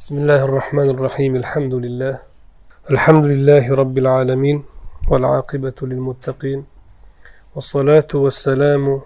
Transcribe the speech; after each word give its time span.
بسم 0.00 0.16
الله 0.18 0.44
الرحمن 0.44 0.88
الرحيم. 0.90 1.36
الحمد 1.36 1.74
لله. 1.74 2.18
الحمد 2.90 3.24
لله 3.24 3.74
رب 3.74 3.98
العالمين 3.98 4.64
والعاقبة 5.08 5.78
للمتقين. 5.82 6.64
والصلاة 7.54 8.08
والسلام 8.14 9.00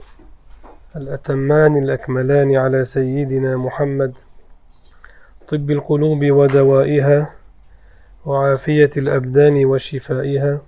الأتمان 0.96 1.72
الأكملان 1.82 2.56
على 2.56 2.84
سيدنا 2.84 3.56
محمد. 3.56 4.12
طب 5.48 5.70
القلوب 5.70 6.22
ودوائها 6.30 7.30
وعافية 8.26 8.90
الأبدان 8.96 9.64
وشفائها 9.64 10.60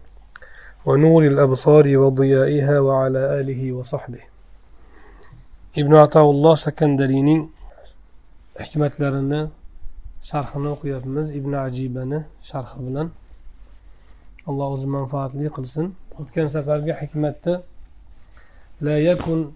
ونور 0.86 1.22
الأبصار 1.26 1.86
وضيائها 1.98 2.80
وعلى 2.80 3.40
آله 3.40 3.72
وصحبه. 3.72 4.22
ابن 5.78 5.94
عطاء 5.94 6.30
الله 6.30 6.54
سكندرينين 6.54 7.50
hikmatlarini 8.58 9.65
sharhini 10.30 10.68
o'qiyapmiz 10.74 11.28
ibn 11.38 11.52
ajibani 11.66 12.18
sharhi 12.50 12.78
bilan 12.86 13.08
alloh 14.48 14.68
o'zi 14.76 14.88
manfaatli 14.96 15.48
qilsin 15.56 15.86
o'tgan 16.20 16.46
safargi 16.54 16.92
hikmatda 17.00 17.54
لا 18.80 18.98
يكن 19.10 19.50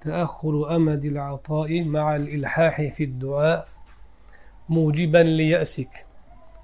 تأخر 0.00 0.76
أمد 0.76 1.04
العطاء 1.04 1.70
مع 1.82 2.16
الإلحاح 2.16 2.82
في 2.96 3.04
الدعاء 3.04 3.68
موجبا 4.68 5.18
ليأسك 5.18 6.06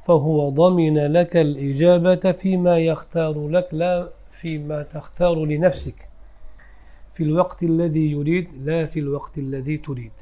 فهو 0.06 0.38
ضمن 0.48 0.96
لك 0.98 1.36
الإجابة 1.36 2.32
فيما 2.32 2.78
يختار 2.78 3.48
لك 3.48 3.68
لا 3.72 4.08
فيما 4.32 4.82
تختار 4.82 5.44
لنفسك. 5.44 5.98
في 7.14 7.22
الوقت 7.22 7.62
الذي 7.62 8.10
يريد 8.16 8.46
لا 8.64 8.86
في 8.86 8.98
الوقت 9.00 9.38
الذي 9.38 9.76
تريد. 9.76 10.12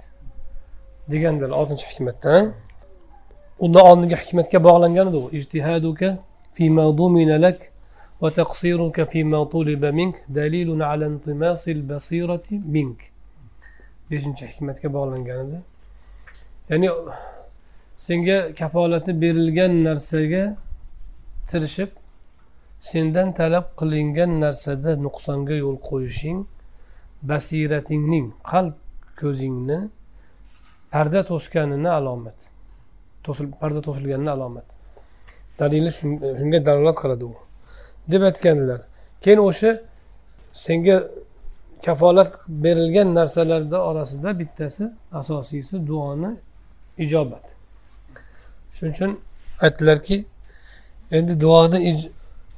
degandilar 1.12 1.50
oltinchi 1.60 1.86
hikmatda 1.90 2.34
undan 3.58 3.84
oldingi 3.90 4.16
hikmatga 4.22 4.58
bog'langan 4.64 5.06
edi 5.10 5.16
u 5.16 5.30
ijtihaduka 5.38 6.08
dumina 6.98 7.36
lak 7.42 7.58
va 8.22 8.28
taqsiruka 8.40 9.04
fima 9.04 9.40
tuliba 9.50 9.90
mink 9.92 10.16
dalilun 10.28 10.80
ala 10.80 11.06
intimasil 11.06 11.88
basirati 11.88 12.54
mink. 12.74 12.98
Beshinchi 14.10 14.44
hikmatga 14.46 14.88
bog'langan 14.96 15.38
edi 15.46 15.58
ya'ni 16.70 16.88
senga 18.06 18.38
kafolati 18.60 19.12
berilgan 19.22 19.72
narsaga 19.84 20.44
tirishib 21.50 21.90
sendan 22.90 23.28
talab 23.38 23.66
qilingan 23.80 24.30
narsada 24.44 24.92
nuqsonga 25.06 25.54
yo'l 25.64 25.78
qo'yishing 25.88 26.40
basiratingning 27.30 28.26
qalb 28.50 28.76
ko'zingni 29.20 29.78
parda 30.92 31.20
to'sganini 31.30 31.90
alomati 31.98 32.53
to'sil 33.24 33.46
parda 33.60 33.80
to'silganini 33.88 34.30
alomat. 34.36 34.64
Dalili 35.58 35.90
shunga 36.40 36.58
dalolat 36.66 36.96
qiladi 37.02 37.24
u. 37.24 37.34
Deb 38.12 38.22
aytgandilar 38.28 38.80
keyin 39.22 39.40
o'sha 39.48 39.70
senga 40.64 40.96
kafolat 41.84 42.30
berilgan 42.48 43.08
narsalarni 43.14 43.78
orasida 43.90 44.38
bittasi 44.40 44.84
asosiysi 45.20 45.86
duoni 45.86 46.30
ijobat. 47.04 47.44
Shuning 48.72 48.94
uchun 48.94 49.20
aytdilarki 49.66 50.16
endi 51.16 51.40
duoni 51.40 51.78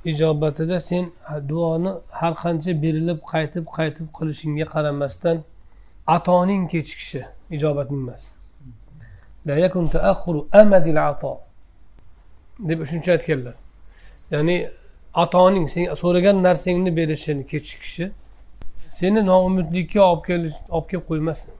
ijobatida 0.05 0.81
sen 0.81 1.05
duoni 1.49 1.91
har 2.11 2.35
qancha 2.43 2.73
berilib 2.83 3.21
qaytib 3.33 3.65
qaytib 3.77 4.07
qilishingga 4.19 4.67
qaramasdan 4.75 5.37
atoning 6.17 6.63
kechikishi 6.73 7.23
ijobatning 7.57 8.03
emas. 8.07 8.36
Deb 12.69 12.79
shuncha 12.91 13.11
aytganlar 13.17 13.55
ya'ni 14.31 14.57
atoning 15.15 15.67
sen 15.75 15.95
so'ragan 16.03 16.37
narsangni 16.47 16.97
berishini 16.97 17.45
kechikishi 17.53 18.11
seni 18.99 19.21
noumidlikka 19.27 20.01
olib 20.13 20.53
olib 20.77 20.89
kelib 20.91 21.05
qo'ymasin 21.11 21.55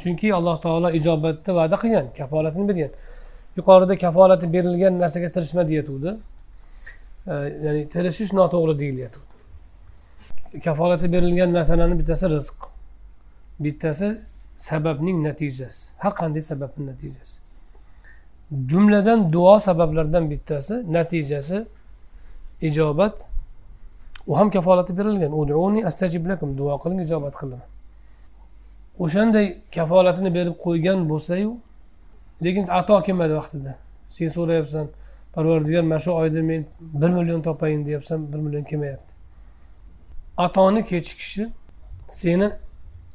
chunki 0.00 0.34
alloh 0.38 0.56
taolo 0.64 0.88
ijobatni 0.98 1.52
va'da 1.58 1.76
qilgan 1.82 2.06
kafolatini 2.18 2.64
bergan 2.68 2.92
yuqorida 3.58 3.94
kafolati 4.04 4.46
berilgan 4.52 4.94
narsaga 5.02 5.28
tirishma 5.36 5.62
deyatuvdi 5.70 6.10
ya'ni 7.64 7.82
tirishish 7.94 8.32
noto'g'ri 8.38 8.74
deyilyapti 8.82 9.20
kafolati 10.66 11.06
berilgan 11.14 11.50
narsalarni 11.58 11.96
bittasi 12.00 12.26
rizq 12.36 12.58
bittasi 13.64 14.08
sababning 14.56 15.22
natijasi. 15.24 15.94
Har 15.98 16.12
qanday 16.14 16.42
sababni 16.42 16.86
natijasi? 16.86 17.40
Jumladan 18.68 19.32
duo 19.32 19.58
sabablardan 19.60 20.30
bittasi 20.30 20.92
natijasi 20.92 21.64
ijobat. 22.60 23.28
U 24.26 24.36
ham 24.38 24.50
kafolati 24.50 24.92
berilgan. 24.96 25.32
Uduni 25.32 25.86
astajib 25.86 26.26
lakum 26.26 26.58
duo 26.58 26.78
qiling 26.78 27.02
ijobat 27.02 27.34
qilaman. 27.40 27.68
O'shanday 28.98 29.46
kafolatini 29.74 30.34
berib 30.34 30.56
qo'ygan 30.64 31.08
bo'lsayu 31.08 31.56
lekin 32.44 32.64
ato 32.70 33.02
kelmadi 33.02 33.34
vaqtida. 33.34 33.74
Sen 34.08 34.28
so'rayapsan 34.28 34.86
parvardigor 35.34 35.82
mana 35.82 35.98
shu 35.98 36.12
oyda 36.12 36.42
men 36.42 36.66
bir 36.80 37.08
million 37.08 37.42
topayin 37.42 37.86
deyapsan 37.86 38.32
bir 38.32 38.38
million 38.38 38.64
kelmayapti. 38.64 39.14
Atoni 40.36 40.84
kechikishi 40.84 41.50
seni 42.08 42.50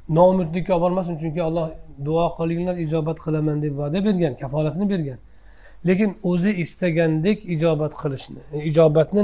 noumidlikka 0.10 0.74
olib 0.74 0.82
bormasin 0.82 1.16
chunki 1.22 1.42
alloh 1.48 1.66
duo 2.06 2.26
qilinglar 2.40 2.76
ijobat 2.86 3.18
qilaman 3.26 3.58
deb 3.62 3.74
va'da 3.82 4.00
bergan 4.08 4.34
kafolatini 4.42 4.90
bergan. 4.94 5.20
Lekin 5.88 6.10
o'zi 6.32 6.52
istagandek 6.64 7.46
ijobat 7.56 7.94
qilishni 8.02 8.42
ijobatni 8.70 9.22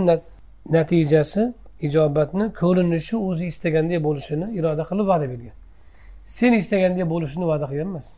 natijasi 0.75 1.43
ijobatni 1.87 2.45
ko'rinishi 2.61 3.15
o'zi 3.29 3.45
istagandek 3.53 3.99
bo'lishini 4.07 4.47
iroda 4.59 4.83
qilib 4.89 5.05
va'da 5.11 5.25
bergan. 5.33 5.55
Sen 6.37 6.51
istagandek 6.61 7.05
bo'lishini 7.13 7.45
va'da 7.51 7.65
qilgan 7.71 7.89
emas. 7.93 8.09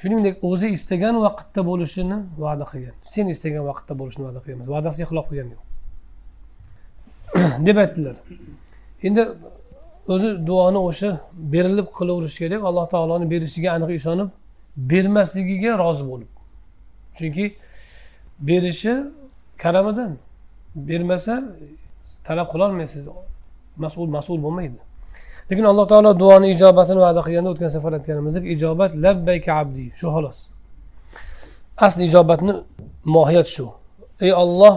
Shuningdek 0.00 0.34
o'zi 0.50 0.68
istagan 0.76 1.14
vaqtda 1.26 1.60
bo'lishini 1.70 2.18
va'da 2.44 2.64
qilgan. 2.72 2.96
Sen 3.12 3.26
istagan 3.34 3.62
vaqtda 3.70 3.92
bo'lishini 4.00 4.24
va'da 4.28 4.40
qilgan 4.42 4.56
emas. 4.58 4.68
Va'dasiga 4.74 5.06
xilof 5.10 5.26
qilgani 5.30 5.52
yo'q 5.56 5.64
deb 7.66 7.76
aytdilar. 7.82 8.16
Endi 9.06 9.22
o'zi 10.12 10.46
duoni 10.46 10.78
o'sha 10.88 11.10
berilib 11.54 11.88
qilaverish 11.98 12.36
kerak. 12.42 12.60
Alloh 12.68 12.86
taoloni 12.94 13.26
berishiga 13.32 13.70
aniq 13.76 13.90
ishonib 13.98 14.28
bermasligiga 14.90 15.72
rozi 15.82 16.04
bo'lib. 16.10 16.30
Chunki 17.18 17.44
berishi 18.48 18.92
karamidan. 19.62 20.12
Bermasa 20.88 21.34
talab 22.26 22.48
qilolmaysiz. 22.52 23.04
Mas'ul 23.84 24.08
mas'ul 24.16 24.38
bo'lmaydi. 24.44 24.78
Lekin 25.50 25.64
alloh 25.70 25.86
taolo 25.92 26.10
duoni 26.22 26.46
ijobatini 26.54 27.00
va'da 27.06 27.20
qilganda 27.26 27.50
o'tgan 27.54 27.70
safar 27.76 27.92
aytganimizdek 27.98 28.44
ijobat 28.54 28.90
labbayka 29.04 29.50
abdi 29.60 29.84
shu 30.00 30.06
xolos. 30.14 30.38
Asli 31.86 32.02
ijobatni 32.08 32.54
mohiyat 33.14 33.48
shu. 33.56 33.66
Ey 34.24 34.32
olloh 34.42 34.76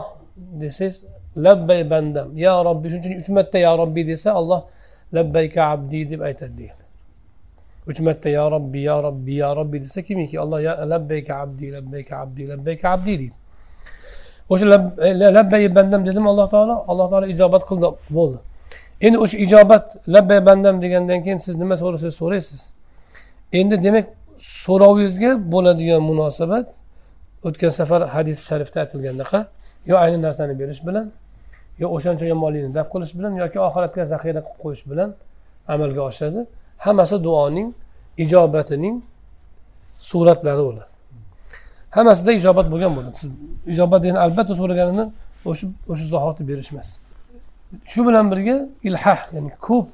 desangiz 0.62 0.96
labbay 1.46 1.82
bandam 1.92 2.28
ya 2.46 2.54
robbiy 2.68 2.90
shuning 2.92 3.04
uchun 3.06 3.20
uch 3.22 3.30
marta 3.38 3.58
ya 3.66 3.72
robbiy 3.82 4.04
desa 4.12 4.30
olloh 4.40 4.62
labbayka 5.14 5.62
abdi 5.74 6.10
deb 6.10 6.22
aytadi. 6.22 6.58
Degan 6.58 6.80
uch 7.90 8.00
marta 8.00 8.30
ya 8.30 8.52
robbiy 8.52 8.84
ya 8.90 9.04
robbiy 9.04 9.38
ya 9.44 9.56
robbiy 9.56 9.80
desa 9.82 10.02
kimiki? 10.02 10.40
Alloh 10.40 10.60
labbayka 10.94 11.34
abdi 11.44 11.72
labbayka 11.72 12.14
abdi 12.24 12.48
labbayka 12.48 12.90
abdi 12.90 13.20
deydi. 13.20 13.38
O'sha 14.50 14.66
labbay 15.38 15.76
bandam 15.76 16.06
dedim 16.06 16.28
alloh 16.28 16.48
taolo. 16.54 16.76
Alloh 16.88 17.08
taolo 17.12 17.26
ijobat 17.34 17.64
qildi 17.70 17.88
bo'ldi. 18.18 18.38
Endi 19.02 19.18
o'sha 19.24 19.38
ijobat 19.46 19.86
labbay 20.16 20.40
bandam 20.46 20.76
degandan 20.84 21.20
keyin 21.24 21.40
siz 21.46 21.56
nima 21.62 21.76
so'rasangiz 21.82 22.16
so'raysiz. 22.22 22.62
Endi 23.60 23.76
demak 23.86 24.06
so'rovingizga 24.64 25.32
bo'ladigan 25.54 26.02
munosabat 26.10 26.68
o'tgan 27.48 27.72
safar 27.80 28.02
hadis 28.16 28.38
sharifda 28.50 28.78
aytilgandaqa 28.84 29.40
yo 29.90 29.96
ayni 30.04 30.18
narsani 30.26 30.54
berish 30.62 30.82
bilan 30.88 31.06
yo 31.82 31.88
o'shancha 31.96 32.26
yomonlikni 32.34 32.72
daf 32.78 32.88
qilish 32.94 33.14
bilan 33.18 33.34
yoki 33.42 33.58
oxiratga 33.68 34.04
zaxira 34.14 34.42
qilib 34.46 34.58
qo'yish 34.64 34.84
bilan 34.92 35.10
amalga 35.74 36.02
oshadi. 36.10 36.40
Hammasi 36.86 37.16
duoning 37.26 37.70
ijobatining 38.24 38.96
suratlari 40.10 40.62
bo'ladi. 40.68 40.94
Hammasida 41.96 42.32
ijobat 42.40 42.68
bo'lgan 42.74 42.92
bo'ladi. 42.98 43.16
Siz 43.22 43.30
ijobat 43.74 44.00
degani 44.04 44.20
albatta 44.26 44.54
so'raganini 44.62 45.06
o'sha 45.50 45.66
o'sha 45.92 46.06
zahoti 46.14 46.42
berish 46.50 46.72
emas 46.74 46.90
shu 47.92 48.00
bilan 48.08 48.26
birga 48.32 48.56
ilhah 48.88 49.20
ya'ni 49.36 49.52
ko'p 49.68 49.88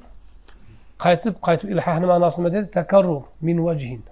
qaytib 1.04 1.34
qaytib 1.46 1.68
ilhahni 1.74 2.06
ma'nosi 2.12 2.36
nima 2.38 2.50
deydi? 2.54 2.68
Takarrur 2.78 3.22
min 3.46 3.56
vajhin 3.66 4.02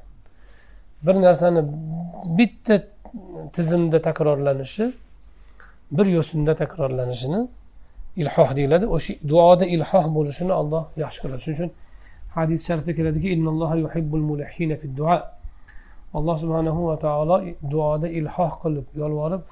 bir 1.06 1.15
narsani 1.27 1.61
bitta 2.38 2.77
tizimda 3.55 3.99
takrorlanishi 4.09 4.85
bir 5.97 6.06
yo'sinda 6.17 6.53
takrorlanishini 6.62 7.41
ilhoh 8.23 8.49
deyiladi. 8.59 8.87
O'sha 8.97 9.13
duoda 9.31 9.65
ilhoh 9.77 10.05
bo'lishini 10.17 10.53
alloh 10.61 10.85
yaxshi 11.03 11.19
ko'radi. 11.23 11.41
Shuning 11.45 11.59
uchun 11.59 11.71
hadis 12.37 12.61
sharifda 12.69 12.93
keladiki 12.99 13.29
alloh 16.15 16.37
subhanahu 16.43 16.81
va 16.89 16.97
taolo 17.07 17.37
duoda 17.73 18.09
ilhoh 18.19 18.53
qilib 18.63 18.87
yolvorib 19.03 19.43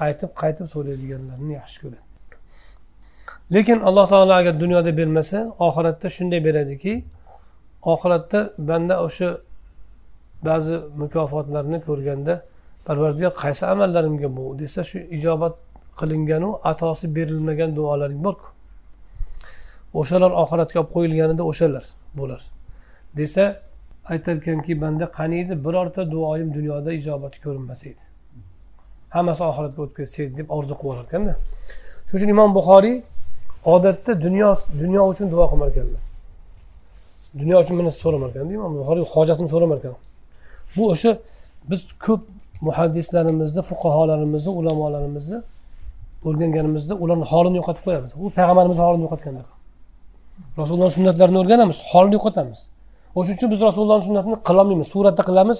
qaytib 0.00 0.30
qaytib 0.42 0.66
so'raydiganlarni 0.74 1.52
yaxshi 1.60 1.78
ko'radi. 1.82 2.04
Lekin 3.54 3.78
alloh 3.88 4.06
taolo 4.12 4.32
agar 4.40 4.54
dunyoda 4.64 4.90
bermasa 5.00 5.38
oxiratda 5.66 6.06
shunday 6.16 6.40
beradiki 6.48 6.92
oxiratda 7.92 8.40
banda 8.68 8.94
o'sha 9.06 9.28
ba'zi 10.48 10.76
mukofotlarni 11.02 11.78
ko'rganda 11.88 12.34
parvardigor 12.86 13.32
qaysi 13.42 13.64
amallarimga 13.72 14.28
bu? 14.36 14.44
desa 14.62 14.80
shu 14.90 14.98
ijobat 15.16 15.54
qilinganu 16.00 16.50
atosi 16.70 17.06
berilmagan 17.16 17.70
duolaring 17.76 18.20
borku. 18.26 18.48
O'shalar 20.00 20.32
oxiratga 20.42 20.78
olib 20.80 20.90
qo'yilganida 20.94 21.42
o'shalar 21.50 21.84
bo'lar 22.18 22.40
desa 23.18 23.44
aytarkanki 24.12 24.80
banda 24.80 25.04
qaniydi 25.18 25.54
birorta 25.64 26.02
duoyim 26.10 26.54
dunyoda 26.54 26.90
ijobati 26.92 27.38
ko'rinmas 27.44 27.82
edi. 27.90 28.02
Hammasi 29.16 29.42
oxiratga 29.50 29.80
o'tib 29.84 29.96
ketsa 30.00 30.18
edi 30.22 30.32
deb 30.40 30.48
orzu 30.56 30.74
qilib 30.80 30.92
olarkanda. 30.94 31.34
Shuning 32.06 32.20
uchun 32.20 32.30
imom 32.36 32.50
buxoriy 32.58 32.96
odatda 33.74 34.12
dunyo 34.26 34.48
dunyo 34.82 35.02
uchun 35.12 35.26
duo 35.34 35.44
qilmar 35.50 35.68
ekanlar. 35.72 36.02
Dunyo 37.40 37.56
uchun 37.62 37.74
bir 37.78 37.84
narsa 37.86 37.98
so'ramar 38.04 38.28
ekanda 38.32 38.52
imom 38.58 38.72
buxoriy 38.80 39.04
hojatini 39.14 39.48
so'ramar 39.54 39.76
ekan. 39.82 39.94
Bu 40.76 40.82
o'sha 40.92 41.10
biz 41.70 41.80
ko'p 42.06 42.22
muhaddislarimizni 42.66 43.62
fuqarolarimizni 43.70 44.52
ulamolarimizni 44.60 45.38
o'rganganimizda 46.28 46.94
ularni 47.04 47.26
holini 47.32 47.56
yo'qotib 47.60 47.82
qo'yamiz. 47.86 48.10
U 48.22 48.24
payg'ambarimizni 48.36 48.84
holini 48.86 49.04
yo'qotganda. 49.06 49.42
Rasulullohni 50.60 50.94
sunnatlarini 50.98 51.38
o'rganamiz 51.42 51.78
holini 51.90 52.14
yo'qotamiz. 52.18 52.60
O'shaning 53.18 53.38
uchun 53.38 53.50
biz 53.54 53.60
rasulullohni 53.68 54.04
sunnatini 54.08 54.36
qilolmaymiz 54.48 54.88
suratda 54.94 55.22
qilamiz 55.28 55.58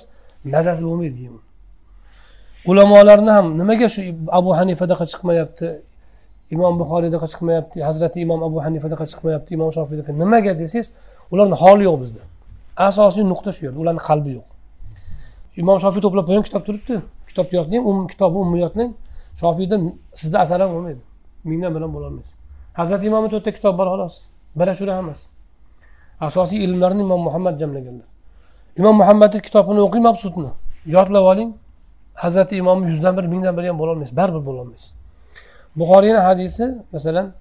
mazasi 0.55 0.83
bo'lmaydi 0.89 1.29
ulamolarni 2.71 3.31
ham 3.31 3.47
nimaga 3.59 3.89
shu 3.95 4.03
abu 4.39 4.51
hanifadaqa 4.59 5.05
chiqmayapti 5.13 5.67
imom 6.55 6.75
buxoriydaqa 6.81 7.27
chiqmayapti 7.33 7.79
hazrati 7.89 8.19
imom 8.27 8.41
abu 8.49 8.59
hanifadaqa 8.67 9.05
chiqmayapti 9.13 9.51
imom 9.57 9.71
shofiydaqa 9.77 10.13
nimaga 10.23 10.53
desangiz 10.61 10.89
ularni 11.33 11.57
holi 11.63 11.85
yo'q 11.89 11.97
bizda. 12.03 12.23
Asosiy 12.89 13.25
nuqta 13.33 13.51
shu 13.57 13.61
yerda 13.67 13.79
ularni 13.85 14.03
qalbi 14.09 14.31
yo'q. 14.37 14.47
Imom 15.63 15.77
shofiy 15.85 16.01
to'plab 16.05 16.25
qo'ygan 16.29 16.45
kitob 16.49 16.63
turibdi. 16.67 16.97
Kitobni 17.29 17.55
yodlang 17.61 17.83
um 17.91 17.99
kitobi 18.13 18.37
ummiyotning 18.45 18.91
shofiyda 19.41 19.77
sizda 20.21 20.39
asar 20.45 20.61
ham 20.63 20.71
bo'lmaydi. 20.75 21.03
Mingdan 21.51 21.73
bilan 21.77 21.91
bo'lolmaysiz 21.97 22.35
hazrati 22.79 23.05
imomni 23.11 23.29
to'rtta 23.35 23.51
kitob 23.57 23.75
bor 23.79 23.87
xolos. 23.93 24.15
Biri 24.59 24.71
ashura 24.75 24.93
hammasi. 24.99 25.27
Asosiy 26.27 26.65
ilmlarni 26.67 27.03
imom 27.07 27.21
muhammad 27.29 27.55
jamlaganlar. 27.63 28.09
Imom 28.81 28.97
muhammadni 29.03 29.41
kitobini 29.47 29.81
o'qing 29.87 30.03
mabsudni 30.09 30.51
yodlab 30.97 31.25
oling. 31.33 31.51
Hazrati 32.23 32.55
imomni 32.63 32.87
yuzdan 32.93 33.17
bir 33.19 33.25
mingdan 33.33 33.55
biri 33.59 33.67
ham 33.71 33.79
bo'lolmaysiz 33.83 34.17
baribir 34.21 34.43
bo'lolmaysiz 34.49 34.91
buxoriyni 35.77 36.19
hadisi 36.19 36.79
masalan 36.93 37.33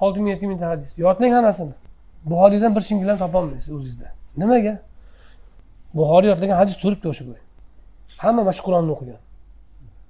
olti 0.00 0.18
ming 0.20 0.30
yetti 0.34 0.46
mingta 0.46 0.68
hadis. 0.68 0.98
Yodlang 0.98 1.32
hammasini. 1.34 1.74
Buxoriydan 2.24 2.76
bir 2.76 2.80
shingil 2.80 3.08
ham 3.08 3.18
topolmaysiz 3.18 3.70
o'zingizda. 3.74 4.08
Nimaga? 4.36 4.74
Buxoriy 5.94 6.28
yodlagan 6.32 6.56
hadis 6.62 6.76
turibdi 6.82 7.08
o'sha 7.08 7.24
hamma 8.18 8.42
mana 8.42 8.52
shu 8.52 8.62
qur'onni 8.66 8.90
o'qigan. 8.94 9.20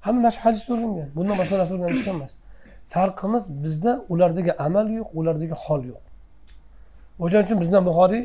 Hamma 0.07 0.21
mana 0.21 0.31
shu 0.35 0.41
hadisni 0.47 0.73
o'rgangan 0.75 1.09
bundan 1.17 1.37
boshqa 1.41 1.55
narsa 1.61 1.73
o'rganishgan 1.77 2.15
emas 2.19 2.33
farqimiz 2.93 3.45
bizda 3.65 3.93
ulardagi 4.13 4.53
amal 4.67 4.87
yo'q 4.99 5.09
ulardagi 5.19 5.57
hol 5.65 5.83
yo'q. 5.91 6.03
O'shaning 7.23 7.47
uchun 7.47 7.59
bizdan 7.63 7.83
buxoriy 7.89 8.23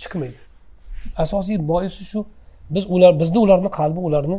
chiqmaydi. 0.00 0.40
Asosiy 1.24 1.58
boisi 1.70 2.02
shu 2.10 2.20
biz 2.74 2.84
ular 2.94 3.12
bizda 3.20 3.38
ularni 3.44 3.70
qalbi 3.78 4.00
ularni 4.08 4.38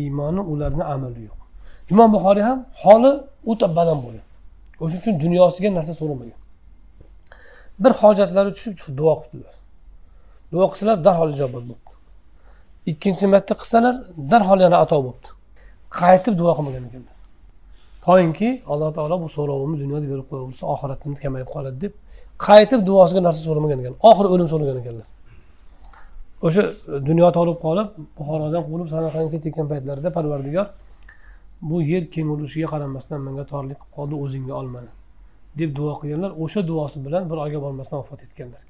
iymoni 0.00 0.40
ularni 0.52 0.84
amali 0.94 1.20
yo'q. 1.28 1.38
Imom 1.92 2.08
buxoriy 2.16 2.44
ham 2.50 2.58
holi 2.82 3.12
o'ta 3.50 3.66
baland 3.76 4.00
bo'lgan. 4.04 4.26
O'shaning 4.82 5.02
uchun 5.02 5.14
dunyosiga 5.24 5.68
narsa 5.78 5.92
so'ramagan. 6.00 6.38
Bir 7.82 7.92
hojatlari 8.00 8.50
tushib 8.56 8.96
duo 9.00 9.14
qildilar 9.22 9.54
duo 10.52 10.66
qilsalar 10.72 10.96
darhol 11.06 11.30
ijobat 11.34 11.64
bo'libdi. 11.68 11.92
Ikkinchi 12.90 13.26
marta 13.34 13.54
qilsalar 13.60 13.94
darhol 14.32 14.58
yana 14.66 14.76
ato 14.84 14.98
bo'libdi. 15.06 15.28
Qaytib 16.00 16.34
duo 16.40 16.52
qilmagan 16.58 16.84
ekanlar 16.88 17.16
toinki 18.06 18.48
alloh 18.72 18.90
taolo 18.96 19.16
bu 19.24 19.28
so'rovimni 19.36 19.76
dunyoda 19.84 20.06
berib 20.12 20.26
qo'yaversa 20.30 20.64
oxiratimda 20.74 21.18
kamayib 21.24 21.48
qoladi 21.54 21.76
deb 21.84 21.92
qaytib 22.46 22.80
duosiga 22.88 23.20
narsa 23.26 23.40
so'ramagan 23.48 23.78
ekan. 23.82 23.94
Oxiri 24.08 24.28
o'lim 24.34 24.48
so'ragan 24.52 24.76
ekanlar. 24.82 25.06
O'sha 26.46 26.62
dunyo 27.08 27.28
tolib 27.38 27.58
qolib 27.66 27.88
buxorodan 28.18 28.62
quvilib 28.66 28.88
samarqandga 28.94 29.30
ketayotgan 29.34 29.66
paytlarida 29.72 30.10
parvardigor 30.16 30.66
bu 31.70 31.76
yer 31.92 32.02
kemirishiga 32.14 32.68
qaramasdan 32.74 33.18
menga 33.26 33.44
torlik 33.52 33.78
qilib 33.82 33.94
qoldi 33.96 34.14
o'zingga 34.24 34.54
ol 34.60 34.68
mani 34.74 34.92
deb 35.60 35.70
duo 35.78 35.92
qilganlar. 36.00 36.30
O'sha 36.44 36.60
duosi 36.70 36.98
bilan 37.06 37.22
bir 37.30 37.38
oyga 37.44 37.58
bormasdan 37.64 37.98
vafot 38.02 38.20
etganlar 38.26 38.62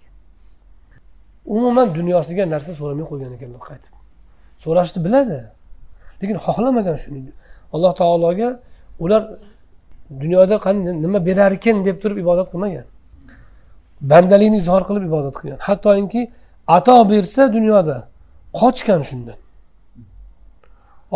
umuman 1.57 1.95
dunyosiga 1.95 2.45
narsa 2.55 2.73
so'ramay 2.81 3.07
qo'ygan 3.11 3.33
ekanlar 3.37 3.63
qaytib. 3.71 3.95
So'rashni 4.65 5.01
biladi. 5.07 5.39
Lekin 6.23 6.37
xohlamagan 6.47 6.97
shuni 7.03 7.21
alloh 7.75 7.93
taologa 8.01 8.49
ular 9.05 9.23
dunyoda 10.21 10.57
nima 11.05 11.27
berar 11.27 11.53
ekan 11.53 11.85
deb 11.85 11.97
turib 12.03 12.19
ibodat 12.25 12.49
qilmagan. 12.53 12.85
Bandalikni 14.11 14.57
izhor 14.63 14.83
qilib 14.89 15.05
ibodat 15.11 15.35
qilgan. 15.41 15.59
Hattoki 15.69 16.23
ato 16.77 16.97
bersa 17.13 17.43
dunyoda 17.57 17.97
qochgan 18.61 19.01
shundan. 19.09 19.39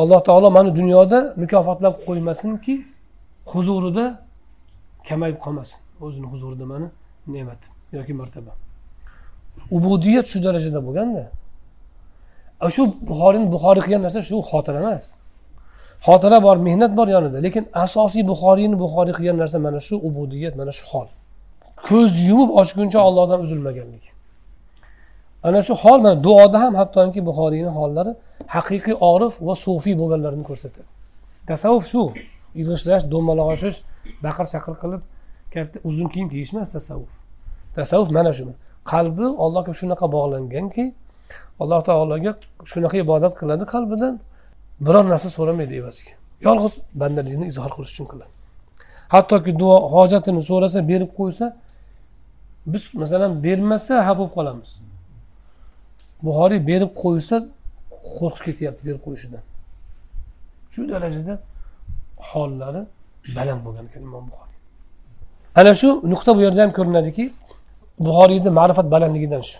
Alloh 0.00 0.20
taolo 0.29 0.49
mani 0.56 0.70
dunyoda 0.81 1.19
mukofotlab 1.43 1.94
qo'ymasinki 2.06 2.75
huzurida 3.52 4.05
kamayib 5.09 5.38
qolmasin. 5.44 5.79
O'zini 6.05 6.26
huzurida 6.32 6.64
mani 6.73 6.88
ne'mat 7.35 7.61
yoki 7.97 8.12
martaba. 8.20 8.52
Ubudiyat 9.76 10.26
shu 10.32 10.38
darajada 10.47 10.81
bo'lganda 10.87 11.23
shu 12.76 12.82
buxoriyni 13.11 13.49
buxoriy 13.55 13.82
qilgan 13.87 14.03
narsa 14.06 14.20
shu 14.29 14.37
xotira 14.50 14.79
emas. 14.85 15.05
Xotira 16.06 16.38
bor 16.47 16.56
mehnat 16.67 16.93
bor 16.99 17.08
yonida 17.17 17.38
lekin 17.47 17.64
asosiy 17.85 18.23
buxoriyni 18.32 18.76
buxoriy 18.82 19.14
qilgan 19.19 19.37
narsa 19.43 19.58
mana 19.67 19.79
shu 19.88 19.94
ubudiyat 20.08 20.55
mana 20.61 20.73
shu 20.79 20.85
hol. 20.93 21.08
Ko'z 21.88 22.12
yumib 22.29 22.50
ochguncha 22.61 23.00
ollohdan 23.08 23.41
uzilmaganlik. 23.44 24.05
Ana 25.47 25.61
shu 25.67 25.75
hol 25.82 25.99
mana 26.05 26.17
duoda 26.26 26.58
ham 26.64 26.75
hattoki 26.81 27.20
buxoriyni 27.29 27.73
hollari 27.79 28.12
haqiqiy 28.55 28.97
orif 29.12 29.35
va 29.47 29.55
sufiy 29.64 29.94
bo'lganlarini 30.00 30.45
ko'rsatadi 30.50 30.90
tasavvuf 31.50 31.85
shu 31.92 32.02
yig'ishlash 32.59 33.04
do'maloq 33.12 33.49
oshish 33.54 33.78
baqir 34.25 34.47
chaqir 34.52 34.75
qilib 34.83 35.02
katta 35.54 35.78
uzun 35.88 36.09
kiyim 36.12 36.28
kiyish 36.33 36.50
emas 36.54 36.71
tasavvuf. 36.76 37.12
Tasavvuf 37.78 38.11
mana 38.19 38.33
shu. 38.38 38.45
Qalbi 38.92 39.26
allohga 39.45 39.73
shunaqa 39.80 40.07
bog'langanki 40.16 40.85
alloh 41.62 41.80
taologa 41.88 42.33
shunaqa 42.73 42.97
ibodat 43.04 43.33
qiladi 43.40 43.64
qalbidan. 43.75 44.14
Biror 44.87 45.04
narsa 45.12 45.28
so'ramaydi 45.37 45.75
evaziga. 45.80 46.14
Yolg'iz 46.47 46.75
bandaligini 47.00 47.47
izhor 47.52 47.71
qilish 47.76 47.92
uchun 47.95 48.06
qiladi. 48.12 48.33
Hattoki 49.14 49.52
duo 49.61 49.76
hojatini 49.95 50.42
so'rasa 50.50 50.78
berib 50.90 51.11
qo'ysa 51.18 51.47
biz 52.73 52.83
masalan 53.02 53.33
bermasa 53.45 53.95
xafa 54.06 54.14
bo'lib 54.18 54.33
qolamiz. 54.37 54.71
Buxoriy 56.26 56.61
berib 56.71 56.90
qo'ysa 57.02 57.37
qo'rqib 58.18 58.42
ketyapti 58.47 58.83
berib 58.88 59.02
qo'yishidan. 59.06 59.42
Shu 60.73 60.80
darajada 60.92 61.35
hollari 62.30 62.83
baland 63.37 63.61
bo'lgan 63.66 63.85
ekan 63.88 64.02
imom 64.09 64.25
buxoriy. 64.30 64.56
Ana 65.59 65.73
shu 65.80 65.88
nuqta 66.12 66.30
bu 66.37 66.40
yerda 66.47 66.61
ham 66.64 66.73
ko'rinadiki 66.78 67.25
buxoriyni 68.06 68.50
ma'rifat 68.59 68.87
balandligidan 68.95 69.42
shu. 69.50 69.59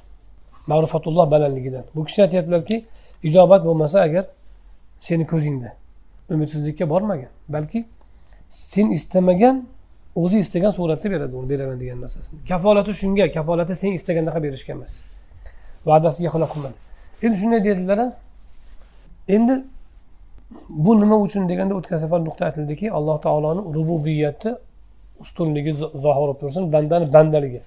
Ma'rifatulloh 0.67 1.31
balandligidan. 1.31 1.85
Bu 1.95 2.05
kishi 2.05 2.23
aytyaptilarki 2.23 2.85
ijobat 3.23 3.65
bo'lmasa 3.65 4.01
agar 4.01 4.25
seni 5.01 5.27
ko'zingda 5.27 5.71
umidsizlikka 6.31 6.91
bormagan 6.91 7.33
balki 7.49 7.85
sen 8.51 8.91
istamagan 8.91 9.57
o'zi 10.17 10.39
istagan 10.39 10.71
suratda 10.71 11.11
beradi 11.11 11.35
uni 11.37 11.49
beraman 11.51 11.81
degan 11.81 12.01
narsasini. 12.01 12.39
Kafolati 12.49 12.93
shunga 13.01 13.33
kafolati 13.37 13.75
sen 13.83 13.93
istaganaqa 13.99 14.43
berishga 14.43 14.73
emas. 14.73 14.93
Va'dasiga 15.87 16.29
xilof 16.35 16.51
qilmadi. 16.55 16.77
Endi 17.25 17.37
shunday 17.43 17.61
dedilar 17.65 17.99
endi 19.29 19.55
bu 20.85 20.93
nima 21.01 21.17
uchun 21.27 21.43
deganda 21.51 21.75
o'tgan 21.79 21.99
safar 22.05 22.21
nuqta 22.29 22.43
aytildiki 22.49 22.87
alloh 22.99 23.17
taoloni 23.27 23.63
rububiyati 23.77 24.51
ustunligi 25.23 25.73
zohir 26.05 26.23
bo'lib 26.23 26.39
tursin 26.43 26.73
bandani 26.75 27.07
bandaligi. 27.17 27.61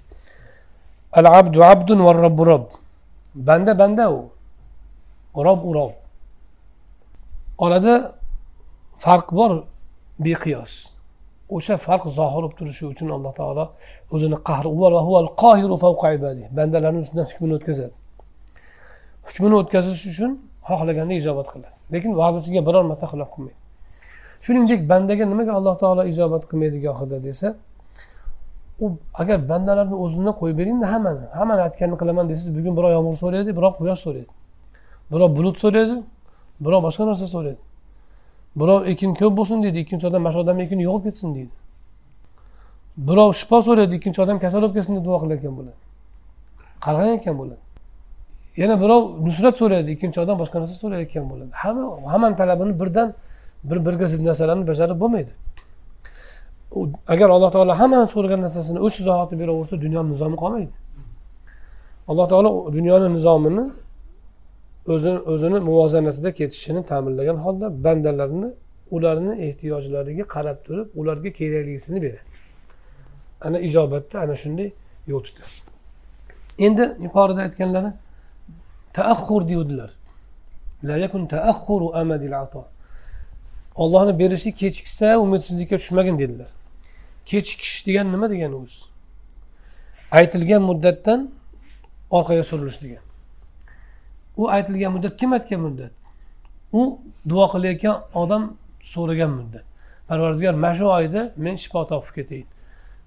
Al 1.19 1.25
abdu 1.39 1.59
abdun 1.73 1.99
va 2.05 2.11
robbu 2.25 2.43
robb 2.51 2.67
banda 3.35 3.79
banda 3.79 4.11
u. 4.11 4.29
Rob 5.35 5.65
u 5.65 5.73
rob 5.73 5.91
orada 7.57 8.11
farq 8.97 9.31
bor 9.31 9.63
beqiyos. 10.19 10.73
O'sha 11.49 11.75
farq 11.77 12.03
zohir 12.17 12.41
bo'lib 12.43 12.53
turishi 12.59 12.85
uchun 12.93 13.09
alloh 13.15 13.33
taolo 13.39 13.65
o'zini 14.13 14.37
qahri 14.49 14.69
bandalarni 16.57 16.99
ustidan 17.05 17.25
hukmini 17.31 17.53
o'tkazadi. 17.57 17.95
Hukmini 19.27 19.55
o'tkazish 19.61 20.03
uchun 20.11 20.31
xohlaganda 20.69 21.13
ijobat 21.21 21.47
qiladi. 21.53 21.75
Lekin 21.93 22.11
va'dasiga 22.21 22.61
biror 22.67 22.83
marta 22.91 23.05
xilof 23.11 23.29
qilmaydi. 23.35 23.59
Shuningdek 24.45 24.81
bandaga 24.91 25.25
nimaga 25.31 25.51
alloh 25.59 25.75
taolo 25.83 26.03
ijobat 26.11 26.43
qilmaydi 26.49 26.77
gohida 26.85 27.17
desa 27.27 27.47
u 28.83 28.97
agar 29.21 29.49
bandalarni 29.49 29.95
o'zini 30.03 30.31
qo'yib 30.39 30.57
beringda 30.61 30.85
hammani 30.93 31.25
hammani 31.39 31.61
aytganini 31.67 31.97
qilaman 32.01 32.25
desangiz 32.29 32.51
bugun 32.57 32.73
birov 32.77 32.91
yomg'ir 32.97 33.17
so'raydi 33.23 33.51
birov 33.59 33.73
quyosh 33.79 34.01
so'raydi. 34.05 34.31
Birov 35.11 35.29
bulut 35.37 35.57
so'raydi 35.63 35.95
birov 36.65 36.81
boshqa 36.87 37.03
narsa 37.09 37.27
so'raydi. 37.35 37.61
Birov 38.59 38.79
ekin 38.91 39.11
ko'p 39.19 39.33
bo'lsin 39.39 39.63
deydi 39.63 39.79
ikkinchi 39.83 40.05
odam 40.09 40.21
mana 40.23 40.33
shu 40.33 40.39
odamni 40.43 40.63
ekini 40.67 40.83
yo'qolib 40.87 41.03
ketsin 41.07 41.29
deydi. 41.35 41.53
Birov 43.07 43.29
shifo 43.39 43.57
so'raydi 43.67 43.93
ikkinchi 43.99 44.19
odam 44.25 44.37
kasal 44.43 44.59
bo'lib 44.61 44.75
ketsin 44.77 44.93
deb 44.97 45.03
duo 45.07 45.17
qilayotgan 45.23 45.53
bo'ladi. 45.59 45.77
Qarg'ayotgan 46.85 47.35
bo'ladi. 47.41 47.61
Yana 48.61 48.75
birov 48.83 49.01
nusrat 49.25 49.55
so'raydi 49.61 49.89
ikkinchi 49.95 50.19
odam 50.23 50.35
boshqa 50.41 50.57
narsa 50.61 50.75
so'rayotgan 50.83 51.25
bo'ladi. 51.31 51.51
Hamma 51.61 52.11
hammani 52.13 52.35
talabini 52.41 52.73
birdan 52.81 53.07
bir 53.69 53.77
birga 53.85 54.07
zid 54.13 54.21
narsalarni 54.27 54.67
bajarib 54.71 54.97
bo'lmaydi. 55.03 55.31
Agar 57.07 57.29
alloh 57.29 57.51
taolo 57.51 57.73
hammani 57.81 58.07
so'ragan 58.07 58.41
narsasini 58.45 58.79
o'sha 58.85 59.03
zahoti 59.09 59.35
beraversa 59.41 59.75
dunyoni 59.85 60.09
nizomi 60.13 60.37
qolmaydi. 60.43 60.75
Alloh 62.09 62.27
taolo 62.31 62.49
dunyoni 62.77 63.07
nizomini 63.15 63.63
o'zini 64.93 65.19
o'zini 65.33 65.59
muvozanatida 65.69 66.31
ketishini 66.39 66.81
ta'minlagan 66.91 67.37
holda 67.45 67.83
bandalarni 67.85 68.49
ularni 68.95 69.33
ehtiyojlariga 69.45 70.25
qarab 70.35 70.57
turib 70.65 70.87
ularga 70.99 71.29
kerakligisini 71.39 71.99
beradi. 72.05 72.29
Ana 73.45 73.57
ijobatda 73.67 74.15
ana 74.23 74.35
shunday 74.35 74.69
yo'l 75.11 75.23
tutadi 75.27 75.55
endi 76.65 76.83
yuqorida 77.05 77.41
aytganlari 77.41 77.91
taahhur 78.93 79.41
deydilar. 79.51 79.91
Ollohni 83.75 84.19
berishi 84.19 84.51
kechiksa 84.61 85.17
umidsizlikka 85.19 85.77
tushmagin 85.77 86.19
dedilar. 86.19 86.51
Kechikish 87.29 87.77
degan 87.87 88.07
nima 88.13 88.27
degani 88.33 88.55
o'zi 88.63 88.79
aytilgan 90.17 90.61
muddatdan 90.69 91.19
orqaga 92.17 92.43
surilish 92.49 92.79
degan. 92.83 93.03
U 94.37 94.43
aytilgan 94.55 94.91
muddat 94.95 95.13
kim 95.19 95.33
aytgan 95.37 95.61
muddat? 95.67 95.91
U 96.79 96.81
duo 97.29 97.45
qilayotgan 97.53 97.95
odam 98.21 98.43
so'ragan 98.93 99.31
muddat. 99.39 99.65
Parvardigor 100.07 100.53
mana 100.53 100.73
shu 100.73 100.85
oyda 100.97 101.21
men 101.37 101.55
shifo 101.63 101.81
topib 101.91 102.11
ketayin 102.17 102.47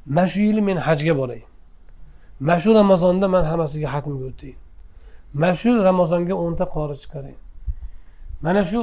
mana 0.07 0.27
shu 0.27 0.41
yili 0.41 0.61
men 0.69 0.77
hajga 0.77 1.15
borayin 1.21 1.49
mana 2.41 2.59
shu 2.59 2.75
ramazonda 2.75 3.29
man 3.29 3.45
hammasiga 3.51 3.89
xatmga 3.95 4.25
o'tayin 4.31 4.59
mana 5.35 5.55
shu 5.55 5.71
ramazonga 5.89 6.35
o'nta 6.45 6.65
qori 6.75 6.95
chiqarayin 7.03 7.41
mana 8.45 8.65
shu 8.71 8.81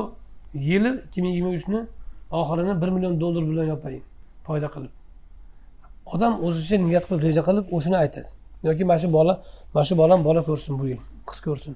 yili 0.54 0.92
ikki 1.06 1.20
ming 1.24 1.34
yigirma 1.36 1.52
uchni 1.60 1.80
oxirini 2.40 2.74
bir 2.82 2.90
million 2.96 3.14
dollar 3.22 3.44
bilan 3.52 3.66
yopayin 3.74 4.04
foyda 4.46 4.68
qilib. 4.76 4.99
Odam 6.14 6.34
o'zicha 6.46 6.78
niyat 6.88 7.06
qilib 7.08 7.22
reja 7.28 7.42
qilib 7.48 7.66
o'shani 7.76 7.98
aytadi. 8.04 8.30
Yoki 8.68 8.84
mana 8.90 9.00
shu 9.04 9.10
bola 9.18 9.34
mana 9.74 9.86
shu 9.90 9.96
bolam 10.02 10.20
bola 10.28 10.42
ko'rsin 10.50 10.74
bu 10.80 10.86
yil 10.92 11.00
qiz 11.30 11.40
ko'rsin. 11.48 11.74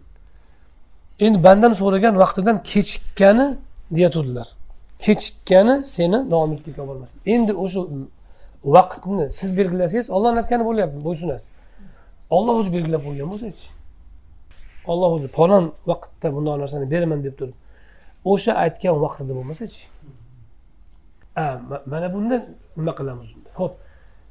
Endi 1.25 1.37
bandan 1.47 1.73
so'ragan 1.81 2.13
vaqtidan 2.23 2.57
kechikkani 2.71 3.47
deyatuvdilar. 3.95 4.47
Kechikkani 5.05 5.75
seni 5.95 6.19
noumidlikka 6.33 6.81
olib 6.81 6.89
bormasin 6.91 7.19
endi 7.33 7.51
o'sha 7.63 7.81
vaqtni 8.75 9.25
siz 9.39 9.49
belgilasangiz 9.59 10.07
ollohni 10.15 10.37
aytgani 10.41 10.63
bo'lyapti 10.69 10.97
bo'ysunasiz. 11.07 11.49
Olloh 12.35 12.53
o'zi 12.59 12.69
belgilab 12.75 13.01
qo'ygan 13.07 13.27
bo'lsachi 13.33 13.67
olloh 14.91 15.09
o'zi 15.17 15.27
falon 15.37 15.65
vaqtda 15.91 16.27
bundoq 16.35 16.55
narsani 16.61 16.85
beraman 16.93 17.19
deb 17.25 17.35
turib 17.39 17.57
o'sha 18.31 18.51
aytgan 18.63 18.95
vaqtida 19.05 19.33
bo'lmasachi 19.37 19.83
mana 21.91 22.07
bunda 22.15 22.35
nima 22.77 22.93
qilamiz? 22.99 23.27
Ho'p 23.59 23.73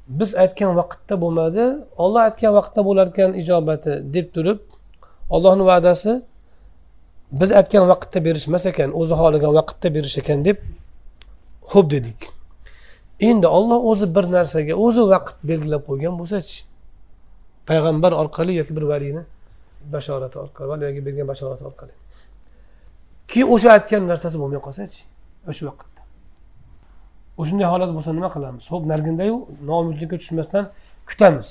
biz 0.07 0.35
aytgan 0.35 0.75
vaqtda 0.75 1.15
bo'lmadi. 1.21 1.63
Olloh 1.97 2.21
aytgan 2.27 2.53
vaqtda 2.59 2.81
bo'lar 2.87 3.07
ekan 3.13 3.31
ijobati 3.41 3.93
deb 4.15 4.27
turib 4.35 4.59
ollohni 5.35 5.65
va'dasi 5.71 6.13
biz 7.41 7.51
aytgan 7.59 7.87
vaqtda 7.91 8.19
berishmas 8.27 8.65
ekan 8.71 8.89
o'zi 8.99 9.13
xohlagan 9.19 9.53
vaqtda 9.59 9.87
berish 9.95 10.17
ekan 10.21 10.45
deb 10.47 10.57
ho'p 11.71 11.87
dedik. 11.95 12.19
Endi 13.29 13.47
olloh 13.47 13.79
o'zi 13.91 14.05
bir 14.15 14.25
narsaga 14.35 14.73
o'zi 14.85 15.03
vaqt 15.13 15.35
belgilab 15.49 15.83
qo'ygan 15.89 16.13
bo'lsachi 16.19 16.57
payg'ambar 17.69 18.11
orqali 18.21 18.53
yoki 18.59 18.75
bir 18.77 18.85
valiyni 18.91 19.23
bashorati 19.93 20.37
orqali 20.43 20.67
valiga 20.73 21.01
bergan 21.07 21.27
bashorati 21.31 21.63
orqali. 21.69 21.93
Keyin 23.31 23.47
o'sha 23.53 23.69
aytgan 23.77 24.01
narsasi 24.11 24.37
bo'lmay 24.41 24.61
qolsachi 24.67 25.01
o'sha 25.49 25.63
vaqt. 25.69 25.92
O'shanday 27.41 27.67
holat 27.73 27.89
bo'lsa 27.97 28.11
nima 28.17 28.29
qilamiz 28.35 28.63
ho'p 28.71 28.83
nargindayu 28.91 29.35
noumidlikka 29.69 30.15
tushmasdan 30.21 30.65
kutamiz 31.09 31.47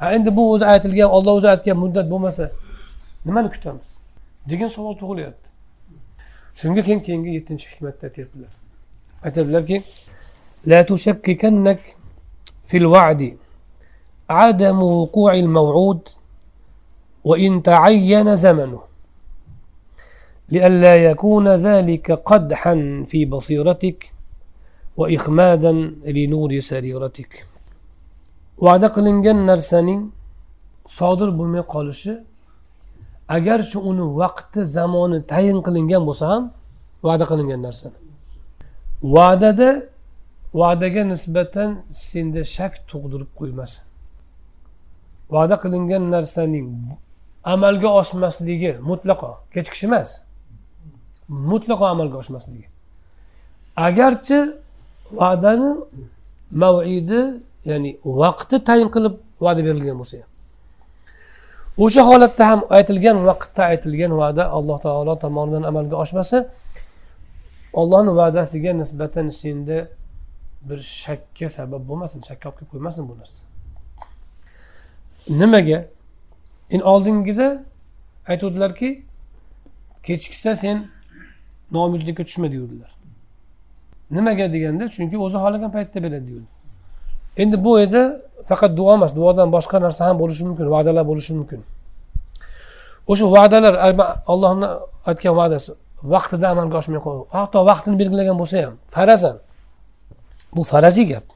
ha 0.00 0.12
endi 0.16 0.30
bu 0.36 0.42
o'zi 0.52 0.64
aytilgan 0.74 1.10
olloh 1.16 1.32
o'zi 1.38 1.48
aytgan 1.54 1.76
muddat 1.84 2.06
bo'lmasa 2.12 2.44
nimani 3.26 3.48
kutamiz 3.54 3.88
degan 4.50 4.68
savol 4.76 4.94
tug'ilyapti 5.02 5.48
shunga 6.60 6.82
keyin 6.86 7.00
keyingi 7.06 7.30
yettinchi 7.36 7.66
hikmatda 7.72 8.02
aytyaptilar 8.08 8.52
aytadilarki 9.26 9.78
لا 10.66 10.82
تشككنك 10.82 11.96
في 12.66 12.76
الوعد 12.76 13.36
عدم 14.30 14.82
وقوع 14.82 15.34
الموعود 15.34 16.08
وإن 17.24 17.62
تعين 17.62 18.36
زمنه 18.36 18.82
لئلا 20.48 21.04
يكون 21.04 21.48
ذلك 21.48 22.12
قدحا 22.12 23.04
في 23.06 23.24
بصيرتك 23.24 24.13
وإخمادا 24.99 25.73
لنور 26.15 26.51
سريرتك 26.59 27.31
وعد 28.63 28.83
qilingan 28.95 29.39
narsaning 29.49 30.01
sodir 30.97 31.29
bo'lmay 31.39 31.63
qolishi 31.73 32.13
agarchi 33.37 33.77
uni 33.89 34.05
vaqti 34.21 34.59
zamoni 34.77 35.19
tayin 35.31 35.59
qilingan 35.67 36.03
bo'lsa 36.09 36.25
ham 36.33 36.43
va'da 37.07 37.25
qilingan 37.31 37.61
narsani 37.67 37.97
va'dada 39.15 39.69
va'daga 40.61 41.03
nisbatan 41.13 41.69
senda 42.07 42.41
shak 42.55 42.73
tug'dirib 42.89 43.31
qo'ymasin 43.39 43.83
va'da 45.35 45.55
qilingan 45.63 46.03
narsaning 46.15 46.67
amalga 47.53 47.89
oshmasligi 48.01 48.71
mutlaqo 48.89 49.31
kechikish 49.53 49.83
emas 49.89 50.09
mutlaqo 51.51 51.85
amalga 51.93 52.17
oshmasligi 52.23 52.67
agarchi 53.87 54.39
va'dani 55.12 55.70
mavidi 56.50 57.20
ya'ni 57.64 57.98
vaqti 58.04 58.64
tayin 58.64 58.88
qilib 58.94 59.14
va'da 59.40 59.60
berilgan 59.64 59.96
bo'lsa 60.00 60.16
ham. 60.22 60.30
O'sha 61.84 62.02
holatda 62.10 62.44
ham 62.50 62.60
aytilgan 62.76 63.16
vaqtda 63.28 63.62
aytilgan 63.72 64.12
va'da 64.22 64.44
alloh 64.56 64.78
taolo 64.86 65.14
tomonidan 65.24 65.62
amalga 65.70 65.96
oshmasa 66.04 66.38
ollohni 67.80 68.12
va'dasiga 68.20 68.72
nisbatan 68.82 69.28
senda 69.40 69.78
bir 70.68 70.78
shakka 70.78 71.50
sabab 71.50 71.82
bo'lmasin 71.88 72.20
shakka 72.28 72.48
olib 72.48 72.58
kelib 72.58 72.70
qo'ymasin 72.72 73.02
bu 73.08 73.14
narsa. 73.20 73.42
Nimaga? 75.40 75.78
Endi 76.70 76.84
oldingida 76.84 77.64
aytuvdilarki 78.28 79.02
kechiksa 80.02 80.56
sen 80.56 80.86
noumidlikka 81.72 82.24
tushma 82.24 82.50
deyuvdilar. 82.50 82.93
Nimaga 84.16 84.46
deganda 84.54 84.84
chunki 84.94 85.16
o'zi 85.24 85.36
xohlagan 85.42 85.70
paytda 85.76 85.98
beradi 86.04 86.26
deydi 86.30 86.48
endi 87.42 87.56
bu 87.64 87.72
yerda 87.80 88.02
faqat 88.50 88.76
duo 88.76 88.94
emas 88.94 89.12
duodan 89.16 89.48
boshqa 89.56 89.76
narsa 89.86 90.02
ham 90.08 90.16
bo'lishi 90.22 90.44
mumkin 90.48 90.66
va'dalar 90.74 91.04
bo'lishi 91.10 91.32
mumkin. 91.38 91.60
O'sha 93.10 93.26
va'dalar 93.36 93.74
allohni 94.32 94.68
aytgan 95.10 95.34
va'dasi 95.40 95.70
vaqtida 96.14 96.46
amalga 96.54 96.76
oshmay 96.82 97.00
qoldi 97.06 97.22
hatto 97.36 97.58
vaqtini 97.70 97.96
belgilagan 98.02 98.36
bo'lsa 98.40 98.56
ham 98.66 98.74
farazan. 98.94 99.36
Bu 100.56 100.62
faraziy 100.72 101.06
gap. 101.12 101.26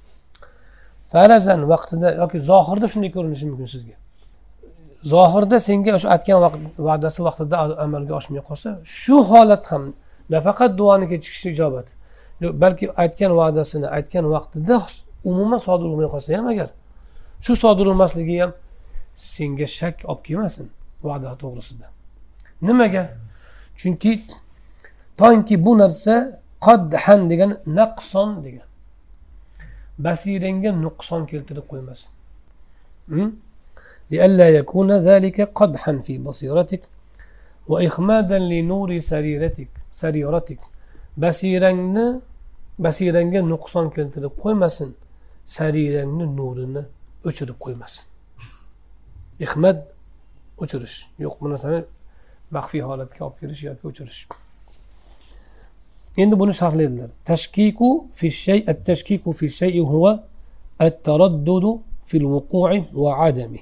Farazan 1.12 1.60
vaqtida 1.72 2.08
yoki 2.22 2.38
zohirda 2.50 2.86
shunday 2.92 3.10
ko'rinishi 3.16 3.44
mumkin 3.50 3.68
sizga. 3.74 3.96
Zohirda 5.12 5.56
senga 5.68 5.90
o'sha 5.98 6.08
aytgan 6.14 6.38
va'dasi 6.88 7.20
vaqtida 7.28 7.56
amalga 7.84 8.14
oshmay 8.20 8.42
qolsa 8.48 8.70
shu 9.00 9.16
holat 9.30 9.64
ham 9.72 9.82
nafaqat 10.34 10.70
duoni 10.80 11.06
kechikish 11.12 11.46
ijobat. 11.52 11.88
balki 12.41 12.85
aytgan 13.03 13.31
va'dasini 13.39 13.87
aytgan 13.87 14.25
vaqtida 14.35 14.77
umuman 15.23 15.59
sodir 15.67 15.87
bo'lmay 15.91 16.09
qolsa 16.13 16.29
ham 16.37 16.47
agar 16.53 16.69
shu 17.45 17.53
sodir 17.63 17.85
bo'lmasligi 17.89 18.35
ham 18.43 18.51
senga 19.15 19.67
shak 19.79 19.95
olib 20.11 20.23
kelmasin 20.27 20.67
va'da 21.07 21.29
to'g'risida 21.41 21.87
nimaga 22.67 23.03
chunki 23.79 24.11
toinki 25.19 25.55
bu 25.65 25.71
narsa 25.81 26.15
qodhan 26.65 27.21
degan 27.31 27.51
naqson 27.79 28.29
degan 28.45 28.67
basirangga 30.05 30.71
nuqson 30.85 31.21
keltirib 31.31 31.65
qo'ymasin 31.71 32.11
لئلا 34.11 34.47
يكون 34.59 34.89
ذلك 35.09 35.37
قدحا 35.59 35.93
في 36.05 36.13
بصيرتك 36.25 36.81
وإخمادا 37.71 38.39
لنور 38.51 38.89
سريرتك 39.11 39.71
سريرتك 40.01 40.61
basirangni 41.17 42.21
basirangga 42.84 43.40
nuqson 43.52 43.86
keltirib 43.96 44.34
qo'ymasin 44.44 44.90
sarirangni 45.56 46.26
nurini 46.38 46.82
o'chirib 47.28 47.58
qo'ymasin. 47.64 48.04
Ihmat 49.44 49.78
o'chirish 50.62 50.96
yo'q. 51.24 51.34
Bu 51.40 51.46
narsani 51.52 51.80
maxfiy 52.56 52.82
holatga 52.88 53.20
olib 53.26 53.36
kelish 53.40 53.62
yoki 53.68 53.84
o'chirish. 53.90 54.20
Endi 56.22 56.34
buni 56.40 56.52
sharhlaydilar 56.60 57.10
tashkiku 57.30 57.88
fi 58.18 58.26
shay 58.44 58.60
at 58.70 58.78
tashkiku 58.88 59.30
fi 59.38 59.46
shay 59.58 59.72
huwa 59.92 60.12
at 60.86 60.96
taraddudu 61.06 61.70
fil 62.08 62.26
wuqu'i 62.34 62.80
va 63.02 63.10
adami. 63.28 63.60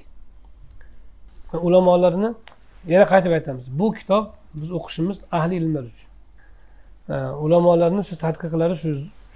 Ulamolarni 1.67 2.29
yana 2.93 3.05
qaytib 3.11 3.31
aytamiz. 3.37 3.65
Bu 3.79 3.87
kitob 3.97 4.25
biz 4.59 4.69
o'qishimiz 4.77 5.17
ahli 5.37 5.55
ilmlar 5.61 5.83
uchun. 5.91 6.09
Ulamolarni 7.09 8.03
shu 8.03 8.15
tadqiqlari 8.25 8.75
shu 8.83 8.89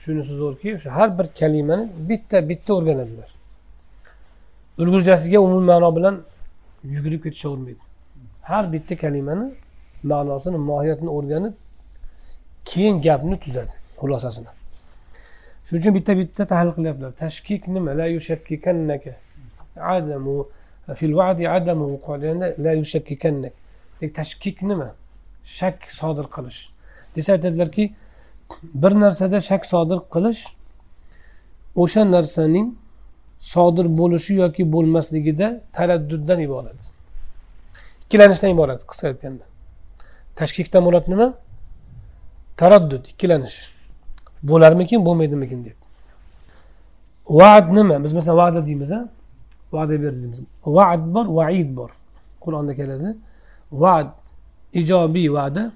shunisi 0.03 0.33
zo'rki 0.41 0.67
o'sha 0.75 0.89
har 0.97 1.09
bir 1.19 1.27
kalimani 1.39 1.89
bitta 2.09 2.49
bitta 2.49 2.73
o'rganadilar. 2.73 3.29
Ulgurjasiga 4.81 5.39
umum 5.39 5.63
ma'no 5.63 5.95
bilan 5.95 6.15
yugurib 6.83 7.23
ketishavermaydi. 7.23 7.83
Har 8.41 8.73
bitta 8.73 8.97
kalimani 8.97 9.53
ma'nosini 10.03 10.57
mohiyatini 10.57 11.09
o'rganib 11.17 11.53
keyin 12.65 13.01
gapni 13.01 13.39
tuzadi 13.39 13.75
xulosasini. 14.01 14.51
Shuning 15.65 15.81
uchun 15.81 15.93
bitta 15.97 16.17
bitta 16.21 16.43
tahlil 16.53 16.73
qilyaptilar. 16.77 17.11
Tashkik 17.23 17.67
nima? 17.67 17.91
La 17.99 18.05
yushakkikannaka 18.15 19.11
adamu 19.95 20.35
fil 20.99 21.13
va'di 21.19 21.49
adamu 21.57 21.85
la 22.65 22.71
yushakkikannak 22.81 23.53
tashkik 24.19 24.57
nima? 24.61 24.89
Shak 25.57 25.77
sodir 25.99 26.27
qilish. 26.35 26.61
Desa 27.15 27.33
aytadilarki 27.33 27.93
bir 28.63 28.91
narsada 28.91 29.41
shak 29.41 29.65
sodir 29.65 29.99
qilish 30.13 30.41
o'sha 31.75 32.11
narsaning 32.11 32.67
sodir 33.41 33.87
bo'lishi 33.99 34.33
yoki 34.43 34.63
bo'lmasligida 34.73 35.47
taradduddan 35.73 36.39
iborat. 36.47 36.79
Ikkilanishdan 38.03 38.49
iborat 38.55 38.81
qisqa 38.89 39.07
aytganda. 39.11 39.45
Tashkikdan 40.35 40.83
murod 40.83 41.05
nima? 41.07 41.27
Taraddud 42.57 43.03
ikkilanish. 43.11 43.57
Bo'larmikin 44.43 45.05
bo'lmaydimikin 45.05 45.65
deb. 45.65 45.77
Vaad 47.29 47.67
nima? 47.77 48.03
Biz 48.03 48.13
masalan 48.13 48.37
va'da 48.37 48.65
deymiz 48.65 48.91
a 48.91 49.09
va'da 49.73 49.95
berdi 50.03 50.19
deymiz. 50.23 50.41
Vaad 50.65 51.01
bor 51.15 51.25
vaid 51.39 51.69
bor. 51.77 51.91
Qur'onda 52.43 52.73
keladi. 52.75 53.09
Vaad 53.71 54.07
ijobiy 54.73 55.27
va'da 55.33 55.71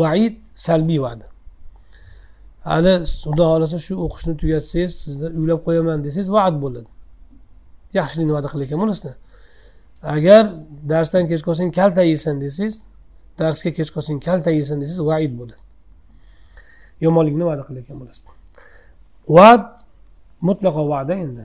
vaid 0.00 0.36
salbiy 0.66 1.00
va'da 1.06 1.26
hali 2.70 2.92
xudo 3.22 3.44
xohlasa 3.50 3.78
shu 3.86 3.94
o'qishni 4.04 4.34
tugatsangiz 4.40 4.92
sizni 5.04 5.28
uylab 5.40 5.60
qo'yaman 5.66 5.98
desangiz 6.06 6.28
vaad 6.36 6.54
bo'ladi 6.64 6.90
yaxshilikni 7.98 8.32
va'da 8.36 8.48
qilayotgan 8.52 8.78
bo'lasizda 8.82 9.12
agar 10.16 10.42
darsdan 10.90 11.24
kech 11.30 11.42
qolsang 11.46 11.70
kalta 11.78 12.02
yeysan 12.10 12.34
desangiz 12.44 12.76
darsga 13.40 13.70
kech 13.78 13.90
qolsang 13.94 14.18
kalta 14.26 14.50
yeysan 14.58 14.76
desangiz 14.82 15.02
vaid 15.10 15.32
bo'ladi 15.40 15.62
yomonlikni 17.04 17.44
va'da 17.50 17.62
qilayotgan 17.68 17.96
bo'lasiz 18.00 18.24
va'd 19.36 19.64
mutlaqo 20.48 20.82
va'da 20.92 21.14
endi 21.24 21.44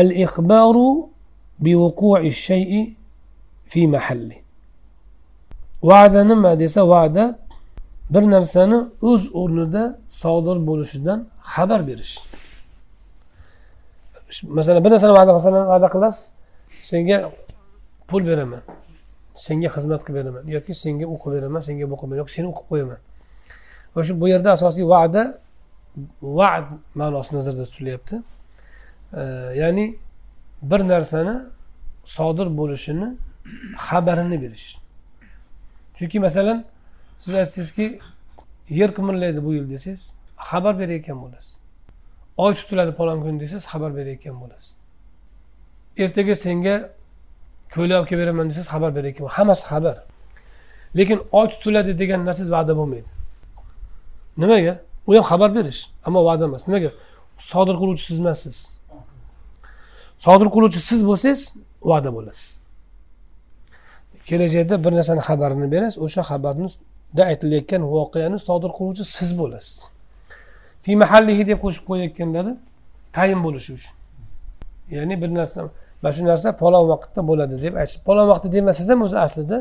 al 0.00 0.08
ixbaru 0.24 0.88
bivuqui 1.64 2.30
shayi 2.46 2.82
fi 3.70 3.80
mahalli 3.94 4.36
va'da 5.88 6.20
nima 6.30 6.52
desa 6.62 6.82
va'da 6.94 7.24
bir 8.14 8.24
narsani 8.34 8.78
o'z 9.10 9.22
o'rnida 9.40 9.82
sodir 10.22 10.56
bo'lishidan 10.68 11.18
xabar 11.52 11.80
berish. 11.88 12.14
Masalan 14.58 14.80
bir 14.84 14.90
narsani 14.94 15.12
va'da 15.18 15.32
masalan 15.38 15.66
va'da 15.72 15.88
qilasiz 15.94 16.24
senga 16.90 17.18
pul 18.08 18.22
beraman 18.30 18.62
senga 19.46 19.68
xizmat 19.74 20.00
qilib 20.06 20.16
beraman 20.20 20.42
yoki 20.56 20.72
senga 20.82 21.06
o'qib 21.14 21.30
beraman 21.36 21.60
senga 21.68 21.84
bu 21.90 21.96
qilib 22.00 22.16
yoki 22.20 22.32
seni 22.36 22.46
o'qib 22.52 22.66
qo'yaman. 22.70 23.00
O'sha 23.98 24.12
bu 24.20 24.26
yerda 24.32 24.50
asosiy 24.56 24.84
va'da 24.94 25.22
va'd 26.38 26.66
ma'nosi 27.00 27.30
nazarda 27.36 27.64
tutilyapti. 27.68 28.16
Ya'ni 29.62 29.86
bir 30.70 30.80
narsani 30.92 31.34
sodir 32.16 32.48
bo'lishini 32.58 33.08
xabarini 33.86 34.38
berish. 34.44 34.66
Chunki 35.96 36.20
masalan 36.20 36.64
siz 37.18 37.34
aytsangizki 37.34 38.00
yer 38.70 38.90
qimirlaydi 38.94 39.44
bu 39.44 39.54
yil 39.54 39.70
desangiz 39.70 40.12
xabar 40.50 40.78
berayotgan 40.78 41.22
bo'lasiz. 41.22 41.56
Oy 42.36 42.54
tutiladi 42.54 42.92
palon 42.98 43.18
kun 43.22 43.40
desangiz 43.40 43.66
xabar 43.72 43.96
berayotgan 43.96 44.36
bo'lasiz. 44.42 44.76
Ertaga 45.96 46.34
senga 46.34 46.76
ko'ylak 47.74 47.98
olib 47.98 48.08
kelib 48.08 48.20
beraman 48.22 48.46
desangiz 48.50 48.68
xabar 48.74 48.90
berayotgan 48.96 49.26
hammasi 49.38 49.64
xabar. 49.72 49.96
Lekin 50.98 51.18
oy 51.32 51.46
tutiladi 51.52 51.98
degan 51.98 52.20
narsangiz 52.28 52.50
va'da 52.56 52.72
bo'lmaydi. 52.80 53.10
Nimaga? 54.42 54.74
U 55.06 55.10
ham 55.16 55.24
xabar 55.32 55.50
berish 55.58 55.80
ammo 56.06 56.20
va'da 56.28 56.44
emas. 56.44 56.62
Nimaga? 56.68 56.90
Sodir 57.50 57.76
qiluvchi 57.80 58.04
siz 58.08 58.18
emassiz 58.20 58.76
sodir 60.18 60.48
qiluvchi 60.54 60.80
siz 60.80 61.00
bo'lsangiz 61.08 61.42
va'da 61.90 62.10
bo'ladi 62.16 62.42
kelajakda 64.28 64.84
bir 64.84 64.92
narsani 64.98 65.20
xabarini 65.28 65.72
berasiz 65.72 65.98
o'sha 66.06 66.22
xabarnida 66.30 67.22
aytilayotgan 67.30 67.82
voqeani 67.94 68.38
sodir 68.48 68.70
qiluvchi 68.78 69.04
siz 69.16 69.30
bo'lasiz. 69.40 69.76
Fi 70.84 70.92
mahallihi 71.02 71.42
deb 71.50 71.58
qo'shib 71.64 71.84
qo'yayotganlari 71.90 72.52
tayin 73.16 73.40
bo'lishi 73.46 73.70
uchun. 73.78 73.94
Ya'ni 74.96 75.14
bir 75.22 75.30
narsa 75.38 75.58
mana 76.02 76.12
shu 76.16 76.22
narsa 76.30 76.48
palon 76.62 76.84
vaqtda 76.92 77.20
bo'ladi 77.30 77.54
deb 77.64 77.74
aytish 77.80 77.98
palon 78.08 78.26
vaqtda 78.32 78.48
demasangiz 78.56 78.90
ham 78.92 79.00
o'zi 79.06 79.18
aslida 79.26 79.58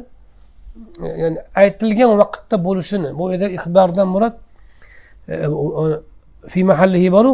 ya'ni 1.21 1.38
aytilgan 1.62 2.12
vaqtda 2.21 2.56
bo'lishini 2.67 3.10
bu 3.19 3.23
yerda 3.32 3.47
ixbardan 3.58 4.08
murod 4.15 4.36
e, 5.28 5.34
e, 5.34 5.86
fi 6.51 6.60
mahallihi 6.71 7.10
boru 7.17 7.32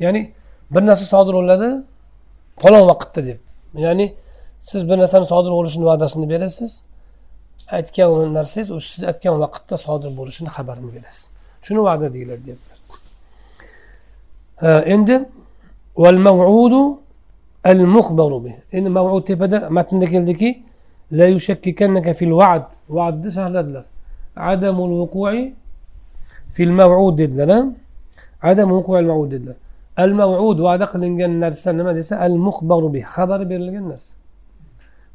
ya'ni 0.04 0.22
bir 0.70 0.82
narsa 0.86 1.04
sodir 1.04 1.34
bo'ladi 1.38 1.68
falon 2.62 2.84
vaqtda 2.90 3.20
deb. 3.26 3.38
Ya'ni 3.74 4.06
siz 4.60 4.88
bir 4.88 4.98
narsani 4.98 5.26
sodir 5.32 5.52
bo'lishini 5.58 5.84
va'dasini 5.90 6.26
berasiz 6.32 6.72
aytgan 7.76 8.34
narsangiz 8.38 8.70
o'sha 8.76 8.88
siz 8.94 9.04
aytgan 9.10 9.34
vaqtda 9.44 9.76
sodir 9.86 10.10
bo'lishini 10.18 10.50
xabarini 10.56 10.90
berasiz. 10.96 11.24
Shuni 11.66 11.80
va'da 11.88 12.06
deyiladi 12.14 12.42
deyaptilar 12.46 12.80
endi 14.94 15.28
al 16.04 16.18
muxbaru 17.96 18.50
endi 18.72 18.88
mavud 18.88 19.24
tepada 19.26 19.70
matnda 19.70 20.06
keldiki 20.06 20.62
la 21.12 21.26
yushakkikannaka 21.34 22.12
fil 22.20 22.32
va'd 22.40 22.64
va'dni 22.96 23.30
sharhladilar. 23.36 23.84
Adamul 24.36 24.92
vuqu'i 25.00 25.54
في 26.54 26.62
الموعود 26.62 27.16
دلنا 27.16 27.72
عدم 28.42 28.70
وقوع 28.72 28.98
الموعود 28.98 29.28
دلنا 29.28 29.54
الموعود 29.98 30.60
وعدق 30.60 30.96
لنجن 30.96 31.30
نرسا 31.40 31.72
نما 31.72 31.92
دسا 31.92 32.26
المخبر 32.26 32.86
به 32.86 33.02
خبر 33.14 33.44
بير 33.44 33.60
لنجن 33.66 33.84
نرسا 33.88 34.14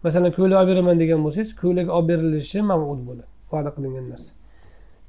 مثلا 0.06 0.30
كل 0.30 0.54
عبر 0.54 0.82
من 0.82 0.98
دجن 0.98 1.16
موسيس 1.26 1.54
كل 1.54 1.78
عبر 1.96 2.16
لشي 2.16 2.62
موعود 2.62 3.00
بولا 3.06 3.26
وعدق 3.52 3.80
لنجن 3.80 4.10
نرسا 4.10 4.34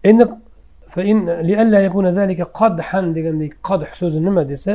إن 0.07 0.19
فإن 0.89 1.31
لئلا 1.31 1.79
يكون 1.87 2.07
ذلك 2.07 2.41
قدحا 2.61 3.01
دجن 3.01 3.51
قدح 3.69 3.93
سوز 3.93 4.19
نما 4.19 4.43
دسا 4.43 4.75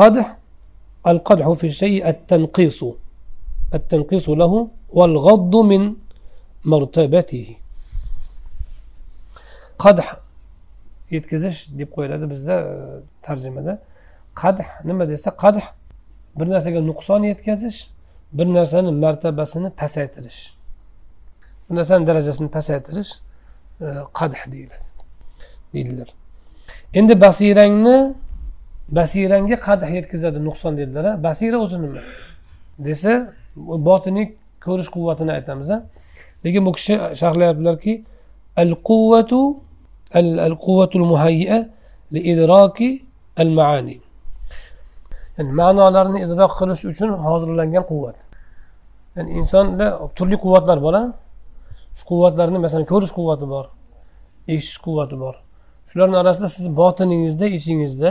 قدح 0.00 0.26
القدح 1.06 1.50
في 1.52 1.66
الشيء 1.66 2.08
التنقيص. 2.08 2.84
التنقيص 3.74 4.28
له 4.28 4.68
والغض 4.90 5.56
من 5.56 5.94
مرتبته. 6.64 7.56
قدح 9.78 10.20
yetkazish 11.10 11.68
deb 11.78 11.90
qo'yiladi 11.96 12.30
bizda 12.30 12.54
e, 12.60 12.74
tarjimada. 13.22 13.78
Qadh 14.34 14.60
nima 14.84 15.08
desa 15.08 15.30
qadh. 15.30 15.62
Bir 16.38 16.50
narsaga 16.50 16.80
nuqson 16.80 17.22
yetkazish 17.22 17.90
bir 18.32 18.46
narsani 18.46 18.92
martabasini 18.92 19.70
pasaytirish. 19.70 20.54
Bir 21.70 21.76
narsani 21.76 22.06
darajasini 22.06 22.48
pasaytirish 22.48 23.12
e, 23.80 23.86
qadh 24.18 24.36
deyiladi 24.52 24.86
deydilar. 25.74 26.08
Endi 26.94 27.20
basirangni 27.20 28.14
basirangga 28.88 29.60
qadh 29.60 29.90
yetkazadi 29.98 30.44
nuqson 30.44 30.76
dedilar 30.76 31.22
basira 31.22 31.58
o'zi 31.58 31.82
nima 31.82 32.02
desa 32.78 33.12
botiniy 33.56 34.26
ko'rish 34.64 34.90
quvvatini 34.94 35.32
aytamiz 35.32 35.70
lekin 36.44 36.66
bu 36.66 36.72
kishi 36.72 36.94
sharhlayaptilarki 37.20 38.04
al 38.56 38.72
quvvatu 38.88 39.40
al 40.18 40.54
quvvatul 40.64 41.06
muhayya 41.12 41.58
li 42.14 42.20
idraki 42.32 42.88
al 43.42 43.50
maani. 43.58 43.96
Ya'ni 45.36 45.52
ma'nolarni 45.60 46.18
idrok 46.26 46.52
qilish 46.58 46.82
uchun 46.90 47.10
hozirlangan 47.28 47.84
quvvat. 47.90 48.18
Ya'ni 49.16 49.30
insonda 49.40 49.86
turli 50.16 50.36
quvvatlar 50.44 50.78
bor 50.86 50.94
shu 51.98 52.04
quvvatlarni 52.10 52.58
masalan 52.64 52.86
ko'rish 52.92 53.12
quvvati 53.18 53.46
bor 53.54 53.64
eshitish 54.52 54.78
quvvati 54.86 55.16
bor. 55.22 55.34
Shularni 55.90 56.16
orasida 56.22 56.48
siz 56.56 56.66
botiningizda 56.80 57.46
ichingizda 57.58 58.10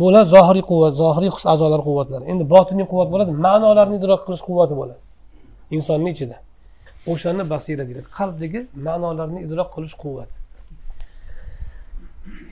bular 0.00 0.24
zohiriy 0.34 0.64
quvvat 0.70 0.92
zohiriy 1.02 1.30
his 1.36 1.44
a'zolar 1.52 1.80
quvvatlari. 1.88 2.24
Endi 2.32 2.44
botiniy 2.54 2.86
quvvat 2.92 3.08
bo'ladi 3.12 3.32
ma'nolarni 3.46 3.94
idrok 4.00 4.20
qilish 4.26 4.44
quvvati 4.48 4.74
bo'ladi 4.80 5.02
insonni 5.76 6.10
ichida. 6.14 6.36
O'shani 7.12 7.42
basira 7.52 7.82
deyiladi 7.88 8.08
qalbdagi 8.18 8.60
ma'nolarni 8.86 9.38
idrok 9.46 9.68
qilish 9.76 9.96
quvvati. 10.02 10.41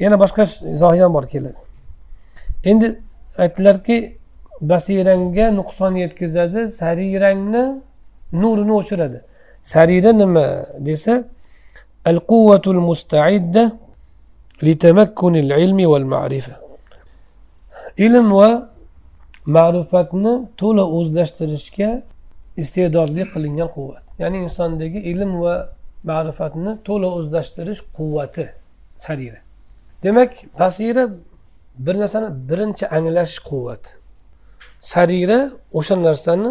Yana 0.04 0.16
boshqa 0.22 0.42
izohi 0.74 1.00
ham 1.02 1.12
bor 1.16 1.24
keladi. 1.32 1.60
Endi 2.70 2.86
aytdilarki 3.44 3.96
basirangga 4.72 5.46
nuqson 5.58 5.92
yetkazadi 6.04 6.60
sarirangni 6.80 7.62
nurini 8.42 8.72
o'chiradi 8.80 9.18
sarira 9.72 10.12
nima 10.22 10.46
desa 10.88 11.14
al 12.10 12.18
quvvatul 12.30 12.80
mustaidda 12.88 13.64
litamakkunil 14.66 15.50
ilmi 15.64 15.86
val 15.92 16.06
ma'rifa. 16.14 16.54
Ilm 18.06 18.26
va 18.40 18.50
ma'rifatni 19.56 20.32
to'la 20.60 20.84
o'zlashtirishga 20.98 21.90
iste'dodli 22.62 23.22
qilingan 23.32 23.68
quvvat. 23.76 24.02
Ya'ni 24.22 24.38
insondagi 24.46 24.98
ilm 25.12 25.32
va 25.44 25.54
ma'rifatni 26.10 26.72
to'la 26.86 27.08
o'zlashtirish 27.18 27.82
quvvati 27.96 28.44
sarira. 29.04 29.40
Demak 30.02 30.32
basira 30.58 31.08
bir 31.78 31.94
narsani 31.98 32.48
birinchi 32.48 32.88
anglash 32.88 33.38
quvvat. 33.48 33.98
Sarira 34.80 35.50
o'sha 35.72 36.02
narsani 36.02 36.50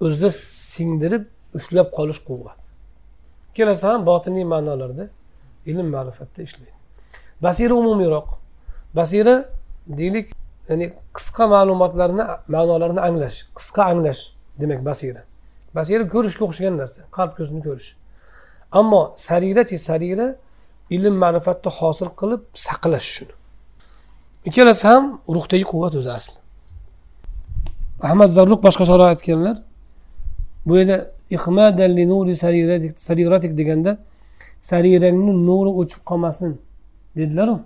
o'zida 0.00 0.30
singdirib 0.74 1.24
ushlab 1.54 1.88
qolish 1.98 2.20
quvvat. 2.28 2.58
Ikkalasi 3.50 3.86
ham 3.86 4.06
botiniy 4.06 4.44
ma'nolarda 4.44 5.04
ilm 5.66 5.86
ma'rifatda 5.94 6.42
ishlaydi. 6.42 6.72
Basira 7.42 7.74
umumiyroq 7.74 8.28
basira 8.94 9.34
deylik 9.88 10.26
ya'ni 10.68 10.86
qisqa 11.16 11.44
ma'lumotlarni 11.54 12.24
ma'nolarini 12.54 13.00
anglash 13.08 13.38
qisqa 13.58 13.82
anglash 13.92 14.20
demak 14.60 14.80
basira. 14.84 15.22
Basira 15.74 16.04
ko'rishga 16.14 16.44
o'xshagan 16.48 16.74
narsa 16.82 17.00
qalb 17.16 17.32
ko'zni 17.38 17.60
ko'rish. 17.66 17.90
Ammo 18.80 19.02
sarirachi 19.26 19.78
sarira 19.88 20.26
ilm 20.90 21.14
ma'rifatni 21.22 21.70
hosil 21.78 22.08
qilib 22.20 22.42
saqlash 22.66 23.08
shuni. 23.14 23.34
Ikkalasi 24.48 24.84
ham 24.90 25.04
ruhdagi 25.36 25.64
quvvat 25.72 25.94
o'zi 26.00 26.10
asli. 26.18 26.38
Ahmad 28.08 28.28
zarruq 28.36 28.60
boshqacharoq 28.66 29.08
aytganlar. 29.14 29.56
Bu 30.66 30.72
yerda 30.78 30.96
sariratik 33.06 33.52
deganda 33.60 33.98
sarirangni 34.60 35.32
nuri 35.48 35.70
o'chib 35.80 36.00
qolmasin 36.08 36.60
dedilaru. 37.16 37.56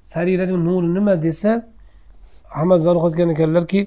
Sarirani 0.00 0.56
nuri 0.66 0.94
nima? 0.94 1.22
desa 1.22 1.66
ahmad 2.54 2.78
zarruq 2.78 3.04
aytgan 3.08 3.28
ekanlarki 3.34 3.80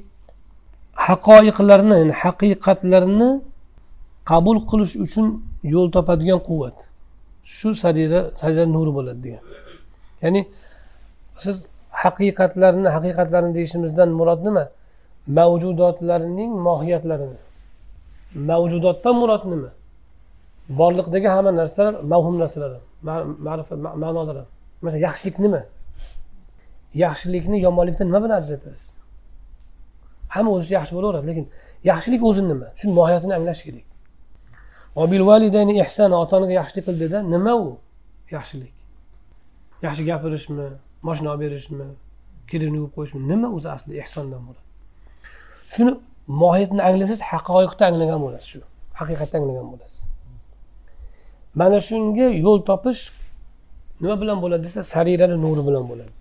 haqoiqlarni 1.08 1.96
ya'ni 2.02 2.14
haqiqatlarni 2.24 3.30
qabul 4.30 4.58
qilish 4.70 4.96
uchun 5.06 5.26
yo'l 5.64 5.88
topadigan 5.96 6.40
quvvat. 6.48 6.89
Shu 7.58 7.70
sarira 7.82 8.20
sarira 8.42 8.66
nuri 8.76 8.92
bo'ladi 8.98 9.20
degan. 9.26 9.44
Ya'ni 10.24 10.42
siz 11.44 11.58
haqiqatlarni 12.04 12.90
haqiqatlarni 12.96 13.52
deyishimizdan 13.58 14.10
murod 14.20 14.42
nima? 14.48 14.64
Mavjudotlarning 15.38 16.52
mohiyatlarini. 16.68 17.40
Mavjudotdan 18.50 19.16
murod 19.22 19.44
nima? 19.54 19.70
Borliqdagi 20.80 21.28
hamma 21.36 21.52
narsalar 21.62 21.94
mavhum 22.14 22.36
narsalar 22.42 22.72
ma'rifat 23.48 23.78
ma'nolar. 24.04 24.38
Masalan 24.84 25.02
yaxshilik 25.08 25.38
nima? 25.46 25.62
Yaxshilikni 27.06 27.58
yomonlikdan 27.68 28.08
nima 28.10 28.20
bilan 28.24 28.38
ajratasiz? 28.42 28.90
Hamma 30.36 30.50
o'zicha 30.56 30.74
yaxshi 30.80 30.94
bo'laveradi 30.98 31.26
lekin 31.32 31.46
yaxshilik 31.92 32.22
o'zi 32.30 32.42
nima? 32.52 32.68
Shuni 32.80 32.94
mohiyatini 33.00 33.34
anglash 33.40 33.62
kerak. 33.68 33.89
Ota 36.24 36.38
onaga 36.38 36.54
yaxshilik 36.62 36.86
qil 36.88 37.00
dedi 37.04 37.18
nima 37.34 37.54
u? 37.56 37.78
Yaxshilik. 38.32 38.74
Yaxshi 39.86 40.04
gapirishmi? 40.10 40.68
Moshina 41.08 41.30
olib 41.34 41.42
berishmi? 41.46 41.86
Kirini 42.50 42.78
yuvib 42.80 42.94
qo'yishmi? 42.98 43.20
Nima 43.32 43.48
o'zi 43.58 43.70
asli 43.76 43.92
ehsondan 44.04 44.42
bo'ladi? 44.48 44.66
Shuni 45.74 45.92
mohiyatini 46.42 46.82
anglasangiz 46.90 47.22
haqoiqda 47.32 47.84
anglagan 47.90 48.20
bo'lasiz 48.26 48.48
shu. 48.52 48.60
Haqiqatni 49.00 49.36
anglagan 49.40 49.68
bo'lasiz. 49.74 50.00
Mana 51.60 51.78
shunga 51.88 52.28
yo'l 52.46 52.60
topish 52.70 53.02
nima 54.02 54.16
bilan 54.22 54.38
bo'ladi 54.44 54.64
desa 54.68 54.82
sarirani 54.94 55.38
nuri 55.46 55.62
bilan 55.68 55.86
bo'ladi. 55.92 56.14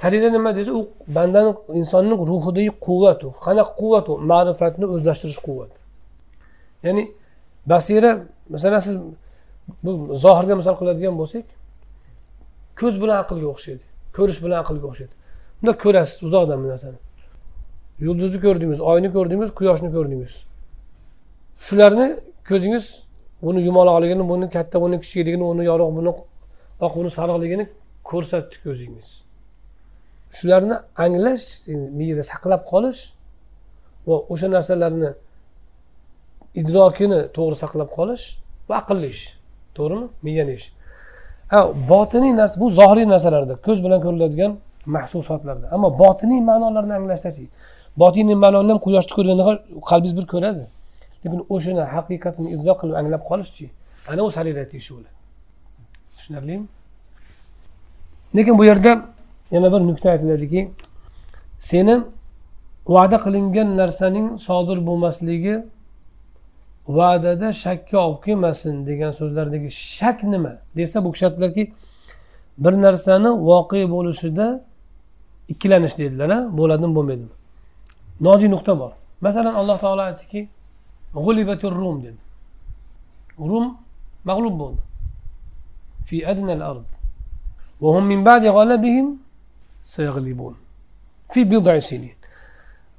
Sarira 0.00 0.28
nima 0.36 0.50
desa 0.56 0.72
u 0.78 0.80
bandani 1.16 1.50
insonni 1.80 2.14
ruhidagi 2.30 2.72
quvvat 2.86 3.20
u 3.26 3.28
qanaqa 3.46 3.72
quvvat 3.80 4.06
u? 4.12 4.14
Ma'rifatni 4.30 4.86
o'zlashtirish 4.94 5.40
quvvati. 5.46 5.76
Ya'ni 6.86 7.02
basira 7.66 8.10
masalan 8.54 8.78
siz 8.86 8.96
bu 9.84 9.90
zohirga 10.24 10.54
misol 10.60 10.76
qiladigan 10.80 11.14
bo'lsak 11.20 11.44
ko'z 12.80 12.94
bilan 13.02 13.16
aqlga 13.22 13.48
o'xshaydi 13.54 13.84
ko'rish 14.16 14.40
bilan 14.44 14.58
aqlga 14.62 14.86
o'xshaydi. 14.90 15.14
Bunda 15.58 15.72
ko'rasiz 15.84 16.18
uzoqdan 16.28 16.58
bir 16.62 16.68
narsani 16.74 16.98
yulduzni 18.06 18.38
ko'rdingiz 18.46 18.80
oyni 18.92 19.08
ko'rdingiz 19.16 19.50
quyoshni 19.58 19.90
ko'rdingiz. 19.96 20.32
Shularni 21.66 22.06
ko'zingiz 22.48 22.84
buni 23.46 23.60
yumaloqligini 23.68 24.24
buni 24.32 24.46
katta 24.56 24.76
buni 24.84 24.96
kichikligini 25.02 25.44
uni 25.52 25.64
yorug' 25.70 25.92
buni 25.98 26.10
oq 26.86 26.92
buni 26.98 27.10
sariqligini 27.18 27.64
ko'rsatdi 28.10 28.56
ko'zingiz. 28.64 29.08
Shularni 30.38 30.76
anglash 31.04 31.46
miyada 31.98 32.22
saqlab 32.32 32.62
qolish 32.72 33.00
va 34.08 34.16
o'sha 34.32 34.48
narsalarni 34.56 35.10
idrokini 36.54 37.20
to'g'ri 37.36 37.56
saqlab 37.62 37.90
qolish 37.98 38.24
va 38.68 38.74
aqlli 38.82 39.08
ish. 39.14 39.24
To'g'rimi? 39.76 40.06
Miyani 40.22 40.54
ish. 40.58 40.68
Ha 41.52 41.58
botiniy 41.88 42.36
narsa 42.36 42.60
bu 42.60 42.70
zohiriy 42.70 43.06
narsalarda 43.14 43.54
ko'z 43.66 43.78
bilan 43.84 44.00
ko'riladigan 44.06 44.52
mahsulotlarda. 44.86 45.66
Ammo 45.74 45.88
botiniy 45.98 46.40
ma'nolarni 46.50 46.94
anglashdachi 46.98 47.44
botiniy 48.02 48.36
ma'noni 48.44 48.70
ham 48.72 48.80
quyoshni 48.86 49.12
ko'rganda 49.18 49.42
qalbingiz 49.90 50.14
bir 50.18 50.26
ko'radi. 50.32 50.64
Lekin 51.24 51.40
o'shani 51.54 51.82
haqiqatini 51.94 52.48
idrok 52.54 52.76
qilib 52.80 52.94
anglab 53.00 53.22
qolishchi 53.30 53.66
ana 54.10 54.22
u 54.28 54.30
sarirat 54.36 54.74
ishi 54.74 54.90
bo'ladi. 54.94 55.16
Tushunarlimi? 56.16 56.66
Lekin 58.36 58.58
bu 58.58 58.64
yerda 58.70 58.92
yana 59.54 59.68
bir 59.72 59.80
nuqta 59.90 60.06
aytiladiki 60.14 60.60
seni 61.70 61.94
va'da 62.94 63.16
qilingan 63.24 63.68
narsaning 63.80 64.26
sodir 64.46 64.78
bo'lmasligi 64.88 65.54
va'dada 66.87 67.53
shakka 67.63 67.97
olib 68.05 68.23
kelmasin 68.25 68.75
degan 68.87 69.11
so'zlardagi 69.19 69.69
shak 69.71 70.23
nima 70.23 70.53
desa 70.77 71.05
bu 71.05 71.11
kishi 71.11 71.25
aytdilarki 71.27 71.63
bir 72.57 72.73
narsani 72.85 73.29
voqea 73.49 73.85
bo'lishida 73.95 74.47
ikkilanish 75.53 75.97
deydilar 75.97 76.57
bo'ladimi 76.57 76.95
bo'lmaydimi 76.97 77.33
nozik 78.21 78.49
nuqta 78.55 78.73
bor 78.81 78.91
masalan 79.21 79.53
alloh 79.53 79.77
taolo 79.83 80.01
aytdiki 80.01 80.49
rum 81.81 81.97
dedi 82.05 82.21
rum 83.49 83.65
mag'lub 84.29 84.55
bo'ldi 84.61 84.81
fi 86.07 86.17
adnal 86.31 86.63
ard 86.71 86.93
وهم 87.83 88.03
من 88.03 88.23
بعد 88.23 88.43
غلبهم 88.45 89.07
سيغلبون 89.83 90.55
في 91.33 91.43
بضع 91.43 91.79
سنين 91.79 92.15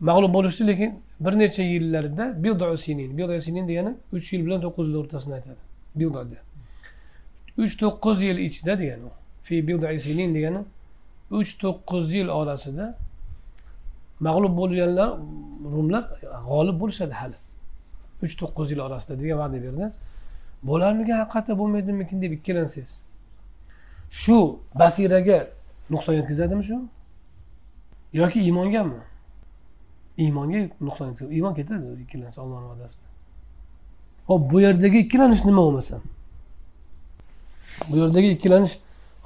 mag'lub 0.09 0.33
bo'lishdi 0.37 0.67
lekin 0.67 0.91
bir 1.20 1.40
necha 1.40 1.64
yillarda 1.64 2.44
bidu 2.44 2.78
sinin 2.78 3.18
bidu 3.18 3.42
sinin 3.42 3.68
degani 3.68 3.96
uch 4.14 4.34
yil 4.34 4.46
bilan 4.46 4.62
to'qqiz 4.62 4.88
yil 4.88 4.96
o'rtasini 4.96 5.34
aytadi. 5.34 5.62
Bidu 5.96 6.24
uch 7.58 7.74
to'qqiz 7.82 8.22
yil 8.22 8.38
ichida 8.38 8.80
degani 8.80 9.04
u. 9.04 9.12
Fi 9.44 9.68
bidu 9.68 10.00
sinin 10.00 10.36
degani 10.36 10.62
uch 11.32 11.52
to'qqiz 11.64 12.14
yil 12.14 12.28
orasida 12.28 12.96
mag'lub 14.20 14.54
bo'lganlar 14.58 15.10
rumlar 15.74 16.04
g'olib 16.50 16.80
bo'lishadi 16.82 17.14
hali. 17.22 17.38
Uch 18.24 18.34
to'qqiz 18.42 18.72
yil 18.72 18.80
orasida 18.88 19.14
degan 19.22 19.38
va'da 19.44 19.58
berdi. 19.66 19.92
Bo'larmikan 20.64 21.18
haqiqatda 21.22 21.54
bo'lmaydimikin 21.60 22.22
deb 22.22 22.32
ikkilansangiz. 22.38 22.94
Shu 24.22 24.60
basiraga 24.80 25.48
nuqson 25.90 26.14
yetkazadimi 26.20 26.64
shu? 26.70 26.78
Yoki 28.14 28.40
iymongami 28.48 29.00
iymonga 30.24 30.60
nuqson 30.88 31.06
yetkazadi 31.10 31.36
iymon 31.38 31.54
ketadi 31.60 31.86
ikkilansa 32.04 32.42
ollohni 32.46 32.68
va'dasida. 32.72 33.08
Hop 34.30 34.52
bu 34.52 34.62
yerdagi 34.62 34.98
ikkilanish 35.06 35.46
nima 35.46 35.62
bo'lmasa? 35.62 35.96
Bu 37.90 37.98
yerdagi 37.98 38.30
ikkilanish 38.36 38.74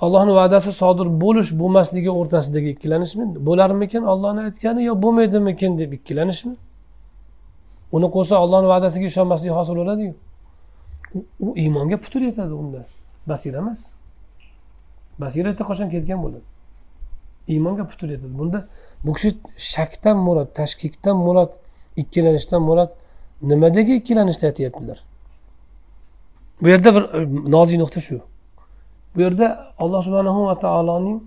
allohni 0.05 0.33
va'dasi 0.39 0.71
sodir 0.81 1.07
bo'lish 1.23 1.51
bo'lmasligi 1.61 2.11
o'rtasidagi 2.19 2.69
ikkilanishmi? 2.75 3.25
Bo'larmikin 3.47 4.03
ollohni 4.13 4.41
aytgani 4.47 4.85
yo 4.89 4.93
bo'lmaydimikin 5.03 5.77
deb 5.81 5.91
ikkilanishmi? 5.97 6.55
Uni 7.95 8.07
qo'ysa 8.15 8.35
ollohni 8.43 8.67
va'dasiga 8.73 9.05
ishonmaslik 9.11 9.51
hosil 9.57 9.75
bo'ladiyu? 9.81 10.13
U 11.47 11.49
iymonga 11.63 11.97
putur 12.03 12.21
yetadi 12.29 12.53
unda. 12.53 12.85
Basira 13.27 13.57
emas. 13.63 13.81
Basira 15.19 15.55
qachon 15.69 15.89
ketgan 15.95 16.19
bo'ladi? 16.25 16.47
Iymonga 17.47 17.87
putur 17.87 18.09
yetadi 18.09 18.37
bunda 18.39 18.67
bu 19.03 19.13
kishi 19.13 19.37
shakdan 19.57 20.17
murod 20.17 20.49
tashkikdan 20.53 21.17
murod 21.17 21.51
ikkilanishdan 21.95 22.61
murod 22.61 22.89
nimadagi 23.41 23.95
ikkilanishni 23.95 24.45
aytyaptilar? 24.45 25.03
Bu 26.61 26.69
yerda 26.69 26.95
bir 26.95 27.01
e, 27.01 27.51
nozik 27.51 27.79
nuqta 27.79 27.99
shu. 27.99 28.21
Bu 29.15 29.21
yerda 29.21 29.73
alloh 29.77 30.01
subhanahu 30.01 30.45
va 30.45 30.59
taoloning 30.59 31.23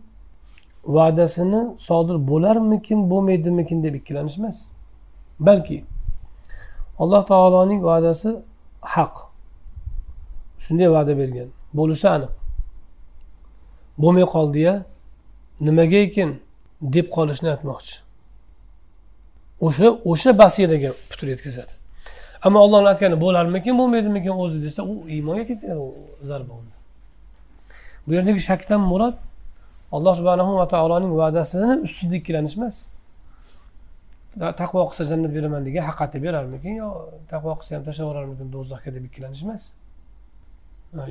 va'dasini 0.87 1.75
sodir 1.79 2.29
bo'larmikin 2.29 3.11
bo'lmaydimikin 3.11 3.83
deb 3.83 3.95
ikkilanish 3.95 4.39
emas 4.39 4.59
balki 5.41 5.85
alloh 6.99 7.27
taoloning 7.27 7.85
va'dasi 7.85 8.37
haq. 8.81 9.15
Shunday 10.59 10.91
va'da 10.91 11.19
bergan. 11.19 11.49
Bo'lishi 11.75 12.09
aniq. 12.09 12.33
Bo'lmay 13.99 14.25
qoldi 14.35 14.59
ya 14.59 14.85
nimaga 15.61 15.99
ekan 16.09 16.31
deb 16.81 17.07
qolishni 17.17 17.49
aytmoqchi. 17.55 17.95
O'sha 19.67 19.89
o'sha 20.11 20.39
basiraga 20.39 20.91
putur 21.11 21.29
yetkazadi. 21.35 21.73
Ammo 22.47 22.59
ollohni 22.67 22.89
aytgani 22.93 23.17
bo'larmikin 23.25 23.79
bo'lmaydimikin? 23.81 24.35
o'zi 24.45 24.59
desa 24.67 24.83
u 24.93 24.95
iymonga 25.09 25.45
ketadi 25.51 25.75
zarba 26.31 26.53
unda 26.61 26.77
bu 28.07 28.13
yerdagi 28.15 28.41
shakdan 28.41 28.81
murod 28.81 29.17
alloh 29.97 30.15
subhanahu 30.19 30.53
va 30.61 30.67
taoloning 30.75 31.13
va'dasini 31.23 31.75
ustida 31.87 32.15
ikkilanish 32.21 32.57
emas 32.59 32.77
taqvo 34.61 34.81
qilsa 34.91 35.05
jannat 35.11 35.33
beraman 35.37 35.63
degan 35.69 35.85
haqiqatni 35.89 36.19
berarmikin 36.27 36.73
yo 36.83 36.89
taqvo 37.33 37.53
qilsa 37.59 37.71
ham 37.77 37.83
tashlab 37.89 38.05
yuborarmikin 38.07 38.47
do'zaxga 38.55 38.91
deb 38.97 39.05
ikkilanish 39.09 39.43
emas 39.47 39.63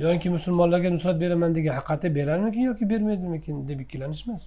yoki 0.06 0.30
musulmonlarga 0.30 0.90
nusrat 0.90 1.20
beraman 1.20 1.54
degan 1.54 1.74
haqiqatda 1.78 2.14
berarmikin 2.14 2.60
yoki 2.60 2.84
bermaydimikin 2.90 3.68
deb 3.68 3.80
ikkilanish 3.80 4.28
emas 4.28 4.44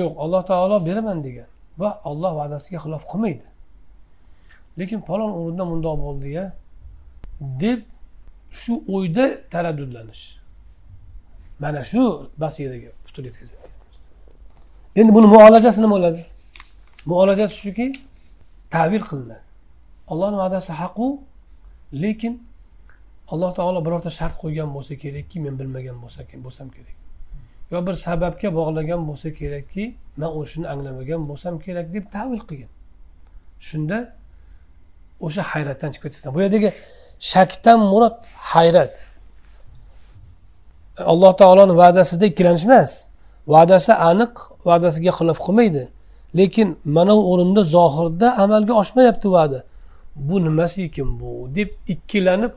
yo'q 0.00 0.12
alloh 0.24 0.42
taolo 0.50 0.86
beraman 0.86 1.18
degan 1.24 1.48
va 1.78 2.00
olloh 2.10 2.32
va'dasiga 2.40 2.78
xilof 2.84 3.02
qilmaydi. 3.12 3.46
Lekin 4.78 5.00
falon 5.08 5.30
o'rinda 5.38 5.64
mundoq 5.72 5.96
bo'ldi 6.04 6.28
ya 6.38 6.44
deb 7.40 7.80
shu 8.60 8.74
o'yda 8.94 9.24
taraddudlanish. 9.52 10.24
Mana 11.62 11.82
shu 11.90 12.02
basiraga 12.42 12.90
putur 13.04 13.24
yetkazadi 13.28 13.66
endi 15.00 15.10
buni 15.16 15.26
muolajasi 15.26 15.78
nima 15.82 15.94
bo'ladi? 15.96 16.22
Muolajasi 17.10 17.54
shuki 17.64 17.86
ta'bir 18.74 19.02
qilinadi. 19.10 19.44
Ollohni 20.12 20.36
va'dasi 20.42 20.72
haqu 20.80 21.08
lekin 21.92 22.34
alloh 23.32 23.50
taolo 23.58 23.80
birorta 23.86 24.10
shart 24.18 24.34
qo'ygan 24.42 24.68
bo'lsa 24.76 24.94
kerakki 25.02 25.36
men 25.44 25.54
bilmagan 25.60 25.96
bo'lsam 26.44 26.68
kerak. 26.76 26.96
Yo 27.70 27.86
bir 27.86 27.94
sababga 28.06 28.48
bog'lagan 28.58 29.00
bo'lsa 29.08 29.28
kerakki 29.40 29.84
man 30.20 30.30
o'shani 30.40 30.66
anglamagan 30.72 31.22
bo'lsam 31.30 31.54
kerak 31.64 31.86
deb 31.94 32.04
tavil 32.14 32.40
qilgan. 32.48 32.70
Shunda 33.68 33.98
o'sha 35.26 35.42
hayratdan 35.52 35.90
chiqib 35.94 36.10
ketasan. 36.10 36.30
Bu 36.34 36.40
yerdagi 36.44 36.70
shakdan 37.32 37.80
murod 37.92 38.16
hayrat. 38.52 38.94
Alloh 41.12 41.32
taoloni 41.40 41.74
va'dasida 41.82 42.24
ikkilanish 42.30 42.64
emas 42.68 42.92
va'dasi 43.54 43.92
aniq 44.10 44.32
va'dasiga 44.68 45.12
xilof 45.18 45.38
qilmaydi. 45.46 45.84
Lekin 46.38 46.68
mana 46.96 47.12
bu 47.18 47.22
o'rinda 47.32 47.62
zohirda 47.76 48.26
amalga 48.44 48.72
oshmayapti 48.82 49.28
va'da. 49.36 49.60
Bu 50.28 50.36
nimasi 50.44 50.78
ekan 50.88 51.20
bu? 51.20 51.30
deb 51.56 51.68
ikkilanib 51.94 52.52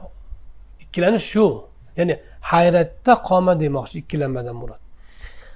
ikkilanish 0.92 1.26
shu 1.34 1.64
ya'ni 1.98 2.20
hayratda 2.42 3.14
qolma 3.14 3.60
demoqchi 3.60 4.00
ikkilanmadan 4.00 4.56
murod. 4.56 4.82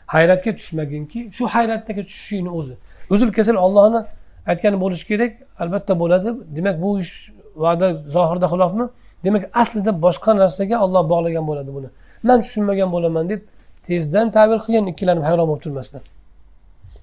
Hayratga 0.07 0.55
tushmaginki 0.55 1.19
shu 1.37 1.43
hayratdagi 1.55 2.01
tushishingni 2.09 2.49
o'zi. 2.59 2.75
Uzil 3.09 3.29
kesil 3.37 3.55
ollohni 3.65 4.05
aytgani 4.51 4.77
bo'lishi 4.83 5.05
kerak 5.07 5.33
albatta 5.59 5.93
bo'ladi. 5.99 6.29
Demak 6.55 6.81
bu 6.83 6.99
ish 6.99 7.13
va'da 7.55 7.87
zohirda 8.15 8.47
xilofmi? 8.53 8.85
Demak 9.23 9.43
aslida 9.61 9.91
boshqa 10.05 10.31
narsaga 10.41 10.75
olloh 10.85 11.03
bog'lagan 11.11 11.45
bo'ladi 11.49 11.71
buni. 11.77 11.89
Man 12.27 12.41
tushunmagan 12.41 12.89
bo'laman 12.95 13.29
deb 13.29 13.41
tezdan 13.87 14.27
tavil 14.35 14.59
qilgan 14.65 14.85
ikkilanib 14.91 15.23
hayron 15.29 15.45
bo'lib 15.49 15.63
turmasdan 15.65 16.01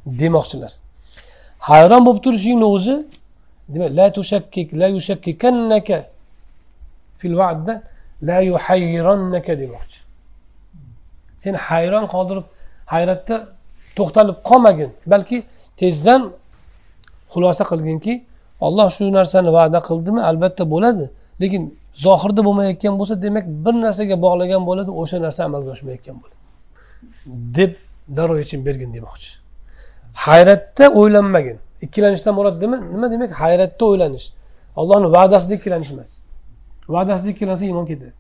demoqchilar. 0.07 0.73
Hayron 1.59 2.03
bo'lib 2.07 2.21
turishingni 2.27 2.66
o'zi 2.77 2.95
demak 3.73 3.90
la 3.99 4.07
tushakkik 4.16 4.68
la 4.81 4.87
yushakkikannaka 4.97 5.99
fil 7.21 7.35
va'dda 7.40 7.75
la 8.29 8.39
yuhayronnaka 8.51 9.53
demoqchi. 9.63 9.99
Seni 11.43 11.57
hayron 11.69 12.05
qoldirib 12.15 12.47
hayratda 12.93 13.37
to'xtalib 13.97 14.37
qolmagin. 14.49 14.91
Balki 15.13 15.39
tezdan 15.81 16.23
xulosa 17.33 17.65
qilginki 17.71 18.13
olloh 18.67 18.89
shu 18.97 19.05
narsani 19.19 19.51
va'da 19.59 19.79
qildimi? 19.89 20.21
Albatta 20.31 20.65
bo'ladi. 20.75 21.05
Lekin 21.43 21.63
zohirda 22.05 22.41
bo'lmayotgan 22.47 22.95
bo'lsa 23.01 23.15
demak 23.25 23.45
bir 23.65 23.75
narsaga 23.85 24.17
bog'lagan 24.25 24.63
bo'ladi 24.69 24.91
o'sha 25.01 25.19
narsa 25.25 25.41
amalga 25.49 25.71
oshmayotgan 25.77 26.17
bo'ladi. 26.23 26.41
Deb 27.57 27.73
darrov 28.17 28.39
yechim 28.43 28.61
bergin 28.67 28.91
demoqchi. 28.97 29.31
Hayratda 30.27 30.85
o'ylanmagin. 31.01 31.59
Ikkilanishdan 31.85 32.33
murod 32.39 32.57
nima 32.63 32.77
nima 32.95 33.07
demak? 33.15 33.31
Hayratda 33.43 33.85
o'ylanish. 33.91 34.27
Ollohni 34.81 35.09
va'dasida 35.17 35.55
ikkilanish 35.59 35.91
emas 35.97 36.13
va'dasida 36.88 37.31
ikkalasi 37.35 37.66
iymon 37.66 37.87
ketadi 37.87 38.12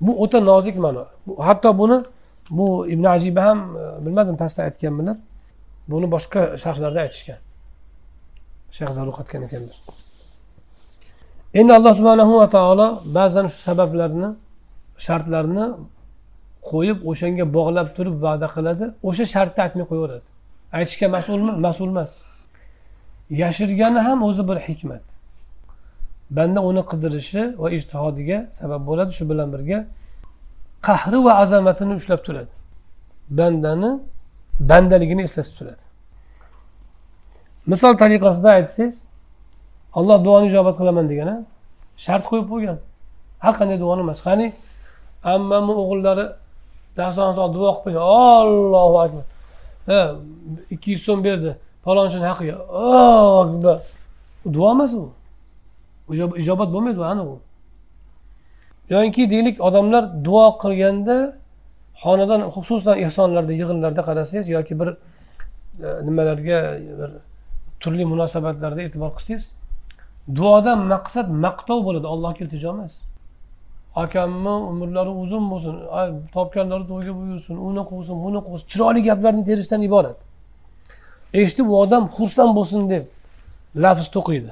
bu 0.00 0.22
o'ta 0.22 0.40
nozik 0.40 0.76
ma'no. 0.76 1.04
Hatto 1.38 1.78
buni 1.78 1.98
bu 2.50 2.86
ibn 2.88 3.04
ajiba 3.04 3.42
ham 3.44 3.76
e, 3.76 4.06
bilmadim 4.06 4.36
pastda 4.36 4.62
aytganmilar. 4.62 5.16
Buni 5.88 6.06
boshqa 6.14 6.40
sharhlarda 6.62 7.00
aytishgan. 7.06 7.40
Shayx 8.76 8.90
zarruq 8.98 9.16
aytgan 9.22 9.42
ekanlar. 9.48 9.76
Endi 11.54 11.72
alloh 11.78 11.94
subhanahu 11.98 12.32
va 12.40 12.48
taolo 12.56 12.88
ba'zan 13.18 13.46
shu 13.52 13.58
sabablarni 13.68 14.28
shartlarni 15.06 15.66
qo'yib 16.70 16.98
o'shanga 17.10 17.44
bog'lab 17.56 17.88
turib 17.96 18.16
va'da 18.26 18.48
qiladi. 18.54 18.84
O'sha 19.08 19.24
shartni 19.34 19.60
aytmay 19.66 19.86
qo'yaveradi. 19.90 20.26
Aytishga 20.78 21.06
mas'ulmi? 21.16 21.52
Mas'ul 21.66 21.90
emas. 21.94 22.12
Yashirgani 23.42 24.00
ham 24.06 24.18
o'zi 24.28 24.42
bir 24.48 24.58
hikmat. 24.68 25.04
Banda 26.36 26.60
uni 26.70 26.82
qidirishi 26.90 27.42
va 27.62 27.68
ijtihodiga 27.76 28.38
sabab 28.58 28.82
bo'ladi. 28.88 29.10
Shu 29.18 29.24
bilan 29.30 29.48
birga 29.54 29.78
qahri 30.88 31.18
va 31.26 31.32
azamatini 31.42 31.94
ushlab 32.00 32.20
turadi. 32.26 32.52
Bandani 33.38 33.90
bandaligini 34.70 35.22
eslatib 35.28 35.54
turadi. 35.58 35.82
Misol 37.66 37.92
tariqasida 38.02 38.48
aytsangiz 38.58 38.96
alloh 39.98 40.18
duoni 40.26 40.46
ijobat 40.50 40.74
qilaman 40.80 41.06
degan 41.12 41.28
shart 42.04 42.24
qo'yib 42.30 42.46
qo'ygan. 42.52 42.78
Har 43.44 43.54
qanday 43.60 43.78
duoni 43.84 44.00
emas. 44.06 44.20
Qani 44.26 44.46
ammamni 45.32 45.74
o'g'illari 45.82 46.26
daston 46.96 47.28
duo 47.56 47.70
qilib 47.74 47.82
qo'ygan. 47.84 48.04
Ollohu 48.24 48.96
akbar. 49.04 49.24
Ha 49.88 50.00
ikki 50.74 50.88
yuz 50.94 51.02
so'm 51.06 51.20
berdi. 51.26 51.50
Falonchini 51.84 52.26
haqiga. 52.32 52.56
Akbar. 53.42 53.78
Duo 54.54 54.70
emas 54.76 54.92
u. 55.02 55.04
ijobat 56.42 56.68
bo'lmaydi 56.74 56.98
u 57.00 57.06
aniq 57.12 57.26
u. 57.34 57.36
Yoinki 58.90 59.30
deylik 59.30 59.60
odamlar 59.68 60.04
duo 60.24 60.46
qilganda 60.62 61.16
xonadon 62.02 62.40
xususan 62.54 62.96
ehsonlarda 63.06 63.52
yig'inlarda 63.60 64.02
qarasangiz 64.08 64.48
yoki 64.56 64.74
bir 64.80 64.88
e, 64.88 64.96
nimalarga 66.06 66.58
bir 67.00 67.10
turli 67.82 68.04
munosabatlarda 68.12 68.80
e'tibor 68.86 69.10
qilsangiz 69.16 69.44
duodan 70.36 70.78
maqsad 70.92 71.28
maqtov 71.44 71.78
bo'ladi 71.86 72.06
allohga 72.12 72.40
iltijo 72.44 72.68
emas. 72.74 72.94
Akamni 74.02 74.54
umrlari 74.70 75.12
uzun 75.22 75.44
bo'lsin 75.50 75.74
topganlari 76.34 76.84
to'yga 76.92 77.12
buyursin 77.20 77.56
uni 77.68 77.82
qilsin 77.90 78.16
buni 78.24 78.40
qilsin 78.46 78.66
chiroyli 78.72 79.00
gaplarni 79.08 79.42
terishdan 79.50 79.82
iborat. 79.88 80.18
Eshitib 81.40 81.66
u 81.72 81.74
odam 81.84 82.04
xursand 82.16 82.52
bo'lsin 82.58 82.80
deb 82.92 83.04
lafz 83.84 84.06
to'qiydi. 84.16 84.50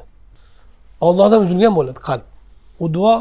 Ollohdan 1.07 1.41
uzilgan 1.45 1.73
bo'ladi 1.79 2.01
qalb. 2.09 2.27
U 2.83 2.87
duo 2.95 3.15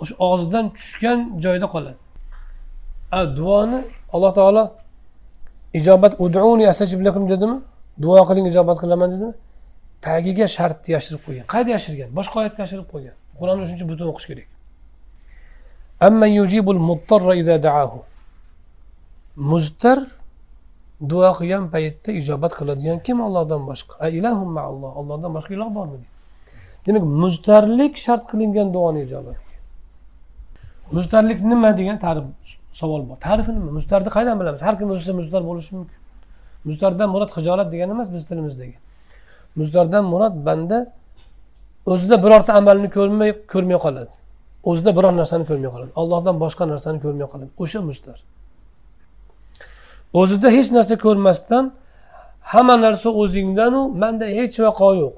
o'sha 0.00 0.14
og'zidan 0.28 0.64
tushgan 0.76 1.18
joyda 1.44 1.66
qoladi. 1.74 1.98
A 3.18 3.20
duoni 3.36 3.78
alloh 4.14 4.32
taolo 4.38 4.64
ijobat 5.78 6.12
uduni 6.24 6.64
astajib 6.72 7.00
lakum 7.06 7.24
dedimi? 7.32 7.56
Duo 8.02 8.20
qiling 8.28 8.46
ijobat 8.52 8.76
qilaman 8.82 9.08
dedimi? 9.14 9.34
Tagiga 10.06 10.46
shartni 10.56 10.90
yashirib 10.96 11.20
qo'ygan. 11.26 11.44
Qayerda 11.52 11.70
yashirgan? 11.76 12.08
Boshqa 12.18 12.34
oyatda 12.40 12.60
yashirib 12.64 12.86
qo'ygan. 12.92 13.14
Qur'onni 13.38 13.64
shuning 13.68 13.78
uchun 13.78 13.88
butun 13.92 14.06
o'qish 14.12 14.26
kerak. 14.30 14.48
Muztar 19.50 19.98
duo 21.10 21.30
qilgan 21.38 21.64
paytda 21.74 22.10
ijobat 22.20 22.52
qiladigan 22.58 22.98
kim? 23.06 23.16
Ollohdan 23.26 23.62
boshqa. 23.70 23.94
Ilahum 24.18 24.48
maalloh. 24.58 24.90
Ollohdan 25.00 25.30
boshqa 25.36 25.52
iloh 25.56 25.70
bormi? 25.78 25.98
Demak 26.86 27.04
muztarlik 27.22 27.94
shart 28.04 28.22
qilingan 28.30 28.68
duoni 28.74 29.00
ijobat 29.06 29.46
muztarlik 30.96 31.38
nima 31.50 31.70
degan 31.78 31.98
ta'rif 32.04 32.24
savol 32.80 33.08
bor. 33.08 33.16
Ta'rifi 33.26 33.52
nima? 33.56 33.70
Muztarni 33.78 34.10
qayerdan 34.16 34.36
bilamiz? 34.40 34.62
Har 34.66 34.74
kim 34.78 34.90
o'zicha 34.94 35.12
muztar 35.20 35.42
bo'lishi 35.48 35.72
mumkin. 35.78 35.98
Muztardan 36.68 37.08
murod 37.14 37.30
hijolat 37.36 37.68
degani 37.72 37.92
emas 37.96 38.08
biz 38.14 38.24
tilimizdagi. 38.28 38.76
Muztardan 39.60 40.04
murod 40.12 40.34
banda 40.46 40.78
o'zida 41.92 42.16
birorta 42.24 42.52
amalni 42.60 42.88
ko'rmay 42.96 43.30
ko'rmay 43.52 43.78
qoladi. 43.84 44.14
O'zida 44.70 44.90
biror 44.98 45.12
narsani 45.20 45.44
ko'rmay 45.50 45.70
qoladi. 45.74 45.92
Allohdan 46.00 46.36
boshqa 46.44 46.64
narsani 46.72 46.98
ko'rmay 47.04 47.26
qoladi. 47.32 47.50
O'sha 47.62 47.80
mustar 47.88 48.18
o'zida 50.20 50.48
hech 50.56 50.68
narsa 50.76 50.94
ko'rmasdan 51.04 51.64
hamma 52.52 52.76
narsa 52.86 53.08
o'zingdanu 53.22 53.80
manda 54.02 54.26
hech 54.38 54.56
vaqo 54.66 54.90
yo'q. 55.02 55.16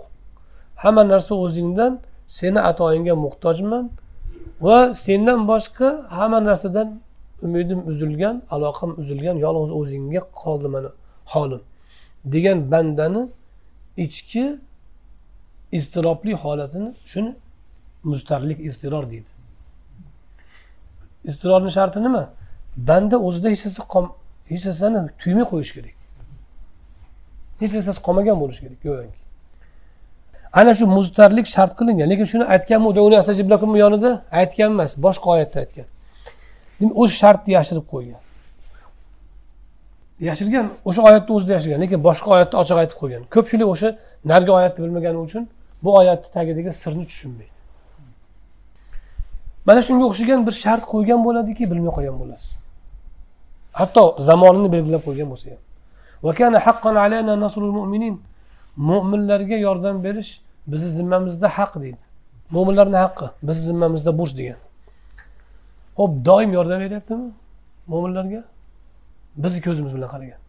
Hamma 0.83 1.03
narsa 1.13 1.33
o'zingdan 1.45 1.93
seni 2.39 2.61
atoyingga 2.71 3.15
muhtojman 3.25 3.85
va 4.67 4.79
sendan 5.05 5.41
boshqa 5.51 5.89
hamma 6.19 6.39
narsadan 6.49 6.89
umidim 7.47 7.81
uzilgan 7.91 8.37
aloqam 8.55 8.91
uzilgan 9.01 9.37
yolg'iz 9.47 9.71
o'zingga 9.81 10.23
qoldi 10.41 10.69
mana 10.75 10.91
holim 11.33 11.63
degan 12.33 12.59
bandani 12.73 13.23
ichki 14.05 14.45
iztirobli 15.73 16.33
holatini 16.43 16.95
shuni 17.13 17.35
mustarlik 18.05 18.61
iztiror 18.61 19.11
deydi. 19.11 19.27
Iztirorni 21.25 21.71
sharti 21.71 22.03
nima? 22.03 22.31
Banda 22.77 23.17
o'zida 23.19 23.49
hech 23.49 23.65
narsa 23.67 23.83
hech 24.53 24.67
narsani 24.67 25.09
tuymay 25.19 25.45
qo'yish 25.53 25.73
kerak. 25.77 25.97
Hech 27.61 27.73
narsasi 27.77 28.01
qolmagan 28.07 28.37
bo'lishi 28.43 28.61
kerak 28.65 28.83
go'yoki. 28.83 29.19
Ana 30.53 30.75
shu 30.75 30.87
muztarlik 30.87 31.47
shart 31.47 31.73
qilingan. 31.79 32.11
Lekin 32.11 32.25
shuni 32.25 32.45
aytganmi 32.45 33.79
yonida? 33.79 34.11
Aytgan 34.31 34.71
emas 34.71 34.93
boshqa 35.07 35.31
oyatda 35.35 35.59
aytgan. 35.61 35.87
Demak 36.81 36.99
o'sha 37.03 37.17
shartni 37.23 37.53
yashirib 37.59 37.87
qo'ygan. 37.93 38.21
Yashirgan 40.29 40.67
o'sha 40.89 41.03
oyatni 41.09 41.33
o'zida 41.37 41.53
yashirgan 41.57 41.81
lekin 41.85 41.99
boshqa 42.09 42.29
oyatda 42.37 42.57
ochiq 42.63 42.79
aytib 42.83 42.99
qo'ygan. 43.03 43.23
Ko'pchilik 43.35 43.69
o'sha 43.75 43.89
narigi 44.31 44.53
oyatni 44.59 44.81
bilmagani 44.85 45.19
uchun 45.27 45.43
bu 45.85 45.91
oyatni 46.01 46.29
tagidagi 46.37 46.71
sirni 46.83 47.05
tushunmaydi. 47.11 47.55
Mana 49.67 49.81
shunga 49.89 50.05
o'xshagan 50.11 50.41
bir 50.47 50.55
shart 50.65 50.85
qo'ygan 50.93 51.21
bo'ladiki 51.27 51.65
bilmay 51.71 51.93
qolgan 51.97 52.17
bo'lasiz. 52.23 52.51
Hatto 53.81 54.03
zamonini 54.29 54.69
belgilab 54.75 55.03
qo'ygan 55.09 55.29
bo'lsa 55.33 55.47
ham. 55.53 55.61
Mo'minlarga 58.79 59.57
yordam 59.57 60.05
berish 60.05 60.41
bizni 60.67 60.91
zimmamizda 60.99 61.49
haq 61.49 61.73
deydi. 61.83 62.03
Mo'minlarni 62.51 62.97
haqqi 62.97 63.27
bizni 63.43 63.63
zimmamizda 63.63 64.19
burch 64.19 64.35
degan. 64.39 64.61
Ho'p 65.99 66.13
doim 66.25 66.53
yordam 66.53 66.81
beryaptimi 66.81 67.31
mo'minlarga 67.93 68.45
bizni 69.37 69.61
ko'zimiz 69.67 69.95
bilan 69.97 70.09
qaragan. 70.15 70.41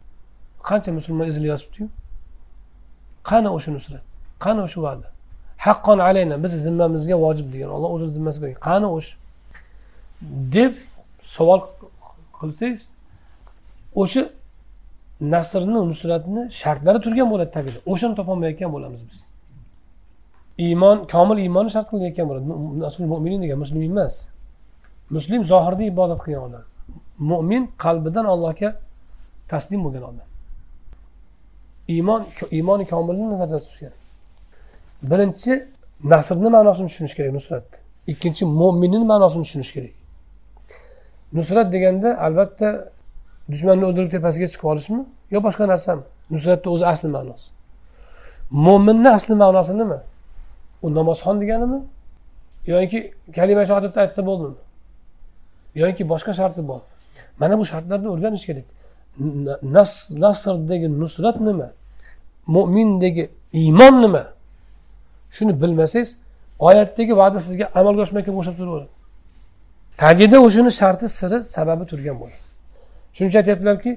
Qancha 0.70 0.92
musulmon 0.92 1.26
ezilyotibdiyu 1.32 1.88
qani 3.30 3.50
o'sha 3.58 3.72
nusrat 3.78 4.04
qani 4.44 4.60
o'sha 4.66 4.80
va'da? 4.88 5.08
Haqqon 5.66 6.00
alayna 6.10 6.36
bizni 6.44 6.60
zimmamizga 6.68 7.16
vojib 7.26 7.48
degan. 7.54 7.70
Olloh 7.76 7.90
o'zini 7.96 8.12
zimmasiga 8.18 8.46
qo'ygan. 8.46 8.62
Qani 8.70 8.88
o'sha 8.98 9.14
deb 10.56 10.74
savol 11.36 11.62
qilsangiz 12.40 12.84
o'sha 14.02 14.22
nasrni 15.22 15.80
nusratni 15.92 16.42
shartlari 16.62 17.00
turgan 17.06 17.28
bo'ladi 17.32 17.52
tabiiyda 17.58 17.80
o'shani 17.92 18.16
topolmayotgan 18.20 18.70
bo'lamiz 18.76 19.02
biz. 19.10 19.20
Iymon 20.68 20.98
komil 21.14 21.38
iymonni 21.46 21.72
shart 21.76 21.88
qilinayotgan 21.92 22.26
bo'ladi. 22.30 22.46
Mo'minin 23.14 23.42
degan 23.44 23.60
muslim 23.64 23.82
emas. 23.90 24.16
Muslim 25.16 25.42
zohirda 25.52 25.84
ibodat 25.84 26.20
qilgan 26.26 26.44
odam. 26.50 26.64
Mo'min 27.32 27.64
qalbidan 27.84 28.26
allohga 28.34 28.70
taslim 29.52 29.80
bo'lgan 29.86 30.04
odam. 30.12 30.28
Iymon 31.96 32.22
iymoni 32.58 32.86
komilni 32.94 33.26
nazarda 33.34 33.60
tutgan 33.68 33.94
birinchi 35.12 35.54
nasrni 36.04 36.50
ma'nosini 36.56 36.88
tushunish 36.92 37.16
kerak 37.18 37.34
nusratni 37.38 37.78
ikkinchi 38.12 38.44
mo'minni 38.62 39.00
ma'nosini 39.12 39.44
tushunish 39.48 39.72
kerak. 39.76 39.96
Nusrat 41.38 41.68
deganda 41.74 42.10
albatta 42.26 42.68
dushmanni 43.52 43.86
o'ldirib 43.90 44.12
tepasiga 44.16 44.48
chiqib 44.54 44.68
olishmi 44.74 45.02
yo 45.34 45.40
boshqa 45.48 45.68
narsami? 45.74 46.04
Nusratni 46.34 46.70
o'zi 46.76 46.86
asli 46.94 47.10
ma'nosi. 47.16 47.48
Mo'minni 48.66 49.10
asli 49.18 49.36
ma'nosi 49.44 49.74
nima? 49.82 50.00
U 50.84 50.88
namozxon 50.98 51.42
deganimi? 51.42 51.80
Yoki 52.74 53.00
kalima 53.36 53.64
shahodatni 53.70 54.00
aytsa 54.06 54.22
bo'ldimi? 54.30 54.58
Yoki 55.82 56.04
boshqa 56.12 56.34
sharti 56.40 56.62
bor? 56.68 56.82
Mana 57.40 57.54
bu 57.60 57.66
shartlarni 57.72 58.08
o'rganish 58.14 58.46
kerak. 58.50 58.68
Nasrdagi 60.26 60.88
nusrat 61.02 61.38
nima? 61.48 61.68
Mo'mindagi 62.56 63.24
iymon 63.62 63.96
nima? 64.04 64.24
Shuni 65.36 65.54
bilmasangiz 65.62 66.10
oyatdagi 66.68 67.14
va'da 67.22 67.40
sizga 67.48 67.66
amalga 67.80 68.02
oshmay 68.06 68.22
o'xshab 68.40 68.56
turaveradi. 68.60 68.92
Tagida 70.02 70.38
o'shani 70.48 70.72
sharti 70.82 71.06
siri 71.20 71.38
sababi 71.56 71.84
turgan 71.92 72.16
bo'ladi. 72.22 72.49
Shuning 73.20 73.32
uchun 73.32 73.40
aytyaptilarki 73.42 73.92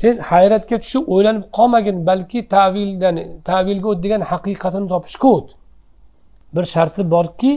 sen 0.00 0.18
hayratga 0.18 0.76
tushib 0.84 1.02
o'ylanib 1.14 1.44
qolmagin 1.58 2.06
balki 2.06 2.48
tavil 2.48 2.90
ya'ni 3.02 3.22
tavilga 3.44 3.88
o't 3.92 4.00
degan 4.04 4.20
haqiqatini 4.32 4.86
topishga 4.92 5.28
o't 5.36 5.48
bir 6.54 6.64
sharti 6.74 7.10
borki 7.10 7.52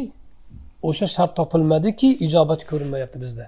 o'sha 0.90 1.08
shart 1.16 1.36
topilmadiki 1.36 2.08
ijobat 2.26 2.62
ko'rinmayapti 2.70 3.22
bizda. 3.24 3.46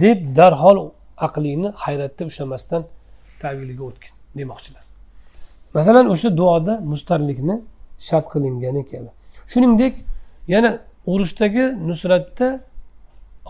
Deb 0.00 0.36
darhol 0.36 0.78
aqlingni 1.26 1.68
hayratda 1.84 2.22
ushlamasdan 2.30 2.82
taviliga 3.42 3.82
o'tgin 3.88 4.12
demoqchilar 4.38 4.82
masalan 5.74 6.06
o'sha 6.14 6.28
duoda 6.36 6.74
mustarlikni 6.92 7.56
shart 8.08 8.26
qilingani 8.32 8.82
kabi. 8.90 9.10
Shuningdek 9.52 9.94
yana 10.54 10.70
urushdagi 11.12 11.64
nusratda 11.88 12.48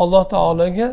alloh 0.02 0.24
taologa 0.34 0.88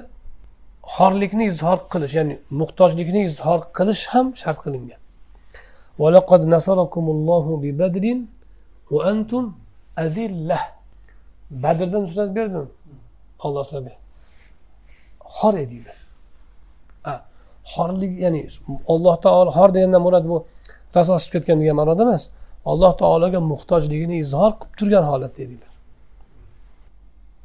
xorlikni 0.93 1.47
izhor 1.53 1.77
qilish 1.93 2.15
ya'ni 2.19 2.35
muhtojlikni 2.59 3.21
izhor 3.29 3.59
qilish 3.77 4.03
ham 4.13 4.27
shart 4.41 4.59
qilingan. 4.65 5.01
Badrda 11.63 11.97
nusrat 12.05 12.29
berdim 12.35 12.69
olloh 13.45 13.63
sizlarga 13.67 13.95
xor 15.37 15.53
edinglar 15.65 15.97
xorlik 17.73 18.13
ya'ni 18.23 18.41
alloh 18.93 19.15
taolo 19.25 19.49
xor 19.57 19.69
degandan 19.75 20.01
murod 20.07 20.25
bu 20.31 20.37
raso 20.95 21.15
ketgan 21.33 21.57
degan 21.61 21.75
ma'noda 21.81 22.03
emas. 22.07 22.23
Alloh 22.71 22.93
taologa 23.01 23.39
muhtojligini 23.51 24.15
izhor 24.23 24.51
qilib 24.59 24.73
turgan 24.79 25.03
holatda 25.11 25.39
edinglar 25.45 25.74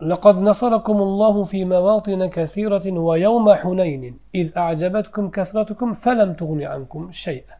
لقد 0.02 0.36
نصركم 0.42 0.98
الله 1.02 1.44
في 1.44 1.66
مواطن 1.66 2.22
كثيرة 2.30 2.86
ويوم 3.08 3.54
حنين 3.54 4.18
إذ 4.36 4.48
أعجبتكم 4.58 5.30
كثرتكم 5.30 5.94
فلم 5.94 6.34
تغن 6.34 6.64
عنكم 6.64 7.12
شيئا 7.12 7.56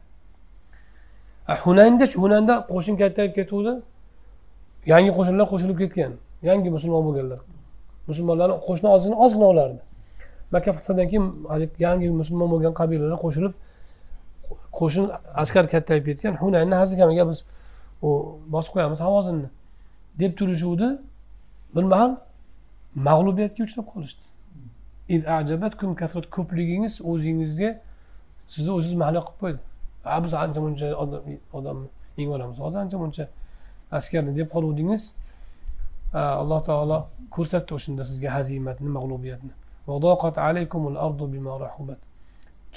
hunayda 1.64 2.06
hunanda 2.22 2.54
qo'shin 2.72 2.96
kattayib 3.00 3.32
ketuvdi 3.38 3.72
yangi 4.92 5.10
qo'shinlar 5.18 5.46
qo'shilib 5.52 5.76
ketgan 5.82 6.12
yangi 6.48 6.70
musulmon 6.76 7.02
bo'lganlar 7.06 7.40
musulmonlarni 8.10 8.56
qo'shni 8.66 8.88
ozgina 8.96 9.16
ozgina 9.24 9.46
ularni 9.52 9.82
makka 10.54 10.70
fathidan 10.76 11.06
keyin 11.10 11.26
yangi 11.86 12.08
musulmon 12.20 12.48
bo'lgan 12.52 12.72
qabilalar 12.80 13.18
qo'shilib 13.24 13.52
qo'shin 14.78 15.04
askar 15.42 15.64
kattayib 15.74 16.04
ketgan 16.08 16.34
hunayni 16.42 16.74
hazikamiga 16.82 17.24
biz 17.30 17.38
u 18.06 18.08
bosib 18.54 18.72
qo'yamiz 18.74 19.00
havozinni 19.06 19.48
deb 20.20 20.32
turishuvdi 20.38 20.88
bir 21.74 21.84
mahal 21.92 22.10
mag'lubiyatga 22.95 23.63
uchrab 23.67 23.87
qolishdi. 23.93 24.25
Ko'pligingiz 26.37 26.93
o'zingizga 27.11 27.69
sizni 28.53 28.71
o'zingiz 28.77 28.97
mahliyo 29.03 29.21
qilib 29.27 29.39
qo'ydi. 29.41 29.61
A 30.05 30.23
biz 30.23 30.33
ancha 30.33 30.59
muncha 30.65 30.85
odamni 31.57 31.87
yengib 32.17 32.33
olamiz 32.37 32.57
hozir 32.65 32.79
ancha 32.83 32.97
muncha 33.03 33.23
askarni 33.97 34.31
deb 34.39 34.47
qoluvdingiz. 34.55 35.03
Alloh 36.41 36.61
taolo 36.69 36.97
ko'rsatdi 37.35 37.71
o'shanda 37.77 38.03
sizga 38.11 38.29
hazimatni 38.35 38.89
mag'lubiyatni. 38.97 39.53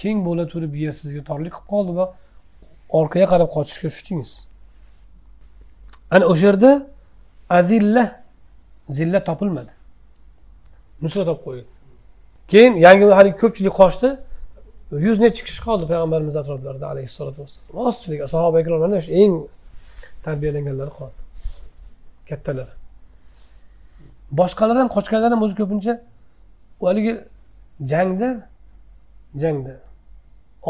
Keng 0.01 0.19
bo'la 0.27 0.45
turib 0.53 0.75
yer 0.85 0.93
sizga 1.03 1.23
torlik 1.31 1.53
qilib 1.57 1.69
qoldi 1.73 1.93
va 1.99 2.07
orqaga 2.99 3.27
qarab 3.33 3.49
qochishga 3.57 3.89
tushdingiz. 3.95 4.33
Ana 6.15 6.25
o'sha 6.33 6.45
yerda 6.49 6.71
azilla 7.59 8.05
zilla 8.97 9.21
topilmadi. 9.29 9.73
Nusrat 11.05 11.29
olib 11.33 11.43
qo'yildi 11.47 11.75
keyin 12.49 12.73
yangi 12.87 13.05
haligi 13.19 13.37
ko'pchilik 13.43 13.75
qochdi. 13.83 14.09
Yuz 15.07 15.19
nechi 15.25 15.41
kishi 15.47 15.61
qoldi 15.67 15.85
payg'ambarimiz 15.91 16.37
atroflarida 16.43 16.87
alayhissalotu 16.93 17.39
vassalom. 17.43 17.87
Ozchilik 17.87 18.21
sahoba 18.35 18.57
ikromlardan 18.63 19.01
shu 19.07 19.11
eng 19.23 19.35
tarbiyalanganlari 20.27 20.93
qoldi. 20.99 21.21
Kattalar. 22.29 22.69
Boshqalar 24.41 24.77
ham 24.81 24.89
qochganlar 24.97 25.31
ham 25.35 25.43
o'zi 25.47 25.55
ko'pincha 25.61 25.95
haligi 26.89 27.15
jangda 27.93 28.31
jangda. 29.43 29.75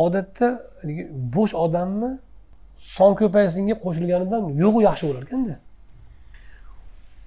Odatda 0.05 0.49
haligi 0.81 1.05
bo'sh 1.37 1.55
odamni 1.65 2.11
son 2.97 3.13
ko'paysinga 3.21 3.75
qo'shilganidan 3.85 4.43
yo'g'i 4.63 4.81
yaxshi 4.89 5.05
bo'larkanda. 5.11 5.57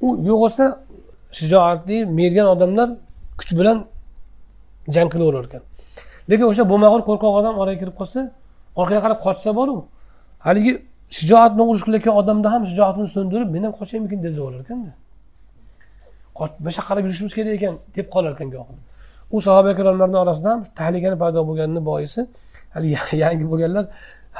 U 0.06 0.08
yo'q 0.30 0.40
bo'lsa 0.44 0.64
shijoatli 1.40 1.98
mergan 2.20 2.48
odamlar 2.54 2.90
kuch 3.40 3.52
bilan 3.60 3.78
jang 4.96 5.10
qilaverar 5.14 5.46
ekan 5.50 5.64
lekin 6.30 6.46
o'sha 6.52 6.64
bo'lmag'ur 6.72 7.02
qo'rqoq 7.08 7.34
odam 7.40 7.56
oraga 7.62 7.80
kirib 7.82 7.96
qolsa 8.00 8.20
orqaga 8.82 9.02
qarab 9.06 9.20
qochsa 9.26 9.50
boru 9.60 9.76
haligi 10.48 10.72
shijoat 11.18 11.52
bilan 11.56 11.68
urush 11.72 11.84
qilayotgan 11.88 12.16
odamda 12.22 12.48
ham 12.54 12.62
shijoatini 12.70 13.08
so'ndirib 13.16 13.50
men 13.56 13.62
ham 13.66 13.74
qochaymikin 13.80 14.20
deb 14.26 14.40
o'ylar 14.46 14.62
ekanda 14.66 14.92
bu 16.64 16.70
yoqqa 16.70 16.84
qarab 16.90 17.04
yurishimiz 17.08 17.34
kerak 17.38 17.54
ekan 17.60 17.74
deb 17.96 18.08
qolar 18.14 18.32
ekan 18.36 18.50
gohi 18.56 18.76
u 19.36 19.38
sahoba 19.48 19.70
ikromlarni 19.76 20.18
orasida 20.24 20.50
ham 20.54 20.62
tahlikani 20.80 21.18
paydo 21.24 21.40
bo'lganini 21.50 21.82
boisi 21.90 22.22
hali 22.76 22.88
yangi 23.24 23.46
bo'lganlar 23.52 23.86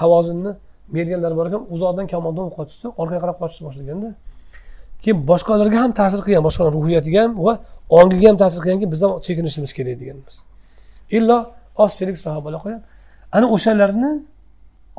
havozinni 0.02 0.52
merganlar 0.96 1.34
bor 1.40 1.46
ekan 1.50 1.62
uzoqdan 1.76 2.06
kamondan 2.14 2.44
o'q 2.50 2.58
otishsa 2.64 2.88
orqaga 3.02 3.20
qarab 3.24 3.38
qochishni 3.42 3.64
boshlaganda 3.68 4.10
keyin 5.04 5.18
boshqalarga 5.32 5.78
ham 5.84 5.92
ta'sir 6.00 6.20
qilgan 6.26 6.44
boshqalar 6.48 6.72
ruhiyatiga 6.80 7.20
ham 7.24 7.32
va 7.46 7.54
ongiga 8.00 8.28
ham 8.30 8.38
ta'sir 8.44 8.60
qilganki 8.64 8.88
biz 8.94 9.02
ham 9.04 9.12
chekinishimiz 9.28 9.72
kerak 9.78 9.96
deganimiz. 10.02 10.38
Illo 11.18 11.38
ozchilik 11.84 12.18
sahobalar 12.26 12.60
qo'ygan 12.64 12.82
ana 13.38 13.46
o'shalarni 13.56 14.12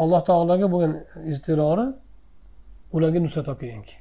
alloh 0.02 0.20
taologa 0.28 0.66
bo'lgan 0.72 0.92
iztirori 1.32 1.86
ularga 2.96 3.18
nusrat 3.26 3.46
olib 3.50 3.60
kelganki 3.62 3.96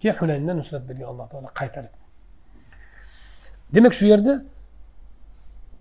keyin 0.00 0.16
hunayndan 0.20 0.56
nusrat 0.60 0.82
bergan 0.88 1.06
alloh 1.12 1.26
taolo 1.32 1.48
qaytarib. 1.60 1.94
Demak 3.74 3.92
shu 3.98 4.04
yerda 4.12 4.34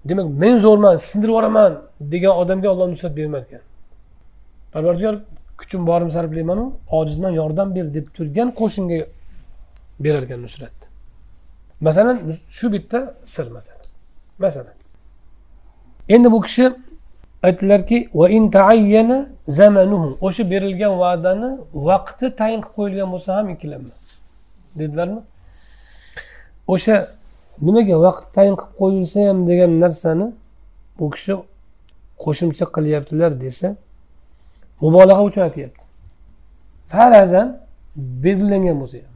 demak 0.10 0.28
men 0.44 0.56
zo'rman 0.66 0.96
sindirib 1.10 1.34
yuboraman 1.34 1.72
degan 2.14 2.34
odamga 2.42 2.68
olloh 2.74 2.88
nusrat 2.94 3.14
bermar 3.20 3.42
ekan. 3.48 3.64
Parvardigor 4.74 5.16
kuchim 5.62 5.82
borimni 5.90 6.14
sarflaymanu 6.18 6.66
ojizman 6.98 7.34
yordam 7.42 7.68
ber 7.76 7.86
deb 7.96 8.06
turgan 8.16 8.50
qo'shinga 8.60 9.00
berar 10.04 10.24
ekan 10.28 10.42
nusrat. 10.46 10.78
Masalan 11.88 12.16
shu 12.58 12.68
bitta 12.74 13.00
sir 13.34 13.48
masalan. 13.58 13.88
Masalan. 14.46 14.76
Endi 16.10 16.32
bu 16.32 16.40
kishi 16.42 16.66
aytdilarki 17.44 17.98
o'sha 20.26 20.44
berilgan 20.52 20.94
va'dani 21.04 21.50
vaqti 21.74 22.26
tayin 22.40 22.62
qilib 22.62 22.76
qo'yilgan 22.78 23.10
bo'lsa 23.14 23.30
ham 23.38 23.48
ikkilanma. 23.54 23.94
Dedilarmi? 24.80 25.22
O'sha 26.74 26.96
nimaga 27.66 27.96
vaqt 28.08 28.26
tayin 28.36 28.56
qilib 28.62 28.74
qo'yilsa 28.82 29.20
ham 29.30 29.40
degan 29.50 29.72
narsani 29.84 30.28
u 31.04 31.10
kishi 31.14 31.34
qo'shimcha 32.24 32.66
qilyaptilar 32.76 33.32
desa 33.46 33.68
mubolag'a 34.82 35.24
uchun 35.30 35.42
aytyapti 35.48 35.86
farazan 36.92 37.48
belgilangan 37.96 38.78
bo'lsa 38.82 38.98
ham. 38.98 39.16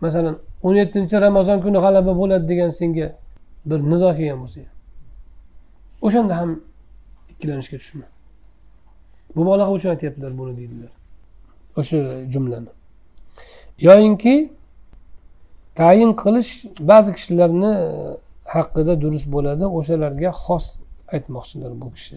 Masalan 0.00 0.34
o'n 0.62 0.74
yettinchi 0.80 1.16
ramazon 1.20 1.58
kuni 1.64 1.78
g'alaba 1.84 2.12
bo'ladi 2.20 2.44
degan 2.52 2.70
senga 2.80 3.06
bir 3.68 3.80
nido 3.90 4.10
kelgan 4.18 4.38
bo'lsa 4.42 4.58
ham. 4.60 4.74
O'shanda 6.06 6.34
ham 6.40 6.50
ikkilanishga 7.32 7.76
tushma. 7.82 8.06
Mubolag'a 9.38 9.72
uchun 9.76 9.90
aytyaptilar 9.94 10.32
buni 10.38 10.52
deydilar. 10.58 10.92
O'sha 11.80 11.98
jumlani. 12.32 12.70
Yoyinki 13.86 14.34
tayin 15.80 16.12
qilish 16.22 16.52
ba'zi 16.90 17.10
kishilarni 17.16 17.72
e, 17.86 17.88
haqida 18.54 18.94
durust 19.02 19.28
bo'ladi 19.34 19.64
o'shalarga 19.78 20.30
xos 20.44 20.66
aytmoqchilar 21.14 21.72
bu 21.82 21.88
kishi 21.96 22.16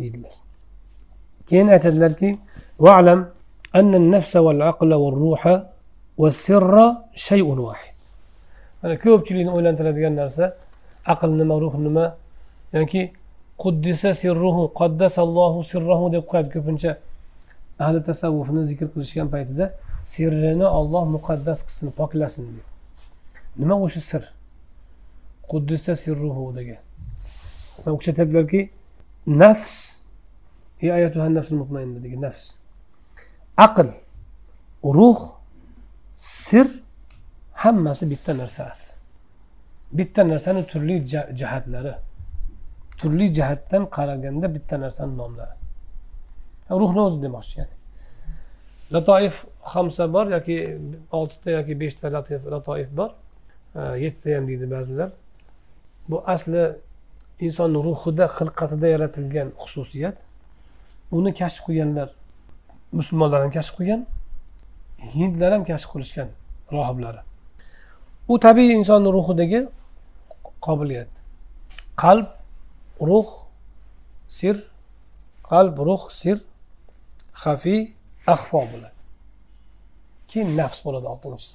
deydilar. 0.00 0.34
keyin 1.48 1.68
aytadilarki 1.74 2.38
valam 2.86 3.20
anna 3.78 3.98
nafsa 4.14 4.38
val 4.46 4.60
aqla 4.70 4.94
val 5.04 5.16
ruha 5.24 5.54
va 6.20 6.28
sirra 6.44 6.86
shayun 7.26 7.58
vahid 7.66 7.96
mana 8.80 8.94
ko'pchilikni 9.04 9.52
o'ylantiradigan 9.56 10.14
narsa 10.20 10.44
aql 11.12 11.30
nima 11.40 11.54
ruh 11.64 11.74
nima 11.86 12.04
yoki 12.78 13.02
quddisa 13.62 14.10
sirruhu 14.22 14.62
qaddasallohu 14.80 15.58
sirruhu 15.70 16.04
deb 16.14 16.24
qo'yadi 16.30 16.50
ko'pincha 16.54 16.92
ahli 17.84 17.98
tasavvufni 18.08 18.62
zikr 18.70 18.86
qilishgan 18.94 19.28
paytida 19.34 19.64
sirrini 20.02 20.66
olloh 20.78 21.04
muqaddas 21.16 21.58
qilsin 21.66 21.90
poklasin 21.90 22.44
deb. 22.56 22.66
Nima 23.60 23.74
o'sha 23.84 24.00
sir? 24.00 24.22
Quddisa 25.50 25.96
sirruhu 25.96 26.56
degan. 26.56 26.80
U 27.86 27.98
kishi 27.98 28.10
aytadilarki 28.10 28.60
nafs 29.26 29.91
degan 30.82 32.20
nafs. 32.26 32.44
Aql 33.56 33.88
ruh 34.84 35.20
sir 36.14 36.66
hammasi 37.62 38.04
bitta 38.10 38.32
narsa 38.40 38.62
asli 38.72 38.92
bitta 39.98 40.28
narsani 40.28 40.66
turli 40.66 41.06
jihatlari. 41.40 41.94
Turli 42.98 43.26
jihatdan 43.34 43.82
qaraganda 43.96 44.54
bitta 44.54 44.80
narsani 44.80 45.14
nomlari. 45.20 45.54
Ruhni 46.70 47.00
o'zi 47.06 47.18
demoqchi 47.22 47.54
ya'ni. 47.60 47.74
Latoif 48.94 49.34
hamsa 49.60 50.12
bor 50.14 50.26
yoki 50.36 50.56
oltita 51.18 51.50
yoki 51.50 51.80
beshta 51.80 52.06
latoif 52.54 52.90
bor. 52.98 53.10
Yettita 54.04 54.36
ham 54.36 54.44
deydi 54.48 54.66
ba'zilar. 54.70 55.10
Bu 56.08 56.16
asli 56.34 56.62
inson 57.46 57.74
ruhida 57.86 58.26
xilqatida 58.36 58.86
yaratilgan 58.94 59.48
xususiyat. 59.62 60.16
Uni 61.16 61.30
kashf 61.40 61.60
qilganlar 61.66 62.08
musulmonlar 62.98 63.40
ham 63.44 63.52
kashf 63.56 63.72
qilgan 63.78 64.00
hindlar 65.14 65.50
ham 65.54 65.64
kashf 65.70 65.88
qilishgan 65.92 66.28
rohiblari. 66.76 67.20
U 68.32 68.34
tabiiy 68.46 68.72
insonni 68.78 69.10
ruhidagi 69.16 69.60
qobiliyat. 70.66 71.10
Qalb 72.02 72.28
ruh 73.08 73.28
sir 74.38 74.56
qalb 75.50 75.74
ruh 75.88 76.02
sir 76.20 76.36
xafiy 77.42 77.80
ahfo 78.34 78.60
bo'ladi. 78.72 78.98
Keyin 80.30 80.48
nafs 80.60 80.78
bo'ladi 80.86 81.06
oltinchisi 81.12 81.54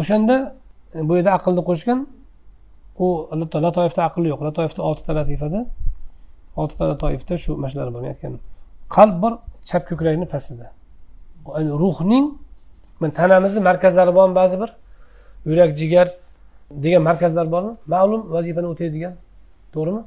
o'shanda 0.00 0.36
e, 0.94 1.08
bu 1.08 1.12
yerda 1.18 1.32
aqlni 1.38 1.62
qo'shgan 1.70 2.00
u 3.04 3.06
latoifda 3.66 4.02
aql 4.08 4.22
yo'q. 4.32 4.40
Latoifda 4.48 4.80
oltita 4.88 5.12
latifada 5.18 5.60
oltita 6.60 6.98
toifda 6.98 7.34
shu 7.38 7.50
mana 7.56 7.68
shular 7.70 7.86
aytgan 8.12 8.32
qalb 8.96 9.16
bor 9.22 9.32
chap 9.68 9.82
ko'krakni 9.88 10.26
pastida. 10.34 10.66
Ruhning 11.82 12.26
tanamizni 13.18 13.60
markazlari 13.68 14.12
bormi 14.18 14.34
ba'zi 14.40 14.56
bir? 14.60 14.70
Yurak 15.48 15.70
jigar 15.80 16.08
degan 16.84 17.02
markazlar 17.08 17.46
bormi? 17.54 17.72
Ma'lum 17.94 18.20
vazifani 18.34 18.66
o'taydigan. 18.72 19.14
To'g'rimi? 19.74 20.02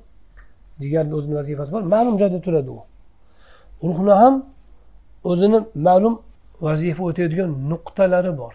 Jigarni 0.82 1.14
o'zini 1.18 1.36
vazifasi 1.40 1.72
bor. 1.76 1.82
Ma'lum 1.82 2.16
joyda 2.22 2.40
turadi 2.46 2.70
u. 2.70 2.80
Ruhni 3.88 4.14
ham 4.22 4.36
o'zini 5.32 5.60
ma'lum 5.88 6.16
vazifa 6.68 7.02
o'taydigan 7.10 7.50
nuqtalari 7.72 8.32
bor. 8.42 8.54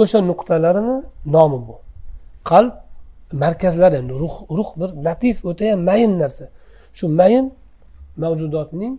O'sha 0.00 0.18
nuqtalarini 0.30 0.96
nomi 1.34 1.58
bu. 1.68 1.76
Qalb 2.50 2.74
markazlari 3.42 3.96
endi 4.00 4.12
ruh 4.22 4.34
ruh 4.58 4.70
bir 4.80 4.90
latif 5.06 5.36
o'tayam 5.50 5.80
mayin 5.88 6.12
narsa. 6.22 6.44
Shu 6.98 7.06
mayin 7.20 7.46
mavjudotning 8.22 8.94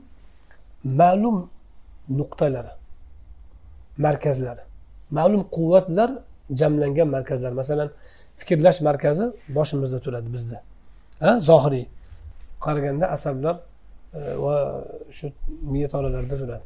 ma'lum 1.00 1.38
nuqtalari 2.20 2.74
markazlari. 4.06 4.64
Ma'lum 5.18 5.42
quvvatlar 5.56 6.10
jamlangan 6.60 7.08
markazlar. 7.16 7.52
Masalan 7.62 7.90
fikrlash 8.40 8.80
markazi 8.82 9.26
boshimizda 9.58 10.00
turadi 10.06 10.28
bizda. 10.36 10.58
Ha 11.24 11.32
zohiriy. 11.50 11.86
Qaraganda 12.66 13.06
asablar 13.16 13.56
e, 14.14 14.20
va 14.44 14.56
shu 15.18 15.26
miya 15.74 15.88
tolalarida 15.94 16.36
turadi. 16.42 16.66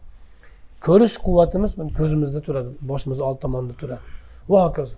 Ko'rish 0.86 1.16
quvvatimiz 1.26 1.72
ko'zimizda 2.00 2.40
turadi 2.48 2.70
boshimizni 2.92 3.24
old 3.30 3.40
tomonida 3.44 3.76
turadi. 3.82 4.04
Va 4.52 4.60
hokazo 4.66 4.96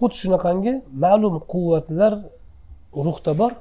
xuddi 0.00 0.16
shunaqangi 0.22 0.72
ma'lum 1.04 1.34
quvvatlar 1.52 2.12
ruhda 3.06 3.32
bor. 3.40 3.52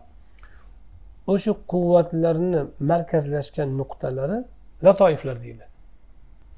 O'sha 1.32 1.54
quvvatlarni 1.72 2.62
markazlashgan 2.92 3.70
nuqtalari 3.80 4.38
latoiflar 4.86 5.38
deyiladi. 5.44 5.74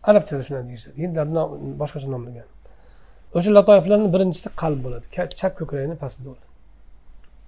Arabchada 0.10 0.42
shunday 0.48 0.64
deyishadi. 0.70 0.96
Hindlarni 1.04 1.42
boshqacha 1.82 2.10
nomlagan. 2.16 2.48
O'sha 3.38 3.52
latoiflarni 3.58 4.10
birinchisi 4.16 4.50
qalb 4.62 4.80
bo'ladi. 4.86 5.06
Chap 5.40 5.54
ko'kragini 5.60 5.96
pastida 6.04 6.28
bo'ladi. 6.30 6.48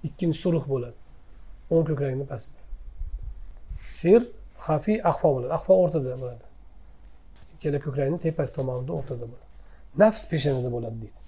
Ikkinchisi 0.08 0.46
ruh 0.54 0.64
bo'ladi. 0.72 0.98
O'ng 1.72 1.84
ko'kragini 1.90 2.26
pastida. 2.32 2.60
Sir 3.98 4.20
xafiy 4.66 4.98
ahvo 5.10 5.28
bo'ladi. 5.34 5.52
Ahvo 5.58 5.72
o'rtada 5.82 6.16
bo'ladi. 6.22 6.44
Ikkala 7.54 7.78
ko'krakni 7.86 8.18
tepasi 8.26 8.52
tomonida 8.58 8.92
o'rtada 8.98 9.24
bo'ladi. 9.30 9.46
Nafs 10.02 10.22
peshonada 10.30 10.70
bo'ladi 10.76 10.96
deydi. 11.02 11.18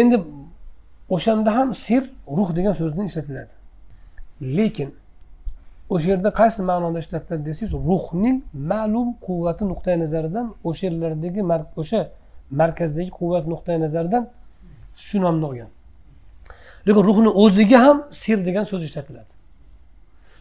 Endi 0.00 0.16
o'shanda 1.14 1.50
ham 1.58 1.68
sir 1.86 2.02
ruh 2.38 2.50
degan 2.58 2.74
so'zni 2.80 3.04
ishlatiladi. 3.10 3.59
Lekin 4.42 4.94
o'sha 5.90 6.08
yerda 6.10 6.30
qaysi 6.40 6.62
ma'noda 6.70 6.98
ishlatiladi 7.04 7.44
desangiz 7.48 7.72
ruhning 7.88 8.38
ma'lum 8.72 9.08
quvvati 9.26 9.64
nuqtai 9.72 9.96
nazaridan 10.02 10.46
o'sha 10.68 10.86
yerlardagi 10.86 11.42
o'sha 11.80 12.00
markazdagi 12.60 13.10
quvvat 13.18 13.44
nuqtai 13.52 13.76
nazaridan 13.84 14.22
shu 14.94 15.16
nomni 15.24 15.44
olgan. 15.50 15.70
Lekin 16.86 17.02
ruhni 17.08 17.30
o'ziga 17.42 17.78
ham 17.86 17.98
sir 18.22 18.38
degan 18.46 18.64
so'z 18.70 18.82
ishlatiladi. 18.88 19.32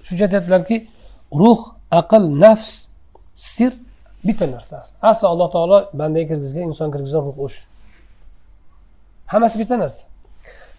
Shuncha 0.05 0.23
aytyaptilarki 0.27 0.77
ruh 1.41 1.59
aql 1.99 2.23
nafs 2.43 2.71
sir 3.35 3.71
bitta 4.27 4.45
narsa 4.53 4.73
asli. 4.81 4.95
Asli 5.09 5.25
alloh 5.27 5.49
taolo 5.55 5.77
bandaga 5.99 6.27
kirgizgan 6.31 6.63
inson 6.69 6.89
kirgizgan 6.93 7.21
ruh 7.27 7.37
o'sha. 7.45 7.61
Hammasi 9.31 9.55
bitta 9.61 9.75
narsa. 9.83 10.03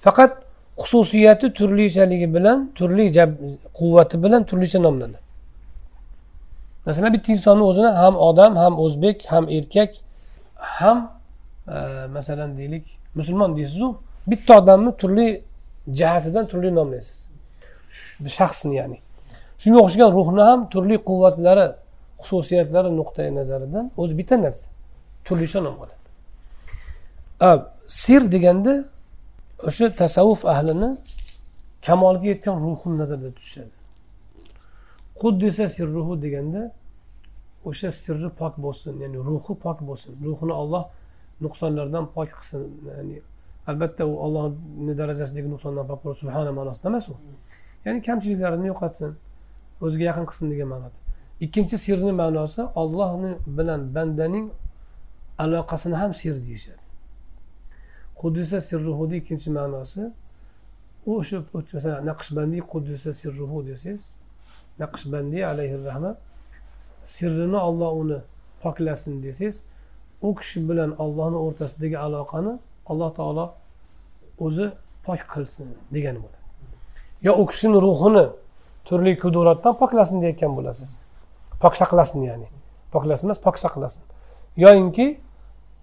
Faqat 0.05 0.33
xususiyati 0.79 1.53
turlichaligi 1.53 2.35
bilan 2.35 2.71
turli 2.75 3.13
quvvati 3.75 4.23
bilan 4.23 4.45
turlicha 4.45 4.83
nomlanadi. 4.83 5.19
Masalan 6.87 7.13
bitta 7.13 7.33
insonni 7.33 7.63
o'zini 7.63 7.87
ham 7.87 8.17
odam 8.17 8.57
ham 8.57 8.79
o'zbek 8.79 9.27
ham 9.33 9.49
erkak 9.49 9.95
ham 10.55 11.13
e, 11.69 12.07
masalan 12.07 12.59
deylik 12.59 12.85
musulmon 13.15 13.57
deysizu 13.57 13.99
bitta 14.27 14.59
odamni 14.59 14.97
turli 14.97 15.43
jihatidan 15.93 16.47
turli 16.47 16.75
nomlaysiz. 16.75 17.29
Shaxsni 18.27 18.77
ya'ni. 18.77 18.99
Shunga 19.59 19.79
o'xshagan 19.85 20.13
ruhni 20.13 20.43
ham 20.43 20.69
turli 20.73 20.97
quvvatlari 21.09 21.67
xususiyatlari 22.23 22.91
nuqtai 22.97 23.35
nazaridan 23.35 23.91
o'zi 23.97 24.19
bitta 24.19 24.43
narsa. 24.43 24.71
Turlicha 25.25 25.61
nom 25.65 25.77
oladi 25.83 26.01
sir 27.87 28.33
deganda 28.33 28.85
o'sha 29.69 29.87
tasavvuf 30.01 30.43
ahlini 30.55 30.91
kamolga 31.87 32.27
yetgan 32.33 32.57
ruhini 32.65 32.97
nazarda 33.03 33.29
tutishadi 33.37 33.75
quddisa 35.21 35.65
sirruhu 35.77 36.15
deganda 36.25 36.63
o'sha 37.65 37.91
sirri 37.93 38.31
pok 38.41 38.55
bo'lsin 38.65 38.95
ya'ni 39.03 39.19
ruhi 39.29 39.55
pok 39.65 39.79
bo'lsin. 39.89 40.13
Ruhini 40.27 40.55
olloh 40.63 40.85
nuqsonlardan 41.45 42.05
pok 42.15 42.29
qilsin. 42.37 42.63
Ya'ni 42.89 43.17
albatta 43.71 44.03
u 44.13 44.15
ollohni 44.27 44.93
darajasidagi 45.01 45.49
nuqsondan 45.55 45.87
pok 45.91 46.01
bo'lsin 46.05 46.21
subhana 46.27 46.53
ma'nosida 46.59 46.87
emas 46.93 47.07
u. 47.13 47.15
Ya'ni 47.85 48.01
kamchiliklarini 48.09 48.67
yo'qotsin 48.73 49.11
o'ziga 49.85 50.05
yaqin 50.11 50.25
qilsin 50.31 50.47
degan 50.53 50.69
ma'noda. 50.75 50.97
Ikkinchi 51.45 51.77
sirni 51.85 52.13
ma'nosi 52.23 52.63
ollohni 52.83 53.33
bilan 53.59 53.81
bandaning 53.95 54.47
aloqasini 55.43 55.97
ham 56.03 56.13
sir 56.21 56.35
deyishadi. 56.47 56.80
Quddusa 58.21 58.59
sirruhuni 58.69 59.17
ikkinchi 59.21 59.51
ma'nosi. 59.59 60.03
U 61.09 61.11
o'sha 61.21 61.39
masalan 61.55 62.03
naqshbandiy 62.11 62.63
quddusa 62.73 63.11
sirruhu 63.21 63.59
desangiz 63.69 64.05
naqshbandiy 64.83 65.45
alayhi 65.53 65.77
rahmat 65.89 66.17
sirrini 67.15 67.61
olloh 67.69 67.93
uni 68.03 68.19
poklasin 68.63 69.15
desangiz 69.25 69.57
u 70.27 70.35
kishi 70.39 70.59
bilan 70.69 70.91
ollohni 71.05 71.39
o'rtasidagi 71.47 71.99
aloqani 72.07 72.53
alloh 72.91 73.11
taolo 73.19 73.47
o'zi 74.47 74.67
pok 75.07 75.21
qilsin 75.33 75.69
degani 75.95 76.19
bo'ladi. 76.25 76.41
Yo 77.27 77.33
u 77.43 77.45
kishini 77.51 77.79
ruhini 77.87 78.27
turli 78.87 79.13
kuduratdan 79.23 79.75
poklasin 79.83 80.17
deyotgan 80.23 80.53
bo'lasiz. 80.59 80.91
Pok 81.63 81.75
saqlasin 81.81 82.21
ya'ni. 82.29 82.49
Poklasin 82.93 83.27
emas 83.29 83.41
pok 83.47 83.57
saqlasin 83.65 84.03
yoyinki 84.57 85.07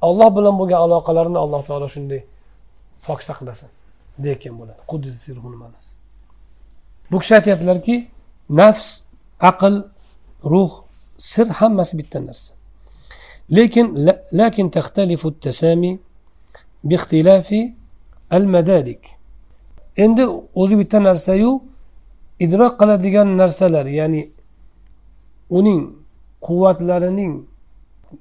alloh 0.01 0.29
bilan 0.37 0.55
bo'lgan 0.59 0.79
aloqalarini 0.85 1.37
alloh 1.45 1.61
taolo 1.67 1.87
shunday 1.95 2.21
pok 3.05 3.19
saqlasin 3.29 3.69
deyotgan 4.23 4.53
bo'ladi. 4.59 4.79
Quddusi 4.91 5.33
ma'nosi. 5.63 5.91
Bu 7.11 7.17
kishi 7.21 7.33
aytyaptilarki 7.39 7.95
nafs 8.49 8.89
aql 9.51 9.75
ruh 10.51 10.71
sir 11.17 11.47
hammasi 11.59 11.93
bitta 11.99 12.19
narsa. 12.27 12.53
Lekin 13.57 13.87
lakin 14.39 14.69
taxtalifu 14.69 15.27
tasami 15.39 15.91
bixtilafi 16.83 17.61
al 18.29 18.45
madalik 18.55 19.01
endi 20.03 20.23
o'zi 20.61 20.75
bitta 20.81 21.03
narsayu 21.03 21.51
idrok 22.45 22.73
qiladigan 22.79 23.27
narsalar 23.41 23.85
ya'ni 23.99 24.21
uning 25.59 25.81
quvvatlarining 26.45 27.33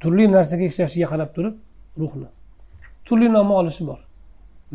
turli 0.00 0.26
narsaga 0.36 0.64
ishlashiga 0.70 1.06
qarab 1.12 1.30
turib 1.36 1.54
ruhni 2.01 2.29
turli 3.05 3.27
nom 3.35 3.51
olishi 3.51 3.83
bor 3.89 3.99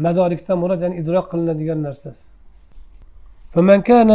madorikdan 0.05 0.57
murod 0.63 0.81
ya'ni 0.85 0.97
idrok 1.03 1.27
qilinadigan 1.33 1.81
narsasi 1.89 2.27
فمن 3.55 3.81
كان 3.91 4.11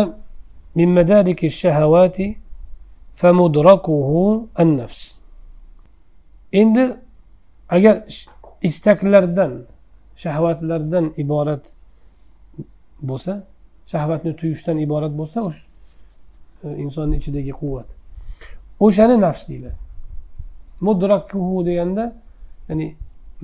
من 0.76 0.88
مدارك 1.00 1.42
الشهوات 1.52 2.18
فمدركه 3.20 4.10
النفس 4.60 5.22
endi 6.54 6.84
agar 7.70 7.96
istaklardan 8.62 9.52
shahvatlardan 10.16 11.14
iborat 11.18 11.74
bo'lsa 13.10 13.44
shahvatni 13.92 14.36
tuyishdan 14.36 14.78
iborat 14.78 15.14
bo'lsa 15.20 15.38
o'sha 15.48 15.66
e, 16.64 16.68
insonni 16.84 17.16
ichidagi 17.22 17.54
quvvat 17.62 17.88
o'shani 18.86 19.16
nafs 19.26 19.44
deyiladi 19.50 19.78
mudrakuhu 20.88 21.66
deganda 21.70 22.04
ya'ni 22.70 22.88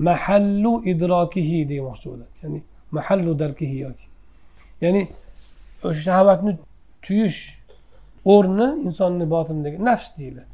mahallu 0.08 0.72
idrokihi 0.92 1.58
demoqchi 1.68 2.06
bo'ladi 2.10 2.34
ya'ni 2.42 2.58
mahallu 2.96 3.38
darkihi 3.42 3.76
yoki 3.86 4.06
ya'ni 4.84 5.02
o'sha 5.86 6.02
shahvatni 6.08 6.52
tuyish 7.04 7.40
o'rni 8.34 8.68
insonni 8.86 9.24
botinidagi 9.34 9.78
nafs 9.88 10.08
deyiladi 10.18 10.52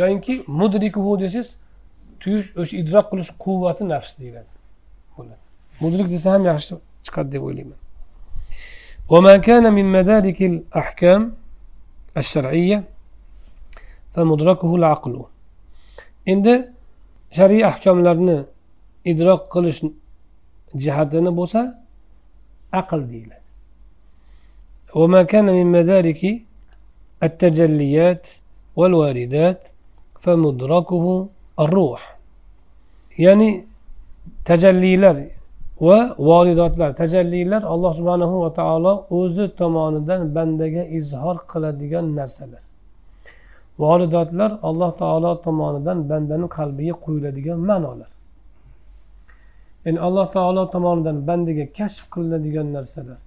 yoyinki 0.00 0.34
mudrikuhu 0.60 1.12
desangiz 1.22 1.48
tuyish 2.22 2.48
o'sha 2.60 2.74
idrok 2.82 3.06
qilish 3.10 3.30
quvvati 3.44 3.82
nafs 3.94 4.12
deyiladi 4.20 4.50
mudrik 5.82 6.08
desa 6.14 6.28
ham 6.34 6.42
yaxshi 6.52 6.74
chiqadi 7.06 7.30
deb 7.34 7.42
o'ylayman 7.48 7.80
وما 9.08 9.36
كان 9.36 9.72
من 9.72 9.86
مدارك 9.92 10.42
الأحكام 10.42 11.32
الشرعية 12.16 12.78
فمدركه 14.10 14.76
العقل 14.76 15.24
endi 16.32 16.54
shar'iy 17.36 17.62
ahkomlarni 17.70 18.38
idrok 19.10 19.42
qilish 19.54 19.80
jihatini 20.82 21.30
bo'lsa 21.38 21.60
aql 22.80 23.00
deyiladi 23.12 23.46
وما 25.00 25.22
كان 25.32 25.46
من 25.58 25.66
مدارك 25.78 26.22
التجليات 27.26 28.24
والواردات 28.78 29.60
فمدركه 30.22 31.04
الروح 31.64 32.02
ya'ni 33.18 33.50
tajallilar 34.44 35.16
va 35.80 35.98
volidotlar 36.18 36.90
tajallilar 37.02 37.62
alloh 37.72 37.92
subhanahu 37.98 38.34
va 38.44 38.50
taolo 38.60 38.92
o'zi 39.18 39.46
tomonidan 39.60 40.20
bandaga 40.36 40.82
izhor 40.98 41.36
qiladigan 41.52 42.06
narsalar 42.18 42.62
Voridotlar 43.81 44.51
alloh 44.69 44.91
taolo 45.01 45.31
tomonidan 45.45 45.99
bandani 46.09 46.47
qalbiga 46.57 46.95
quyiladigan 47.05 47.59
ma'nolar. 47.69 48.11
Ya'ni 49.85 49.99
alloh 50.07 50.27
taolo 50.35 50.63
tomonidan 50.75 51.17
bandaga 51.27 51.65
kashf 51.77 52.03
qilinadigan 52.13 52.67
narsalar 52.75 53.19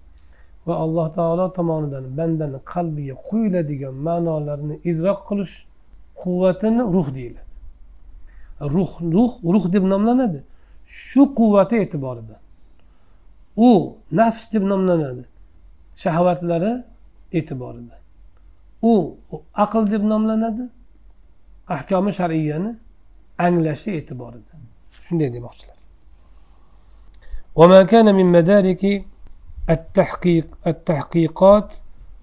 va 0.67 0.75
alloh 0.85 1.07
taolo 1.19 1.47
tomonidan 1.59 2.05
bandani 2.19 2.59
qalbiga 2.73 3.15
quyiladigan 3.29 3.95
ma'nolarni 4.07 4.75
idrok 4.91 5.21
qilish 5.29 5.55
quvvatini 6.23 6.83
ruh 6.95 7.09
deyiladi. 7.17 7.51
Ruh 8.75 8.91
ruh 9.15 9.33
ruh 9.55 9.65
deb 9.75 9.85
nomlanadi. 9.93 10.41
Shu 10.87 11.23
quvvati 11.39 11.77
e'tiborida. 11.83 12.37
U 13.69 13.71
nafs 14.19 14.45
deb 14.53 14.65
nomlanadi. 14.73 15.25
Shahvatlari 16.03 16.73
e'tiborida. 17.39 17.95
u 18.92 18.94
aql 19.64 19.84
deb 19.94 20.04
nomlanadi 20.12 20.64
ahkomi 21.76 22.12
shar'iyani 22.20 22.72
anglashi 23.46 23.90
e'tiborida 23.98 24.54
shunday 25.06 25.30
demoqchilar 25.36 25.78
وما 27.60 27.84
كان 27.84 28.16
من 28.16 28.26
مدارك 28.26 28.84
التحقيق 29.70 30.46
التحقيقات 30.68 31.70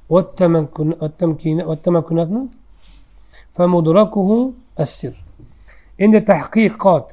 والتمكن 0.09 0.89
التمكين 1.03 1.59
والتمكنات 1.69 2.29
فمدركه 3.53 4.53
السر 4.81 5.15
عند 6.01 6.25
تحقيقات 6.25 7.09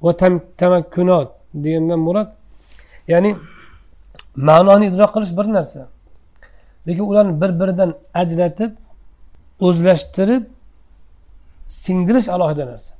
وتمكنات 0.00 1.30
degandan 1.64 2.00
murod 2.06 2.28
ya'ni 3.12 3.30
ma'noni 4.48 4.84
idrok 4.90 5.10
qilish 5.14 5.32
bir 5.38 5.46
narsa 5.56 5.82
lekin 6.87 7.03
ularni 7.11 7.33
bir 7.41 7.51
biridan 7.59 7.91
ajratib 8.21 8.71
o'zlashtirib 9.67 10.43
singdirish 11.67 12.29
alohida 12.35 12.65
narsa. 12.71 12.91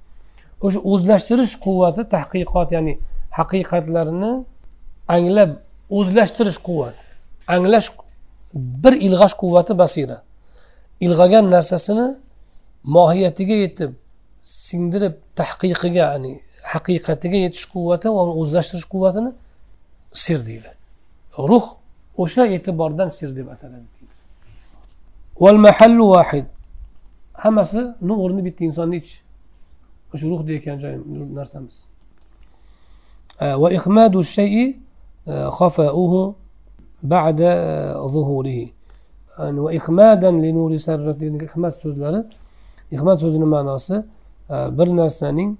O'sha 0.65 0.79
o'zlashtirish 0.91 1.55
quvvati 1.65 2.01
tahqiqot 2.15 2.69
ya'ni 2.75 2.93
haqiqatlarni 3.37 4.31
anglab 5.15 5.51
o'zlashtirish 5.97 6.59
quvvati. 6.67 7.03
Anglash 7.55 7.87
bir 8.83 8.93
ilg'ash 9.07 9.35
quvvati 9.41 9.73
basira. 9.81 10.17
Ilg'agan 11.05 11.45
narsasini 11.55 12.07
mohiyatiga 12.95 13.55
yetib 13.65 13.91
singdirib 14.41 15.15
tahqiqiga 15.39 16.03
ya'ni 16.05 16.33
haqiqatiga 16.73 17.37
yetish 17.45 17.65
quvvati 17.73 18.07
va 18.15 18.21
uni 18.25 18.33
o'zlashtirish 18.41 18.87
quvvatini 18.93 19.31
sir 20.23 20.39
deyiladi. 20.47 20.79
Ruh 21.49 21.65
o'sha 22.23 22.43
e'tibordan 22.55 23.09
sir 23.17 23.29
deb 23.35 23.47
ataladi. 23.55 23.87
Mahallu 25.65 26.05
vahid 26.15 26.45
hammasini 27.43 28.13
o'rni 28.23 28.41
bitta 28.47 28.61
insonni 28.69 28.97
ichi 29.01 29.17
o'sha 30.13 30.25
ruh 30.31 30.41
deyotgan 30.47 30.77
joy 30.83 30.93
narsamiz. 31.39 31.75
Va 33.61 33.67
ihmadu 33.77 34.19
shayi 34.23 34.65
e, 35.27 35.33
xafauhu 35.57 36.21
ba'da 37.13 37.51
e, 37.53 38.09
zuhurihi. 38.13 38.67
Va 39.65 39.71
ihmadan 39.79 40.35
li 40.43 40.49
nuri 40.57 40.77
ihmad 41.49 41.73
so'zlari. 41.83 42.21
Ihmad 42.95 43.17
so'zini 43.23 43.47
ma'nosi 43.55 43.95
e, 43.95 44.55
bir 44.77 44.87
narsaning 44.99 45.51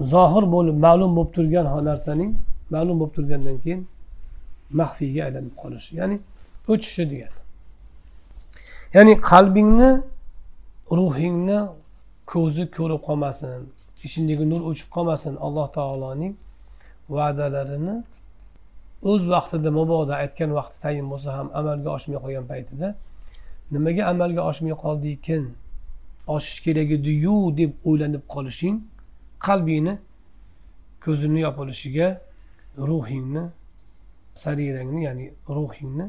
zohir 0.00 0.44
bo'lib 0.54 0.76
ma'lum 0.86 1.10
bo'lib 1.16 1.32
turgan 1.36 1.66
narsaning 1.90 2.30
ma'lum 2.74 2.96
bo'lib 3.00 3.14
turgandan 3.16 3.56
keyin 3.64 3.80
maxfiyga 4.80 5.20
aylanib 5.26 5.54
qolishi 5.62 5.90
ya'ni 6.00 6.16
o'chishi 6.72 7.04
degani 7.12 7.38
ya'ni 8.96 9.14
qalbingni 9.30 9.90
ruhingni 10.98 11.58
ko'zi 12.32 12.64
ko'rib 12.76 13.00
qolmasin 13.08 13.50
ichingdagi 14.06 14.44
nur 14.52 14.62
o'chib 14.70 14.88
qolmasin 14.96 15.34
alloh 15.46 15.66
taoloning 15.78 16.34
va'dalarini 17.16 17.96
o'z 19.10 19.22
vaqtida 19.34 19.70
mabodo 19.78 20.12
aytgan 20.22 20.50
vaqti 20.58 20.76
tayin 20.84 21.06
bo'lsa 21.12 21.28
ham 21.38 21.48
amalga 21.60 21.90
oshmay 21.96 22.18
qolgan 22.24 22.46
paytida 22.52 22.88
nimaga 23.74 24.02
amalga 24.12 24.42
oshmay 24.50 24.74
qoldi 24.84 25.12
oshish 26.34 26.58
kerak 26.64 26.90
ediyu 26.98 27.36
deb 27.60 27.70
o'ylanib 27.88 28.24
qolishing 28.34 28.76
qalbingni 29.46 29.94
ko'zini 31.04 31.40
yopilishiga 31.46 32.08
ruhingni 32.90 33.44
sarirangni 34.34 35.04
ya'ni 35.04 35.26
ruhingni 35.48 36.06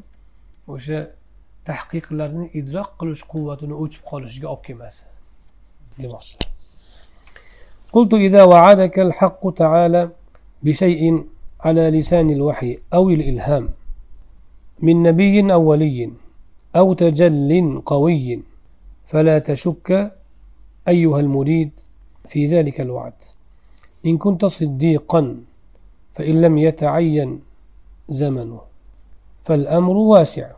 o'sha 0.67 0.99
tahqiqlarni 1.69 2.45
idroq 2.59 2.89
qilish 2.99 3.23
quvvatini 3.31 3.73
o'chib 3.83 4.03
qolishiga 4.11 4.47
olib 4.53 4.63
kelmasin 4.67 5.07
demoqchilar 6.01 6.53
قلت 7.93 8.13
إذا 8.13 8.43
وعدك 8.43 8.99
الحق 8.99 9.53
تعالى 9.53 10.09
بشيء 10.63 11.25
على 11.61 11.89
لسان 11.89 12.29
الوحي 12.29 12.79
أو 12.93 13.09
الإلهام 13.09 13.69
من 14.81 15.03
نبي 15.03 15.53
أو 15.53 15.61
ولي 15.61 16.11
أو 16.75 16.93
تجل 16.93 17.81
قوي 17.85 18.41
فلا 19.05 19.39
تشك 19.39 19.89
أيها 20.87 21.19
المريد 21.19 21.71
في 22.25 22.45
ذلك 22.45 22.81
الوعد. 22.81 23.13
إن 24.05 24.17
كنت 24.17 24.45
صديقا 24.45 25.21
فإن 26.11 26.41
لم 26.41 26.57
يتعين 26.57 27.39
زمنه. 28.09 28.61
فالأمر 29.41 29.95
واسع 29.95 30.51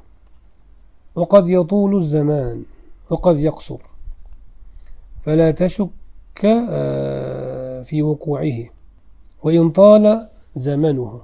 وقد 1.16 1.50
يطول 1.50 1.96
الزمان 1.96 2.64
وقد 3.10 3.40
يقصر. 3.40 3.80
فلا 5.22 5.52
تشك 5.52 5.90
آه، 6.46 7.82
في 7.82 8.02
وقوعه. 8.02 8.66
وإن 9.44 9.70
طال 9.70 10.28
زمنه. 10.56 11.22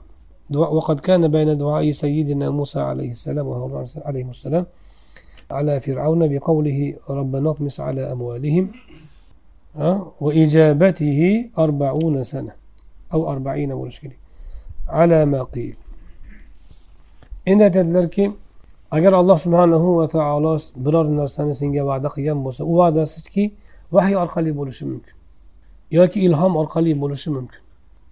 وقد 0.56 1.00
كان 1.00 1.28
بين 1.28 1.58
دعاء 1.58 1.92
سيدنا 1.92 2.50
موسى 2.50 2.80
عليه 2.80 3.12
السلام 3.12 3.48
وهارون 3.48 3.86
عليه 4.06 4.30
السلام 4.30 4.66
على 5.52 5.80
فرعون 5.80 6.38
بقوله 6.38 6.96
ربنا 7.10 7.50
اطمس 7.50 7.80
على 7.80 8.12
أموالهم. 8.12 8.72
وإجابته 10.22 11.50
أربعون 11.58 12.24
سنة 12.24 12.54
أو 13.14 13.32
أربعين 13.32 13.76
مشكلة. 13.76 14.12
على 14.88 15.26
ما 15.26 15.44
قيل. 15.44 15.76
Endi 17.50 17.64
aytadilarki 17.68 18.26
agar 18.92 19.14
alloh 19.14 19.38
subhanahu 19.46 19.88
va 20.00 20.08
taolo 20.16 20.54
biror 20.86 21.06
narsani 21.22 21.54
senga 21.62 21.84
va'da 21.90 22.10
qilgan 22.16 22.40
bo'lsa 22.46 22.62
u 22.72 22.74
va'dasiki 22.80 23.44
vahiy 23.96 24.16
orqali 24.24 24.52
bo'lishi 24.60 24.84
mumkin 24.92 25.16
yoki 26.00 26.20
ilhom 26.28 26.54
orqali 26.62 26.92
bo'lishi 27.04 27.30
mumkin 27.38 27.62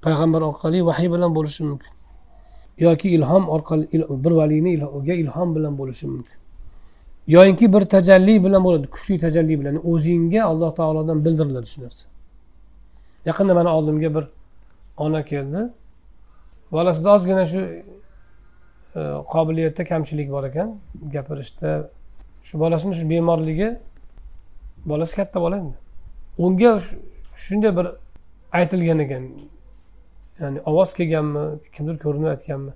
payg'ambar 0.05 0.41
orqali 0.49 0.79
vahiy 0.89 1.09
bilan 1.13 1.31
bo'lishi 1.37 1.63
mumkin 1.69 1.93
yoki 2.79 3.09
ilhom 3.09 3.49
orqali 3.49 3.87
bir 4.23 4.31
valiyniga 4.31 5.13
ilhom 5.13 5.55
bilan 5.55 5.77
bo'lishi 5.77 6.07
mumkin. 6.07 6.37
Yoyinki 7.27 7.73
bir 7.73 7.81
tajalli 7.81 8.43
bilan 8.45 8.63
bo'ladi 8.63 8.87
kuchli 8.95 9.19
tajalli 9.25 9.59
bilan 9.59 9.75
o'zingga 9.91 10.41
alloh 10.51 10.71
taolodan 10.79 11.25
bildiriladi 11.25 11.67
shu 11.73 11.79
narsa. 11.83 12.05
Yaqinda 13.29 13.53
mani 13.59 13.69
oldimga 13.77 14.09
bir 14.15 14.25
ona 14.97 15.21
keldi. 15.31 15.61
Bolasida 16.71 17.09
ozgina 17.15 17.45
shu 17.51 17.61
qobiliyatda 18.93 19.83
kamchilik 19.83 20.31
bor 20.31 20.43
ekan. 20.43 20.79
Gapirishda 21.13 21.89
shu 22.41 22.59
bolasini 22.59 22.93
shu 22.95 23.09
bemorligi 23.09 23.77
bolasi 24.85 25.15
katta 25.15 25.41
bola 25.41 25.57
endi. 25.57 25.75
Unga 26.37 26.79
shunday 27.35 27.77
bir 27.77 27.87
aytilgan 28.51 28.99
ekan. 28.99 29.23
Ya'ni 30.39 30.59
ovoz 30.65 30.93
kelganmi 30.93 31.59
kimdir 31.75 31.97
ko'rinayotganmi 32.03 32.71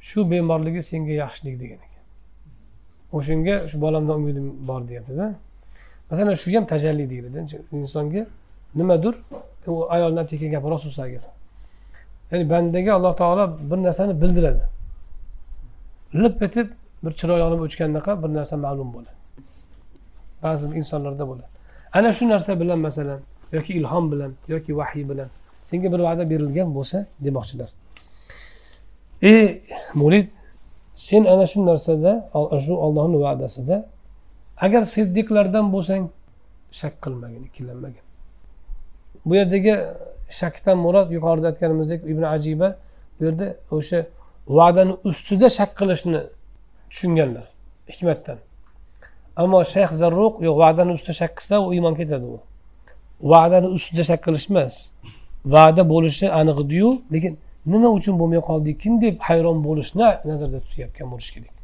shu 0.00 0.30
bemorligi 0.30 0.82
senga 0.82 1.12
yaxshilik 1.12 1.60
degan 1.60 1.80
ekan. 1.86 2.02
O'shanga 3.12 3.68
shu 3.68 3.80
bolamdan 3.80 4.16
umidim 4.22 4.46
bor 4.68 4.88
deyaptida. 4.88 5.34
Masalan 6.10 6.34
shu 6.34 6.48
ham 6.56 6.66
tajalli 6.66 7.10
deyiladi 7.10 7.58
insonga 7.72 8.26
nimadir 8.74 9.14
u 9.66 9.86
ayoldan 9.90 10.26
tekin 10.26 10.50
gapira 10.50 10.74
olsa 10.74 11.02
agar. 11.02 11.22
Ya'ni 12.30 12.50
bandaga 12.50 12.94
alloh 12.94 13.16
taolo 13.16 13.44
bir 13.70 13.76
narsani 13.82 14.22
bildiradi. 14.22 14.62
Lip 16.14 16.42
etib 16.42 16.68
bir 17.04 17.12
chiroy 17.20 17.38
yonib 17.44 17.60
o'chgandaqa 17.66 18.22
bir 18.22 18.30
narsa 18.38 18.56
ma'lum 18.56 18.88
bo'ladi. 18.94 19.16
Ba'zi 20.42 20.66
insonlarda 20.80 21.24
bo'ladi. 21.30 21.48
Ana 21.92 22.12
shu 22.12 22.28
narsa 22.28 22.60
bilan 22.60 22.78
masalan 22.78 23.20
yoki 23.52 23.72
ilhom 23.78 24.12
bilan 24.12 24.32
yoki 24.48 24.76
vahiy 24.76 25.08
bilan 25.10 25.28
senga 25.64 25.92
bir 25.92 26.00
va'da 26.06 26.30
berilgan 26.30 26.74
bo'lsa 26.76 27.06
demoqchilar. 27.24 27.70
E 29.22 29.32
murid 29.94 30.28
sen 30.94 31.24
ana 31.24 31.46
shu 31.52 31.66
narsada 31.66 32.12
shu 32.64 32.74
ollohni 32.86 33.18
va'dasida 33.24 33.76
agar 34.64 34.82
siddiqlardan 34.94 35.66
bo'lsang 35.74 36.02
shak 36.80 36.94
qilmagin 37.04 37.42
ikkilanmagin. 37.48 38.04
Bu 39.26 39.34
yerdagi 39.40 39.74
shakdan 40.40 40.78
murod 40.84 41.08
yuqorida 41.16 41.46
aytganimizdek 41.52 42.00
ibn 42.12 42.22
ajiba 42.22 42.68
bu 43.16 43.24
yerda 43.24 43.46
o'sha 43.76 44.06
va'dani 44.48 44.96
ustida 45.04 45.48
shak 45.50 45.70
qilishni 45.78 46.20
tushunganlar. 46.90 47.46
Hikmatdan. 47.88 48.38
Ammo 49.36 49.64
shayx 49.74 49.90
zarruq 50.02 50.34
yo'q 50.46 50.56
va'dani 50.62 50.92
ustida 50.96 51.14
shak 51.20 51.32
qilsa 51.38 51.54
u 51.66 51.74
iymon 51.74 51.94
ketadi 52.00 52.26
u. 52.34 52.40
Va'dani 53.32 53.68
ustida 53.76 54.04
shak 54.10 54.20
qilish 54.26 54.46
emas. 54.50 54.74
Va'da 55.54 55.82
bo'lishi 55.92 56.26
aniq 56.40 56.58
ediyu 56.64 56.90
lekin 57.14 57.32
nima 57.66 57.88
uchun 57.98 58.14
bo'lmay 58.20 58.40
qoldikin 58.50 58.92
deb 59.04 59.16
hayron 59.28 59.58
bo'lishni 59.66 60.08
nazarda 60.30 60.58
tutayotgan 60.66 61.06
bo'lish 61.12 61.30
kerak. 61.34 61.54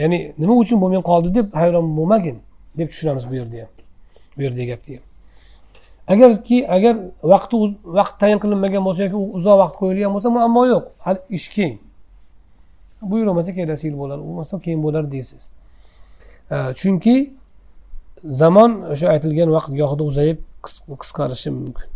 Ya'ni 0.00 0.18
nima 0.42 0.54
uchun 0.62 0.78
bo'lmay 0.82 1.02
qoldi 1.10 1.28
deb 1.38 1.46
hayron 1.60 1.86
bo'lmagin 1.98 2.38
deb 2.78 2.88
tushunamiz 2.92 3.24
bu 3.30 3.34
yerda 3.40 3.56
ham 3.62 3.72
bu 4.36 4.42
yerdagi 4.42 4.66
gapni 4.72 4.96
ham. 4.96 5.03
Agarki 6.12 6.58
agar 6.76 6.94
vaqti 7.32 7.56
vaqt 7.98 8.14
tayin 8.20 8.38
qilinmagan 8.42 8.82
bo'lsa 8.86 9.00
yoki 9.06 9.18
uzoq 9.38 9.56
vaqt 9.62 9.76
qo'yilgan 9.80 10.10
bo'lsa 10.14 10.28
muammo 10.36 10.62
yo'q 10.72 10.84
hali 11.06 11.20
ish 11.36 11.48
keng 11.56 11.74
buyurmasa 13.10 13.50
kelasi 13.58 13.84
yil 13.88 13.96
bo'lar 14.02 14.18
bo'lmasa 14.26 14.54
keyin 14.64 14.80
bo'lar 14.86 15.04
deysiz 15.14 15.42
chunki 16.80 17.16
zamon 18.40 18.70
o'sha 18.92 19.06
aytilgan 19.14 19.48
vaqt 19.56 19.70
gohida 19.80 20.02
uzayib 20.10 20.38
qisqarishi 21.00 21.50
mumkin 21.60 21.88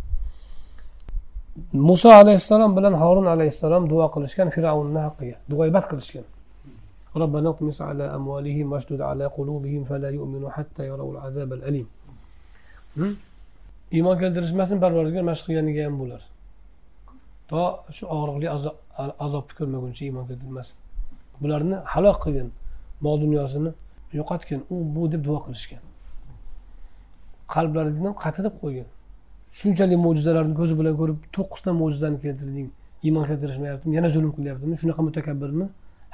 muso 1.89 2.09
alayhissalom 2.21 2.71
bilan 2.77 2.93
horun 3.01 3.27
alayhissalom 3.35 3.83
duo 3.91 4.05
qilishgan 4.15 4.47
fir'avnni 4.55 4.99
haqqiga 5.07 5.37
duoibat 5.51 5.87
qilishgan 5.93 6.27
ربنا 7.23 7.49
اطمس 7.49 7.81
على 7.89 8.05
أموالهم 8.17 8.71
واشدد 8.71 9.01
على 9.01 9.25
قلوبهم 9.37 9.83
فلا 9.89 10.09
يؤمنوا 10.09 10.49
حتى 10.49 10.83
يروا 10.87 11.11
العذاب 11.13 11.53
الأليم 11.53 11.87
iymon 13.97 14.15
keltirishmasin 14.21 14.77
parvardigor 14.83 15.23
mashq 15.31 15.43
qilganiga 15.47 15.81
ham 15.87 15.95
bo'lar. 16.01 16.21
To 17.49 17.61
shu 17.95 18.03
og'riqli 18.15 18.47
azobni 19.25 19.53
ko'rmaguncha 19.59 20.03
iymon 20.09 20.25
keltirmasin 20.29 20.77
bularni 21.41 21.77
halok 21.93 22.17
qilgin 22.23 22.49
mol 23.05 23.17
dunyosini 23.23 23.71
yo'qotgin 24.19 24.61
u 24.73 24.75
bu 24.95 25.03
deb 25.11 25.21
duo 25.27 25.39
qilishgan. 25.45 25.83
Qalblaridan 27.53 28.13
qatirib 28.23 28.55
qo'ygan. 28.63 28.87
Shunchalik 29.59 29.99
mo'jizalarni 30.05 30.53
ko'zi 30.59 30.73
bilan 30.79 30.95
ko'rib 31.01 31.19
to'qqizta 31.35 31.71
mo'jizani 31.81 32.17
keltirding 32.25 32.67
iymon 33.07 33.23
keltirishmayaptimi 33.29 33.93
yana 33.97 34.09
zulm 34.15 34.31
qilyaptimi 34.37 34.75
shunaqa 34.81 35.01
mutakabbirmi 35.07 35.65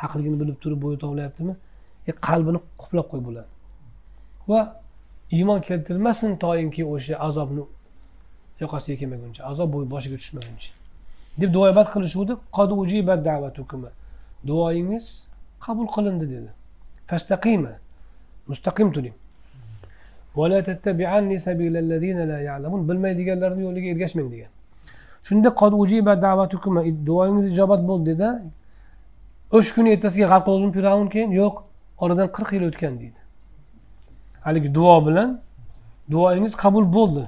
haqligini 0.04 0.38
bilib 0.42 0.58
turib 0.64 0.80
bo'yi 0.86 0.98
tovlayaptimi 1.04 1.54
e 2.10 2.12
qalbini 2.28 2.60
quplab 2.82 3.06
qo'y 3.12 3.22
bularni. 3.28 3.54
Va 4.50 4.60
iymon 5.36 5.60
keltirmasin 5.68 6.32
toinki 6.44 6.82
o'sha 6.94 7.16
azobni 7.28 7.64
yoqasiga 8.62 8.96
kelmaguncha 9.00 9.42
azob 9.52 9.70
boshiga 9.94 10.18
tushmaguncha. 10.22 10.72
Deb 11.42 11.54
duoibat 11.54 11.88
qilishuvdi 11.94 12.34
duoyingiz 14.48 15.06
qabul 15.66 15.88
qilindi 15.96 16.26
dedi. 16.34 16.50
Fastaqima 17.10 17.74
mustaqim 18.50 18.90
turing. 18.96 19.16
Bilmaydiganlarni 22.90 23.62
yo'liga 23.68 23.88
ergashmang 23.94 24.30
degan. 24.34 24.52
Shunda 25.28 25.50
duoyingiz 27.10 27.46
ijobat 27.54 27.82
bo'ldi 27.90 28.06
dedi. 28.12 28.30
O'sha 29.56 29.72
kuni 29.76 29.90
ertasiga 29.96 30.28
g'arq 30.32 30.46
bo'ldimi 30.50 30.72
fir'avn 30.78 31.08
keyin? 31.14 31.32
Yo'q 31.42 31.56
oradan 32.04 32.28
qirq 32.36 32.50
yil 32.56 32.64
o'tgan 32.70 32.94
deydi 33.02 33.25
haligi 34.46 34.70
duo 34.78 34.96
bilan 35.08 35.30
duoyingiz 36.12 36.56
qabul 36.64 36.86
bo'ldi. 36.98 37.24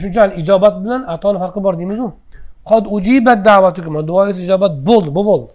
Shunchalik 0.00 0.34
ijobat 0.42 0.74
bilan 0.84 1.02
atoni 1.14 1.38
farqi 1.42 1.60
bor 1.66 1.74
deymizu. 1.80 2.06
Qod 2.70 2.84
ujibat 2.96 3.38
da'vatukum 3.48 3.94
duoyingiz 4.10 4.38
ijobat 4.46 4.72
bo'ldi 4.88 5.10
bu 5.16 5.22
bo'ldi. 5.30 5.52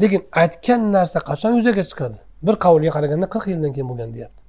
Lekin 0.00 0.20
aytgan 0.42 0.80
narsa 0.96 1.18
qachon 1.28 1.52
yuzaga 1.58 1.82
chiqadi? 1.90 2.18
Bir 2.46 2.54
qavlga 2.64 2.90
qaraganda 2.96 3.26
qirq 3.34 3.46
yildan 3.52 3.70
keyin 3.74 3.88
bo'lgan 3.90 4.10
deyapti. 4.16 4.40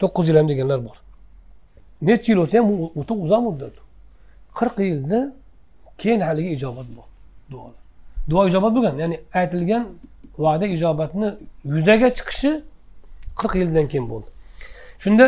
To'qqiz 0.00 0.24
yil 0.28 0.36
ham 0.40 0.46
deganlar 0.52 0.80
bor. 0.88 0.96
Necha 2.08 2.26
yil 2.30 2.38
bo'lsa 2.40 2.54
ham 2.58 2.66
o'ta 3.00 3.14
uzoq 3.24 3.40
muddat 3.46 3.74
qirq 4.58 4.76
yilda 4.90 5.18
keyin 6.00 6.20
haligi 6.28 6.50
ijobat 6.56 6.88
bor 6.96 7.06
duolar. 7.50 7.78
Duo 8.30 8.42
ijobat 8.50 8.72
bo'lgan 8.76 8.94
ya'ni 9.02 9.16
aytilgan 9.40 9.84
va'da 10.44 10.66
ijobatni 10.76 11.28
yuzaga 11.74 12.08
chiqishi 12.18 12.50
qirq 13.40 13.54
yildan 13.62 13.86
keyin 13.90 14.06
bo'ldi. 14.12 14.30
Shunda 15.02 15.26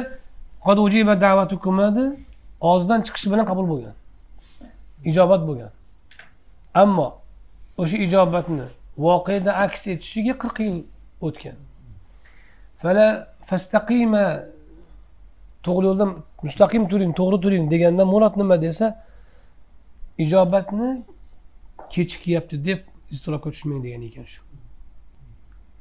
og'zidan 2.71 3.01
chiqishi 3.07 3.29
bilan 3.33 3.47
qabul 3.51 3.67
bo'lgan. 3.73 3.95
Ijobat 5.11 5.43
bo'lgan. 5.49 5.71
Ammo 6.83 7.09
o'sha 7.83 7.97
ijobatni 8.07 8.67
voqeda 9.05 9.53
aks 9.65 9.83
etishiga 9.93 10.35
qirq 10.43 10.57
yil 10.67 10.77
o'tgan. 11.27 11.57
Fastaqima 13.49 14.27
to'g'ri 15.67 15.85
yo'lda 15.91 16.07
mustaqim 16.47 16.83
turing 16.91 17.13
to'g'ri 17.19 17.39
turing 17.45 17.65
degandan 17.73 18.09
murod 18.15 18.35
nima 18.41 18.57
desa 18.67 18.87
ijobatni 20.25 20.89
kechikyapti 21.93 22.57
deb 22.69 22.81
iztirobga 23.13 23.49
tushmang 23.55 23.81
degan 23.85 24.03
ekan 24.09 24.27
shu. 24.33 24.43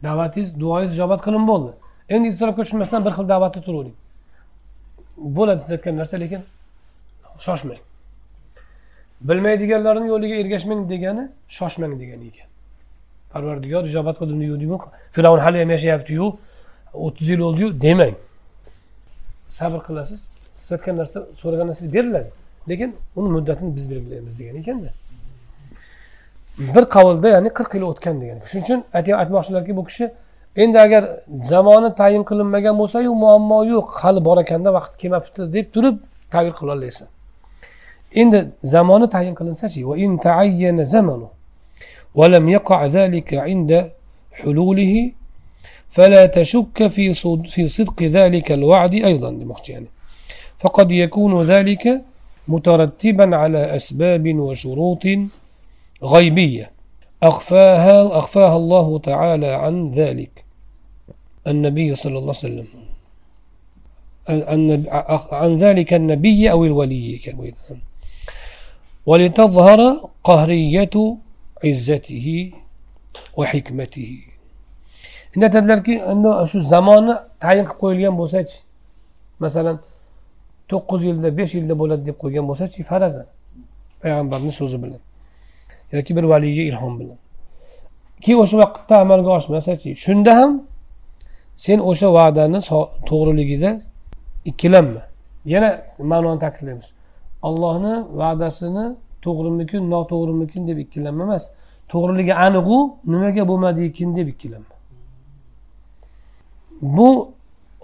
Da'vatingiz 0.04 0.50
duoyingiz 0.62 0.94
ijobat 0.98 1.22
qilin 1.26 1.44
bo'ldi. 1.52 1.72
Endi 2.10 2.28
iztirobga 2.32 2.64
tushmasdan 2.64 3.06
bir 3.06 3.14
xil 3.18 3.28
da'vatda 3.34 3.62
turavering. 3.66 3.96
Bo'ladi 5.38 5.60
siz 5.64 5.72
aytgan 5.76 5.98
narsa 6.02 6.16
lekin 6.24 6.42
shoshmang. 7.46 7.82
Bilmaydiganlarni 9.28 10.08
yo'liga 10.14 10.36
ergashmang 10.42 10.82
degani 10.94 11.24
shoshmang 11.58 11.94
degani 12.02 12.26
ekan. 12.32 12.48
Parvardigor 13.34 13.84
ijobat 13.92 14.16
qildimdi 14.22 14.46
deydimu 14.52 14.78
fir'avn 15.16 15.40
hali 15.46 15.58
ham 15.64 15.70
yashayaptiyu 15.76 16.26
o'ttiz 17.06 17.28
yil 17.30 17.42
bo'ldiyu 17.46 17.68
demang. 17.86 18.16
Sabr 19.60 19.80
qilasiz 19.88 20.22
siz 20.60 20.72
aytgan 20.72 20.96
narsa 21.02 21.18
so'ragan 21.42 21.68
narsangiz 21.70 21.94
beriladi 21.94 22.30
lekin 22.70 22.96
uni 23.16 23.30
muddatini 23.36 23.76
biz 23.76 23.90
belgilaymiz 23.92 24.40
degan 24.40 24.56
ekanda 24.62 24.90
bir 26.76 26.86
qavlda 26.96 27.28
ya'ni 27.36 27.50
qirq 27.60 27.72
yil 27.78 27.86
o'tgan 27.92 28.22
degan 28.22 28.38
shuning 28.52 28.66
uchun 28.66 28.80
aytmoqchilarki 29.24 29.78
bu 29.80 29.84
kishi 29.90 30.06
endi 30.56 30.80
agar 30.80 31.04
zamoni 31.44 31.96
tayin 31.96 32.24
qilinmagan 32.30 32.76
bo'lsayu 32.82 33.16
muammo 33.16 33.64
yo'q 33.74 33.88
hali 34.02 34.20
bor 34.28 34.38
ekanda 34.44 34.70
vaqt 34.78 34.94
kelmabdi 35.02 35.42
deb 35.54 35.68
turib 35.74 35.98
tavil 36.32 36.54
qila 36.60 36.72
olmaysan 36.76 37.08
endi 38.22 38.40
zamoni 38.64 39.08
tayin 39.16 39.36
qilinsachi 39.40 39.82
ولم 42.16 42.50
يقع 42.50 42.86
ذلك 42.86 43.34
عند 43.34 43.92
حلوله 44.32 45.12
فلا 45.90 46.26
تشك 46.26 46.88
في 46.88 47.14
في 47.54 47.68
صدق 47.68 48.04
ذلك 48.04 48.52
الوعد 48.52 48.94
أيضا 48.94 49.30
يعني 49.70 49.88
فقد 50.60 50.92
يكون 50.92 51.44
ذلك 51.44 52.02
مترتبا 52.48 53.38
على 53.38 53.76
أسباب 53.76 54.40
وشروط 54.40 55.04
غيبية 56.04 56.72
أخفاها 57.24 58.18
أخفاها 58.18 58.58
الله 58.58 59.00
تعالى 59.00 59.48
عن 59.48 59.92
ذلك. 59.92 60.46
النبي 61.48 61.96
صلى 61.96 62.18
الله 62.20 62.34
عليه 62.44 62.62
وسلم. 62.62 62.68
عن 65.32 65.58
ذلك 65.58 65.94
النبي 65.94 66.52
أو 66.52 66.66
الولي 66.66 67.20
ولتظهر 69.06 70.10
قهرية 70.24 71.18
عزته 71.64 72.52
وحكمته. 73.38 74.22
هنا 75.38 75.48
تدلك 75.48 75.90
أنه 75.90 76.44
شو 76.44 76.60
زمان 76.60 77.20
تعين 77.40 77.66
قويل 77.66 78.00
ينبوسات 78.00 78.54
مثلا 79.40 79.80
تقوزي 80.70 81.10
يلد 81.10 81.26
بيش 81.26 81.56
يلد 81.56 81.72
بولد 81.72 82.08
يقويل 82.08 82.36
ينبوسات 82.36 82.82
فرزا 82.82 83.26
أي 84.06 84.24
بابن 84.24 84.50
سوز 84.50 84.76
بلد. 84.76 85.00
Yoki 85.92 86.16
bir 86.18 86.24
valiyga 86.24 86.64
ilhom 86.72 86.94
bilan. 87.00 87.18
Keyin 88.22 88.40
o'sha 88.44 88.58
vaqtda 88.64 88.96
amalga 89.04 89.30
oshmasachi 89.40 89.90
shunda 90.06 90.32
ham 90.40 90.52
sen 91.66 91.80
o'sha 91.90 92.08
va'dani 92.18 92.60
to'g'riligida 93.10 93.72
ikkilanma. 94.50 95.02
Yana 95.54 95.70
ma'noni 96.12 96.40
ta'kidlaymiz. 96.46 96.88
Ollohni 97.48 97.94
va'dasini 98.22 98.86
to'g'rimikin 99.26 99.82
noto'g'rimikin 99.94 100.62
deb 100.70 100.78
ikkilanma 100.86 101.24
emas. 101.28 101.44
To'g'riligi 101.92 102.34
aniqu 102.46 102.78
nimaga 103.12 103.44
bo'lmadikin 103.50 104.10
deb 104.18 104.28
ikkilanma. 104.34 104.74
Bu 106.98 107.10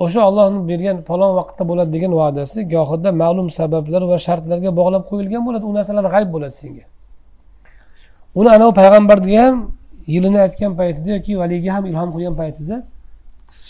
o'sha 0.03 0.21
ollohni 0.29 0.59
bergan 0.69 0.97
falon 1.09 1.31
vaqtda 1.39 1.63
bo'ladi 1.69 1.89
degan 1.95 2.11
va'dasi 2.21 2.57
gohida 2.75 3.09
ma'lum 3.23 3.47
sabablar 3.59 4.01
va 4.11 4.17
shartlarga 4.27 4.71
bog'lab 4.79 5.03
qo'yilgan 5.09 5.41
bo'ladi. 5.47 5.63
U 5.71 5.73
narsalar 5.77 6.05
g'ayb 6.15 6.29
bo'ladi 6.35 6.55
senga. 6.61 6.85
Uni 8.39 8.49
anavi 8.55 8.73
payg'ambarga 8.79 9.37
ham 9.43 9.55
yilini 10.13 10.39
aytgan 10.45 10.73
paytida 10.79 11.09
yoki 11.15 11.33
valiyga 11.41 11.69
ham 11.75 11.83
ilhom 11.89 12.09
qilgan 12.15 12.35
paytida 12.41 12.75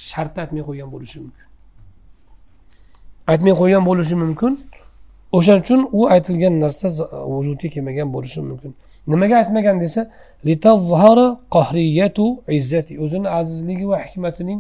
shartni 0.10 0.40
aytmay 0.44 0.64
qo'ygan 0.70 0.90
bo'lishi 0.94 1.18
mumkin. 1.24 1.46
Aytmay 3.32 3.54
qo'ygan 3.62 3.84
bo'lishi 3.90 4.16
mumkin. 4.24 4.54
O'shaning 5.38 5.64
uchun 5.66 5.82
u 5.98 6.00
aytilgan 6.16 6.54
narsa 6.64 6.88
vujudga 7.34 7.68
kelmagan 7.76 8.10
bo'lishi 8.16 8.42
mumkin. 8.50 8.72
Nimaga 9.12 9.36
aytmagan 9.42 9.78
desa 9.84 10.02
o'zini 13.04 13.28
azizligi 13.40 13.86
va 13.92 13.98
hikmatining 14.06 14.60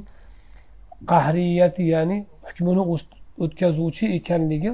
qahriyati 1.11 1.83
ya'ni 1.93 2.17
hukmini 2.47 2.83
o'tkazuvchi 3.43 4.05
ekanligi 4.17 4.71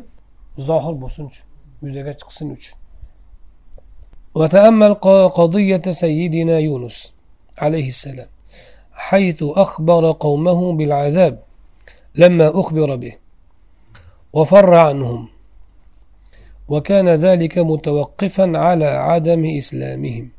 zohir 0.67 0.95
bo'lsin 1.03 1.23
uchun 1.31 1.45
yuzaga 1.85 2.13
chiqsin 2.19 2.47
uchun. 2.57 2.80
وتأمل 4.35 4.93
قضية 5.39 5.81
سيدنا 5.81 6.59
يونس 6.59 7.13
عليه 7.57 7.87
السلام 7.87 8.27
حيث 8.93 9.43
أخبر 9.43 10.11
قومه 10.11 10.77
بالعذاب 10.77 11.39
لما 12.15 12.59
أخبر 12.59 12.95
به 12.95 13.13
وفر 14.33 14.73
عنهم 14.73 15.27
وكان 16.67 17.09
ذلك 17.09 17.57
متوقفا 17.57 18.57
على 18.57 18.85
عدم 18.85 19.45
إسلامهم 19.45 20.29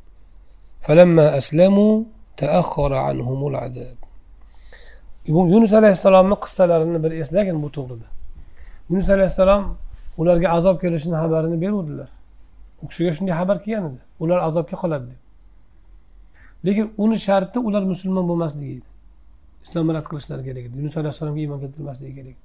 فلما 0.81 1.37
أسلموا 1.37 2.03
تأخر 2.37 2.93
عنهم 2.93 3.47
العذاب. 3.47 3.95
yunus 5.27 5.73
alayhissalomni 5.73 6.35
qissalarini 6.35 7.03
bir 7.03 7.11
eslagin 7.11 7.63
bu 7.63 7.71
to'g'rida 7.71 8.07
yunus 8.89 9.09
alayhissalom 9.09 9.77
ularga 10.17 10.49
azob 10.49 10.81
kelishini 10.81 11.15
xabarini 11.15 11.61
beruvdilar 11.61 12.09
u 12.83 12.87
kishiga 12.89 13.11
shunday 13.17 13.35
xabar 13.39 13.57
kelgan 13.63 13.85
edi 13.89 14.01
ular 14.23 14.39
azobga 14.47 14.75
qoladi 14.83 15.05
deb. 15.11 15.19
Lekin 16.65 16.85
uni 17.03 17.17
sharti 17.27 17.59
ular 17.67 17.83
musulmon 17.93 18.25
bo'lmasligi 18.31 18.73
edi. 18.77 18.87
Islomni 19.65 19.93
rad 19.97 20.07
qilishlari 20.11 20.43
kerak 20.47 20.63
edi. 20.67 20.75
Yunus 20.79 20.95
alayhissalomga 21.01 21.41
iymon 21.45 21.59
keltirmasligi 21.63 22.15
kerak 22.19 22.37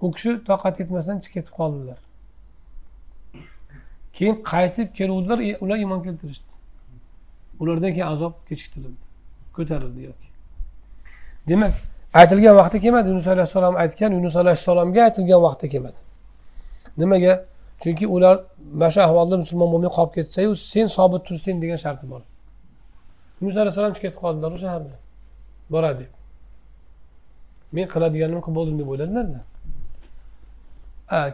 u 0.00 0.12
kishi 0.12 0.30
toqat 0.48 0.80
yetmasdan 0.80 1.18
chiqib 1.24 1.34
ketib 1.34 1.54
qoldilar. 1.58 1.98
Keyin 4.16 4.36
qaytib 4.52 4.88
keluvdilar 4.98 5.38
ular 5.64 5.78
iymon 5.84 6.00
keltirishdi. 6.06 6.48
Ulardan 7.60 7.92
keyin 7.96 8.08
azob 8.14 8.34
kechiktirildi 8.48 9.02
ko'tarildi 9.56 10.00
yoki. 10.08 10.28
Demak 11.48 11.74
aytilgan 12.20 12.56
vaqti 12.60 12.80
kelmadi. 12.84 13.08
Yunus 13.12 13.26
alayhissalom 13.34 13.76
aytgan 13.82 14.12
yunus 14.18 14.36
alayhissalomga 14.42 15.00
aytilgan 15.08 15.40
vaqtda 15.46 15.66
kelmadi. 15.74 16.00
Nimaga? 16.96 17.34
Chunki 17.82 18.06
ular 18.16 18.36
mana 18.80 18.90
shu 18.94 19.00
ahvolda 19.06 19.36
musulmon 19.42 19.68
bo'lmay 19.72 19.90
qolib 19.96 20.12
ketsayu 20.16 20.50
sen 20.72 20.86
sobit 20.96 21.22
tursang 21.28 21.56
degan 21.62 21.78
sharti 21.84 22.06
bor. 22.12 22.22
Yunus 23.40 23.56
alayhissalom 23.62 23.92
chiqib 23.96 24.04
ketib 24.06 24.20
qoldilar 24.24 24.50
o'sha 24.56 24.66
shaharda 24.66 24.96
boradi 25.74 25.98
deb. 26.02 26.12
Men 27.76 27.86
qiladiganimni 27.94 28.42
qilib 28.46 28.56
bo'ldim 28.58 28.76
deb 28.80 28.88
o'yladilarda 28.92 29.40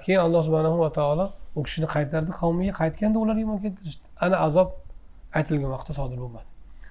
keyin 0.05 0.20
alloh 0.26 0.42
subhanahu 0.47 0.78
va 0.84 0.90
taolo 0.99 1.26
u 1.57 1.61
kishini 1.66 1.86
qaytardi 1.94 2.30
qavmiga 2.40 2.72
qaytganda 2.80 3.18
ular 3.24 3.36
iymon 3.42 3.59
keltirishdi. 3.64 4.05
Ana 4.24 4.36
azob 4.47 4.68
aytilgan 5.38 5.70
vaqtda 5.76 5.92
sodir 6.01 6.18
bo'lmadi. 6.24 6.49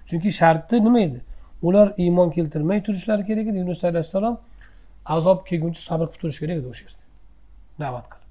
Chunki 0.10 0.30
sharti 0.42 0.76
nima 0.88 1.00
edi? 1.08 1.20
Ular 1.68 1.88
iymon 2.04 2.30
keltirmay 2.36 2.80
turishlari 2.88 3.24
kerak 3.30 3.46
edi. 3.52 3.58
Yunus 3.64 3.84
alayhissalom 3.90 4.36
azob 5.16 5.40
kelguncha 5.50 5.82
sabr 5.90 6.06
qilib 6.12 6.22
turishi 6.22 6.40
kerak 6.44 6.58
edi 6.62 6.68
o'sha 6.74 6.84
yerda 6.88 7.04
da'vat 7.84 8.06
qilib 8.12 8.25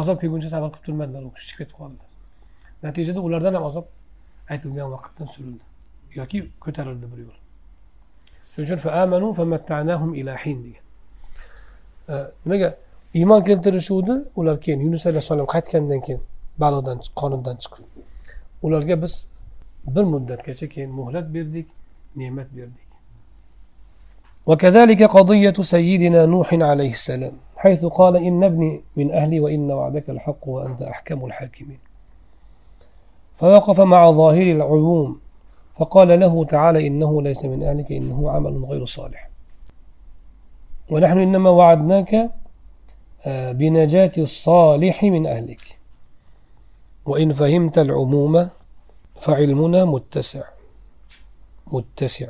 azob 0.00 0.16
kelguncha 0.20 0.48
sabr 0.54 0.68
qilib 0.74 0.84
turmadilar 0.86 1.22
u 1.28 1.30
kishi 1.34 1.46
chiqib 1.48 1.58
ketib 1.60 1.76
qoldilar 1.80 2.08
natijada 2.84 3.20
ulardan 3.26 3.54
ham 3.56 3.64
azob 3.70 3.86
aytilgan 4.52 4.88
vaqtdan 4.94 5.26
surildi 5.34 5.64
yoki 6.20 6.38
ko'tarildi 6.64 7.06
bir 7.12 7.18
yo'l 7.26 7.36
shuning 8.52 8.66
uchun 8.66 8.78
degan 10.66 10.84
nimaga 12.44 12.68
iymon 13.20 13.40
keltirishuvdi 13.48 14.14
ular 14.40 14.56
keyin 14.64 14.80
yunus 14.86 15.02
alayhissalom 15.10 15.48
qaytgandan 15.54 16.00
keyin 16.06 16.22
baliqdan 16.62 16.98
qonundan 17.20 17.56
chiqib 17.62 17.84
ularga 18.66 18.94
biz 19.02 19.14
bir 19.94 20.04
muddatgacha 20.12 20.66
keyin 20.74 20.90
muhlat 20.98 21.26
berdik 21.34 21.66
ne'mat 22.20 22.50
berdik 22.58 22.90
وكذلك 24.46 25.02
قضية 25.02 25.52
سيدنا 25.74 26.26
نوح 26.26 26.48
عليه 26.70 26.92
السلام 26.98 27.34
حيث 27.65 27.85
قال 27.85 28.15
إن 28.17 28.43
ابني 28.43 28.83
من 28.95 29.11
أهلي 29.11 29.39
وإن 29.39 29.71
وعدك 29.71 30.09
الحق 30.09 30.47
وأنت 30.47 30.81
أحكم 30.81 31.25
الحاكمين. 31.25 31.79
فوقف 33.35 33.81
مع 33.81 34.11
ظاهر 34.11 34.41
العموم 34.41 35.19
فقال 35.75 36.19
له 36.19 36.45
تعالى 36.45 36.87
إنه 36.87 37.21
ليس 37.21 37.45
من 37.45 37.63
أهلك 37.63 37.91
إنه 37.91 38.31
عمل 38.31 38.65
غير 38.65 38.85
صالح. 38.85 39.29
ونحن 40.89 41.17
إنما 41.17 41.49
وعدناك 41.49 42.31
آه، 43.25 43.51
بنجاة 43.51 44.11
الصالح 44.17 45.03
من 45.03 45.27
أهلك. 45.27 45.79
وإن 47.05 47.31
فهمت 47.33 47.77
العموم 47.77 48.49
فعلمنا 49.19 49.85
متسع 49.85 50.43
متسع. 51.67 52.27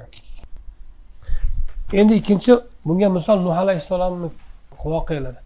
endi 1.93 2.15
ikkinchi 2.15 2.53
bunga 2.85 3.09
misol 3.09 3.39
nuh 3.45 3.57
alayhissalomni 3.57 4.29
voqealari 4.93 5.39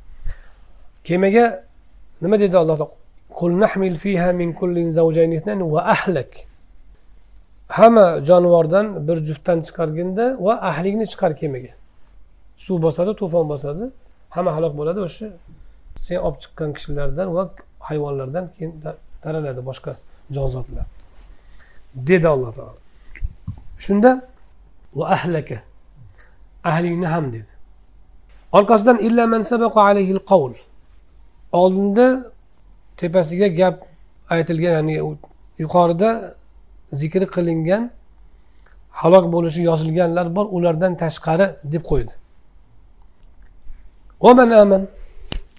kemaga 1.07 1.45
nima 2.21 2.35
dedi 2.39 2.57
alloh 2.61 2.77
taolo? 2.81 2.95
Qul 3.39 3.51
nahmil 3.63 3.95
fiha 4.03 4.29
min 4.33 4.49
ahlak. 5.95 6.31
Hamma 7.77 8.07
jonivordan 8.29 9.07
bir 9.07 9.17
juftdan 9.27 9.59
chiqarganda 9.67 10.25
va 10.45 10.53
ahligini 10.69 11.05
chiqar 11.11 11.31
kemaga. 11.41 11.73
Suv 12.65 12.77
bosadi 12.85 13.11
to'fon 13.21 13.45
bosadi 13.53 13.85
hamma 14.35 14.51
halok 14.55 14.73
bo'ladi. 14.79 14.99
O'sha 15.07 15.27
sen 16.05 16.17
olib 16.27 16.39
chiqqan 16.43 16.69
kishilardan 16.77 17.27
va 17.35 17.43
hayvonlardan 17.89 18.45
keyin 18.55 18.71
taraladi 19.23 19.61
boshqa 19.69 19.91
jonzotlar. 20.35 20.85
Dedi 22.09 22.27
alloh 22.33 22.51
taolo. 22.57 22.79
Shunda 23.85 24.11
va 24.99 25.05
ahlaka 25.15 25.57
ahlingni 26.71 27.07
ham 27.13 27.25
dedi. 27.35 27.51
Orqasidan 28.57 28.97
illa 29.07 29.27
man 29.27 29.43
alayhil 29.75 30.21
qavl 30.31 30.53
oldinda 31.51 32.07
tepasiga 32.97 33.47
gap 33.47 33.75
aytilgan 34.29 34.73
ya'ni 34.77 34.95
yuqorida 35.63 36.09
zikri 37.01 37.25
qilingan 37.35 37.83
halok 39.01 39.25
bo'lishi 39.33 39.61
yozilganlar 39.69 40.35
bor 40.35 40.45
ulardan 40.57 40.93
tashqari 41.03 41.47
deb 41.73 41.83
qo'ydi. 41.91 42.13
Aman 44.21 44.87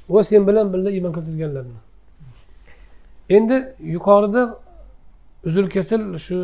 va 0.08 0.20
sen 0.24 0.46
bilan 0.48 0.66
birga 0.72 0.90
iymon 0.96 1.12
keltirganlarni. 1.16 1.78
Endi 3.36 3.56
yuqorida 3.94 4.42
uzr 5.48 5.64
kesil 5.74 6.00
shu 6.26 6.36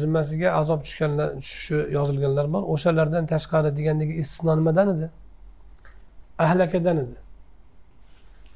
zimmasiga 0.00 0.48
azob 0.60 0.80
tushganlar 0.86 1.28
tushishi 1.40 1.78
yozilganlar 1.96 2.46
bor. 2.52 2.62
O'shalardan 2.74 3.24
tashqari 3.32 3.70
degandagi 3.78 4.12
istisno 4.22 4.52
nimadan 4.60 4.88
edi. 4.94 5.06
Ahlakadan 6.38 6.96
edi. 7.04 7.16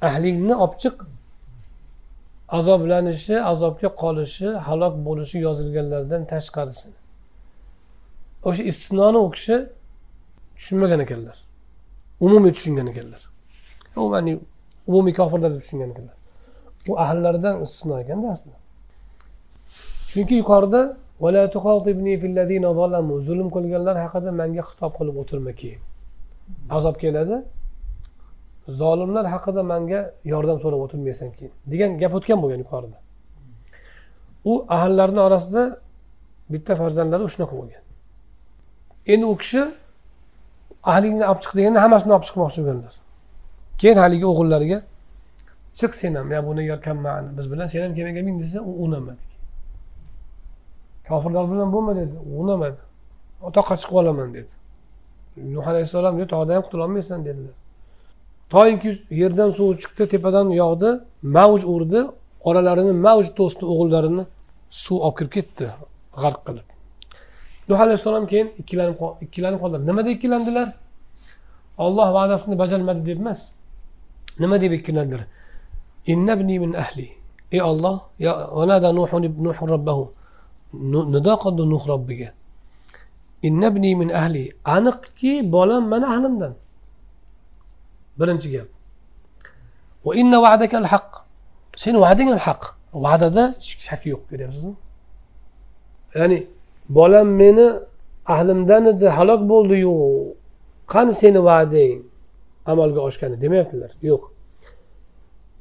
Ahlingni 0.08 0.54
olib 0.54 0.74
chiq. 0.82 0.96
Azoblanishi 2.58 3.36
azobga 3.52 3.88
qolishi 4.02 4.48
halok 4.68 4.94
bo'lishi 5.06 5.38
yozilganlardan 5.46 6.22
tashqarisi. 6.32 6.88
O'sha 8.48 8.62
istisnoni 8.70 9.18
u 9.26 9.30
kishi 9.36 9.56
tushunmagan 10.56 11.00
ekanlar. 11.06 11.36
Umumiy 12.26 12.52
tushungan 12.56 12.86
ekanlar. 12.92 13.22
Ya'ni 13.96 14.32
umumiy 14.90 15.14
kofirlar 15.20 15.50
deb 15.54 15.60
tushungan 15.64 15.90
ekanlar. 15.94 16.16
U 16.90 16.92
ahllaridan 17.04 17.54
istisno 17.64 17.94
ekanda 18.04 18.26
aslida. 18.34 18.58
Chunki 20.12 20.34
yuqorida 20.42 20.80
zulm 23.28 23.48
qilganlar 23.56 23.96
haqida 24.04 24.30
manga 24.40 24.62
xitob 24.68 24.92
qilib 24.98 25.16
o'tirma 25.22 25.52
keyin. 25.60 25.80
Azob 26.76 26.96
keladi. 27.02 27.36
Zolimlar 28.80 29.24
haqida 29.34 29.62
manga 29.72 30.00
yordam 30.32 30.58
so'rab 30.64 30.80
o'tirmaysan 30.86 31.30
keyin. 31.36 31.52
Degan 31.72 31.90
gap 32.02 32.12
o'tgan 32.18 32.38
bo'lgan 32.42 32.60
yuqorida. 32.64 32.98
U 34.50 34.52
ahllarni 34.76 35.20
orasida 35.28 35.62
bitta 36.52 36.72
farzandlari 36.80 37.22
shunaqa 37.34 37.54
bo'lgan. 37.60 37.82
Endi 39.12 39.24
u 39.32 39.34
kishi 39.42 39.62
ahlingni 40.92 41.24
olib 41.30 41.40
chiq 41.44 41.52
deganda 41.58 41.78
hammasini 41.84 42.12
olib 42.16 42.26
chiqmoqchi 42.28 42.58
bo'lganlar. 42.62 42.94
Keyin 43.80 43.98
haligi 44.04 44.26
o'g'illariga 44.32 44.78
chiq 45.78 45.92
sen 46.00 46.12
ham 46.18 46.28
ya 46.36 46.40
buni 46.48 46.62
biz 47.38 47.46
bilan 47.52 47.66
sen 47.72 47.80
ham 47.84 47.92
kemaga 47.98 48.20
min 48.28 48.34
desa 48.42 48.58
u 48.70 48.72
unamadi 48.84 49.30
kofirlar 51.10 51.44
bilan 51.52 51.72
bo'lma 51.72 51.92
dedi. 51.96 52.16
Unamadi. 52.40 52.80
Toqqa 53.56 53.74
chiqib 53.80 53.96
olaman 54.02 54.28
dedi. 54.34 54.50
Nuh 55.54 55.66
alayhissalom 55.70 56.14
tog'da 56.34 56.52
ham 56.56 56.62
qutulolmaysan 56.66 57.20
dedilar. 57.28 57.54
Toinki 58.52 58.90
yerdan 59.20 59.50
suv 59.58 59.68
chiqdi 59.82 60.04
tepadan 60.12 60.46
yog'di 60.62 60.90
mavj 61.36 61.62
urdi 61.74 62.00
oralarini 62.48 62.92
mavj 63.06 63.26
to'sdi 63.38 63.64
o'g'illarini 63.72 64.24
suv 64.82 64.98
olib 65.06 65.16
kirib 65.18 65.32
ketdi 65.36 65.66
g'arq 66.22 66.40
qilib. 66.46 66.66
Nuh 67.68 67.80
alayhissalom 67.84 68.24
keyin 68.30 68.48
ikkilanib 68.60 68.96
ikkilanib 69.24 69.58
qoldilar. 69.62 69.82
Nimada 69.88 70.10
ikkilandilar? 70.16 70.68
Olloh 71.84 72.08
va'dasini 72.16 72.56
bajarmadi 72.62 73.00
deb 73.08 73.18
emas. 73.22 73.40
Nima 74.42 74.56
deb 74.62 74.72
ikkilandilar? 74.78 75.22
Innabni 76.12 76.56
min 76.64 76.72
ahli. 76.84 77.08
Ey 77.54 77.62
olloh 77.70 77.96
ya 78.18 78.32
vanada 78.58 78.88
nuh 78.98 79.58
robbahu 79.72 80.04
nido 81.14 81.34
qildi 81.42 81.62
nuh 81.72 81.82
robbiga. 81.92 82.28
Innabni 83.48 83.90
min 84.00 84.08
ahli. 84.20 84.44
Aniqki 84.76 85.32
bolam 85.54 85.82
mani 85.92 86.06
ahlimdan. 86.14 86.52
Birinchi 88.20 88.48
gap. 88.54 88.68
Va 90.04 90.12
inna 90.20 90.38
va'dakal 90.46 90.86
haq 90.92 91.08
seni 91.82 91.98
va'dang 92.04 92.28
ham 92.32 92.40
haq 92.46 92.62
va'dada 93.04 93.44
shak 93.86 94.02
yo'q 94.12 94.22
ko'ryapsizmi? 94.30 94.74
Ya'ni 96.18 96.38
bolam 96.96 97.28
meni 97.42 97.66
ahlimdan 98.34 98.82
edi 98.92 99.06
halok 99.16 99.40
bo'ldiyu 99.52 99.94
qani 100.92 101.12
seni 101.22 101.40
va'dang? 101.48 101.98
Amalga 102.72 103.00
oshgani 103.08 103.36
demayaptilar. 103.44 103.90
Yo'q. 104.10 104.22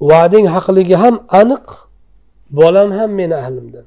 Va'dang 0.09 0.45
haqligi 0.55 0.95
ham 1.03 1.15
aniq 1.41 1.65
bolam 2.59 2.89
ham 2.97 3.09
meni 3.19 3.35
ahlimdan. 3.43 3.85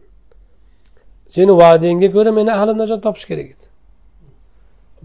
Seni 1.34 1.52
va'dangga 1.62 2.08
ko'ra 2.16 2.30
meni 2.38 2.50
ahlim 2.58 2.76
najot 2.82 3.00
topishi 3.06 3.26
kerak 3.30 3.48
edi. 3.54 3.66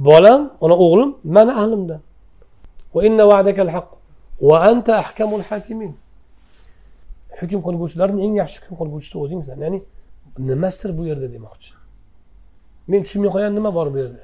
Bolam 0.08 0.42
ona 0.66 0.76
o'g'lim 0.84 1.10
mani 1.36 1.54
ahlimdan. 1.62 2.02
وإن 2.97 3.21
وعدك 3.21 3.59
الحق 3.67 3.91
وأنت 4.41 4.89
أحكم 4.91 5.31
الحاكمين 5.41 5.95
hukm 7.43 7.61
qilguvchilarni 7.67 8.21
eng 8.27 8.35
yaxshi 8.43 8.59
hukm 8.63 8.77
qilguvchisi 8.81 9.17
o'zingsan 9.25 9.59
ya'ni 9.65 9.79
nimasidir 10.49 10.91
bu 10.99 11.03
yerda 11.11 11.29
demoqchi 11.35 11.73
men 12.91 13.01
tushunmay 13.05 13.31
qolgan 13.35 13.53
nima 13.59 13.71
bor 13.79 13.89
bu 13.95 13.99
yerda 14.03 14.23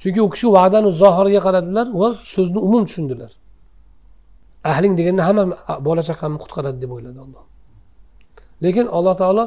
chunki 0.00 0.20
u 0.26 0.28
kishi 0.34 0.46
va'dani 0.56 0.88
zohiriga 1.02 1.40
qaradilar 1.46 1.86
va 2.00 2.08
so'zni 2.34 2.58
umum 2.66 2.82
tushundilar 2.88 3.32
ahling 4.72 4.92
deganda 4.98 5.22
hamma 5.28 5.44
bola 5.86 6.02
chaqamni 6.08 6.38
qutqaradi 6.42 6.78
deb 6.82 6.90
o'yladi 6.96 7.18
olloh 7.24 7.44
lekin 8.64 8.86
alloh 8.96 9.14
taolo 9.22 9.44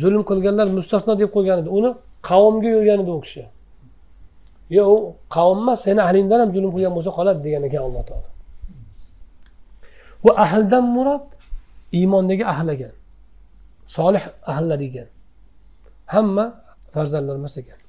zulm 0.00 0.22
qilganlar 0.30 0.66
mustasno 0.78 1.12
deb 1.20 1.30
qo'ygan 1.36 1.58
edi 1.62 1.70
uni 1.78 1.90
qavmga 2.28 2.68
yo'ygan 2.76 2.98
edi 3.04 3.12
u 3.18 3.20
kishi 3.24 3.42
Yo 4.75 4.83
u 4.95 4.97
qavm 5.35 5.57
emas 5.63 5.79
seni 5.85 6.01
ahlingdan 6.07 6.39
ham 6.43 6.51
zulm 6.55 6.69
qilgan 6.75 6.93
bo'lsa 6.97 7.11
qoladi 7.17 7.39
degan 7.45 7.63
ekan 7.67 7.81
alloh 7.87 8.03
taolo. 8.09 8.29
Bu 10.23 10.29
ahldan 10.45 10.85
murod 10.95 11.25
iymondagi 11.97 12.43
ahl 12.53 12.67
ekan. 12.75 12.93
Solih 13.95 14.23
ahllar 14.51 14.79
ekan. 14.87 15.07
Hamma 16.13 16.45
farzandlar 16.93 17.35
emas 17.41 17.55
ekan. 17.61 17.79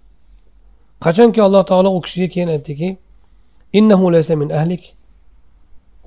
Qachonki 1.04 1.40
alloh 1.46 1.62
taolo 1.70 1.88
u 1.96 2.00
kishiga 2.04 2.28
keyin 2.34 2.48
aytdiki 2.54 2.88
innahu 3.78 4.04
laysa 4.14 4.34
min 4.42 4.48
ahlik. 4.60 4.82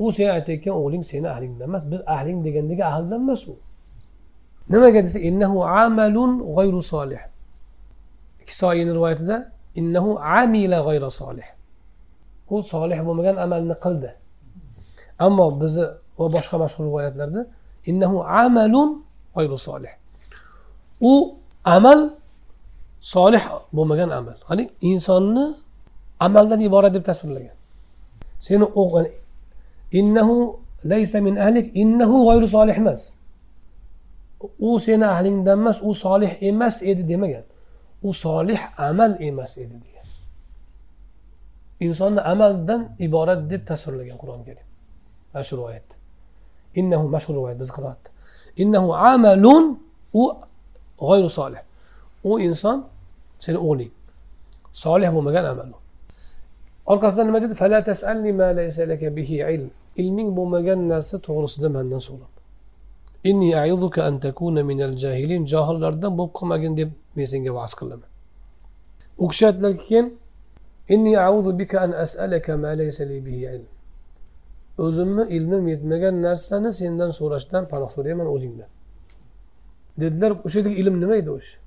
U 0.03 0.11
sen 0.17 0.29
aytayotgan 0.37 0.73
o'g'ling 0.79 1.03
seni 1.11 1.27
ahlingdan 1.35 1.65
emas 1.69 1.83
biz 1.91 2.01
ahling 2.15 2.37
degandagi 2.45 2.83
ahldan 2.91 3.19
emas 3.25 3.41
u. 3.51 3.55
Nimaga 4.71 4.99
desa 5.05 5.19
innahu 5.29 5.57
amalun 5.83 6.31
g'ayru 6.55 6.81
solih. 6.93 7.21
Kisoyini 8.47 8.91
rivoyatida 8.97 9.54
innahu 9.79 10.09
amila 10.41 10.77
g'ayra 10.87 11.09
solih 11.21 11.47
u 12.53 12.55
solih 12.71 12.99
bo'lmagan 13.07 13.35
amalni 13.45 13.75
qildi. 13.83 14.11
Ammo 15.25 15.45
bizni 15.61 15.85
va 16.19 16.25
boshqa 16.35 16.55
mashhur 16.63 16.83
rivoyatlarda 16.87 17.41
innahu 17.89 18.17
amalun 18.43 18.89
g'ayru 19.35 19.57
solih 19.67 19.93
u 21.11 21.13
amal 21.75 21.99
solih 23.13 23.43
bo'lmagan 23.75 24.09
amal. 24.19 24.37
Qarang 24.49 24.69
insonni 24.91 25.45
amaldan 26.25 26.59
iborat 26.67 26.91
deb 26.95 27.03
tasvirlagan. 27.09 27.55
Seni 28.45 28.65
o'g'il 28.81 29.07
innahu 29.99 30.35
laysa 30.91 31.17
min 31.27 31.35
ahlik 31.45 31.67
innahu 31.81 32.15
g'ayru 32.27 32.47
solih 32.55 32.75
emas. 32.83 33.01
U 34.67 34.69
seni 34.85 35.05
ahlingdan 35.15 35.57
emas 35.61 35.77
u 35.89 35.91
solih 36.03 36.31
emas 36.49 36.75
edi 36.91 37.03
demagan. 37.11 37.45
U 38.01 38.13
solih 38.13 38.59
amal 38.77 39.11
emas 39.19 39.57
edi 39.57 39.75
degan 39.85 40.07
insonni 41.79 42.21
amaldan 42.33 42.81
iborat 42.99 43.39
deb 43.51 43.61
tasvirlagan 43.67 44.17
qur'oni 44.21 44.43
karim 44.47 44.67
mana 45.33 45.43
shu 45.43 45.55
rivoyatda 45.59 45.95
innahu 46.79 47.05
mashhur 47.15 47.33
rivoyat 47.37 47.57
biz 47.63 47.69
qiroatda 47.77 48.09
innahu 48.61 48.89
amalun 49.13 49.63
u 50.13 50.23
g'ayru 51.07 51.29
solih 51.39 51.61
u 52.23 52.31
inson 52.47 52.77
seni 53.45 53.59
o'g'ling 53.67 53.93
solih 54.83 55.09
bo'lmagan 55.15 55.45
amal 55.53 55.69
u 55.75 55.79
orqasida 56.91 57.21
nima 57.27 57.39
dedi 57.43 57.55
ilming 60.01 60.29
bo'lmagan 60.37 60.79
narsa 60.91 61.15
to'g'risida 61.27 61.69
mandan 61.77 62.01
so'ra 62.07 62.34
inni 63.29 63.49
aiduka 63.63 63.99
an 64.09 64.15
takuna 64.25 64.61
minal 64.69 64.95
jahilin. 65.03 65.41
Johillardan 65.53 66.11
bo'lib 66.17 66.33
qolmagin 66.39 66.73
deb 66.79 66.89
men 67.15 67.25
senga 67.33 67.51
va'z 67.59 67.73
qilaman 67.79 68.09
u 69.17 69.27
kishi 69.27 69.43
aytdilarki 69.47 69.83
keyin 69.87 70.07
inni 70.93 71.19
audu 71.19 71.59
bika 71.59 71.81
an 71.85 71.91
as'alaka 71.91 72.57
ma 72.57 72.71
laysa 72.81 73.03
li 73.09 73.25
bihi 73.25 73.41
ilm. 73.55 73.67
O'zimni 74.85 75.23
ilmim 75.37 75.67
yetmagan 75.73 76.15
narsani 76.27 76.71
sendan 76.79 77.11
so'rashdan 77.19 77.63
panoh 77.71 77.89
so'rayman 77.95 78.27
o'zingdan. 78.35 78.69
Dedilar 80.01 80.31
o'sha 80.45 80.57
yerdagi 80.59 80.75
ilm 80.81 80.95
nima 81.03 81.15
edi 81.21 81.31
o'sha 81.37 81.57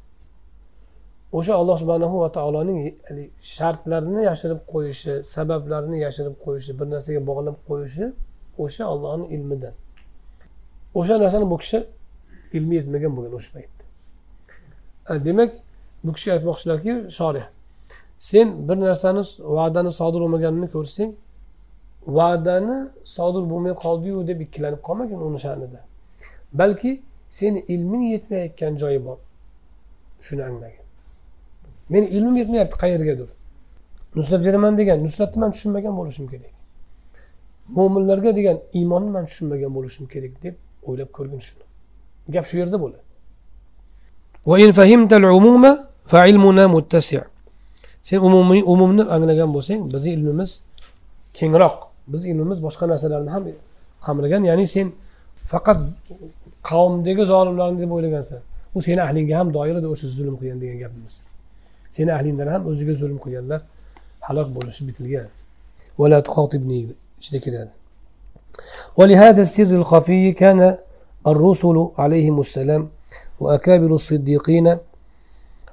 o'sha 1.39 1.53
alloh 1.61 1.77
subhanahu 1.83 2.17
va 2.23 2.29
taoloning 2.37 2.79
shartlarini 3.57 4.23
yashirib 4.31 4.61
qo'yishi 4.73 5.13
sabablarini 5.35 5.99
yashirib 6.07 6.37
qo'yishi 6.45 6.73
bir 6.79 6.87
narsaga 6.95 7.21
bog'lab 7.31 7.57
qo'yishi 7.69 8.05
o'sha 8.65 8.85
ollohni 8.93 9.27
ilmidan. 9.35 9.75
O'sha 10.95 11.15
narsani 11.23 11.51
bu 11.51 11.57
kishi 11.59 11.79
ilmi 12.53 12.75
yetmagan 12.75 13.17
bo'lgan 13.17 13.33
o'sha 13.39 13.51
paytda 13.57 15.25
demak 15.25 15.51
bu 16.05 16.13
kishi 16.13 16.29
aytmoqchilarki 16.33 16.93
shorih 17.19 17.47
sen 18.19 18.69
bir 18.69 18.77
narsani 18.87 19.23
va'dani 19.57 19.91
sodir 20.01 20.21
bo'lmaganini 20.21 20.69
ko'rsang 20.75 21.11
va'dani 22.07 22.89
sodir 23.05 23.45
bo'lmay 23.51 23.75
qoldiyu 23.85 24.27
deb 24.31 24.41
ikkilanib 24.41 24.81
qolmagin 24.89 25.21
uni 25.29 25.39
sha'nida. 25.45 25.81
Balki 26.53 27.03
seni 27.29 27.65
ilming 27.75 28.05
yetmayotgan 28.13 28.77
joyi 28.77 29.05
bor. 29.07 29.19
Shuni 30.27 30.43
anglagin. 30.45 30.85
Meni 31.89 32.07
ilmim 32.07 32.37
yetmayapti 32.37 32.77
qayergadir 32.83 33.29
nusrat 34.17 34.45
beraman 34.45 34.79
degan 34.79 34.99
nusratni 35.07 35.39
man 35.41 35.51
tushunmagan 35.51 35.95
bo'lishim 36.01 36.27
kerak. 36.33 36.55
Mo'minlarga 37.77 38.37
degan 38.39 38.57
iymonni 38.79 39.11
man 39.17 39.25
tushunmagan 39.31 39.71
bo'lishim 39.77 40.07
kerak 40.15 40.35
deb 40.43 40.55
o'ylab 40.89 41.11
ko'rgin 41.17 41.41
shuni. 41.47 41.65
Gap 42.35 42.45
shu 42.51 42.57
yerda 42.63 42.77
bo'ladi. 42.85 43.03
Sen 48.09 48.19
umumiy 48.29 48.63
umumni 48.73 49.03
anglagan 49.15 49.51
bo'lsang 49.57 49.81
bizni 49.95 50.11
ilmimiz 50.17 50.51
kengroq. 51.39 51.77
Biz 52.13 52.23
ilmimiz 52.31 52.59
boshqa 52.67 52.85
narsalarni 52.93 53.31
ham 53.35 53.45
qamragan 54.07 54.43
ya'ni 54.51 54.67
sen 54.75 54.87
faqat 55.53 55.79
qavmdagi 56.71 57.25
zolimlarni 57.33 57.79
deb 57.83 57.91
o'ylagansan. 57.97 58.41
U 58.77 58.79
seni 58.87 59.01
ahlingga 59.07 59.35
ham 59.41 59.49
doir 59.57 59.77
edi 59.81 59.89
o'sha 59.95 60.07
zulm 60.19 60.35
qilgan 60.41 60.59
degan 60.63 60.79
gapimiz. 60.85 61.15
Seni 61.97 62.11
ahlingdan 62.19 62.49
ham 62.55 62.63
o'ziga 62.71 62.95
zulm 63.03 63.19
qilganlar 63.25 63.61
halok 64.29 64.49
bo'lishi 64.57 64.83
bitilgan. 64.89 65.29
Ichida 67.23 67.39
kiradi 67.45 67.78
ولهذا 68.97 69.43
السر 69.43 69.63
الخفي 69.77 70.33
كان 70.33 70.79
الرسل 71.27 71.89
عليهم 71.99 72.41
السلام 72.41 72.89
وأكابر 73.41 73.95
الصديقين 73.95 74.79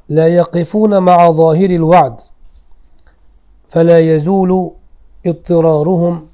لا 0.10 0.28
يقفون 0.28 1.00
مع 1.00 1.32
ظاهر 1.32 1.70
الوعد 1.70 2.22
فلا 3.68 4.00
يزول 4.00 4.72
اضطرارهم 5.26 6.28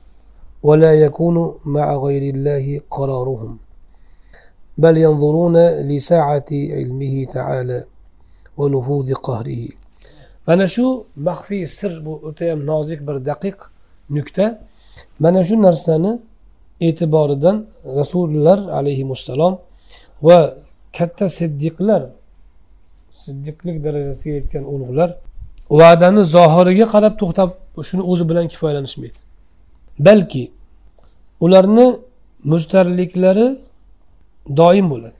ولا 0.63 0.93
يكون 0.93 1.55
مع 1.65 1.95
غير 1.95 2.35
الله 2.35 2.81
قرارهم 2.91 3.57
بل 4.77 4.97
ينظرون 4.97 5.57
لساعة 5.79 6.45
علمه 6.51 7.25
تعالى 7.25 7.85
ونفوذ 8.57 9.13
قهره. 9.13 9.67
mana 10.47 10.67
shu 10.67 11.05
maxfiy 11.15 11.67
sir 11.67 12.05
bu 12.05 12.13
o'tayam 12.27 12.65
nozik 12.65 12.99
bir 13.07 13.17
daqiq 13.29 13.57
nuqta 14.09 14.45
mana 15.19 15.41
e'tiboridan 16.87 17.57
rasullar 17.99 18.59
alayhissalom 18.79 19.53
va 20.27 20.39
katta 20.97 21.25
siddiqlar 21.39 22.01
siddiqlik 23.23 23.77
darajasiga 23.85 24.35
yetgan 24.39 24.63
ulug'lar 24.73 25.09
va'dani 25.79 26.21
zohiriga 26.35 26.85
qarab 26.93 27.13
to'xtab 27.21 27.49
shuni 27.89 28.03
o'zi 28.11 28.23
bilan 28.29 28.45
kifoyalanishmaydi. 28.51 29.19
Balki 30.07 30.43
ularni 31.45 31.87
mustarliklari 32.51 33.47
doim 34.59 34.85
bo'ladi. 34.93 35.19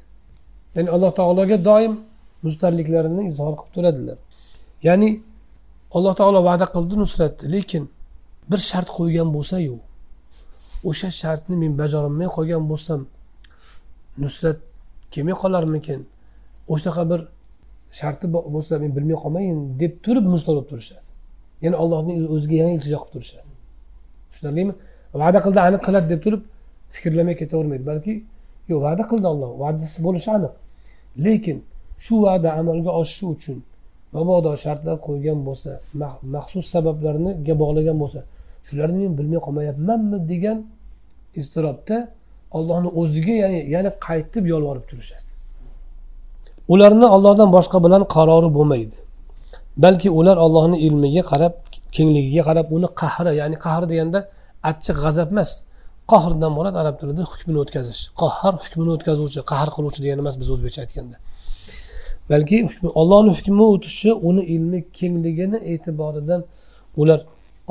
Ya'ni 0.76 0.90
alloh 0.96 1.12
taologa 1.20 1.58
doim 1.70 1.94
mustarliklarini 2.46 3.22
izhor 3.32 3.54
qilib 3.60 3.72
turadilar. 3.76 4.18
Ya'ni 4.88 5.10
alloh 5.96 6.14
taolo 6.20 6.40
va'da 6.50 6.66
qildi 6.76 6.96
nusratni 7.04 7.46
lekin 7.56 7.84
bir 8.52 8.60
shart 8.70 8.90
qo'ygan 8.98 9.28
bo'lsayu 9.36 9.76
o'sha 10.90 11.10
shartni 11.22 11.56
men 11.64 11.72
bajarolmay 11.82 12.30
qolgan 12.36 12.64
bo'lsam 12.72 13.00
nusrat 14.24 14.58
kelmay 15.14 15.36
qolarmikin? 15.44 16.00
O'shanaqa 16.74 17.04
bir 17.12 17.22
sharti 18.00 18.26
bo'lsa 18.56 18.74
men 18.84 18.92
bilmay 18.98 19.18
qolmayin 19.24 19.58
deb 19.82 19.94
turib 20.06 20.26
mustor 20.34 20.56
turishadi. 20.70 21.04
Ya'ni 21.64 21.76
allohning 21.84 22.18
o'ziga 22.36 22.56
yana 22.62 22.72
iltijo 22.78 22.98
qilib 23.02 23.12
turishadi. 23.14 23.50
Tushunarlimi? 24.32 24.74
Va'da 25.22 25.40
qildi 25.46 25.60
aniq 25.68 25.82
qiladi 25.88 26.08
deb 26.14 26.20
turib 26.26 26.42
fikrlamay 26.96 27.36
ketavermaydi. 27.42 27.84
Balki 27.92 28.14
yo'q 28.72 28.80
va'da 28.86 29.04
qildi 29.12 29.28
olloh 29.34 29.50
va'dasi 29.64 29.98
bo'lishi 30.06 30.30
aniq. 30.38 30.54
Lekin 31.26 31.58
shu 32.06 32.16
va'da 32.26 32.50
amalga 32.62 32.92
oshishi 33.02 33.26
uchun 33.36 33.58
mabodo 34.16 34.52
shartlar 34.64 34.98
qo'ygan 35.08 35.40
bo'lsa 35.48 35.72
maxsus 36.36 36.66
sabablarniga 36.74 37.54
bog'lagan 37.62 37.98
bo'lsa 38.04 38.20
shularni 38.68 38.98
men 39.04 39.14
bilmay 39.20 39.40
qolmayapmanmi 39.46 40.18
degan 40.32 40.58
iztirobda 41.40 41.98
ollohni 42.58 42.90
o'ziga 43.02 43.34
ya'ni 43.44 43.60
yana 43.76 43.92
qaytib 44.08 44.46
yolvorib 44.54 44.86
turishadi. 44.90 45.28
Ularni 46.74 47.08
ollohdan 47.16 47.50
boshqa 47.58 47.78
bilan 47.86 48.04
qarori 48.16 48.50
bo'lmaydi. 48.58 48.98
Balki 49.84 50.10
ular 50.20 50.38
ollohni 50.46 50.78
ilmiga 50.88 51.24
qarab 51.32 51.54
kengligiga 51.96 52.44
qarab 52.50 52.68
uni 52.78 52.88
qahri 53.02 53.32
ya'ni 53.42 53.58
qahr 53.66 53.84
deganda 53.92 54.20
achchiq 54.70 54.98
g'azab 55.04 55.30
emas 55.34 55.52
qahrdan 56.12 56.52
murod 56.58 56.76
arab 56.82 56.96
tilida 57.00 57.24
hukmini 57.32 57.60
o'tkazish. 57.64 58.02
Qahhar 58.22 58.54
hukmini 58.64 58.92
o'tkazuvchi 58.96 59.42
qahr 59.52 59.68
qiluvchi 59.76 60.00
degani 60.04 60.22
emas 60.24 60.36
biz 60.42 60.48
o'zbekcha 60.54 60.80
aytganda. 60.86 61.18
Balki 62.32 62.58
ollohni 63.02 63.32
hukmi 63.38 63.64
o'tishi 63.74 64.10
uni 64.30 64.44
ilmi 64.56 64.80
kengligini 65.00 65.58
e'tiboridan 65.72 66.42
ular 67.02 67.20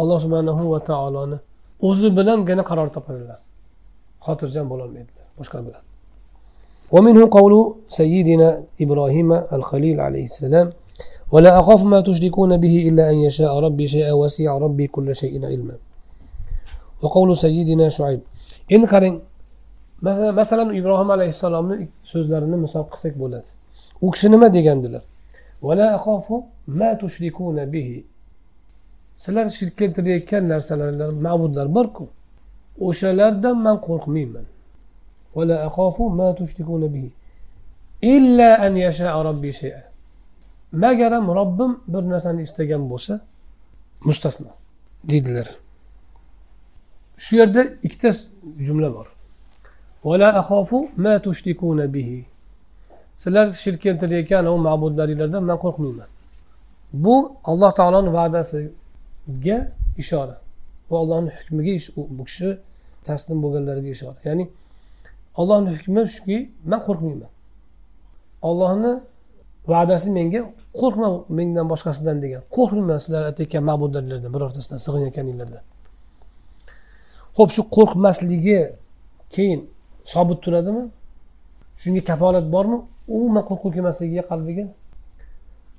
alloh 0.02 0.18
subhanahu 0.26 0.64
va 0.74 0.80
taoloni 0.90 1.38
o'zi 1.88 2.08
bilangina 2.18 2.64
qaror 2.70 2.90
topadilar 2.96 3.40
xotirjam 4.26 4.66
bo'lolmaydilar 4.72 5.28
boshqa 5.40 5.60
bilan 5.68 5.84
ومنه 6.92 7.30
قول 7.38 7.54
سيدنا 7.88 8.64
إبراهيم 8.84 9.30
الخليل 9.58 9.98
عليه 10.08 10.26
السلام 10.32 10.68
ولا 11.34 11.60
أخاف 11.60 11.84
ما 11.84 12.00
تشركون 12.02 12.58
به 12.58 12.76
إلا 12.90 13.10
أن 13.12 13.16
يشاء 13.16 13.60
ربي 13.60 13.88
شيئا 13.88 14.14
وسع 14.14 14.58
ربي 14.58 14.88
كل 14.88 15.16
شيء 15.16 15.46
علما 15.46 15.76
وقول 17.04 17.38
سيدنا 17.38 17.90
شعيب 17.90 18.22
endi 18.70 18.88
qarang 18.94 19.16
masalan 20.02 20.34
masalan 20.36 20.68
ibrohim 20.80 21.10
alayhissalomni 21.16 21.88
so'zlarini 22.12 22.58
misol 22.66 22.86
qilsak 22.92 23.14
bo'ladi 23.22 23.50
u 24.06 24.08
kishi 24.14 24.28
nima 24.34 24.48
degandilar 24.58 25.04
sizlar 29.23 29.47
shirk 29.59 29.75
keltirayotgan 29.79 30.49
narsalar 30.49 30.91
ma'budlar 31.27 31.67
borku. 31.77 32.05
O'shalardan 32.87 33.57
man 33.67 33.77
qo'rqmayman. 33.87 34.47
Magaram 40.73 41.25
robbim 41.39 41.73
bir 41.93 42.03
narsani 42.13 42.43
istagan 42.49 42.83
bo'lsa 42.91 43.15
mustasno 44.07 44.51
deydilar. 45.11 45.49
Shu 47.25 47.33
yerda 47.41 47.63
ikkita 47.87 48.11
jumla 48.67 48.89
bor. 48.97 49.07
Sizlar 53.23 53.47
shirk 53.63 53.81
keltirayotgan 53.87 54.45
u 54.53 54.57
ma'budlaringlardan 54.67 55.43
man 55.51 55.59
qo'rqmayman. 55.65 56.09
Bu 56.93 57.15
alloh 57.51 57.71
taoloni 57.79 58.11
ga 59.45 59.59
ishora. 60.03 60.37
Va 60.91 60.97
allohni 61.03 61.31
hukmiga 61.39 61.73
bu 62.17 62.23
kishi 62.29 62.49
taslim 63.07 63.39
bo'lganlariga 63.45 63.91
ishora. 63.97 64.19
Ya'ni 64.29 64.45
allohni 65.41 65.71
hukmi 65.77 66.01
shuki 66.15 66.39
man 66.71 66.81
qo'rqmayman. 66.87 67.31
Ollohni 68.49 68.93
va'dasi 69.73 70.09
menga 70.19 70.41
qo'rqma 70.81 71.09
mendan 71.39 71.67
boshqasidan 71.73 72.17
degan. 72.25 72.43
Qo'rqmayman 72.57 72.99
sizlar 73.05 73.23
aytayotgan 73.31 73.63
ma'budlardan 73.71 74.31
birortasidan 74.35 74.79
sig'inayotganinglardan 74.85 75.65
ho'p 77.39 77.51
shu 77.57 77.63
qo'rqmasligi 77.77 78.59
keyin 79.35 79.61
sobit 80.13 80.39
turadimi? 80.45 80.85
Shunga 81.83 82.03
kafolat 82.11 82.47
bormi? 82.55 82.79
Umuman 83.17 83.43
qo'rquv 83.49 83.71
kelmasligiga 83.77 84.25
qalbiga 84.31 84.65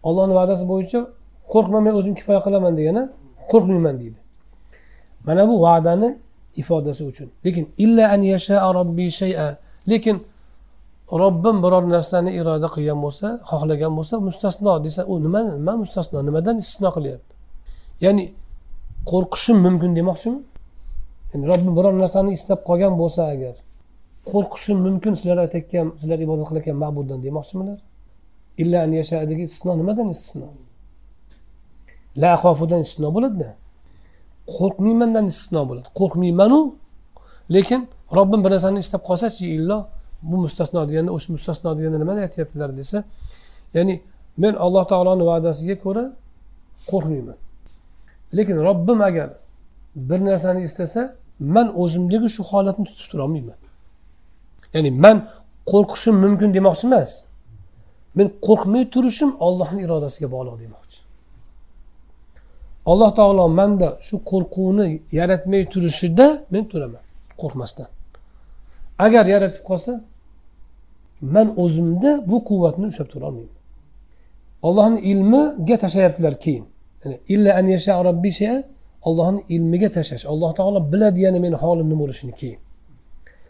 ollohni 0.08 0.34
va'dasi 0.40 0.64
bo'yicha 0.72 1.00
qo'rqma 1.54 1.80
men 1.86 1.94
o'zim 2.00 2.14
kifoya 2.20 2.42
qilaman 2.46 2.74
degani 2.80 3.04
qo'rqmayman 3.52 3.96
deydi. 4.02 4.20
Mana 5.28 5.44
bu 5.50 5.56
va'dani 5.66 6.10
ifodasi 6.62 7.04
uchun. 7.12 7.30
Lekin 7.46 7.66
illa 7.84 8.04
an 8.16 8.22
yasha 8.34 8.56
robbi 8.78 9.06
shay'a. 9.22 9.48
Lekin 9.92 10.18
robbim 11.22 11.58
biror 11.64 11.84
narsani 11.96 12.32
iroda 12.40 12.68
qilgan 12.76 13.00
bo'lsa 13.06 13.28
xohlagan 13.50 13.92
bo'lsa 13.98 14.16
mustasno 14.28 14.74
desa 14.86 15.02
u 15.12 15.14
nima 15.26 15.42
nima 15.58 15.74
mustasno 15.84 16.18
nimadan 16.28 16.56
istisno 16.64 16.90
qilyapti? 16.96 17.34
Ya'ni 18.06 18.24
qo'rqishim 19.12 19.58
mumkin 19.66 19.92
demoqchimi? 20.00 20.40
Yani 21.34 21.46
robbim 21.52 21.74
biror 21.78 21.94
narsani 22.04 22.30
istab 22.38 22.60
qolgan 22.70 22.94
bo'lsa 23.02 23.22
agar 23.34 23.56
qo'rqishim 24.32 24.78
mumkin 24.88 25.14
sizlar 25.20 25.38
aytayotgan 25.46 25.88
sizlar 26.02 26.20
ibodat 26.26 26.46
qilayotgan 26.50 26.78
ma'buddan 26.84 27.20
demoqchimilar? 27.28 27.80
Illa 28.62 28.78
an 28.86 28.92
yashadagi 29.00 29.44
istisno 29.50 29.72
nimadan 29.82 30.08
istisno? 30.16 30.48
La 32.18 32.32
xofudan 32.44 32.82
istisno 32.86 33.10
bo'ladida. 33.16 33.50
Qo'rqmaymandan 34.58 35.26
istisno 35.32 35.62
bo'ladi. 35.70 35.88
Qo'rqmaymanu 36.00 36.60
lekin 37.56 37.82
robbim 38.18 38.40
bir 38.44 38.52
narsani 38.56 38.80
istab 38.86 39.02
qolsachi 39.10 39.46
illo 39.58 39.78
bu 40.30 40.36
mustasno 40.44 40.82
deganda 40.90 41.12
o'sha 41.18 41.30
mustasno 41.36 41.70
deganda 41.78 41.98
nimani 42.04 42.20
aytyaptilar 42.28 42.70
desa 42.80 42.98
ya'ni 43.76 43.96
men 44.44 44.54
alloh 44.66 44.84
taoloni 44.92 45.24
va'dasiga 45.32 45.76
ko'ra 45.86 46.04
qo'rqmayman. 46.92 47.38
Lekin 48.38 48.58
robbim 48.68 49.00
agar 49.10 49.30
bir 49.96 50.20
narsani 50.30 50.62
istasa 50.70 51.02
man 51.56 51.68
o'zimdagi 51.82 52.30
shu 52.36 52.42
holatni 52.52 52.86
tutib 52.90 53.08
turolmayman 53.12 53.60
ya'ni 54.76 54.92
man 55.04 55.18
qo'rqishim 55.72 56.16
mumkin 56.24 56.50
demoqchi 56.58 56.86
emas. 56.90 57.12
Men 58.18 58.28
qo'rqmay 58.48 58.84
turishim 58.94 59.32
ollohni 59.48 59.80
irodasiga 59.86 60.28
bog'liq 60.36 60.56
demoqchi. 60.64 61.00
Alloh 62.86 63.10
taolo 63.20 63.44
manda 63.60 63.90
shu 64.08 64.16
qo'rquvni 64.32 64.86
yaratmay 65.20 65.64
turishida 65.74 66.28
men 66.54 66.64
turaman 66.72 67.04
qo'rqmasdan. 67.42 67.90
Agar 69.06 69.26
yaratib 69.34 69.64
qolsa 69.70 69.94
man 71.36 71.48
o'zimda 71.64 72.12
bu 72.30 72.38
quvvatni 72.50 72.86
ushlab 72.92 73.10
turolmayman 73.14 73.62
ollohni 74.68 75.00
ilmiga 75.12 75.78
tashlayaptilar 75.84 76.40
keyin. 76.44 76.66
Illa 77.34 77.52
an 77.60 77.66
yasha 77.76 78.04
robbi 78.08 78.32
ollohni 79.08 79.42
ilmiga 79.56 79.90
tashlash 79.98 80.26
alloh 80.32 80.52
taolo 80.60 80.80
biladi 80.92 81.20
yana 81.26 81.40
meni 81.46 81.56
holim 81.64 81.88
nima 81.90 82.02
bo'lishini 82.04 82.34
keyin. 82.42 82.60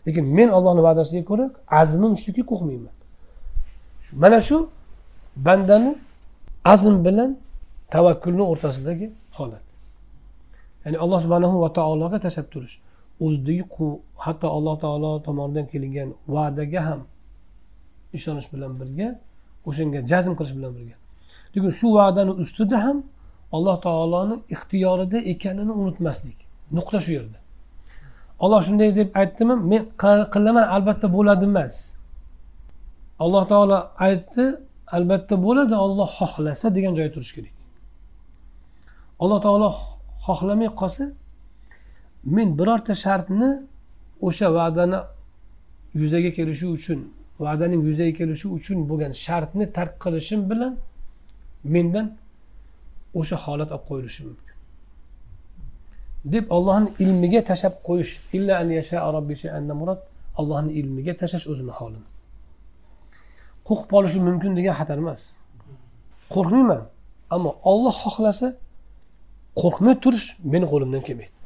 Lekin 0.08 0.26
men 0.38 0.50
ollohni 0.58 0.82
va'dasiga 0.88 1.24
ko'ra 1.30 1.46
azmim 1.82 2.14
shuki 2.24 2.42
qo'rqmayman. 2.52 2.94
Mana 4.24 4.40
shu 4.48 4.58
bandani 5.46 5.92
azm 6.74 6.96
bilan 7.06 7.32
tavakkulni 7.94 8.44
o'rtasidagi 8.52 9.08
holat. 9.38 9.66
Ya'ni 10.84 10.98
alloh 11.04 11.20
subhanahu 11.26 11.56
va 11.64 11.70
taologa 11.80 12.18
tashlab 12.26 12.48
turish 12.54 12.76
o'zidagi 13.26 13.64
hatto 14.26 14.48
alloh 14.58 14.76
taolo 14.84 15.12
tomonidan 15.28 15.66
kelingan 15.72 16.10
va'daga 16.36 16.82
ham 16.88 17.02
ishonish 18.18 18.48
bilan 18.54 18.72
birga 18.80 19.10
o'shanga 19.68 20.00
jazm 20.12 20.34
qilish 20.40 20.54
bilan 20.58 20.72
birga. 20.78 20.96
Lekin 21.54 21.72
shu 21.80 21.88
va'dani 21.98 22.32
ustida 22.44 22.78
ham 22.86 22.98
alloh 23.56 23.76
taoloni 23.88 24.36
ixtiyorida 24.54 25.18
ekanini 25.34 25.74
unutmaslik. 25.82 26.40
Nuqta 26.78 27.00
shu 27.06 27.12
yerda. 27.18 27.38
Olloh 28.44 28.62
shunday 28.68 28.90
deb 29.00 29.10
aytdimi? 29.22 29.56
Men 29.72 29.82
qilaman 30.34 30.66
albatta 30.76 31.08
bo'ladi 31.18 31.46
emas. 31.52 31.76
Alloh 33.24 33.44
taolo 33.52 33.78
aytdi 34.08 34.46
albatta 34.98 35.36
bo'ladi 35.46 35.76
olloh 35.86 36.10
xohlasa 36.20 36.68
degan 36.76 36.94
joyda 36.98 37.14
turish 37.16 37.34
kerak. 37.38 37.54
Alloh 39.22 39.40
taolo 39.46 39.70
xohlamay 40.26 40.70
qolsa 40.80 41.06
men 42.36 42.48
birorta 42.60 42.94
shartni 43.04 43.50
o'sha 44.28 44.48
va'dani 44.58 45.00
yuzaga 46.02 46.32
kelishi 46.38 46.68
uchun 46.76 47.00
va'daning 47.44 47.82
yuzaga 47.90 48.14
kelishi 48.20 48.48
uchun 48.58 48.78
bo'lgan 48.90 49.14
shartni 49.26 49.66
tark 49.78 49.94
qilishim 50.04 50.42
bilan 50.52 50.74
mendan 51.74 52.06
o'sha 53.20 53.36
holat 53.46 53.70
olib 53.76 53.84
qo'yilishi 53.90 54.22
mumkin. 54.28 54.56
Deb 56.34 56.46
ollohni 56.56 56.90
ilmiga 57.04 57.42
tashlab 57.50 57.76
qo'yish. 57.88 58.12
Illa 58.38 58.54
an 58.62 58.68
yasha 58.80 58.98
murad. 59.82 60.02
Allohni 60.40 60.72
ilmiga 60.80 61.14
tashlash 61.22 61.46
o'zini 61.52 61.74
holini 61.80 62.08
qo'rqib 63.68 63.90
qolishi 63.94 64.20
mumkin 64.28 64.52
degan 64.58 64.74
xatar 64.80 64.98
emas. 65.04 65.22
Qo'rqmayman 66.34 66.82
ammo 67.36 67.52
olloh 67.72 67.96
xohlasa 68.04 68.48
qo'rqmay 69.60 69.96
turish 70.04 70.28
meni 70.54 70.66
qo'limdan 70.72 71.02
kelmaydi. 71.08 71.38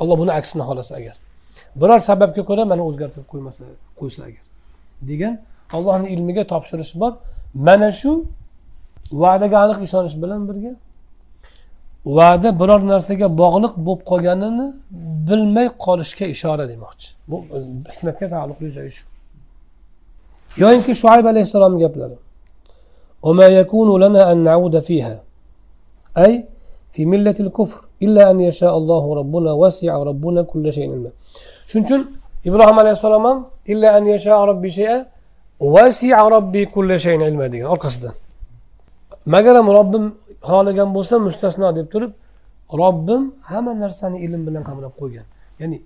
Alloh 0.00 0.16
buni 0.22 0.32
aksini 0.38 0.62
xohlasa 0.68 0.92
agar. 1.00 1.16
Biror 1.80 1.98
sababga 2.08 2.42
ko'ra 2.48 2.64
mani 2.72 2.82
o'zgartirib 2.88 3.26
qo'ymasa 3.32 3.62
qo'ysa 4.00 4.20
agar. 4.28 4.44
Degan 5.08 5.34
ollohni 5.76 6.08
ilmiga 6.14 6.44
topshirish 6.52 6.92
bor. 7.00 7.12
Mana 7.66 7.90
shu 8.00 8.12
va'daga 9.22 9.56
aniq 9.64 9.78
ishonish 9.86 10.16
bilan 10.22 10.40
birga 10.48 10.72
va'da 12.18 12.48
biror 12.60 12.80
narsaga 12.92 13.26
bog'liq 13.42 13.72
bo'lib 13.86 14.02
qolganini 14.10 14.66
bilmay 15.28 15.68
qolishga 15.84 16.26
ishora 16.34 16.64
demoqchi. 16.72 17.08
Bu 17.30 17.36
e, 17.56 17.58
hikmatga 17.94 18.26
taalluqli 18.34 18.68
joyi 18.76 18.90
shu. 18.96 19.04
Yoyinki 20.62 20.92
shuayb 21.00 21.26
alayhissalomni 21.32 21.80
gaplari. 21.86 22.18
أي 26.18 26.44
fi 26.94 27.06
millatil 27.12 27.50
kufr 27.58 27.78
illa 28.04 28.22
an 28.30 28.38
yasha 28.48 28.68
allohu 28.78 29.08
robbuna 29.20 29.50
vasia 29.62 29.92
robbuna 30.08 30.40
kulla 30.50 30.70
shayin 30.76 30.92
ilma. 30.96 31.10
Shuning 31.68 31.86
uchun 31.86 32.02
ibrohim 32.48 32.78
alayhissalom 32.82 33.24
ham 33.28 33.38
illa 33.72 33.88
an 33.98 34.04
yasha 34.12 34.32
robbi 34.50 34.70
shaya 34.76 34.96
vasia 35.74 36.18
robbi 36.34 36.62
kulla 36.74 36.96
shayin 37.04 37.22
ilma 37.30 37.46
degan 37.52 37.68
orqasidan. 37.74 38.14
Magaram 39.34 39.66
robbim 39.78 40.04
xohlagan 40.48 40.88
bo'lsa 40.96 41.14
mustasno 41.26 41.68
deb 41.78 41.86
turib 41.92 42.12
robbim 42.82 43.22
hamma 43.50 43.72
narsani 43.84 44.18
ilm 44.26 44.42
bilan 44.46 44.62
qamrab 44.68 44.92
qo'ygan. 45.00 45.26
Ya'ni 45.60 45.78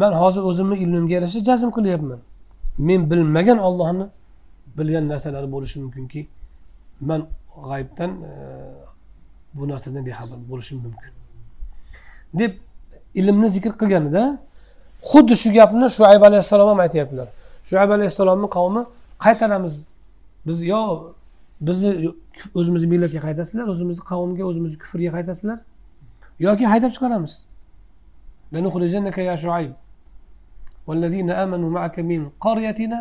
man 0.00 0.12
hozir 0.20 0.42
o'zimni 0.50 0.76
ilmimga 0.84 1.14
yarasha 1.18 1.40
jazm 1.48 1.70
qilyapman. 1.76 2.20
Men 2.78 3.00
bilmagan 3.10 3.58
ollohni 3.68 4.06
bilgan 4.78 5.04
narsalari 5.12 5.48
bo'lishi 5.54 5.76
mumkinki 5.82 6.20
man 7.08 7.20
g'aybdan 7.68 8.10
e, 8.28 8.32
bu 9.53 9.63
narsadan 9.71 10.05
bexabar 10.05 10.37
bo'lishim 10.51 10.77
mumkin 10.85 11.11
deb 12.39 12.51
ilmni 13.19 13.49
zikr 13.55 13.71
qilganida 13.81 14.23
xuddi 15.11 15.35
shu 15.41 15.49
gapni 15.57 15.87
shuayb 15.97 16.21
alayhissalom 16.29 16.67
ham 16.71 16.79
aytyaptilar 16.85 17.27
shuayb 17.69 17.91
alayhissalomni 17.97 18.47
qavmi 18.57 18.81
qaytaramiz 19.25 19.75
biz 20.47 20.57
yo 20.73 20.81
bizni 21.67 21.91
o'zimizni 22.59 22.87
millatga 22.93 23.19
qaytasizlar 23.27 23.65
o'zimizni 23.73 24.03
qavmga 24.11 24.43
o'zimizni 24.49 24.77
kufrga 24.83 25.09
qaytasizlar 25.17 25.57
yoki 26.47 26.65
haydab 26.73 26.91
chiqaramiz 26.97 27.33
لنخرجنك 28.53 29.17
يا 29.17 29.35
شعيب 29.35 29.73
والذين 30.87 31.29
آمنوا 31.43 31.69
معك 31.69 31.99
من 31.99 32.21
قريتنا 32.45 32.99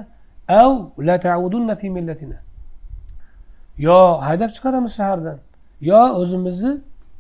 أو 0.51 0.91
لا 0.99 1.17
تعودن 1.17 1.75
في 1.75 1.91
ملتنا 1.97 2.39
yo 3.79 4.19
haydab 4.27 4.51
chiqaramiz 4.57 4.93
shahardan 4.99 5.39
Yo 5.82 6.02
o'zimizni 6.22 6.74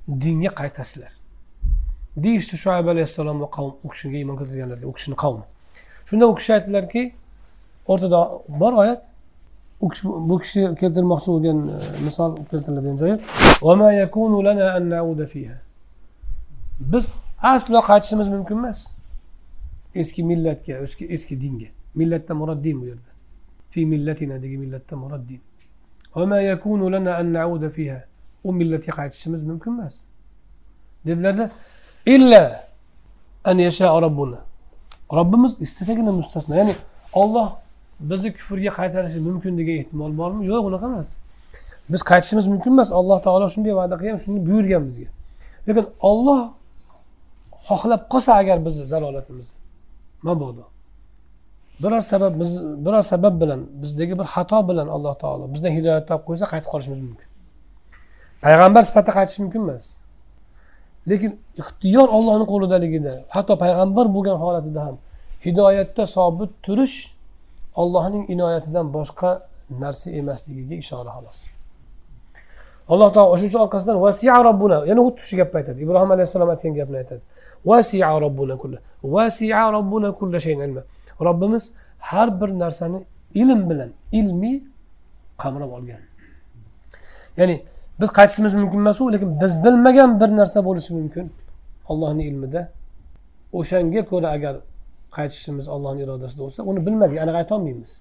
dinga 0.08 0.52
qaytasizlar? 0.60 1.12
Deyishdi 2.24 2.58
shuayb 2.64 2.88
alayhissalom 2.94 3.42
va 3.42 3.50
qavm 3.58 3.74
u 3.84 3.90
kishiga 3.94 4.18
iymon 4.18 4.38
keltirganlarga 4.38 4.88
u 4.88 4.94
kishini 4.94 5.16
qavmi. 5.24 5.44
Shunda 6.06 6.28
u 6.28 6.36
kishi 6.36 6.54
aytdilarki 6.58 7.04
o'rtada 7.88 8.20
bor 8.62 8.74
oyat 8.84 9.02
u 9.82 9.90
kishi 9.90 10.08
bu 10.30 10.40
kishi 10.44 10.62
keltirmoqchi 10.82 11.30
bo'lgan 11.34 11.60
e, 11.76 11.78
misol 12.06 12.36
keltiriladigan 12.52 12.98
joyi 13.04 13.16
biz 16.94 17.16
aslo 17.42 17.80
qaytishimiz 17.90 18.28
mumkin 18.28 18.58
emas. 18.58 18.88
Eski 19.96 20.24
millatga 20.24 20.74
eski 20.86 21.06
eski 21.06 21.42
dinga. 21.42 21.70
Millatdan 21.96 22.38
murod 22.38 22.64
din 22.64 22.82
bu 22.82 22.86
yerda. 22.86 23.12
Fi 23.70 23.86
millatina 23.86 24.42
degan 24.44 24.60
millatdan 24.60 25.00
murod 25.00 25.28
din. 25.30 25.42
U 28.44 28.50
millatga 28.60 28.92
qaytishimiz 29.00 29.42
mumkin 29.44 29.72
emas. 29.72 29.96
Dedilarda 31.06 31.46
illa 32.06 32.44
an 33.50 33.58
yasha 33.68 34.02
robbuna 34.06 34.40
robbimiz 35.18 35.62
istasagina 35.66 36.12
mustasno. 36.20 36.56
Ya'ni 36.56 36.76
olloh 37.22 37.48
bizni 38.00 38.30
kufrga 38.38 38.72
qaytarishi 38.80 39.20
mumkin 39.28 39.54
degan 39.60 39.76
ehtimol 39.82 40.12
bormi? 40.22 40.42
Yo'q 40.52 40.64
unaqa 40.70 40.86
emas. 40.92 41.10
Biz 41.92 42.02
qaytishimiz 42.12 42.46
mumkin 42.54 42.72
emas. 42.76 42.90
Alloh 43.00 43.18
taolo 43.26 43.48
shunday 43.54 43.74
va'da 43.80 43.96
qilgan 44.02 44.20
shuni 44.26 44.40
buyurgan 44.48 44.84
bizga. 44.90 45.10
Lekin 45.68 45.86
olloh 46.10 46.42
xohlab 47.68 48.02
qolsa 48.14 48.32
agar 48.42 48.58
bizni 48.66 48.86
zalolatimizni 48.94 49.58
mabodo. 50.28 50.66
Biror 51.84 52.02
sabab 52.12 52.34
biz 52.42 52.52
biror 52.86 53.04
sabab 53.12 53.36
bilan 53.42 53.62
bizdagi 53.82 54.14
bir 54.20 54.28
xato 54.36 54.60
bilan 54.70 54.88
alloh 54.96 55.16
taolo 55.24 55.44
bizdan 55.54 55.72
hidoyat 55.78 56.04
topib 56.10 56.26
qo'ysa 56.30 56.46
qaytib 56.52 56.70
qolishimiz 56.74 57.02
mumkin. 57.08 57.28
Payg'ambar 58.46 58.82
sifatida 58.88 59.14
qaytish 59.18 59.40
mumkin 59.44 59.62
emas. 59.66 59.86
Lekin 61.10 61.32
ixtiyor 61.62 62.08
ollohni 62.18 62.46
qo'lidaligida 62.52 63.14
hatto 63.36 63.54
payg'ambar 63.64 64.06
bo'lgan 64.16 64.38
holatida 64.44 64.82
ham 64.88 64.96
hidoyatda 65.46 66.04
sobit 66.16 66.52
turish 66.66 66.98
ollohning 67.82 68.24
inoyatidan 68.34 68.86
boshqa 68.98 69.30
narsa 69.84 70.08
emasligiga 70.20 70.76
ishora 70.84 71.12
xolos. 71.18 71.38
Alloh 72.92 73.10
taolo 73.16 73.30
o'sha 73.34 73.46
uchun 73.50 73.62
orqasidan 73.66 73.98
vasia 74.06 74.36
robbuna 74.48 74.78
yana 74.90 75.02
xuddi 75.08 75.22
shu 75.30 75.36
gapni 75.40 75.58
aytadi. 75.62 75.78
Ibrohim 75.86 76.12
alayhissalom 76.16 76.50
aytgan 76.54 76.74
gapni 76.80 76.98
aytadi. 77.02 77.22
Vasia 77.70 78.10
robbuna 78.26 78.56
kulla 78.62 78.78
vasia 79.16 79.64
robbuna 79.76 80.10
kulla 80.20 80.38
shayin 80.46 80.60
ilma 80.68 80.82
robbimiz 81.28 81.64
har 82.10 82.28
bir 82.42 82.50
narsani 82.64 83.00
ilm 83.42 83.62
bilan 83.70 83.90
ilmiy 84.20 84.58
qamrab 85.42 85.72
olgan. 85.78 86.02
Ya'ni 87.38 87.56
biz 88.02 88.10
qaytishimiz 88.18 88.54
mumkin 88.62 88.80
emas 88.84 89.02
u 89.02 89.14
lekin 89.14 89.30
biz 89.42 89.52
bilmagan 89.64 90.20
bir 90.22 90.30
narsa 90.40 90.60
bo'lishi 90.68 90.92
mumkin 91.00 91.26
ollohni 91.92 92.24
ilmida. 92.30 92.62
O'shanga 93.60 94.02
ko'ra 94.12 94.30
agar 94.38 94.56
qaytishimiz 95.18 95.66
ollohni 95.76 96.02
irodasida 96.06 96.42
bo'lsa 96.46 96.60
uni 96.70 96.80
bilmadik 96.86 97.18
aniq 97.24 97.36
aytolmaymiz 97.42 97.94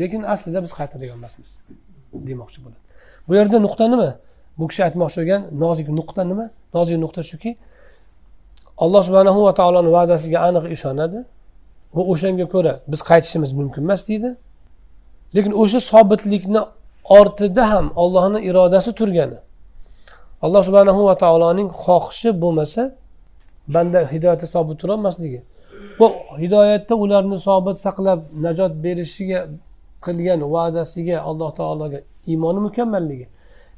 lekin 0.00 0.22
aslida 0.22 0.62
biz 0.64 0.72
qaytadigan 0.78 1.16
emasmiz 1.20 1.50
demoqchi 2.28 2.58
bo'ladi. 2.64 2.80
Bu 3.28 3.34
yerda 3.34 3.58
nuqta 3.66 3.84
nima? 3.92 4.10
Bu 4.58 4.64
kishi 4.70 4.82
aytmoqchi 4.86 5.18
bo'lgan 5.20 5.42
nozik 5.62 5.88
nuqta 5.98 6.22
nima? 6.30 6.46
Nozik 6.74 6.96
nuqta 7.04 7.22
shuki 7.30 7.50
alloh 8.84 9.02
subhanahu 9.08 9.40
va 9.46 9.52
taoloni 9.60 9.90
va'dasiga 9.96 10.38
aniq 10.48 10.64
ishonadi 10.76 11.18
va 11.96 12.02
o'shanga 12.12 12.46
ko'ra 12.54 12.72
biz 12.92 13.00
qaytishimiz 13.10 13.50
mumkin 13.60 13.82
emas 13.86 14.02
deydi. 14.08 14.30
Lekin 15.36 15.52
o'sha 15.62 15.80
sobitlikni 15.92 16.60
ortida 17.18 17.70
ham 17.72 17.86
ollohni 18.02 18.40
irodasi 18.48 18.92
turgani. 18.94 19.38
Alloh 20.42 20.62
subhanahu 20.68 21.00
va 21.08 21.14
taoloning 21.24 21.68
xohishi 21.84 22.30
bo'lmasa 22.42 22.82
banda 23.74 23.98
hidoyatda 24.12 24.46
sobit 24.54 24.76
turolmasligi. 24.82 25.40
Bu 25.98 26.06
hidoyatda 26.42 26.94
ularni 27.04 27.38
sobit 27.48 27.76
saqlab 27.86 28.20
najot 28.46 28.72
berishiga 28.84 29.40
qilgan 30.04 30.40
va'dasiga 30.54 31.16
alloh 31.28 31.50
taologa 31.60 31.98
iymoni 32.30 32.60
mukammalligi. 32.66 33.26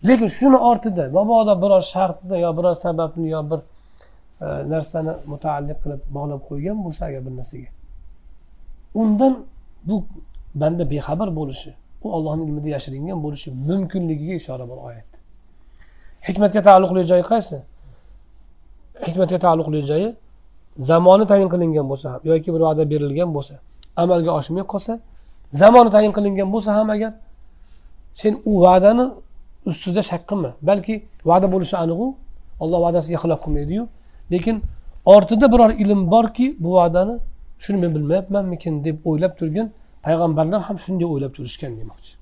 Lekin 0.08 0.28
shuni 0.38 0.58
ortida 0.70 1.04
mabodo 1.18 1.54
biror 1.62 1.82
shartni 1.94 2.36
yo 2.44 2.50
biror 2.58 2.74
sababni 2.84 3.28
yo 3.34 3.40
bir 3.50 3.60
e, 4.44 4.46
narsani 4.72 5.12
mutaalliq 5.32 5.78
qilib 5.82 6.00
bog'lab 6.16 6.40
qo'ygan 6.48 6.76
bo'lsa 6.84 7.02
agar 7.08 7.20
bir 7.26 7.32
narsaga. 7.38 7.70
Undan 9.02 9.34
bu 9.88 9.96
banda 10.60 10.84
bexabar 10.92 11.28
bo'lishi 11.38 11.70
u 12.04 12.06
ollohni 12.16 12.42
ilmida 12.46 12.68
yashiringan 12.76 13.18
bo'lishi 13.24 13.48
mumkinligiga 13.68 14.34
ishora 14.40 14.64
bor 14.70 14.78
oyat 14.88 15.10
hikmatga 16.28 16.60
taalluqli 16.68 17.00
joyi 17.10 17.24
qaysi? 17.32 17.56
Hikmatga 19.06 19.38
taalluqli 19.44 19.80
joyi 19.90 20.08
zamoni 20.90 21.24
tayin 21.30 21.48
qilingan 21.52 21.86
bo'lsa 21.90 22.06
ham 22.12 22.20
yoki 22.30 22.48
bir 22.54 22.60
va'da 22.66 22.82
berilgan 22.92 23.30
bo'lsa 23.36 23.54
amalga 24.02 24.30
oshmay 24.38 24.64
qolsa 24.72 24.92
zamoni 25.62 25.90
tayin 25.94 26.12
qilingan 26.16 26.48
bo'lsa 26.54 26.70
ham 26.78 26.88
agar 26.94 27.12
sen 28.20 28.34
u 28.50 28.52
va'dani 28.64 29.04
ustida 29.70 30.02
shak 30.10 30.22
qilma 30.30 30.50
balki 30.68 30.94
va'da 31.30 31.46
bo'lishi 31.54 31.76
aniq 31.84 32.00
olloh 32.62 32.78
va'dasiga 32.84 33.18
xilof 33.22 33.40
qilmaydiyu. 33.44 33.82
Lekin 34.32 34.56
ortida 35.14 35.46
biror 35.52 35.70
ilm 35.82 36.00
borki 36.10 36.46
bu 36.62 36.70
va'dani 36.78 37.14
shuni 37.62 37.78
men 37.82 37.90
bilmayapmanmikin 37.94 38.84
deb 38.84 38.96
o'ylab 39.08 39.32
turgin 39.38 39.66
payg'ambarlar 40.04 40.60
ham 40.68 40.76
shunday 40.84 41.06
o'ylab 41.12 41.32
turishgan 41.36 41.72
demoqchi 41.80 42.14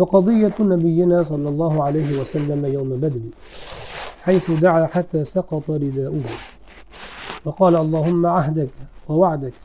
وقضية 0.00 0.54
نبينا 0.60 1.18
صلى 1.22 1.48
الله 1.52 1.74
عليه 1.86 2.10
وسلم 2.20 2.60
يوم 2.76 2.90
بدر 3.02 3.24
حيث 4.26 4.46
دعا 4.64 4.86
حتى 4.94 5.24
سقط 5.24 5.66
رداؤه. 5.70 6.28
وقال 7.44 7.74
اللهم 7.84 8.22
عهدك 8.36 8.74
ووعدك 9.08 9.56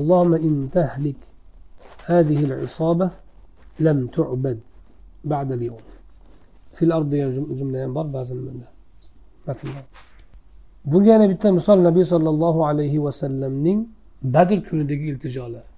اللهم 0.00 0.32
إن 0.46 0.54
تهلك 0.76 1.20
هذه 2.10 2.44
العصابة 2.44 3.10
لم 3.86 3.98
تعبد 4.16 4.58
بعد 5.24 5.52
اليوم. 5.52 5.84
في 6.76 6.82
الأرض 6.84 7.10
جملة 7.58 7.86
بعض 7.86 8.16
مثل 8.16 9.72
bunga 10.84 11.08
yana 11.12 11.28
bitta 11.28 11.52
misol 11.52 11.78
nabiy 11.88 12.04
sollallohu 12.04 12.60
alayhi 12.68 12.98
vasallamning 13.06 13.88
badr 14.34 14.58
kunidagi 14.68 15.06
iltijolari 15.12 15.73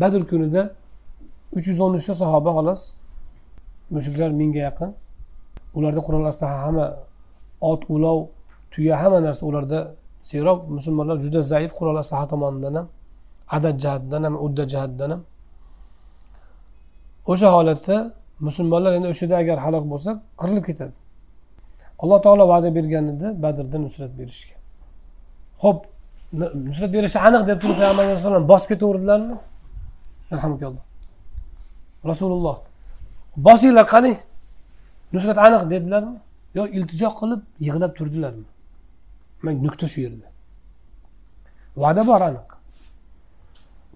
badr 0.00 0.22
kunida 0.30 0.62
uch 1.56 1.66
yuz 1.70 1.78
o'n 1.84 1.92
uchta 1.98 2.14
sahoba 2.22 2.50
xolos 2.56 2.82
mushuklar 3.94 4.30
mingga 4.40 4.60
yaqin. 4.68 4.90
Ularda 5.76 6.00
qurol 6.06 6.26
aslaha 6.32 6.56
hamma 6.64 6.86
ot 7.70 7.82
ulov 7.94 8.18
tuya 8.72 8.94
hamma 9.02 9.18
narsa 9.26 9.42
ularda 9.50 9.78
serob. 10.30 10.58
Musulmonlar 10.76 11.16
juda 11.24 11.40
zaif 11.52 11.70
qurol 11.78 11.96
aslaha 12.02 12.24
tomonidan 12.32 12.74
ham 12.78 12.86
adad 13.56 13.76
jihatidan 13.82 14.22
ham 14.26 14.34
udda 14.46 14.64
jihatidan 14.72 15.10
ham. 15.14 15.22
O'sha 17.32 17.48
holatda 17.56 17.96
musulmonlar 18.46 18.92
endi 18.96 19.06
o'sha 19.12 19.22
yerda 19.24 19.36
agar 19.42 19.58
halok 19.66 19.84
bo'lsa 19.92 20.10
qirilib 20.40 20.64
ketadi. 20.70 20.96
Alloh 22.02 22.18
taolo 22.26 22.44
va'da 22.52 22.68
bergan 22.78 23.04
edi 23.12 23.26
badrda 23.44 23.78
nusrat 23.86 24.12
berishga. 24.20 24.56
Ho'p 25.62 25.78
nusrat 26.68 26.90
berishi 26.96 27.18
aniq 27.28 27.42
deb 27.50 27.58
turib 27.62 27.76
payg'ambar 27.80 28.04
alayhissalom 28.06 28.44
bosib 28.52 28.68
ketaverdilarmi? 28.72 29.36
Alhamdulillah 30.34 30.84
rasululloh 32.10 32.56
bosinglar 33.36 33.86
qani? 33.86 34.14
Nusrat 35.12 35.38
aniq 35.46 35.62
dedilarmi? 35.70 36.18
Yo 36.54 36.66
iltijo 36.76 37.08
qilib 37.18 37.40
yig'lab 37.66 37.92
turdilarmi? 37.98 38.46
Mana 39.42 39.58
nuqta 39.66 39.86
shu 39.92 39.98
yerda. 40.04 40.26
Va'da 41.82 42.02
bor 42.10 42.20
aniq. 42.28 42.48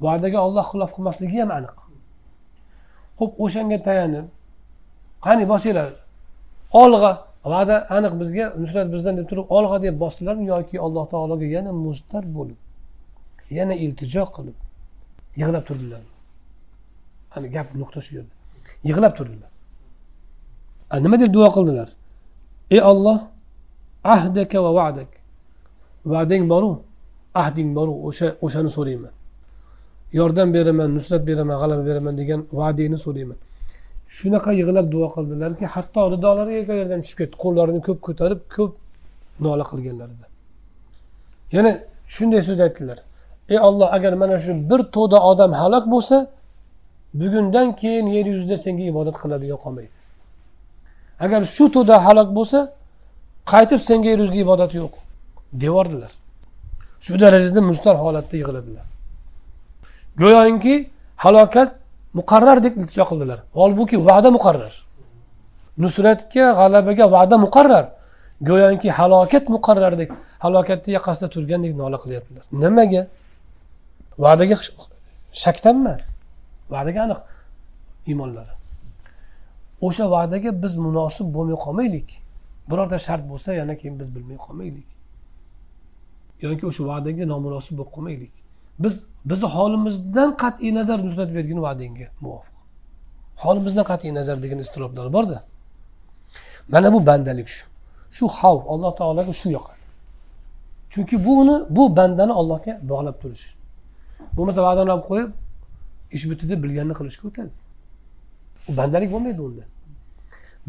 Va'daga 0.05 0.39
olloh 0.47 0.65
xilof 0.73 0.91
qilmasligi 0.97 1.39
ham 1.43 1.51
aniq. 1.59 1.77
Ho'p 3.19 3.33
o'shanga 3.45 3.79
tayanib 3.89 4.27
qani 5.27 5.45
bosinglar? 5.53 5.89
Olg'a 6.83 7.13
va'da 7.53 7.77
aniq 7.97 8.15
bizga 8.21 8.47
nusrat 8.63 8.89
bizdan 8.95 9.15
deb 9.19 9.27
turib 9.31 9.47
olg'a 9.57 9.79
deb 9.87 9.95
bosdilarmi 10.03 10.47
yoki 10.53 10.77
alloh 10.87 11.05
taologa 11.13 11.47
yana 11.57 11.73
mustar 11.85 12.25
bo'lib 12.37 12.59
yana 13.59 13.75
iltijo 13.85 14.25
qilib 14.37 14.57
yig'lab 15.41 15.65
turdilarmi? 15.69 16.10
Ana 17.35 17.47
gap 17.55 17.69
nuqta 17.81 18.01
shu 18.05 18.11
yerda. 18.17 18.35
Yig'lab 18.89 19.13
turdilar. 19.19 19.51
Nima 21.05 21.17
deb 21.23 21.31
duo 21.37 21.49
qildilar? 21.57 21.89
Ey 22.75 22.81
olloh 22.93 23.19
ahdaka 24.15 24.59
va 24.65 24.71
va'dak. 24.79 25.11
Va'dang 26.13 26.45
boru 26.53 26.71
ahding 27.43 27.71
boru 27.79 27.95
o'sha 28.09 28.29
o'shani 28.45 28.71
so'rayman. 28.77 29.15
Yordam 30.19 30.49
beraman 30.57 30.89
nusrat 30.97 31.23
beraman 31.29 31.57
g'alaba 31.63 31.83
beraman 31.91 32.15
degan 32.21 32.41
va'dangni 32.61 32.99
so'rayman. 33.07 33.39
Shunaqa 34.17 34.51
yig'lab 34.61 34.87
duo 34.95 35.07
qildilarki 35.17 35.65
hatto 35.75 36.01
ridolari 36.13 36.53
yerdan 36.81 37.01
tushib 37.05 37.19
ketdi. 37.21 37.35
Qo'llarini 37.45 37.81
ko'p 37.87 37.99
ko'tarib 38.07 38.41
ko'p 38.55 38.73
nola 39.45 39.65
qilganlarida. 39.71 40.27
Yana 41.57 41.73
shunday 42.15 42.43
so'z 42.49 42.61
aytdilar. 42.67 42.99
Ey 43.53 43.59
olloh 43.69 43.89
agar 43.97 44.13
mana 44.23 44.37
shu 44.45 44.53
bir 44.71 44.81
to'da 44.97 45.19
odam 45.31 45.53
halok 45.61 45.85
bo'lsa 45.95 46.17
bugundan 47.15 47.77
keyin 47.77 48.07
yer 48.07 48.27
yuzida 48.27 48.57
senga 48.57 48.85
ibodat 48.93 49.17
qiladigan 49.23 49.59
qolmaydi. 49.65 49.97
Agar 51.25 51.41
shu 51.45 51.65
to'da 51.75 51.97
halok 52.07 52.29
bo'lsa 52.39 52.59
qaytib 53.53 53.81
senga 53.89 54.09
yer 54.13 54.19
yuzida 54.25 54.41
ibodat 54.47 54.73
yo'q 54.81 54.95
devordilar. 55.63 56.13
Shu 57.05 57.13
darajada 57.21 57.61
mustar 57.71 57.97
holatda 58.05 58.37
yig'ladilar 58.43 58.87
go'yoki 60.21 60.91
halokat 61.17 61.71
muqarrar 62.19 62.59
deb 62.65 62.75
iltijo 62.81 63.05
qildilar. 63.11 63.39
Holbuki 63.61 63.97
va'da 64.09 64.31
muqarrar. 64.37 64.75
Nusratga 65.83 66.47
g'alabaga 66.59 67.07
va'da 67.17 67.37
muqarrar. 67.47 67.87
Go'yoki 68.49 68.89
halokat 68.99 69.45
muqarrardek 69.57 70.11
halokatni 70.45 70.91
yaqasida 70.99 71.29
turgandek 71.35 71.73
nola 71.83 71.97
qilyaptilar. 72.03 72.45
Nimaga? 72.63 73.03
Va'daga 74.25 74.57
shakdan 75.43 75.77
emas 75.83 76.05
va'daga 76.75 77.01
aniq 77.07 77.21
iymonlari. 78.11 78.55
O'sha 79.87 80.11
va'daga 80.15 80.51
biz 80.63 80.77
munosib 80.87 81.27
bo'lmay 81.35 81.59
qolmaylik. 81.65 82.09
Birorta 82.71 82.99
shart 83.07 83.25
bo'lsa 83.31 83.51
yana 83.61 83.75
keyin 83.81 83.95
biz 84.01 84.09
bilmay 84.15 84.39
qolmaylik. 84.47 84.89
Yoki 86.45 86.65
o'sha 86.71 86.83
va'daga 86.91 87.25
nomunosib 87.33 87.75
bo'lib 87.79 87.93
qolmaylik. 87.97 88.33
Biz 88.83 88.95
bizni 89.31 89.49
holimizdan 89.57 90.31
qat'iy 90.43 90.71
nazar 90.79 90.99
nusrat 91.07 91.31
bergin 91.37 91.59
va'dangga 91.67 92.07
muvofiq. 92.25 92.57
Holimizdan 93.45 93.85
qat'iy 93.91 94.13
nazar 94.19 94.37
degan 94.45 94.59
iztiroblar 94.65 95.07
borda. 95.17 95.39
Mana 96.73 96.89
bu 96.95 97.07
bandalik 97.07 97.49
shu. 97.57 97.65
Shu 98.17 98.25
xavf 98.39 98.63
alloh 98.73 98.93
taologa 99.01 99.33
shu 99.41 99.49
yoqadi. 99.57 99.81
Chunki 100.93 101.25
bu 101.25 101.33
uni 101.43 101.57
bu 101.77 101.97
bandani 101.97 102.33
allohga 102.41 102.73
bog'lab 102.91 103.17
turish. 103.23 103.45
Bo'lmasa 104.37 104.61
va'dani 104.67 104.91
olib 104.95 105.07
qo'yib 105.11 105.31
ish 106.17 106.25
bitdi 106.31 106.55
bilganini 106.63 106.95
qilishga 106.99 107.25
o'tadi. 107.29 107.53
U 108.69 108.77
bandalik 108.79 109.11
bo'lmaydi 109.15 109.41
unda. 109.49 109.65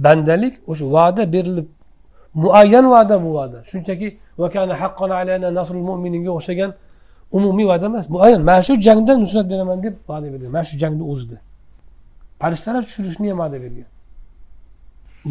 Bandalik 0.05 0.53
o'sha 0.71 0.85
va'da 0.95 1.23
berilib 1.33 1.67
muayyan 2.33 2.85
va'da 2.93 3.15
bu 3.23 3.29
va'da. 3.37 3.59
Shunchaki 3.71 4.07
o'xshagan 6.37 6.71
umumiy 7.37 7.67
va'da 7.71 7.85
emas 7.91 8.05
muayyan 8.09 8.41
mana 8.49 8.61
shu 8.67 8.73
jangda 8.87 9.13
nusrat 9.23 9.45
beraman 9.51 9.83
deb 9.83 9.93
va'da 10.09 10.27
bergan. 10.33 10.51
Mana 10.55 10.63
shu 10.69 10.75
jangni 10.83 11.03
o'zida. 11.11 11.37
Farishtalar 12.41 12.83
tushirishni 12.87 13.27
ham 13.31 13.39
va'da 13.43 13.57
bergan. 13.63 13.87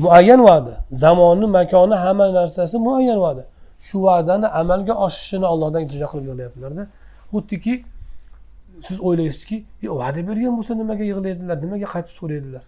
Muayyan 0.03 0.41
va'da 0.49 0.75
zamoni 1.03 1.47
makoni 1.57 1.97
hamma 2.05 2.27
narsasi 2.39 2.77
muayyan 2.87 3.19
va'da. 3.27 3.43
Shu 3.89 3.97
va'dani 4.07 4.47
amalga 4.61 4.95
oshishini 5.05 5.47
ollohdan 5.53 5.81
iltijo 5.85 6.07
qilib 6.13 6.27
yig'layaptilarda 6.31 6.83
xuddiki 7.33 7.75
siz 8.87 8.99
o'ylaysizki 9.09 9.57
va'da 10.03 10.21
bergan 10.29 10.53
bo'lsa 10.59 10.73
nimaga 10.83 11.05
yig'laydilar 11.11 11.57
nimaga 11.65 11.87
qaytib 11.95 12.15
so'raydilar? 12.21 12.65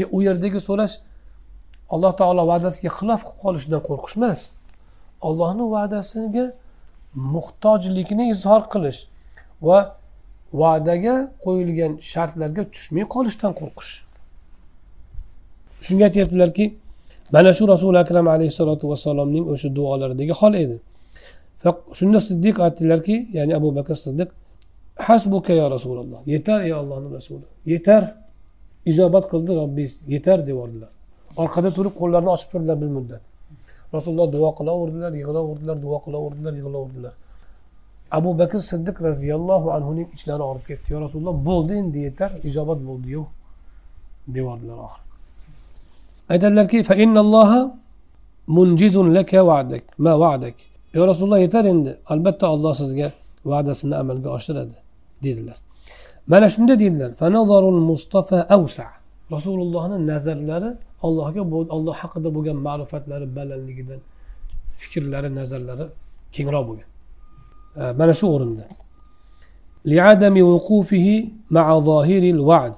E 0.00 0.02
u 0.16 0.18
yerdagi 0.26 0.60
so'rash 0.68 0.94
alloh 1.94 2.12
taolo 2.20 2.42
va'dasiga 2.52 2.90
xilof 2.98 3.20
qilib 3.24 3.40
qolishidan 3.44 3.80
qo'rqish 3.88 4.16
emas 4.20 4.40
ollohni 5.28 5.64
va'dasiga 5.76 6.46
muhtojlikni 7.34 8.24
izhor 8.34 8.62
qilish 8.72 9.00
va 9.66 9.78
va'daga 10.62 11.14
qo'yilgan 11.44 11.92
shartlarga 12.12 12.62
tushmay 12.74 13.04
qolishdan 13.14 13.52
qo'rqish. 13.60 13.92
Shunga 15.86 16.04
aytyaptilarki 16.08 16.64
mana 17.34 17.50
shu 17.58 17.64
rasuli 17.72 17.98
akram 18.04 18.26
alayhissalotu 18.34 18.84
vassalomning 18.92 19.44
o'sha 19.52 19.68
duolaridagi 19.76 20.34
hol 20.40 20.54
edi. 20.64 20.76
Shunda 21.98 22.18
siddiq 22.28 22.56
aytdilarki 22.66 23.16
ya'ni 23.38 23.52
abu 23.60 23.68
bakr 23.78 23.96
siddiq 24.06 24.28
hasbuka 24.96 25.52
ya 25.52 25.70
rasululloh 25.70 26.20
yetar 26.26 26.60
ey 26.66 26.72
ollohni 26.72 27.08
rasuli 27.14 27.46
yetar 27.66 28.14
ijobat 28.90 29.24
qildi 29.32 29.52
robbingiz 29.60 29.92
yetar 30.14 30.46
deyordilar 30.46 30.90
orqada 31.42 31.70
turib 31.76 31.94
qo'llarini 32.00 32.30
ochib 32.36 32.48
turdilar 32.52 32.76
bir 32.82 32.90
muddat 32.96 33.22
rasululloh 33.94 34.28
duo 34.36 34.50
qilaverdilar 34.58 35.12
yig'laverdilar 35.20 35.76
duo 35.84 35.98
qilaverdilar 36.04 36.52
yig'laverdilar 36.60 37.14
abu 38.18 38.30
bakr 38.40 38.58
siddiq 38.70 38.96
roziyallohu 39.08 39.68
anhuning 39.76 40.08
ichlari 40.16 40.42
og'rib 40.48 40.64
ketdi 40.70 40.86
yo 40.94 40.98
rasululloh 41.04 41.36
bo'ldi 41.48 41.72
endi 41.82 41.98
yetar 42.08 42.30
ijobat 42.48 42.80
bo'ldiyu 42.88 43.22
deyordilar 44.34 44.78
oxiri 44.86 45.04
aytadilarki 46.32 46.78
munjizun 48.46 49.14
laka 49.14 49.46
va'dak 49.46 49.84
ma 49.98 50.12
va'dak 50.20 50.54
yo 50.94 51.06
rasululloh 51.10 51.40
yetar 51.46 51.64
endi 51.64 51.96
albatta 52.12 52.46
olloh 52.54 52.74
sizga 52.82 53.08
va'dasini 53.50 53.94
amalga 54.02 54.28
oshiradi 54.38 54.83
dedilar 55.26 55.58
mana 56.32 56.46
shunda 56.54 56.74
deydilar 56.82 57.10
mustafa 57.90 58.38
avsa 58.56 58.86
rasulullohni 59.34 59.96
nazarlari 60.12 60.70
allohga 61.06 61.42
olloh 61.76 61.94
haqida 62.02 62.28
bo'lgan 62.36 62.58
ma'rifatlari 62.66 63.26
balandligidan 63.36 64.00
fikrlari 64.80 65.28
nazarlari 65.40 65.84
kengroq 66.34 66.64
bo'lgan 66.68 66.88
mana 68.00 68.12
shu 68.20 68.26
o'rinda 68.36 68.66
لعدم 69.86 70.36
وقوفه 70.42 71.28
مع 71.50 71.78
ظاهر 71.78 72.22
الوعد 72.36 72.76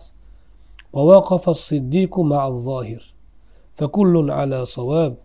ووقف 0.93 1.49
الصديق 1.49 2.15
مع 2.21 2.43
الظاهر 2.49 3.03
فكل 3.75 4.31
على 4.31 4.67
صواب 4.67 5.17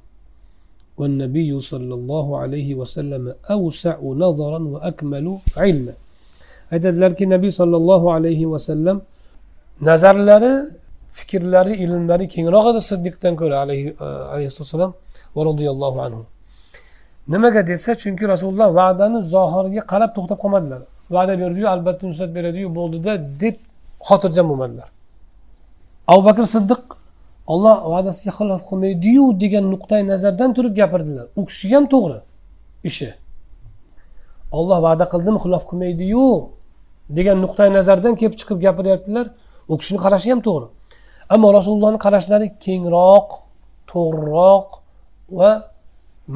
والنبي 0.98 1.60
صلى 1.60 1.94
الله 1.94 2.38
عليه 2.38 2.76
وسلم 2.76 3.34
أوسع 3.52 4.00
نظرا 4.04 4.60
وأكمل 4.60 5.38
علما 5.58 5.94
aytadilarki 6.74 7.26
nabiy 7.36 7.52
sollallohu 7.60 8.08
alayhi 8.18 8.46
vasallam 8.54 8.98
nazarlari 9.90 10.54
fikrlari 11.18 11.74
ilmlari 11.84 12.26
kengroq 12.36 12.66
edi 12.72 12.82
siddiqdan 12.92 13.34
ko'ra 13.42 13.56
alayhissalom 14.34 14.92
va 15.36 15.42
roziyallohu 15.50 16.00
anhu. 16.08 16.24
Nimaga 17.34 17.62
desa 17.72 17.92
chunki 18.02 18.24
rasululloh 18.34 18.70
va'dani 18.80 19.20
zohiriga 19.34 19.82
qarab 19.92 20.12
to'xtab 20.16 20.40
qolmadilar. 20.44 20.82
Va'da 21.16 21.34
berdiyu 21.42 21.68
albatta 21.76 22.04
nusrat 22.10 22.32
beradiyu 22.38 22.68
bo'ldida 22.78 23.12
deb 23.42 23.56
xotirjam 24.08 24.46
bo'lmadilar. 24.52 24.88
Abu 26.12 26.22
bakr 26.30 26.44
siddiq 26.56 26.82
olloh 27.54 27.78
va'dasiga 27.94 28.32
xilof 28.40 28.62
qilmaydiyu 28.70 29.26
degan 29.44 29.66
nuqtai 29.74 30.02
nazardan 30.12 30.50
turib 30.58 30.74
gapirdilar. 30.80 31.26
U 31.40 31.42
kishi 31.50 31.66
ham 31.76 31.86
to'g'ri 31.94 32.20
ishi. 32.90 33.10
Olloh 34.58 34.78
va'da 34.88 35.06
qildimi 35.14 35.40
xilof 35.44 35.64
qilmaydiyu 35.70 36.26
degan 37.18 37.38
nuqtai 37.46 37.70
nazardan 37.78 38.14
kelib 38.20 38.36
chiqib 38.40 38.58
gapiryaptilar 38.66 39.26
u 39.72 39.74
kishini 39.80 40.00
qarashi 40.06 40.30
ham 40.34 40.42
to'g'ri. 40.48 40.68
Ammo 41.34 41.48
rasulullohni 41.58 42.00
qarashlari 42.06 42.48
kengroq 42.66 43.30
to'g'riroq 43.92 44.68
va 45.40 45.52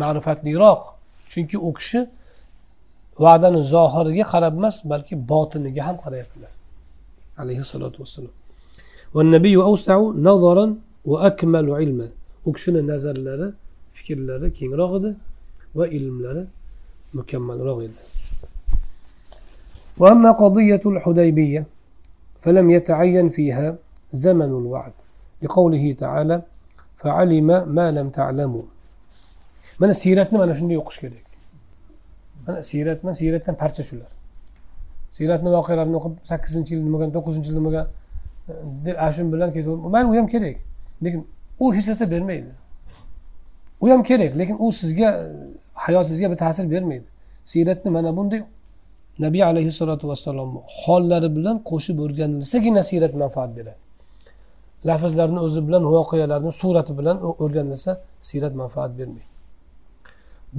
ma'rifatliroq 0.01 0.81
chunki 1.31 1.57
u 1.67 1.69
kishi 1.77 1.99
va'dani 3.25 3.59
zohiriga 3.73 4.25
qarab 4.33 4.53
emas 4.59 4.75
balki 4.91 5.13
botiniga 5.31 5.81
ham 5.87 5.97
qarayaptilar. 6.03 6.51
Alayhissalotu 7.41 7.97
vassalom 8.03 8.33
u 12.47 12.49
kishini 12.55 12.81
nazarlari 12.91 13.47
fikrlari 13.97 14.47
kengroq 14.59 14.91
edi 14.99 15.11
va 15.77 15.85
ilmlari 15.97 16.43
mukammalroq 17.19 17.79
edi. 17.87 17.99
وأما 19.97 20.31
قضية 20.31 20.81
الحديبية 20.85 21.65
فلم 22.39 22.69
يتعين 22.69 23.29
فيها 23.29 23.75
زمن 24.11 24.45
الوعد 24.45 24.93
لقوله 25.41 25.93
تعالى 25.93 26.41
فعلم 26.97 27.47
ما 27.75 27.91
لم 27.91 28.09
تعلموا. 28.09 28.61
من 29.79 29.93
سيرتنا؟ 29.93 30.45
من 30.45 30.53
شنو 30.53 30.71
يقش 30.71 30.99
كذلك 30.99 31.25
من 32.47 32.61
سيرت 32.61 33.05
من 33.05 33.13
سيرتنا 33.13 33.55
بارتش 33.55 33.89
شلر. 33.89 34.01
سيرتنا 35.11 35.49
واقرا 35.49 35.83
نقب 35.83 36.15
سكسن 36.23 36.65
شيل 36.65 36.85
مغا 36.85 37.05
نقصن 37.05 37.43
شيل 37.43 37.59
مغا 37.59 37.87
دير 38.83 38.99
عشان 38.99 39.31
بلان 39.31 39.51
كي 39.51 39.63
تقول 39.63 39.91
ما 39.91 40.03
نقول 40.03 40.31
كذلك 40.31 40.59
لكن 41.01 41.23
أو 41.61 41.71
هي 41.71 41.81
سيستم 41.81 42.05
بين 42.05 42.23
ميد 42.23 42.45
ويام 43.81 44.03
كذلك 44.03 44.37
لكن 44.37 44.53
أو 44.53 44.71
سيزيا 44.71 45.09
حياة 45.75 46.01
سيزيا 46.01 46.27
بتحسر 46.27 46.65
بين 46.65 46.83
ميد 46.83 47.03
سيرتنا 47.45 47.91
من 47.91 48.05
ابون 48.05 48.45
nabiy 49.19 49.43
alayhissalotu 49.51 50.05
vassalomni 50.11 50.59
hollari 50.81 51.29
bilan 51.37 51.55
qo'shib 51.69 51.97
o'rganilsagina 52.05 52.81
siyrat 52.89 53.13
manfaat 53.23 53.51
beradi. 53.57 53.81
Lafzlarni 54.89 55.39
o'zi 55.47 55.61
bilan 55.67 55.83
voqealarni 55.95 56.51
surati 56.61 56.93
bilan 56.99 57.17
o'rganilsa 57.43 57.91
siyrat 58.29 58.53
manfaat 58.61 58.91
bermaydi. 58.99 59.33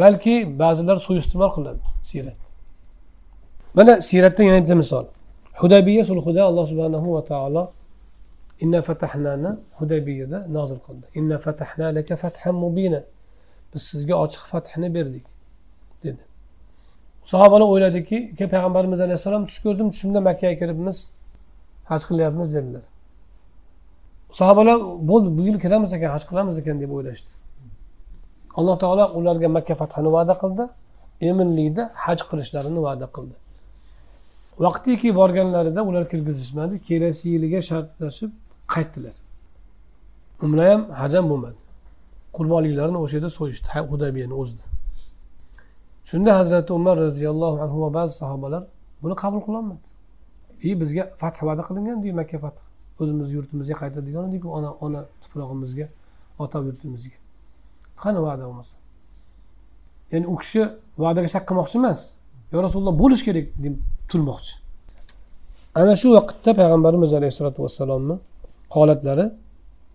Balki 0.00 0.34
ba'zilar 0.62 0.96
suiiste'mol 1.06 1.50
qiladi 1.56 1.82
siyrat 2.10 2.40
mana 3.76 4.00
siyratdan 4.00 4.44
yana 4.44 4.62
bitta 4.62 4.74
misol. 4.74 5.04
Hudaybiya 5.60 6.04
sulhida 6.04 6.42
alloh 6.44 6.66
subhanahu 6.72 7.14
va 7.14 7.24
taolo 7.24 7.62
inna 8.60 8.82
fatahnani 8.82 9.50
hudaybiyada 9.78 10.38
nozil 10.56 10.80
qildi. 10.86 11.06
Inna 11.14 11.38
fatahna 11.38 11.86
laka 11.98 12.16
fathan 12.16 12.54
mubina 12.64 13.00
biz 13.74 13.82
sizga 13.90 14.14
ochiq 14.24 14.44
fathni 14.52 14.88
berdik. 14.94 15.26
Sahobalar 17.32 17.66
o'yladiki 17.74 18.16
payg'ambarimiz 18.52 19.00
alayhissalom 19.06 19.42
tush 19.48 19.60
ko'rdim 19.64 19.88
tushimda 19.94 20.20
makkaga 20.28 20.56
kiribmiz 20.60 20.98
haj 21.90 22.02
qilyapmiz 22.10 22.48
dedilar. 22.56 22.84
Sahobalar 24.40 24.78
bo'ldi 25.10 25.28
bu 25.38 25.42
yil 25.48 25.56
kiramiz 25.64 25.90
ekan 25.96 26.10
haj 26.16 26.24
qilamiz 26.30 26.56
ekan 26.60 26.76
deb 26.82 26.90
o'ylashdi. 26.96 27.30
Alloh 28.58 28.76
taolo 28.82 29.04
ularga 29.18 29.48
makka 29.56 29.74
fathini 29.80 30.10
va'da 30.16 30.34
qildi 30.42 30.64
eminlikda 31.30 31.82
haj 32.04 32.20
qilishlarini 32.30 32.80
va'da 32.86 33.06
qildi. 33.16 33.36
Vaqtiki 34.64 35.08
borganlarida 35.20 35.80
ular 35.88 36.04
kirgizishmadi 36.12 36.74
kelasi 36.88 37.24
yiliga 37.34 37.60
shartlashib 37.70 38.30
qaytdilar. 38.74 39.16
Umra 40.44 40.64
ham 40.72 40.82
haj 41.00 41.12
ham 41.18 41.26
bo'lmadi. 41.32 41.58
Qurbonliklarini 42.36 42.98
o'sha 43.04 43.14
yerda 43.16 43.30
so'yishdi 43.38 43.68
hudaybiyani 43.90 44.34
o'zida. 44.42 44.64
Shunda 46.10 46.30
hazrati 46.38 46.70
umar 46.78 46.96
roziyallohu 47.06 47.56
anhu 47.64 47.78
va 47.84 47.90
ba'zi 47.98 48.12
sahobalar 48.22 48.62
buni 49.02 49.14
qabul 49.22 49.40
qilolmadi. 49.46 49.86
И 50.62 50.74
bizga 50.80 51.04
fath 51.20 51.38
va'da 51.48 51.62
qilingandiyu 51.68 52.14
makka 52.20 52.38
fath 52.44 52.58
o'zimizni 53.00 53.34
yurtimizga 53.38 53.74
qaytadigan 53.82 54.24
ediku 54.30 54.48
ona 54.58 54.70
ona 54.86 55.00
tuprog'imizga 55.22 55.86
ota 56.42 56.58
yurtimizga. 56.68 57.18
Qani 58.02 58.18
va'da 58.26 58.44
bo'lmasa? 58.48 58.76
Ya'ni 60.12 60.26
u 60.32 60.36
kishi 60.42 60.62
va'daga 61.04 61.28
shak 61.34 61.44
qilmoqchi 61.48 61.76
emas. 61.80 62.00
Yo 62.52 62.58
rasululloh 62.66 62.94
bo'lishi 63.02 63.24
kerak 63.28 63.46
deb 63.64 63.74
turmoqchi. 64.10 64.54
Ana 65.80 65.94
shu 66.00 66.08
vaqtda 66.18 66.50
payg'ambarimiz 66.60 67.10
alayhissalotu 67.18 67.60
vassalomni 67.64 68.16
holatlari 68.76 69.26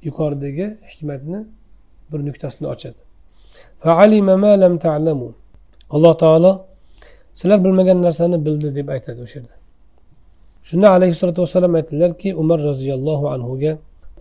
yuqoridagi 0.07 0.65
hikmatni 0.91 1.39
bir 2.11 2.19
nuqtasini 2.27 2.67
ochadi. 2.73 2.99
Alloh 5.95 6.13
taolo 6.23 6.51
sizlar 7.39 7.59
bilmagan 7.65 7.97
narsani 8.07 8.37
bildi 8.45 8.67
deb 8.77 8.87
aytadi 8.95 9.19
o'sha 9.25 9.37
yerda 9.39 9.55
shunda 10.67 10.87
alayhissalotu 10.95 11.39
vassalom 11.43 11.73
aytdilarki 11.79 12.29
umar 12.41 12.59
roziyallohu 12.69 13.25
anhuga 13.35 13.71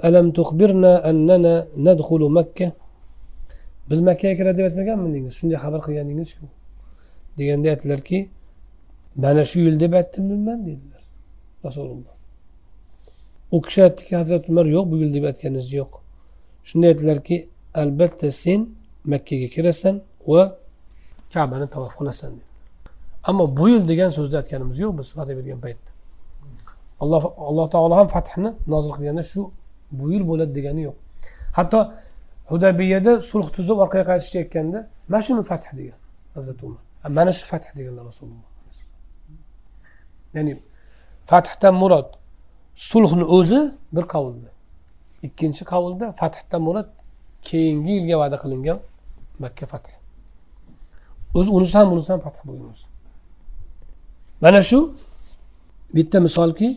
alam 0.02 0.26
tuxbirna 0.32 0.92
annana 1.10 1.54
nadxulu 1.86 2.28
makka? 2.38 2.72
Biz 3.90 4.00
makkaga 4.08 4.34
kiradi 4.38 4.58
deb 4.58 4.66
aytmaganmidingiz 4.70 5.32
shunday 5.38 5.58
xabar 5.64 5.80
qilganingizku 5.86 6.44
deganda 7.38 7.68
aytdilarki 7.74 8.18
mana 9.22 9.42
shu 9.50 9.58
yil 9.66 9.76
deb 9.82 9.92
aytdimman 10.00 10.58
dedilar 10.66 11.02
rasululloh. 11.66 12.14
U 13.54 13.56
kishi 13.64 13.80
aytdiki 13.86 14.12
hazrati 14.20 14.46
umar 14.52 14.66
yo'q 14.76 14.84
bu 14.90 14.96
yil 15.02 15.10
deb 15.16 15.24
aytganingiz 15.30 15.68
yo'q. 15.80 15.92
Shunda 16.68 16.86
aytdilarki 16.92 17.36
albatta 17.82 18.28
sen 18.42 18.60
makkaga 19.12 19.48
kirasan 19.54 19.94
va 20.30 20.42
kabani 21.34 21.66
tavof 21.74 21.94
qilasan 21.98 22.30
dedi. 22.36 22.46
Ammo 23.28 23.44
bu 23.58 23.68
yil 23.72 23.82
degan 23.90 24.10
so'zni 24.16 24.36
aytganimiz 24.40 24.76
yo'q 24.84 24.92
biz 24.98 25.08
va'da 25.18 25.32
bergan 25.38 25.60
paytda. 25.64 25.90
Alloh 27.02 27.22
alloh 27.48 27.66
taolo 27.74 27.94
ham 28.00 28.08
fathni 28.16 28.50
nozil 28.72 28.92
qilganda 28.96 29.22
shu 29.32 29.40
bu 29.98 30.04
yil 30.12 30.24
bo'ladi 30.30 30.52
degani 30.58 30.82
yo'q. 30.88 30.96
Hatto 31.58 31.78
hudabiyada 32.50 33.12
sulh 33.30 33.46
tuzib 33.56 33.76
orqaga 33.84 34.04
qaytishayotganda 34.10 34.78
mana 35.12 35.22
shuni 35.26 35.42
fath 35.50 35.66
degan 35.78 35.98
hazrati 36.36 36.62
umar. 36.68 36.82
Mana 37.18 37.32
shu 37.38 37.44
fath 37.52 37.68
deganlar 37.78 38.04
rasululloh 38.10 38.50
ya'ni 40.34 40.52
fathdan 41.30 41.74
murod 41.82 42.08
sulhni 42.90 43.24
o'zi 43.36 43.60
bir 43.96 44.04
qavulda 44.14 44.50
ikkinchi 45.26 45.62
qavulda 45.72 46.06
fathdan 46.20 46.62
murod 46.68 46.88
keyingi 47.48 47.92
yilga 47.98 48.16
va'da 48.22 48.36
qilingan 48.42 48.78
makka 49.42 49.66
fathi. 49.72 49.92
O'zi 51.38 51.50
unisi 51.56 51.74
ham 51.78 51.86
bunisi 51.92 52.10
ham 52.12 52.20
fath 52.26 52.40
bo'lgan 52.48 52.68
o'zi 52.74 52.86
mana 54.42 54.60
shu 54.70 54.78
bitta 55.96 56.18
misolki 56.26 56.68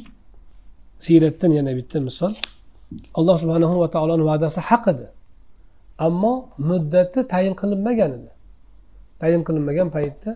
siyratdan 1.06 1.52
yana 1.60 1.72
bitta 1.80 1.98
misol 2.08 2.34
alloh 3.20 3.36
subhanahu 3.44 3.76
va 3.82 3.88
taoloni 3.96 4.24
va'dasi 4.30 4.60
haq 4.70 4.84
edi 4.94 5.06
ammo 6.08 6.34
muddati 6.70 7.20
tayin 7.34 7.54
qilinmagan 7.62 8.12
edi 8.18 8.32
tayin 9.22 9.42
qilinmagan 9.48 9.88
paytda 9.96 10.32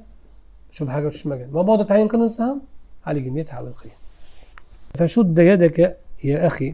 shubhaga 0.78 1.08
tushmagan 1.14 1.50
mabodo 1.58 1.84
tayin 1.92 2.08
qilinsa 2.14 2.42
ham 2.50 2.60
haliginday 3.08 3.46
tavil 3.54 3.76
qiyin 3.82 4.00
فشد 5.00 5.38
يدك 5.40 5.98
يا 6.24 6.48
أخي 6.48 6.70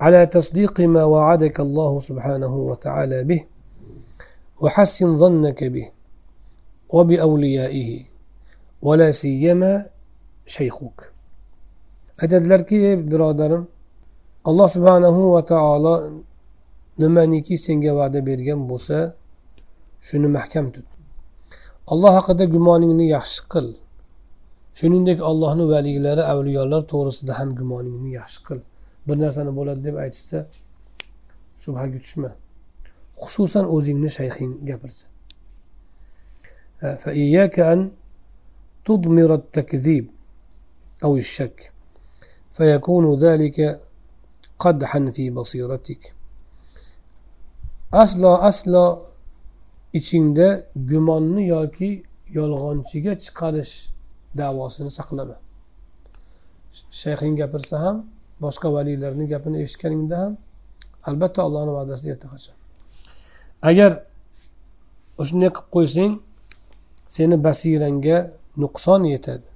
على 0.00 0.26
تصديق 0.26 0.80
ما 0.80 1.04
وعدك 1.04 1.60
الله 1.60 2.00
سبحانه 2.00 2.54
وتعالى 2.70 3.24
به 3.24 3.40
وحسن 4.62 5.18
ظنك 5.18 5.64
به 5.64 5.86
وبأوليائه 6.89 7.89
ولا 8.81 9.11
سيما 9.11 9.85
شيخوك 10.45 11.13
aytadilarki 12.21 12.77
birodarim 13.11 13.63
alloh 14.49 14.67
subhanahu 14.75 15.21
va 15.33 15.41
taolo 15.53 15.95
nimaniki 17.01 17.55
senga 17.65 17.91
va'da 17.99 18.19
bergan 18.29 18.59
bo'lsa 18.69 18.97
shuni 20.07 20.27
mahkam 20.37 20.65
tut 20.73 20.87
alloh 21.93 22.11
haqida 22.17 22.45
gumoningni 22.55 23.05
yaxshi 23.15 23.41
qil 23.53 23.67
shuningdek 24.79 25.19
allohni 25.29 25.65
valiylari 25.73 26.23
avliyolar 26.33 26.81
to'g'risida 26.91 27.33
ham 27.39 27.49
gumoningni 27.59 28.09
yaxshi 28.19 28.39
qil 28.47 28.59
bir 29.07 29.15
narsani 29.23 29.51
bo'ladi 29.57 29.81
deb 29.87 29.95
aytishsa 30.03 30.39
shubhaga 31.63 31.97
tushma 32.03 32.29
xususan 33.21 33.65
o'zingni 33.75 34.09
shayxing 34.17 34.51
gapirsa 34.69 35.05
فإياك 37.01 37.59
أن 37.59 37.91
تضمر 38.85 39.33
التكذيب 39.33 40.05
أو 41.03 41.17
الشك 41.17 41.71
فيكون 42.51 43.19
ذلك 43.19 43.81
قدحا 44.59 45.11
في 45.15 45.29
بصيرتك 45.29 46.13
aslo 47.93 48.41
aslo 48.49 48.85
ichingda 49.93 50.47
gumonni 50.89 51.43
yoki 51.53 52.03
yolg'onchiga 52.37 53.13
chiqarish 53.23 53.75
davosini 54.39 54.91
saqlama 54.99 55.37
shayxing 57.01 57.35
gapirsa 57.39 57.75
ham 57.83 57.97
boshqa 58.43 58.67
valiylarni 58.75 59.25
gapini 59.33 59.57
eshitganingda 59.65 60.15
ham 60.23 60.33
albatta 61.09 61.39
allohni 61.47 61.71
va'dasiga 61.77 62.11
erta 62.15 62.27
qochasan 62.31 62.55
agar 63.69 63.91
shunday 65.27 65.51
qilib 65.55 65.67
qo'ysang 65.75 66.13
seni 67.08 67.36
basirangga 67.46 68.16
nuqson 68.62 69.02
yetadi. 69.14 69.48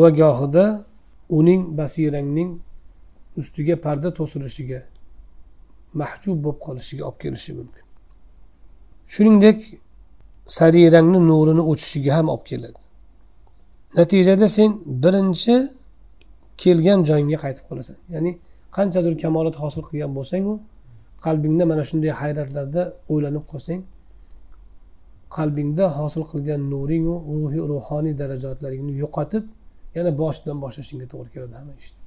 Va 0.00 0.08
gohida 0.20 0.64
uning 1.38 1.62
basirangning 1.78 2.50
ustiga 3.40 3.76
parda 3.84 4.08
to'silishiga 4.18 4.80
mahjub 6.00 6.36
bo'lib 6.44 6.58
qolishiga 6.66 7.02
olib 7.08 7.18
kelishi 7.22 7.52
mumkin. 7.58 7.84
Shuningdek 9.12 9.58
sarirangni 10.58 11.20
nurini 11.30 11.62
o'chishiga 11.70 12.12
ham 12.18 12.26
olib 12.34 12.44
keladi. 12.50 12.80
Natijada 13.98 14.48
sen 14.56 14.70
birinchi 15.04 15.54
kelgan 16.62 17.00
joyingga 17.08 17.38
qaytib 17.44 17.64
qolasan. 17.70 17.96
Ya'ni 18.14 18.30
qanchadir 18.76 19.14
kamolat 19.22 19.56
hosil 19.62 19.82
qilgan 19.88 20.12
bo'lsangu 20.18 20.54
qalbingda 21.26 21.64
mana 21.70 21.82
shunday 21.90 22.12
hayratlarda 22.20 22.82
o'ylanib 23.12 23.44
qolsang 23.52 23.80
qalbingda 25.36 25.84
hosil 25.98 26.22
qilgan 26.30 26.60
nuringu 26.72 27.14
ruhiy 27.40 27.62
ruhoniy 27.72 28.14
darajatlaringni 28.22 28.92
yo'qotib 29.02 29.44
yana 29.96 30.10
boshidan 30.20 30.56
boshlashingga 30.64 31.06
to'g'ri 31.12 31.30
keladi 31.34 31.54
hamma 31.60 31.74
ishni 31.82 32.00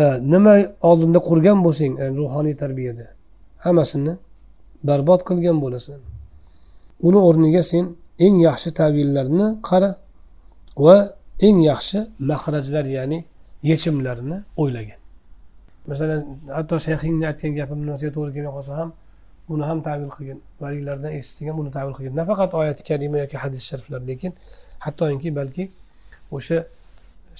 e, 0.00 0.02
nima 0.32 0.54
oldinda 0.90 1.20
qurgan 1.28 1.58
bo'lsang 1.66 1.92
e, 2.02 2.04
ruhoniy 2.20 2.54
tarbiyada 2.62 3.06
hammasini 3.64 4.14
barbod 4.88 5.20
qilgan 5.28 5.58
bo'lasan. 5.64 6.00
Uni 7.06 7.18
o'rniga 7.28 7.62
sen 7.70 7.84
eng 8.24 8.36
yaxshi 8.48 8.70
tavillarni 8.80 9.46
qara 9.68 9.90
va 10.84 10.96
eng 11.46 11.58
yaxshi 11.70 11.98
mahrajlar 12.30 12.84
ya'ni 12.96 13.18
yechimlarni 13.70 14.38
o'ylagin 14.62 15.00
masalan 15.90 16.20
hatto 16.56 16.76
shayxingni 16.86 17.24
aytgan 17.30 17.52
gapim 17.58 17.78
nimasiga 17.84 18.10
to'g'ri 18.16 18.32
kelmay 18.36 18.52
qolsa 18.56 18.72
ham 18.80 18.90
buni 19.49 19.63
ham 19.69 19.79
tavil 19.87 20.09
qilgin 20.15 20.39
valiylardan 20.61 21.11
eshitsang 21.19 21.47
ham 21.49 21.57
buni 21.61 21.71
tavil 21.77 21.93
qilgin 21.97 22.15
nafaqat 22.21 22.51
oyati 22.61 22.83
karima 22.89 23.17
yoki 23.23 23.37
hadis 23.43 23.61
shariflar 23.69 24.01
lekin 24.09 24.31
hattoki 24.85 25.29
balki 25.39 25.63
o'sha 26.37 26.57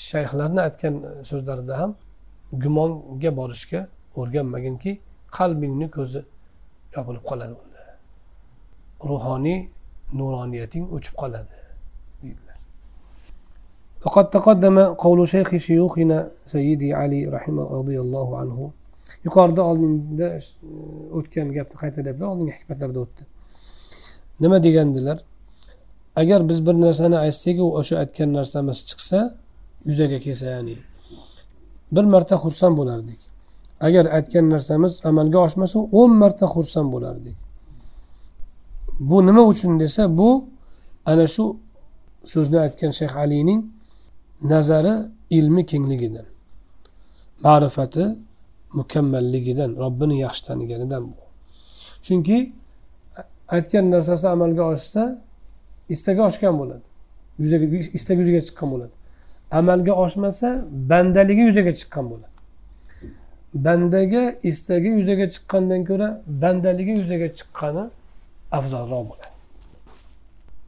shayxlarni 0.10 0.61
aytgan 0.68 0.95
so'zlarida 1.30 1.73
ham 1.81 1.91
gumonga 2.64 3.31
borishga 3.39 3.81
o'rganmaginki 4.19 4.91
qalbingni 5.38 5.88
ko'zi 5.95 6.22
yopilib 6.95 7.23
qoladi 7.30 7.53
unda 7.64 7.81
ruhoniy 9.10 9.60
nuroniyating 10.19 10.85
o'chib 10.95 11.15
qoladi 11.22 11.53
deydilar 12.23 12.57
وقد 14.06 14.26
تقدم 14.30 14.77
قول 15.03 15.19
شيخ 15.27 15.49
شيوخنا 15.68 16.18
سيدي 16.53 16.89
علي 16.93 17.22
رحمه 17.35 17.64
رضي 17.80 17.97
الله 18.03 18.27
عنه 18.41 18.57
yuqorida 19.26 19.62
oldinda 19.70 20.26
e, 20.38 20.40
o'tgan 21.18 21.48
gapni 21.56 21.76
qaytaryapman 21.82 22.28
oldingi 22.32 22.52
hikmatlarda 22.59 22.98
o'tdi. 23.05 23.22
Nima 24.40 24.62
degandilar? 24.66 25.18
Agar 26.16 26.48
biz 26.48 26.66
bir 26.66 26.74
narsani 26.86 27.16
aytsak 27.26 27.56
u 27.64 27.66
o'sha 27.78 27.94
aytgan 28.02 28.30
narsamiz 28.38 28.78
chiqsa 28.88 29.18
yuzaga 29.88 30.18
kelsa 30.26 30.46
ya'ni 30.55 30.76
bir 31.94 32.05
marta 32.14 32.36
xursand 32.44 32.74
bo'lardik. 32.80 33.20
Agar 33.86 34.05
aytgan 34.16 34.46
narsamiz 34.55 34.92
amalga 35.09 35.38
oshmasa 35.46 35.78
o'n 36.01 36.10
marta 36.22 36.46
xursand 36.55 36.88
bo'lardik. 36.94 37.36
Bu 39.09 39.26
nima 39.26 39.42
uchun 39.52 39.80
desa 39.80 40.02
bu 40.18 40.30
ana 41.10 41.26
shu 41.34 41.44
so'zni 42.32 42.59
aytgan 42.66 42.92
shayx 42.98 43.12
alining 43.22 43.60
nazari 44.52 44.94
ilmi 45.38 45.62
kengligidan 45.70 46.26
ma'rifati 47.44 48.05
mukammalligidan 48.80 49.72
robbini 49.84 50.15
yaxshi 50.26 50.41
taniganidan 50.47 51.03
bu 51.03 51.23
chunki 52.06 52.38
aytgan 53.56 53.85
narsasi 53.91 54.27
amalga 54.35 54.64
oshsa 54.73 55.03
istagi 55.93 56.22
oshgan 56.30 56.53
bo'ladi 56.61 56.85
yuzaga 57.43 57.65
istagi 57.97 58.19
yuzaga 58.23 58.41
chiqqan 58.47 58.68
bo'ladi 58.73 58.95
amalga 59.60 59.93
oshmasa 60.03 60.47
bandaligi 60.91 61.43
yuzaga 61.49 61.72
chiqqan 61.80 62.06
bo'ladi 62.11 62.30
bandaga 63.65 64.23
istagi 64.49 64.89
yuzaga 64.97 65.26
chiqqandan 65.34 65.81
ko'ra 65.89 66.07
bandaligi 66.43 66.93
yuzaga 67.01 67.27
chiqqani 67.39 67.84
afzalroq 68.57 69.03
bo'ladi 69.11 69.39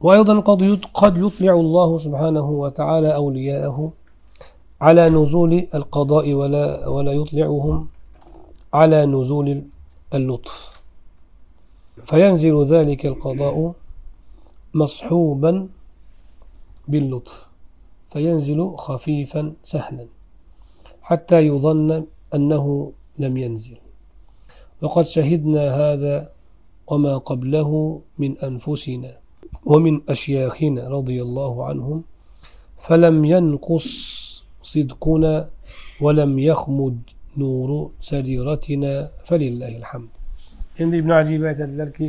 وأيضا 0.06 0.34
قد 0.48 0.60
قد 0.94 1.14
يطلع 1.24 1.54
الله 1.64 1.90
سبحانه 1.98 2.46
وتعالى 2.62 3.10
أولياءه 3.14 3.78
على 4.86 5.04
نزول 5.08 5.52
القضاء 5.78 6.32
ولا 6.32 6.88
ولا 6.88 7.12
يطلعهم 7.20 7.76
على 8.77 9.05
نزول 9.05 9.63
اللطف. 10.13 10.83
فينزل 11.97 12.65
ذلك 12.65 13.05
القضاء 13.05 13.73
مصحوبا 14.73 15.69
باللطف. 16.87 17.49
فينزل 18.05 18.75
خفيفا 18.75 19.53
سهلا 19.63 20.07
حتى 21.01 21.39
يظن 21.47 22.05
أنه 22.35 22.91
لم 23.17 23.37
ينزل. 23.37 23.77
وقد 24.81 25.05
شهدنا 25.05 25.63
هذا 25.75 26.31
وما 26.87 27.17
قبله 27.17 28.01
من 28.17 28.37
أنفسنا 28.37 29.17
ومن 29.65 30.01
أشياخنا 30.09 30.89
رضي 30.89 31.21
الله 31.21 31.65
عنهم. 31.65 32.03
فلم 32.77 33.25
ينقص 33.25 33.89
صدقنا 34.61 35.49
ولم 36.01 36.39
يخمد 36.39 37.16
nuru 37.41 37.79
sadiratina 38.09 38.93
falillahil 39.27 39.85
hamd. 39.91 40.11
Endi 40.81 40.95
ibn 41.01 41.11
ajib 41.21 41.41
aytadilarki 41.51 42.07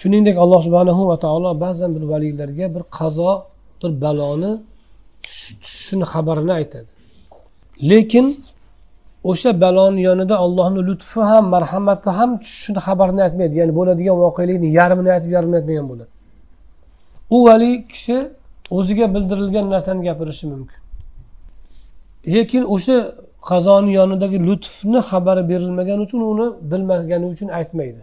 shuningdek 0.00 0.36
alloh 0.44 0.60
subhanahu 0.66 1.02
va 1.10 1.16
taolo 1.24 1.50
ba'zan 1.64 1.90
bir 1.96 2.04
valiylarga 2.12 2.66
bir 2.74 2.82
qazo 2.98 3.32
bir 3.80 3.90
baloni 4.04 4.52
tushishini 5.22 6.04
xabarini 6.12 6.52
aytadi. 6.60 6.90
Lekin 7.90 8.26
o'sha 9.30 9.50
baloni 9.64 10.00
yonida 10.08 10.36
allohni 10.44 10.80
lutfi 10.88 11.20
ham 11.30 11.44
marhamati 11.54 12.10
ham 12.18 12.30
tushishini 12.42 12.80
xabarini 12.86 13.20
aytmaydi. 13.26 13.54
Ya'ni 13.60 13.72
bo'ladigan 13.78 14.16
voqelikni 14.24 14.68
yarmini 14.78 15.10
aytib 15.16 15.30
yarmini 15.36 15.56
aytmagan 15.60 15.86
bo'ladi. 15.90 16.12
U 17.36 17.38
valiy 17.46 17.74
kishi 17.92 18.16
o'ziga 18.78 19.06
bildirilgan 19.14 19.66
narsani 19.74 20.00
gapirishi 20.08 20.44
mumkin. 20.52 20.80
Lekin 22.34 22.62
o'sha 22.74 22.96
qazoni 23.50 23.90
yonidagi 23.98 24.38
lutfni 24.48 25.00
xabari 25.10 25.42
berilmagani 25.50 26.00
uchun 26.06 26.20
uni 26.32 26.46
bilmagani 26.70 27.26
uchun 27.34 27.48
aytmaydi. 27.58 28.02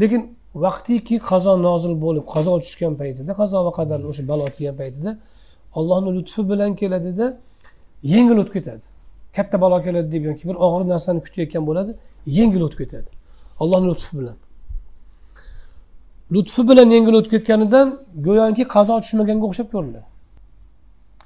Lekin 0.00 0.22
vaqtiki 0.64 1.16
qazo 1.30 1.52
nozil 1.66 1.94
bo'lib 2.04 2.24
qazo 2.34 2.52
tushgan 2.64 2.94
paytida 3.00 3.32
qazo 3.40 3.58
va 3.66 3.72
qadar 3.78 3.98
o'sha 4.10 4.22
balo 4.30 4.44
kelgan 4.56 4.76
paytida 4.82 5.10
ollohni 5.78 6.10
lutfi 6.16 6.40
bilan 6.50 6.70
keladida 6.80 7.26
yengil 8.14 8.36
o'tib 8.42 8.54
ketadi. 8.58 8.84
Katta 9.36 9.56
balo 9.64 9.78
keladi 9.86 10.08
deb 10.14 10.22
yoki 10.30 10.44
bir 10.48 10.56
og'ir 10.66 10.82
narsani 10.92 11.20
kutayotgan 11.26 11.62
bo'ladi 11.68 11.90
yengil 12.38 12.62
o'tib 12.66 12.78
ketadi 12.82 13.10
ollohni 13.62 13.86
lutfi 13.92 14.12
bilan. 14.18 14.36
Lutfi 16.34 16.62
bilan 16.68 16.88
yengil 16.96 17.14
o'tib 17.18 17.30
ketganidan 17.34 17.86
go'yoki 18.26 18.64
qazo 18.74 18.94
tushmaganga 19.02 19.44
o'xshab 19.48 19.68
ko'rinadi. 19.74 20.08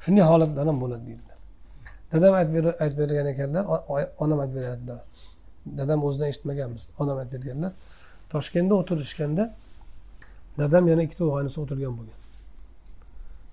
Shunday 0.04 0.24
holatlar 0.30 0.66
ham 0.70 0.78
bo'ladi 0.84 1.04
deydi. 1.10 1.25
Dadam 2.12 2.34
aytib 2.34 2.98
bergan 2.98 3.26
ekanlar 3.32 3.64
onam 4.24 4.38
aytib 4.40 4.56
beradilar 4.56 5.00
dadam 5.78 6.04
o'zidan 6.06 6.28
eshitmaganmiz 6.32 6.92
onam 6.98 7.18
aytib 7.18 7.32
berganlar. 7.34 7.72
Toshkentda 8.32 8.74
o'tirishganda 8.80 9.44
dadam 10.58 10.84
yana 10.88 11.02
ikkita 11.06 11.24
og'aynisi 11.30 11.58
o'tirgan 11.64 11.92
bo'lgan. 11.98 12.20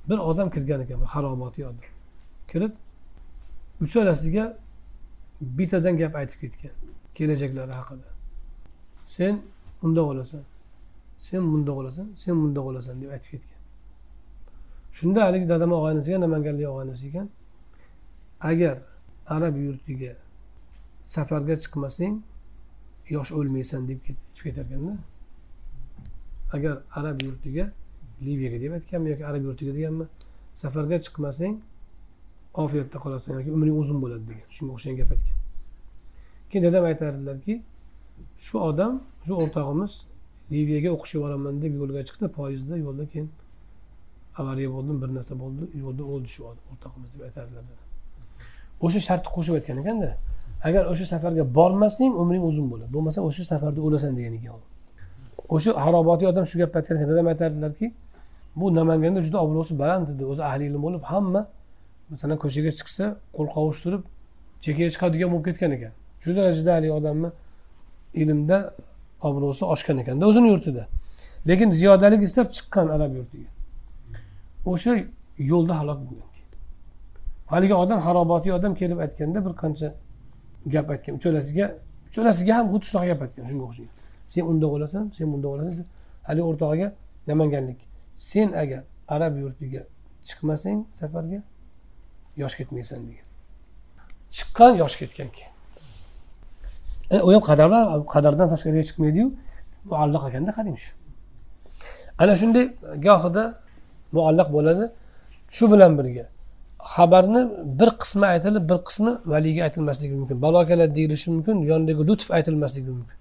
Bir 0.09 0.17
odam 0.29 0.47
kirgan 0.55 0.81
ekan 0.85 0.97
bir 1.01 1.09
harobotiy 1.15 1.65
odam 1.65 1.87
kirib 2.51 2.73
uchalasiga 3.85 4.45
bittadan 5.41 5.97
gap 6.01 6.15
aytib 6.21 6.39
ketgan 6.43 6.73
kelajaklari 7.17 7.73
haqida. 7.79 8.07
Sen 9.15 9.33
undoq 9.85 10.05
bo'lasan 10.11 10.43
sen 11.27 11.41
bundoq 11.51 11.75
bo'lasan 11.79 12.07
sen 12.23 12.35
bundoq 12.41 12.65
bo'lasan 12.69 12.95
deb 13.01 13.09
aytib 13.15 13.29
ketgan. 13.33 13.61
Shunda 14.97 15.19
haligi 15.27 15.47
dadam 15.53 15.71
og'aynisiga 15.79 16.17
namanganlik 16.25 16.67
og'aynisi 16.73 17.03
ekan 17.09 17.27
agar 18.49 18.77
arab 19.35 19.55
yurtiga 19.65 20.13
safarga 21.13 21.55
chiqmasang 21.63 22.15
yosh 23.15 23.31
o'lmaysan 23.39 23.81
deb 23.89 23.99
chiqib 24.05 24.43
ketar 24.43 24.65
ekanda 24.65 24.93
agar 26.55 26.75
arab 26.99 27.17
yurtiga 27.27 27.65
liviyaga 28.25 28.57
deb 28.63 28.71
aytganmi 28.77 29.07
yoki 29.13 29.23
arab 29.29 29.43
yurtiga 29.47 29.71
deganmi 29.77 30.05
safarga 30.61 30.97
chiqmasang 31.05 31.55
ofiyatda 32.63 32.97
qolasan 33.03 33.31
yoki 33.37 33.49
umring 33.55 33.77
uzun 33.83 33.97
bo'ladi 34.03 34.23
degan 34.31 34.47
shunga 34.55 34.71
o'xshagan 34.75 34.97
gap 35.01 35.09
aytgan. 35.15 35.37
Keyin 36.49 36.63
dadam 36.67 36.83
aytardilarki 36.91 37.53
shu 38.45 38.55
odam 38.69 38.93
shu 39.25 39.33
o'rtog'imiz 39.43 39.93
liviyaga 40.53 40.89
o'qishga 40.95 41.19
boraman 41.25 41.55
deb 41.63 41.73
yo'lga 41.81 42.01
chiqdi 42.09 42.27
poyezdda 42.37 42.75
yo'lda 42.85 43.05
keyin 43.11 43.29
avariya 44.39 44.69
bo'ldi 44.75 44.93
bir 45.01 45.09
narsa 45.17 45.33
bo'ldi 45.43 45.63
yo'lda 45.83 46.03
o'ldi 46.11 46.29
shu 46.35 46.41
o'rtog'imiz 46.49 47.09
deb 47.15 47.21
aytardilar 47.27 47.82
o'sha 48.85 48.99
shartni 49.07 49.29
qo'shib 49.35 49.53
aytgan 49.57 49.77
ekanda 49.83 50.09
agar 50.67 50.83
o'sha 50.91 51.05
safarga 51.13 51.43
bormasang 51.57 52.13
umring 52.21 52.43
uzun 52.49 52.65
bo'ladi. 52.71 52.89
Bo'lmasa 52.95 53.19
o'sha 53.27 53.43
safarda 53.51 53.79
o'lasan 53.87 54.11
degan 54.17 54.33
ekan 54.39 54.61
o'sha 55.55 55.71
harobotiy 55.85 56.27
odam 56.31 56.45
shu 56.49 56.55
gapni 56.61 56.75
aytgan 56.79 56.95
ekan. 56.97 57.09
Dadam 57.11 57.27
aytardilarki 57.33 57.87
bu 58.59 58.65
namanganda 58.79 59.21
juda 59.27 59.37
obro'si 59.45 59.73
baland 59.81 60.07
edi 60.13 60.23
o'zi 60.31 60.43
ahli 60.49 60.63
ilm 60.69 60.81
bo'lib 60.85 61.03
hamma 61.11 61.41
masalan 62.11 62.37
ko'chaga 62.43 62.71
chiqsa 62.79 63.05
qo'l 63.35 63.47
qovushtirib 63.55 64.03
chekkaga 64.63 64.89
chiqadigan 64.95 65.29
bo'lib 65.33 65.45
ketgan 65.49 65.71
ekan. 65.77 65.93
Shu 66.23 66.29
darajada 66.37 66.71
haligi 66.77 66.93
odamni 66.99 67.29
ilmda 68.21 68.57
obro'si 69.27 69.63
oshgan 69.73 69.97
ekanda 70.03 70.23
o'zini 70.29 70.47
yurtida. 70.53 70.83
Lekin 71.49 71.69
ziyodalik 71.79 72.21
istab 72.27 72.47
chiqqan 72.55 72.87
arab 72.95 73.11
yurtiga. 73.19 73.49
O'sha 74.71 74.93
yo'lda 75.51 75.73
halok 75.79 75.99
bo'lgan. 76.07 76.32
Haligi 77.47 77.75
odam 77.83 77.99
harobotiy 78.07 78.53
odam 78.53 78.73
kelib 78.75 78.99
aytganda 79.05 79.39
bir 79.45 79.53
qancha 79.63 79.87
gap 80.73 80.89
aytgan. 80.93 81.13
Uchalasiga 81.19 81.65
uchalasiga 82.09 82.53
ham 82.57 82.65
xuddi 82.73 82.85
shunaqa 82.89 83.07
gap 83.11 83.21
aytgan 83.25 83.45
shunga 83.49 83.65
o'xshagan. 83.69 83.91
Sen 84.33 84.43
unda 84.51 84.67
bo'lasan 84.73 85.03
sen 85.17 85.27
bunda 85.33 85.47
bo'lasan 85.53 85.85
haligi 86.27 86.45
o'rtog'iga 86.49 86.87
namanganlik. 87.29 87.79
Sen 88.15 88.47
agar 88.63 88.81
arab 89.15 89.33
yurtiga 89.43 89.81
chiqmasang 90.27 90.79
safarga 90.99 91.39
yosh 92.41 92.55
ketmaysan 92.59 92.99
degan. 93.07 93.27
Chiqqan 94.37 94.71
yosh 94.81 94.95
ketgan 95.01 95.29
keyin. 95.35 95.51
E, 97.15 97.17
u 97.27 97.29
ham 97.33 97.43
qadarlar 97.49 97.83
qadardan 98.15 98.47
tashqariga 98.53 98.83
chiqmaydiyu 98.89 99.27
muallaq 99.89 100.23
ekanda 100.29 100.51
qarang 100.57 100.77
shu. 100.83 100.91
Ana 102.21 102.33
shunday 102.41 102.65
gohida 103.07 103.43
muallaq 104.15 104.49
bo'ladi. 104.57 104.85
Shu 105.55 105.65
bilan 105.73 105.91
birga 105.99 106.25
xabarni 106.83 107.41
bir 107.79 107.89
qismi 108.01 108.25
aytilib 108.25 108.69
bir 108.69 108.79
qismi 108.87 109.11
valiyga 109.25 109.63
aytilmasligi 109.63 110.13
mumkin. 110.13 110.41
Balo 110.41 110.67
keladi 110.67 110.95
deyilishi 110.95 111.31
mumkin 111.31 111.55
yonidagi 111.71 112.07
lutf 112.07 112.31
aytilmasligi 112.31 112.91
mumkin. 112.97 113.17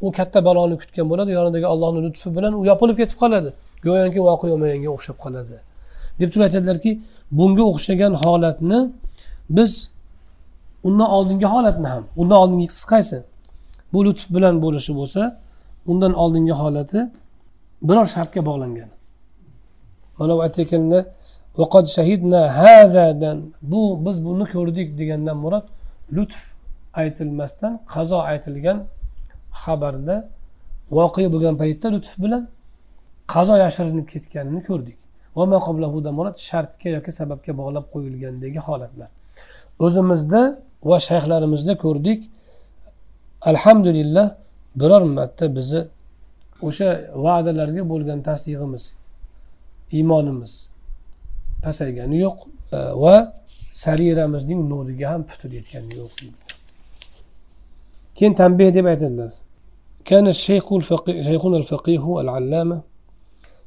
U 0.00 0.12
katta 0.12 0.44
baloni 0.44 0.76
kutgan 0.82 1.06
bo'ladi 1.10 1.30
yonidagi 1.38 1.66
allohni 1.66 2.00
lutfi 2.06 2.28
bilan 2.36 2.52
u 2.60 2.66
yopilib 2.70 2.96
ketib 3.00 3.18
qoladi. 3.22 3.50
Go'yoki 3.86 4.20
voqea 4.28 4.48
bo'lmaganga 4.52 4.90
o'xshab 4.96 5.16
qoladi. 5.24 5.56
Deb 6.20 6.28
turib 6.32 6.44
aytadilarki 6.48 6.90
bunga 7.38 7.64
o'xshagan 7.70 8.12
holatni 8.24 8.80
biz 9.56 9.72
undan 10.88 11.08
oldingi 11.16 11.46
holatni 11.54 11.88
ham 11.94 12.04
undan 12.20 12.38
oldingisi 12.42 12.86
qaysi? 12.92 13.16
Bu 13.92 13.98
lutf 14.06 14.24
bilan 14.34 14.54
bo'lishi 14.64 14.92
bo'lsa 15.00 15.22
undan 15.90 16.12
oldingi 16.22 16.54
holati 16.62 17.00
biror 17.88 18.06
shartga 18.14 18.40
bog'langan. 18.48 18.90
Mana 20.18 20.32
bu 20.36 20.40
aytayotganda 20.46 20.98
vaqad 21.60 21.86
shahidna 21.96 22.40
hazadan 22.60 23.38
bu 23.70 23.80
biz 24.04 24.16
buni 24.26 24.44
ko'rdik 24.54 24.88
degandan 25.00 25.36
murod 25.44 25.66
lutf 26.16 26.40
aytilmasdan 27.00 27.72
qazo 27.94 28.18
aytilgan 28.32 28.78
xabarda 29.62 30.16
voqea 30.98 31.28
bo'lgan 31.34 31.54
paytda 31.62 31.86
lutf 31.94 32.12
bilan 32.24 32.42
qazo 33.34 33.54
yashirinib 33.64 34.06
ketganini 34.12 34.62
ko'rdik. 34.68 34.98
Murod 36.18 36.36
shartga 36.48 36.88
yoki 36.96 37.12
sababga 37.20 37.52
bog'lab 37.60 37.86
qo'yilgandagi 37.94 38.60
holatlar. 38.68 39.10
O'zimizda 39.84 40.40
va 40.90 40.96
shayxlarimizda 41.08 41.74
ko'rdik 41.84 42.20
alhamdulillah 43.50 44.26
biror 44.80 45.02
marta 45.16 45.46
bizni 45.56 45.80
o'sha 46.68 46.90
va'dalarga 47.24 47.82
bo'lgan 47.92 48.18
tasdig'imiz 48.28 48.84
iymonimiz 49.96 50.52
pasaygani 51.62 52.16
yo'q 52.26 52.38
va 53.02 53.16
sariramizning 53.84 54.60
nuriga 54.70 55.06
ham 55.12 55.22
putur 55.28 55.50
yetgani 55.58 55.94
yo'q 56.00 56.16
keyin 58.16 58.34
tanbeh 58.40 58.68
deb 58.76 58.86
aytadilar 58.92 59.32
كان 60.08 60.26
الشيخ 60.28 60.72
الفقيه 60.72 61.22
شيخنا 61.22 61.56
الفقيه 61.56 62.20
العلامة 62.20 62.80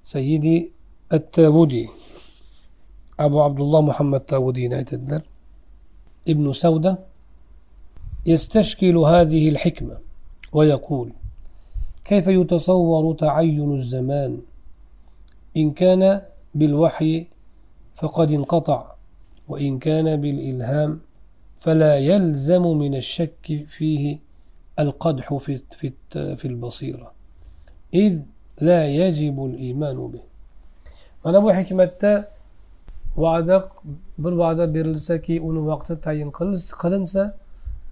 سيدي 0.04 0.72
التاودي 1.14 1.90
أبو 3.20 3.42
عبد 3.42 3.60
الله 3.60 3.82
محمد 3.82 4.20
تاودي 4.20 4.68
نايتدلر 4.68 5.22
ابن 6.28 6.54
سودة. 6.54 7.00
يستشكل 8.26 8.98
هذه 8.98 9.50
الحكمة 9.50 9.98
ويقول 10.54 11.10
كيف 12.06 12.28
يتصور 12.28 13.16
تعين 13.16 13.76
الزمان? 13.76 14.42
إن 15.58 15.72
كان 15.72 16.22
بالوحي 16.56 17.26
فقد 18.02 18.32
انقطع 18.32 18.96
وإن 19.48 19.80
كان 19.80 20.22
بالإلهام 20.22 21.00
فلا 21.58 21.98
يلزم 21.98 22.78
من 22.78 22.96
الشك 22.96 23.66
فيه 23.68 24.20
القدح 24.80 25.34
في 25.34 25.62
في 26.12 26.46
البصيرة 26.46 27.12
إذ 27.94 28.22
لا 28.62 28.88
يجب 28.88 29.46
الإيمان 29.46 30.08
به. 30.08 30.24
أنا 31.26 31.38
أبو 31.38 31.52
حكمة 31.52 32.26
وعدك 33.18 33.70
بالوعد 34.18 34.62
برلسك 34.62 35.32
أن 35.32 35.58
وقت 35.58 35.92
تعين 35.92 36.30
قلس 36.30 36.72
قلنسا 36.72 37.34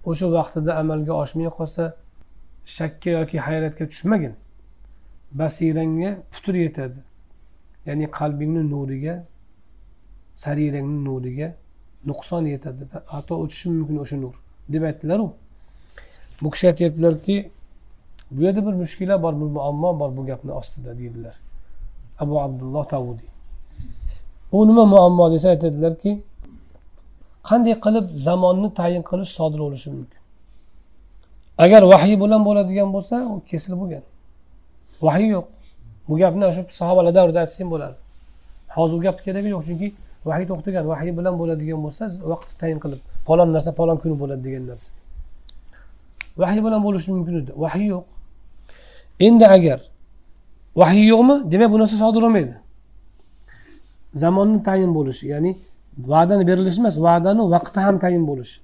وشو 0.04 0.32
وقت 0.32 0.58
دا 0.58 0.80
أمل 0.80 1.06
أشمي 1.10 1.46
قصة 1.46 1.92
شك 2.64 3.06
يكي 3.06 3.40
حيرتك 3.40 3.78
تشمجن. 3.78 4.34
بصيرنجة 5.32 6.18
فتريتاد 6.30 6.96
يعني 7.86 8.06
قلبي 8.06 8.46
من 8.46 8.70
نوريجة 8.70 9.24
sarirangni 10.42 10.98
nuriga 11.06 11.48
nuqson 12.08 12.44
yetadi 12.54 12.82
hatto 13.14 13.34
o'tishi 13.42 13.66
mumkin 13.76 13.96
o'sha 14.04 14.16
nur 14.24 14.34
deb 14.72 14.82
aytdilaru. 14.88 15.26
Bu 16.42 16.48
kishi 16.50 16.66
aytyaptilarki 16.70 17.36
bu 18.30 18.42
yerda 18.44 18.60
bir 18.66 18.74
mushkula 18.82 19.22
bor 19.22 19.34
bir 19.40 19.48
muammo 19.56 19.90
bor 20.00 20.10
bu 20.16 20.22
gapni 20.26 20.52
ostida 20.60 20.98
deydilar. 20.98 21.34
Abu 22.22 22.34
abdulloh 22.40 22.84
tavudiy 22.94 23.30
u 24.52 24.68
nima 24.68 24.84
muammo 24.84 25.32
desa 25.32 25.48
aytadilarki 25.54 26.22
qanday 27.48 27.74
qilib 27.84 28.06
zamonni 28.26 28.68
tayin 28.80 29.02
qilish 29.10 29.32
sodir 29.38 29.60
bo'lishi 29.64 29.88
mumkin? 29.96 30.20
Agar 31.64 31.82
vahiy 31.92 32.16
bilan 32.22 32.40
bo'ladigan 32.48 32.88
bo'lsa 32.94 33.16
u 33.32 33.34
kesil 33.50 33.72
bo'lgan. 33.80 34.04
Vahiy 35.06 35.28
yo'q. 35.36 35.46
Bu 36.08 36.14
gapni 36.22 36.52
shu 36.56 36.62
sahobalar 36.80 37.12
davrida 37.18 37.40
aytsang 37.44 37.68
bo'ladi 37.74 37.96
hozir 38.76 38.96
u 38.98 39.00
gapni 39.06 39.22
keragi 39.26 39.48
yo'q 39.54 39.62
chunki 39.68 39.88
vahiy 40.28 40.46
to'xtagan 40.50 40.84
vahiy 40.92 41.12
bilan 41.18 41.34
bo'ladigan 41.40 41.80
bo'lsa 41.84 42.02
siz 42.12 42.20
vaqtni 42.32 42.56
tayin 42.62 42.78
qilib 42.84 43.00
palon 43.28 43.48
narsa 43.54 43.70
palon 43.78 43.96
kuni 44.02 44.14
bo'ladi 44.22 44.42
degan 44.46 44.64
narsa. 44.70 44.90
Vahiy 46.40 46.60
bilan 46.66 46.80
bo'lishi 46.86 47.08
mumkin 47.14 47.34
edi. 47.40 47.52
Vahiy 47.64 47.86
yo'q. 47.92 48.04
Endi 49.26 49.46
agar 49.56 49.78
vahiy 50.80 51.06
yo'qmi 51.12 51.34
demak 51.52 51.68
bu 51.72 51.76
narsa 51.82 51.96
sodir 52.02 52.20
bo'lmaydi. 52.24 52.54
Zamonni 54.22 54.58
tayin 54.68 54.90
bo'lishi 54.98 55.24
ya'ni 55.32 55.52
va'dani 56.12 56.44
berilishi 56.50 56.80
emas 56.82 56.96
va'dani 57.06 57.42
vaqti 57.54 57.78
ham 57.86 57.96
tayin 58.04 58.24
bo'lishi. 58.30 58.58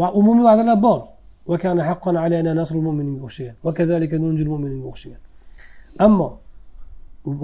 Va 0.00 0.08
umumiy 0.20 0.44
va'dalar 0.48 0.78
bor. 0.86 1.00
O'xshagan. 4.90 5.20
Ammo 6.06 6.28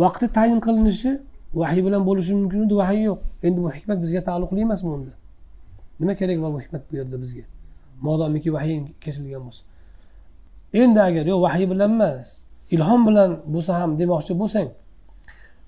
vaqti 0.03 0.27
tayin 0.37 0.61
qilinishi 0.66 1.11
vahiy 1.55 1.85
bilan 1.86 2.06
bo'lishi 2.06 2.35
mumkin 2.35 2.66
edi 2.66 2.74
vahiy 2.82 3.02
yo'q. 3.10 3.18
Endi 3.43 3.62
bu 3.62 3.70
hikmat 3.70 4.02
bizga 4.02 4.24
taalluqli 4.24 4.60
emasmi 4.60 4.90
unda. 4.90 5.12
Nima 6.01 6.14
kerak 6.14 6.39
bor 6.43 6.52
bu 6.55 6.60
hikmat 6.60 6.82
bu 6.93 6.97
yerda 6.97 7.20
bizga? 7.22 7.43
Modomiki 8.02 8.52
vahiy 8.52 8.78
kesilgan 9.01 9.43
bo'lsa. 9.47 9.62
Endi 10.72 11.01
agar 11.09 11.24
yo'q 11.27 11.40
vahiy 11.47 11.66
bilan 11.70 11.90
emas 11.97 12.28
ilhom 12.70 13.01
bilan 13.09 13.31
bo'lsa 13.55 13.72
ham 13.81 13.98
demoqchi 13.98 14.32
bo'lsang 14.43 14.68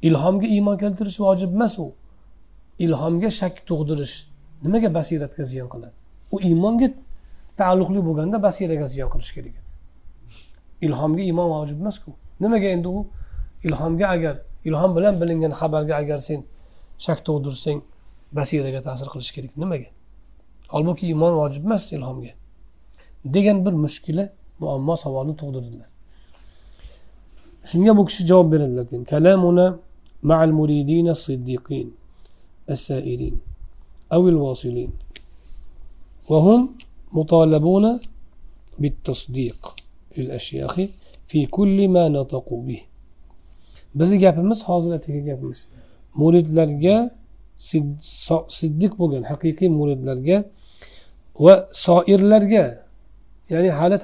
ilhomga 0.09 0.47
iymon 0.47 0.77
keltirish 0.83 1.19
vojib 1.21 1.51
emas 1.57 1.79
u. 1.79 1.93
Ilhomga 2.85 3.31
shak 3.31 3.55
tug'dirish 3.69 4.15
nimaga 4.65 4.95
basiratga 4.95 5.45
ziyon 5.45 5.69
qiladi? 5.73 5.95
U 6.35 6.41
iymonga 6.49 6.89
taalluqli 7.61 8.01
bo'lganda 8.07 8.43
basiraga 8.47 8.87
ziyon 8.95 9.09
qilish 9.15 9.33
kerak 9.37 9.55
edi. 9.61 9.61
Ilhomga 10.87 11.23
iymon 11.29 11.49
vojib 11.55 11.79
emasku. 11.83 12.11
Nimaga 12.41 12.69
endi 12.77 12.89
u? 12.89 13.07
Ilhomga 13.67 14.07
agar 14.17 14.35
ilhom 14.69 14.91
bilan 14.97 15.15
bilingan 15.21 15.53
xabarga 15.61 15.95
agar 16.03 16.19
sen 16.29 16.41
shak 17.05 17.19
tug'dirsang 17.27 17.79
basiraga 18.37 18.81
ta'sir 18.87 19.07
qilishi 19.13 19.33
kerak 19.37 19.53
nimaga 19.63 19.89
holbuki 20.75 21.05
iymon 21.11 21.33
vojib 21.41 21.63
emas 21.69 21.85
ilhomga 21.97 22.33
degan 23.35 23.59
bir 23.65 23.75
mushkula 23.85 24.25
muammo 24.63 24.95
savolni 25.05 25.35
tug'dirdilar 25.41 25.89
shunga 27.71 27.93
bu 27.99 28.03
kishi 28.09 28.23
javob 28.31 28.47
beradilar 28.53 28.87
kalamuna 29.13 29.67
مع 30.23 30.45
المريدين 30.45 31.09
الصديقين 31.09 31.91
السائرين 32.71 33.37
أو 34.13 34.29
الواصلين 34.29 34.91
وهم 36.31 36.75
مطالبون 37.13 38.01
بالتصديق 38.79 39.75
للأشياخ 40.17 40.81
في 41.27 41.47
كل 41.47 41.89
ما 41.89 42.09
نطقوا 42.09 42.63
به 42.63 42.81
bizni 43.95 44.19
gapimiz 44.25 44.65
hozir 44.69 44.93
aytgan 44.97 45.25
gapimiz. 45.31 45.61
Muridlarga 46.21 46.97
siddiq 48.59 48.93
bo'lgan 49.01 49.23
haqiqiy 49.31 49.69
muridlarga 49.81 50.39
va 51.45 51.55
soirlarga 51.85 52.65
ya'ni 53.53 53.71
hali 53.79 53.97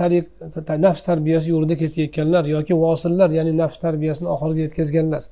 nafs 0.86 1.02
tarbiyasi 1.08 1.48
yo'lida 1.54 1.74
ketayotganlar 1.82 2.44
yoki 2.56 2.74
vosillar 2.84 3.30
ya'ni 3.38 3.52
nafs 3.62 3.78
tarbiyasini 3.84 4.28
oxiriga 4.34 4.62
yetkazganlar. 4.66 5.22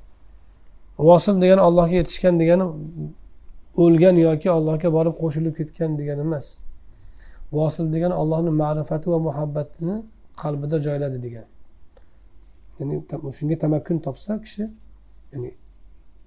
Vosil 1.09 1.37
degani 1.43 1.63
allohga 1.69 1.95
yetishgan 2.01 2.35
degani 2.43 2.65
o'lgan 3.85 4.17
yoki 4.29 4.49
allohga 4.57 4.89
borib 4.97 5.15
qo'shilib 5.23 5.55
ketgan 5.59 5.91
degani 6.01 6.23
emas. 6.29 6.47
Vosil 7.57 7.87
degani 7.95 8.15
allohni 8.23 8.51
ma'rifati 8.63 9.07
va 9.13 9.19
muhabbatini 9.29 9.97
qalbida 10.43 10.77
joyladi 10.87 11.19
degani 11.27 11.49
ya'ni 12.79 12.95
shunga 13.39 13.57
tamakkun 13.65 13.99
topsa 14.07 14.33
kishi 14.45 14.65
ya'ni 15.33 15.51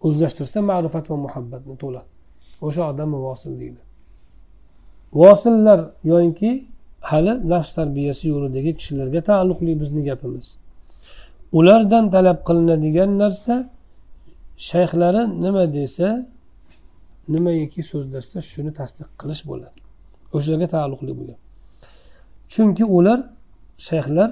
o'zlashtirsa 0.06 0.60
ma'rifat 0.72 1.06
va 1.12 1.18
muhabbatni 1.26 1.76
to'la. 1.84 2.02
O'sha 2.68 2.84
odam 2.92 3.10
vosil 3.28 3.54
deydi. 3.62 3.82
Vosillar 5.22 5.80
yoyinki 6.12 6.50
hali 7.10 7.34
nafs 7.52 7.72
tarbiyasi 7.78 8.24
yo'lidagi 8.34 8.72
kishilarga 8.80 9.22
taalluqli 9.30 9.72
bizni 9.82 10.02
gapimiz. 10.10 10.48
Ulardan 11.58 12.06
talab 12.16 12.40
qilinadigan 12.48 13.12
narsa 13.22 13.56
shayxlari 14.70 15.24
nima 15.44 15.64
desa 15.78 16.08
nimaiki 17.34 17.82
so'zlashsa 17.92 18.38
shuni 18.52 18.72
tasdiq 18.80 19.10
qilish 19.22 19.44
bo'ladi. 19.50 19.78
O'shalarga 20.36 20.68
taalluqli 20.76 21.14
bo'lgan 21.20 21.40
chunki 22.54 22.84
ular 22.98 23.20
shayxlar 23.88 24.30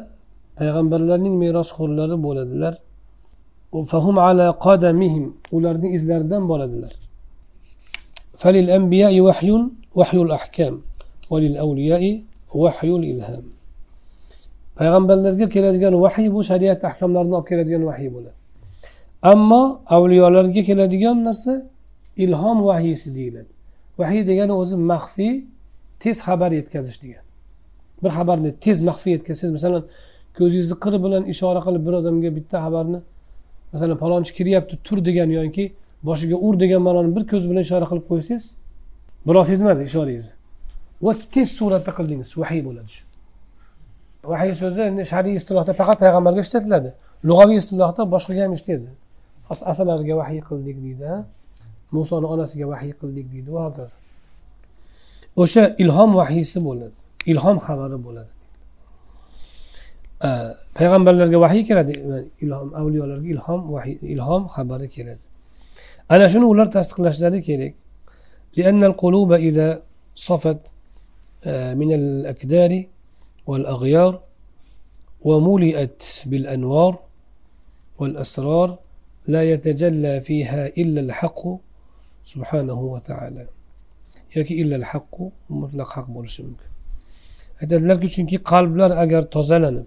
payg'ambarlarning 0.59 1.35
merosxo'rlari 1.43 2.17
bo'ladilar 2.27 2.75
ularning 5.57 5.93
izlaridan 5.99 6.43
boradilar 6.53 6.93
فللأنبياء 8.43 9.15
وحي 9.21 9.51
وحي 9.99 10.19
الأحكام 10.27 10.75
وللأولياء 11.33 12.05
وحي 12.63 12.91
الإلهام 13.01 13.45
payg'ambarlarga 14.77 15.49
keladigan 15.49 15.95
vahiy 16.05 16.29
bu 16.35 16.41
shariat 16.45 16.85
ahkomlarini 16.85 17.35
olib 17.39 17.49
keladigan 17.51 17.83
vahiy 17.91 18.09
bo'ladi 18.15 18.39
ammo 19.33 19.63
avliyolarga 19.97 20.63
keladigan 20.69 21.19
narsa 21.29 21.53
ilhom 22.25 22.59
vahiysi 22.69 23.09
deyiladi 23.17 23.53
vahiy 24.01 24.23
degani 24.31 24.53
o'zi 24.63 24.77
maxfiy 24.93 25.35
tez 26.03 26.17
xabar 26.27 26.51
yetkazish 26.59 26.99
degan 27.05 27.25
bir 28.03 28.11
xabarni 28.19 28.51
tez 28.65 28.79
maxfiy 28.89 29.13
yetkazsangiz 29.17 29.53
masalan 29.59 29.85
ko'zingizni 30.40 30.76
qir 30.84 30.94
bilan 31.06 31.24
ishora 31.34 31.62
qilib 31.66 31.84
bir 31.88 31.94
odamga 32.00 32.30
bitta 32.38 32.58
xabarni 32.66 33.00
masalan 33.74 33.98
palonchi 34.04 34.32
kiryapti 34.38 34.76
tur 34.88 34.98
degan 35.08 35.30
yoki 35.40 35.66
boshiga 36.08 36.38
ur 36.48 36.54
degan 36.64 36.82
ma'noni 36.88 37.10
bir 37.16 37.24
ko'z 37.32 37.44
bilan 37.50 37.64
ishora 37.68 37.86
qilib 37.92 38.06
qo'ysangiz 38.12 38.46
birov 39.28 39.44
sezmadi 39.52 39.82
ishorangizni 39.90 40.34
va 41.06 41.12
tez 41.34 41.48
suratda 41.60 41.92
qildingiz 41.98 42.30
vahiy 42.42 42.62
bo'ladi 42.68 42.90
shu. 42.96 43.04
Vahiy 44.32 44.54
so'zi 44.62 44.82
endi 44.90 45.04
shar'iy 45.12 45.36
istilohda 45.40 45.74
faqat 45.80 45.98
payg'ambarga 46.04 46.42
ishlatiladi. 46.48 46.90
Lug'aviy 47.30 47.58
istilohda 47.64 48.02
boshqaga 48.14 48.42
ham 48.46 48.54
ishlaydi 48.58 48.90
asalariga 49.72 50.16
vahiy 50.22 50.42
qildik 50.50 50.78
deydi 50.86 51.12
musoni 51.96 52.28
onasiga 52.34 52.66
vahiy 52.74 52.94
qildik 53.02 53.28
deydi 53.34 53.50
va 53.56 53.62
hokazo. 53.68 53.96
O'sha 55.42 55.64
ilhom 55.84 56.12
vahiysi 56.20 56.60
bo'ladi 56.68 56.96
ilhom 57.32 57.58
xabari 57.68 57.98
bo'ladi. 58.08 58.32
پیغمبرلرگ 60.76 61.42
وحی 61.42 61.64
کرد 61.64 61.90
الهام 62.42 62.74
اولیالرگ 62.74 63.26
الهام 63.32 63.72
وحی 63.72 64.00
الهام 64.02 64.48
خبر 64.48 64.86
کرد 64.86 65.20
أنا 66.12 66.28
شنو 66.28 66.50
ولر 66.50 66.66
تصدق 66.66 67.02
لشذلك 67.02 67.42
كيرك 67.42 67.76
لأن 68.58 68.84
القلوب 68.84 69.34
إذا 69.34 69.82
صفت 70.16 70.58
آه، 71.44 71.74
من 71.74 71.94
الاكدار 71.94 72.84
والأغيار 73.48 74.22
وملئت 75.22 76.04
بالأنوار 76.26 77.00
والأسرار 78.00 78.80
لا 79.28 79.52
يتجلى 79.52 80.22
فيها 80.22 80.68
إلا 80.68 81.02
الحق 81.02 81.42
سبحانه 82.26 82.80
وتعالى. 82.80 83.48
ياكي 84.36 84.62
إلا 84.62 84.76
الحق 84.76 85.16
مطلق 85.50 85.90
حق 85.90 86.08
بولش 86.08 86.42
ممكن 86.42 86.66
هذا 87.58 87.78
لك 87.78 88.06
چونكي 88.06 88.38
قلب 88.38 88.78
لار 88.78 89.04
أگر 89.04 89.22
تازلنب 89.22 89.86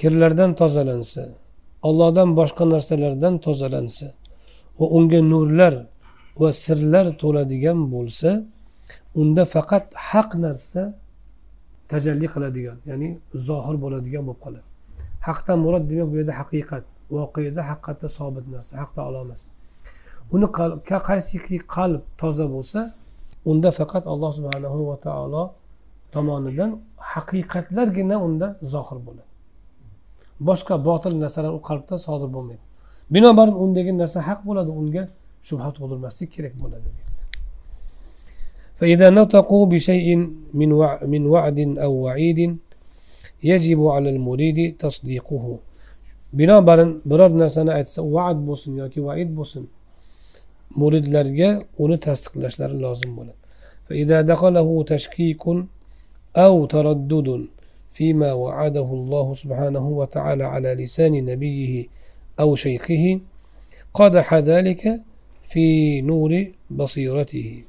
kirlardan 0.00 0.50
tozalansa 0.60 1.24
ollohdan 1.88 2.28
boshqa 2.40 2.64
narsalardan 2.74 3.34
tozalansa 3.46 4.06
va 4.78 4.86
unga 4.96 5.20
nurlar 5.32 5.74
va 6.40 6.50
sirlar 6.64 7.06
to'ladigan 7.22 7.78
bo'lsa 7.94 8.30
unda 9.20 9.42
faqat 9.54 9.84
haq 10.10 10.30
narsa 10.44 10.82
tajalli 11.92 12.26
qiladigan 12.34 12.78
ya'ni 12.90 13.08
zohir 13.48 13.76
bo'ladigan 13.84 14.22
bo'lib 14.28 14.40
qoladi. 14.44 14.68
Haqdan 15.28 15.58
murod 15.64 15.84
demak 15.90 16.08
bu 16.12 16.16
yerda 16.20 16.34
haqiqat 16.40 16.84
voqeda 17.16 17.62
haqiqatda 17.70 18.08
sobit 18.18 18.46
narsa 18.54 18.72
haq 18.82 18.90
taolo 18.96 19.18
emas 19.26 19.42
uni 20.34 20.46
qaysiki 21.08 21.56
qalb 21.76 22.02
toza 22.20 22.46
bo'lsa 22.54 22.80
unda 23.50 23.68
faqat 23.78 24.04
alloh 24.12 24.30
subhanahu 24.38 24.80
va 24.90 24.96
taolo 25.06 25.44
tomonidan 26.14 26.70
haqiqatlargina 27.12 28.16
unda 28.26 28.46
zohir 28.72 28.98
bo'ladi. 29.06 29.33
boshqa 30.47 30.75
botil 30.87 31.13
narsalar 31.23 31.51
u 31.57 31.61
qalbda 31.69 31.95
sodir 32.05 32.29
bo'lmaydi 32.35 32.63
binobarin 33.13 33.55
undagi 33.63 33.91
narsa 34.01 34.19
haq 34.27 34.39
bo'ladi 34.47 34.71
unga 34.81 35.03
shubha 35.47 35.69
tug'dirmaslik 35.75 36.29
kerak 36.35 36.55
bo'ladi 36.63 36.89
فإذا 38.79 39.07
نطقوا 39.19 39.65
بشيء 39.73 40.07
من 40.59 40.71
من 41.13 41.23
وعد 41.33 41.59
أو 41.85 41.93
وعيد 42.05 42.39
يجب 43.51 43.79
على 43.95 44.09
المريد 44.15 44.59
تصديقه 44.79 45.45
binobarin 46.33 47.01
biror 47.09 47.31
narsani 47.41 47.71
aytsa 47.79 47.99
vaad 48.15 48.37
bo'lsin 48.47 48.71
yoki 48.81 48.99
vaid 49.07 49.29
bo'lsin 49.37 49.63
muridlarga 50.79 51.49
uni 51.83 51.97
tasdiqlashlari 52.05 52.75
lozim 52.85 53.11
bo'ladi 53.19 53.39
فإذا 53.89 54.21
دخله 54.21 54.83
تشكيك 54.93 55.43
أو 56.45 56.65
تردد 56.73 57.27
فيما 57.94 58.32
وعده 58.32 58.84
الله 58.84 59.34
سبحانه 59.34 59.88
وتعالى 59.88 60.44
على 60.44 60.74
لسان 60.74 61.24
نبيه 61.24 61.86
أو 62.40 62.54
شيخه 62.54 63.20
قدح 63.94 64.34
ذلك 64.34 65.02
في 65.44 66.00
نور 66.00 66.46
بصيرته 66.70 67.64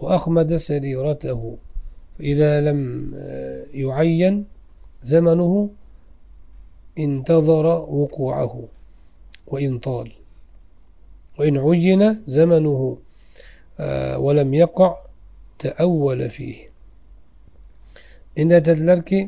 وأخمد 0.00 0.56
سريرته 0.56 1.56
فإذا 2.18 2.60
لم 2.60 2.80
يعين 3.74 4.44
زمنه 5.02 5.70
انتظر 6.98 7.66
وقوعه 7.66 8.64
وإن 9.46 9.78
طال 9.78 10.12
وإن 11.38 11.58
عين 11.58 12.22
زمنه 12.26 12.98
ولم 14.16 14.54
يقع 14.54 14.96
تأول 15.58 16.30
فيه. 16.30 16.69
Endi 18.40 18.52
aytadilarki 18.58 19.20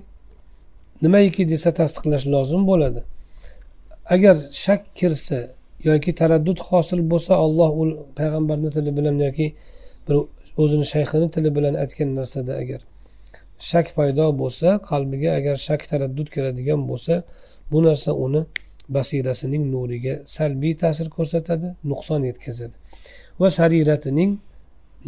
nimaiki 1.04 1.42
desa 1.52 1.70
tasdiqlash 1.80 2.26
lozim 2.34 2.62
bo'ladi. 2.70 3.00
Agar 4.14 4.36
shak 4.64 4.82
kirsa 4.98 5.38
yoki 5.90 6.10
taraddud 6.20 6.58
hosil 6.68 7.00
bo'lsa 7.12 7.32
olloh 7.44 7.70
u 7.80 7.82
payg'ambarni 8.18 8.70
tili 8.74 8.90
bilan 8.98 9.16
yoki 9.26 9.46
bir 10.06 10.16
o'zini 10.62 10.86
shayxini 10.94 11.28
tili 11.34 11.50
bilan 11.56 11.74
aytgan 11.82 12.10
narsada 12.18 12.52
agar 12.62 12.80
shak 13.70 13.86
paydo 13.96 14.26
bo'lsa 14.42 14.68
qalbiga 14.90 15.30
agar 15.38 15.56
shak 15.66 15.82
taraddud 15.90 16.28
kiradigan 16.34 16.80
bo'lsa 16.90 17.14
bu 17.72 17.78
narsa 17.86 18.10
uni 18.26 18.42
basirasining 18.96 19.64
nuriga 19.74 20.14
salbiy 20.36 20.74
ta'sir 20.82 21.08
ko'rsatadi 21.16 21.68
nuqson 21.90 22.20
yetkazadi 22.30 22.76
va 23.40 23.48
sariratining 23.58 24.30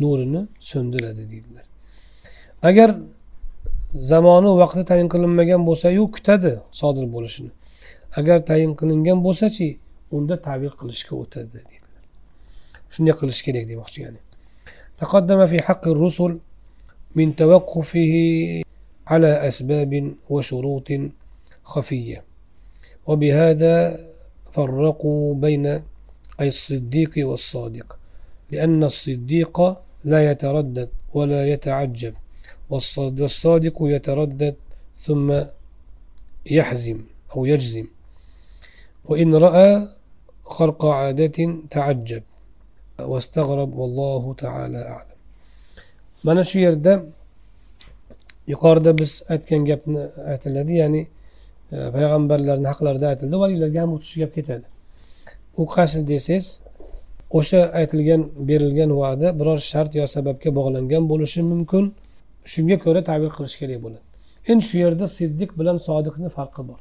nurini 0.03 0.43
so'ndiradi 0.71 1.23
deydilar. 1.33 1.67
Agar 2.69 2.91
zamoni 3.95 4.51
vaqti 4.63 4.83
tayin 4.91 5.09
qilinmagan 5.09 5.63
bo'lsayu 5.69 6.11
kutadi 6.17 6.53
sodir 6.81 7.07
bo'lishini 7.15 7.51
agar 8.19 8.39
tayin 8.51 8.73
qilingan 8.81 9.19
bo'lsachi 9.27 9.69
unda 10.17 10.35
tavil 10.47 10.73
qilishga 10.81 11.15
o'tadi 11.23 11.49
deydilar 11.55 12.03
shunday 12.93 13.15
qilish 13.21 13.41
kerak 13.47 13.65
demoqchi 13.73 14.01
ya'ni 14.07 14.21
تقدم 14.99 15.47
في 15.47 15.63
حق 15.63 15.89
الرسل 15.89 16.39
من 17.15 17.37
توقفه 17.37 18.15
على 19.07 19.49
أسباب 19.49 19.93
وشروط 20.31 20.89
خفية 21.65 22.25
وبهذا 23.07 23.75
فرقوا 24.53 25.35
بين 25.35 25.83
الصديق 26.41 27.13
والصادق 27.29 27.99
لأن 28.51 28.85
الصديق 28.85 29.57
لا 30.05 30.31
يتردد 30.31 30.89
ولا 31.15 31.43
يتعجب 31.53 32.15
والصادق 32.71 33.77
يتردد 33.95 34.55
ثم 35.01 35.29
يحزم 36.51 36.99
أو 37.37 37.45
يجزم 37.45 37.87
وإن 39.09 39.35
رأى 39.35 39.89
خرق 40.45 40.85
عادة 40.85 41.39
تعجب 41.71 42.23
واستغرب 42.99 43.71
والله 43.79 44.35
تعالى 44.35 44.79
أعلم 44.79 45.15
mana 46.25 46.45
shu 46.45 46.59
yerda 46.59 47.03
yuqorida 48.47 48.99
biz 48.99 49.23
aytgan 49.29 49.65
gapni 49.65 50.03
aytiladi 50.33 50.73
ya'ni 50.83 51.03
payg'ambarlarni 51.97 52.67
haqlarida 52.73 53.07
aytildi 53.13 53.37
valiylarga 53.43 53.81
ham 53.83 53.91
o'tish 53.97 54.15
gap 54.23 54.33
ketadi 54.39 54.67
u 55.61 55.63
qaysi 55.75 55.99
desangiz 56.13 56.47
o'sha 57.39 57.61
aytilgan 57.81 58.23
berilgan 58.49 58.91
va'da 59.01 59.29
biror 59.41 59.59
shart 59.71 59.91
yo 60.01 60.07
sababga 60.17 60.51
bog'langan 60.59 61.03
bo'lishi 61.13 61.41
mumkin 61.53 61.85
shunga 62.53 62.77
ko'ra 62.85 63.01
ta'bir 63.11 63.31
qilish 63.37 63.57
kerak 63.61 63.79
bo'ladi. 63.85 64.05
Endi 64.51 64.65
shu 64.69 64.77
yerda 64.85 65.07
siddiq 65.19 65.51
bilan 65.59 65.77
sodiqni 65.89 66.29
farqi 66.37 66.63
bor. 66.71 66.81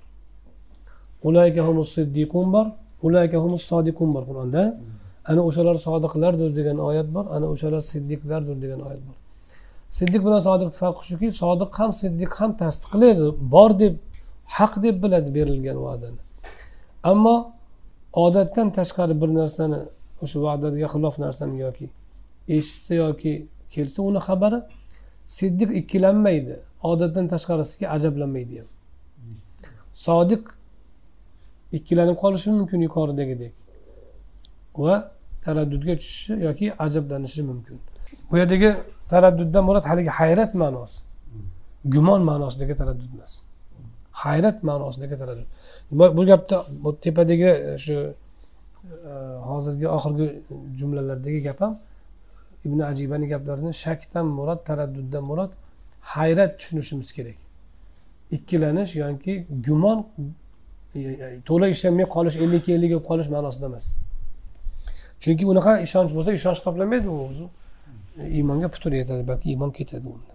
Ulayka 1.27 1.61
humus 1.68 1.90
siddiqun 1.98 2.48
bor 2.56 2.68
ulayka 3.06 3.38
humus 3.44 3.64
sodiqun 3.72 4.10
bor 4.15 4.23
qur'onda. 4.30 4.64
Ana 5.30 5.41
o'shalar 5.48 5.76
sodiqlardir 5.88 6.49
degan 6.60 6.77
oyat 6.90 7.07
bor 7.15 7.26
ana 7.35 7.45
o'shalar 7.53 7.81
siddiqlardir 7.91 8.57
degan 8.64 8.80
oyat 8.88 9.02
bor. 9.07 9.18
Siddiq 9.98 10.22
bilan 10.27 10.41
sodiqni 10.48 10.77
farqi 10.84 11.03
shuki 11.10 11.27
sodiq 11.44 11.72
ham 11.80 11.91
siddiq 12.02 12.31
ham 12.40 12.52
tasdiqlaydi 12.64 13.26
bor 13.53 13.72
deb 13.84 13.94
haq 14.57 14.73
deb 14.85 14.95
biladi 15.03 15.30
berilgan 15.38 15.77
va'dani. 15.85 16.19
Ammo 17.11 17.35
odatdan 18.26 18.68
tashqari 18.77 19.15
bir 19.22 19.30
narsani 19.40 19.80
o'sha 20.23 20.38
va'daga 20.45 20.88
xilof 20.94 21.15
narsani 21.26 21.56
yoki 21.65 21.85
eshitsa 22.56 22.94
yoki 23.03 23.34
kelsa 23.73 23.99
uni 24.10 24.22
xabari 24.27 24.60
siddiq 25.26 25.72
ikkilanmaydi. 25.80 26.60
Odatdan 26.84 27.28
tashqarisiga 27.28 27.90
ajablanmaydi 27.95 28.60
ham. 28.60 28.68
Sodiq 29.94 30.44
ikkilanib 31.78 32.18
qolishi 32.24 32.50
mumkin 32.52 32.82
yuqoridagidek 32.88 33.54
va 34.78 35.12
taraddudga 35.45 35.94
tushishi 35.98 36.34
yoki 36.48 36.66
ajablanishi 36.86 37.41
mumkin. 37.50 37.78
Bu 38.32 38.38
yerdagi 38.38 38.70
taradduddan 39.10 39.64
murod 39.68 39.86
haligi 39.91 40.10
hayrat 40.20 40.54
ma'nosi 40.54 41.00
gumon 41.86 42.22
ma'nosidagi 42.30 42.76
taraddud 42.82 43.12
emas. 43.16 43.34
Hayrat 44.12 44.64
ma'nosidagi 44.64 45.16
taraddud. 45.22 45.48
Bu 46.18 46.26
gapda 46.26 46.58
bu 46.84 47.00
tepadagi 47.00 47.44
e, 47.44 47.78
shu 47.86 47.94
e, 47.94 49.14
hozirgi 49.48 49.88
oxirgi 49.95 50.28
jumlalardagi 50.80 51.40
gap 51.48 51.62
ham 51.62 51.74
ibn 52.66 52.78
ajibani 52.90 53.27
gaplarini 53.32 53.73
shakdan 53.85 54.27
murod 54.39 54.60
taradduddan 54.69 55.24
murod 55.31 55.52
hayrat 56.12 56.52
tushunishimiz 56.59 57.12
kerak 57.16 57.39
ikkilanish 58.36 58.93
yoki 59.02 59.35
gumon 59.66 59.98
to'la 61.48 61.66
ishlanmay 61.74 62.06
qolish 62.16 62.36
ellikka 62.44 62.70
ellik 62.77 62.90
bo'lib 62.93 63.06
qolish 63.10 63.28
ma'nosida 63.35 63.66
emas 63.70 63.86
chunki 65.23 65.44
unaqa 65.52 65.73
ishonch 65.86 66.12
bo'lsa 66.16 66.31
ishonch 66.39 66.60
topilmaydi 66.65 67.09
u 67.15 67.16
o'zi 67.28 67.47
iymonga 68.39 68.69
putur 68.74 68.93
yetadi 69.01 69.23
balki 69.31 69.47
iymon 69.52 69.70
ketadi 69.78 70.06
unda 70.15 70.32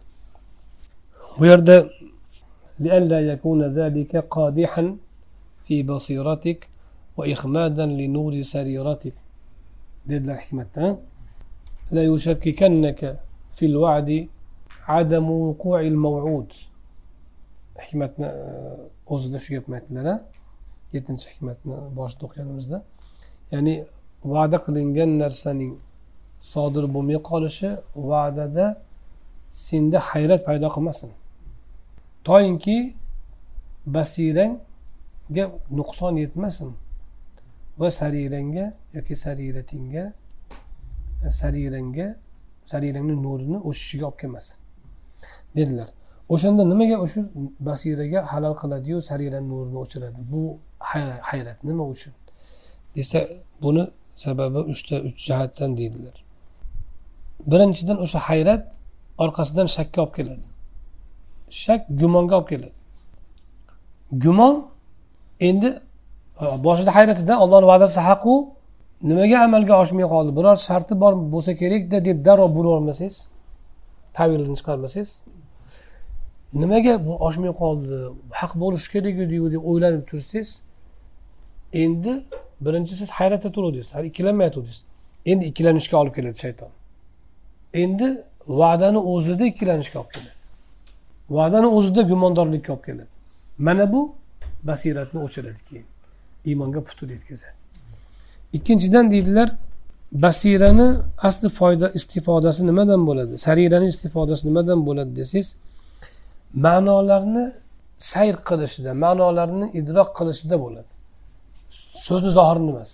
bu 1.40 1.46
yerda 1.52 1.78
لئلا 2.86 3.20
يكون 3.32 3.62
ذلك 3.80 4.12
قادحا 4.36 4.98
في 5.66 5.76
بصيرتك 5.84 6.60
وإخمادا 7.18 7.86
لنور 7.86 8.34
سريرتك 8.42 9.16
dedilar 10.10 10.38
hikmatda 10.44 10.98
لا 11.96 12.04
يشككنك 12.04 13.02
في 13.52 13.66
الوعد 13.66 14.28
عدم 14.88 15.26
وقوع 15.30 15.80
الموعود 15.82 16.52
hikmatni 17.86 18.28
o'zida 19.14 19.38
shu 19.44 19.50
gapni 19.56 19.74
aytdilar 19.80 20.18
yettinchi 20.96 21.26
hikmatni 21.34 21.76
boshida 21.98 22.24
o'qiganimizda 22.28 22.78
ya'ni 23.54 23.74
va'da 24.34 24.58
qilingan 24.66 25.12
narsaning 25.24 25.74
sodir 26.54 26.86
bo'lmay 26.96 27.20
qolishi 27.30 27.70
va'dada 28.10 28.66
senda 29.68 30.00
hayrat 30.10 30.42
paydo 30.48 30.68
qilmasin 30.76 31.12
toinki 32.28 32.78
basirangga 33.96 35.46
nuqson 35.80 36.14
yetmasin 36.24 36.70
va 37.80 37.88
sarirangga 38.00 38.66
yoki 38.96 39.16
sariratingga 39.24 40.06
sarirangga 41.41 42.17
sarirangni 42.65 43.23
nurini 43.23 43.59
o'shishiga 43.69 44.07
olib 44.07 44.19
kelmasin. 44.21 44.57
Dedilar. 45.57 45.89
O'shanda 46.29 46.63
nimaga 46.73 46.97
o'sha 47.05 47.21
basiraga 47.69 48.21
halol 48.33 48.55
qiladiyu 48.63 48.99
sarirani 49.11 49.49
nurini 49.53 49.79
o'chiradi? 49.85 50.19
Bu 50.33 50.43
hayrat 51.31 51.59
nima 51.65 51.85
uchun? 51.95 52.13
Desa 52.97 53.19
buni 53.63 53.85
sababi 54.25 54.59
uchta 54.73 54.97
uch 55.09 55.19
jihatdan 55.27 55.71
deydilar. 55.79 56.17
Birinchidan 57.51 57.99
o'sha 58.05 58.19
hayrat 58.29 58.65
orqasidan 59.25 59.67
shakka 59.77 59.99
olib 60.05 60.15
keladi. 60.19 60.47
Shak 61.65 61.81
gumonga 62.01 62.35
olib 62.39 62.49
keladi. 62.53 62.77
Gumon 64.25 64.55
endi 65.41 65.69
e, 66.43 66.45
boshida 66.67 66.91
hayratidan 66.95 67.39
ollohni 67.45 67.67
va'dasi 67.73 68.01
haqu 68.09 68.35
nimaga 69.03 69.45
amalga 69.45 69.81
oshmay 69.83 70.07
qoldi? 70.15 70.37
Biror 70.37 70.57
sharti 70.57 71.01
bor 71.01 71.13
bo'lsa 71.35 71.57
kerakda 71.57 72.05
deb 72.05 72.25
darrov 72.25 72.55
bura 72.57 72.69
olmasangiz 72.69 73.29
tavilni 74.17 74.57
chiqarmasangiz 74.61 75.23
nimaga 76.53 77.07
bu 77.07 77.13
oshmay 77.29 77.53
qoldi? 77.63 77.97
Haq 78.41 78.53
bo'lishi 78.63 78.89
kerak 78.95 79.17
ediyu 79.25 79.53
deb 79.55 79.63
o'ylanib 79.71 80.05
tursangiz 80.11 80.63
endi 81.73 82.13
birinchi 82.61 82.95
siz 83.01 83.11
hayratda 83.11 83.53
turuvdingiz 83.53 83.95
hali 83.95 84.07
ikkilanmay 84.07 84.47
aytuvdingiz 84.47 84.85
endi 85.27 85.45
ikkilanishga 85.51 85.97
olib 86.03 86.15
keladi 86.15 86.39
shayton. 86.45 86.71
Endi 87.75 88.09
va'dani 88.61 88.99
o'zida 88.99 89.45
ikkilanishga 89.53 89.99
olib 90.01 90.13
keladi. 90.15 90.35
Va'dani 91.31 91.67
o'zida 91.67 92.03
gumondorlikka 92.03 92.73
olib 92.73 92.85
keladi. 92.85 93.09
Mana 93.59 93.93
bu 93.93 94.15
basiratni 94.63 95.21
o'chiradi 95.27 95.65
keyin. 95.69 95.87
Iymonga 96.45 96.81
putur 96.85 97.09
yetkazadi. 97.11 97.68
Ikkinchidan 98.53 99.11
deydilar 99.11 99.49
basirani 100.13 100.89
asli 101.23 101.49
foyda 101.49 101.89
istifodasi 101.99 102.67
nimadan 102.67 103.07
bo'ladi? 103.07 103.39
Sarirani 103.39 103.89
istifodasi 103.89 104.49
nimadan 104.49 104.87
bo'ladi 104.87 105.17
desangiz 105.17 105.49
ma'nolarni 106.55 107.45
sayr 107.99 108.37
qilishida 108.49 108.93
ma'nolarni 109.05 109.67
idrok 109.81 110.09
qilishida 110.19 110.57
bo'ladi. 110.65 110.91
So'zni 112.07 112.31
zohirini 112.39 112.71
emas. 112.75 112.93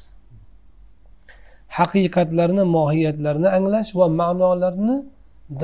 Haqiqatlarni 1.78 2.64
mohiyatlarini 2.76 3.48
anglash 3.58 3.90
va 3.98 4.06
ma'nolarni 4.22 4.96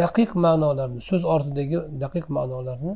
daqiq 0.00 0.30
ma'nolarni 0.46 1.00
so'z 1.10 1.22
ortidagi 1.34 1.76
daqiq 2.02 2.26
ma'nolarni 2.36 2.94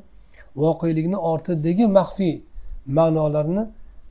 voqelikni 0.62 1.18
ortidagi 1.32 1.84
maxfiy 1.98 2.34
ma'nolarni 2.98 3.62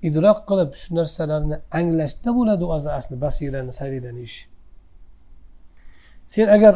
idrok 0.07 0.39
qilib 0.49 0.71
shu 0.81 0.89
narsalarni 0.97 1.55
anglashda 1.79 2.29
bo'ladi 2.37 2.63
o'zi 2.75 2.89
asli 2.99 3.15
basirani 3.25 3.71
sarirani 3.79 4.21
ish. 4.29 4.37
Sen 6.33 6.47
agar 6.55 6.73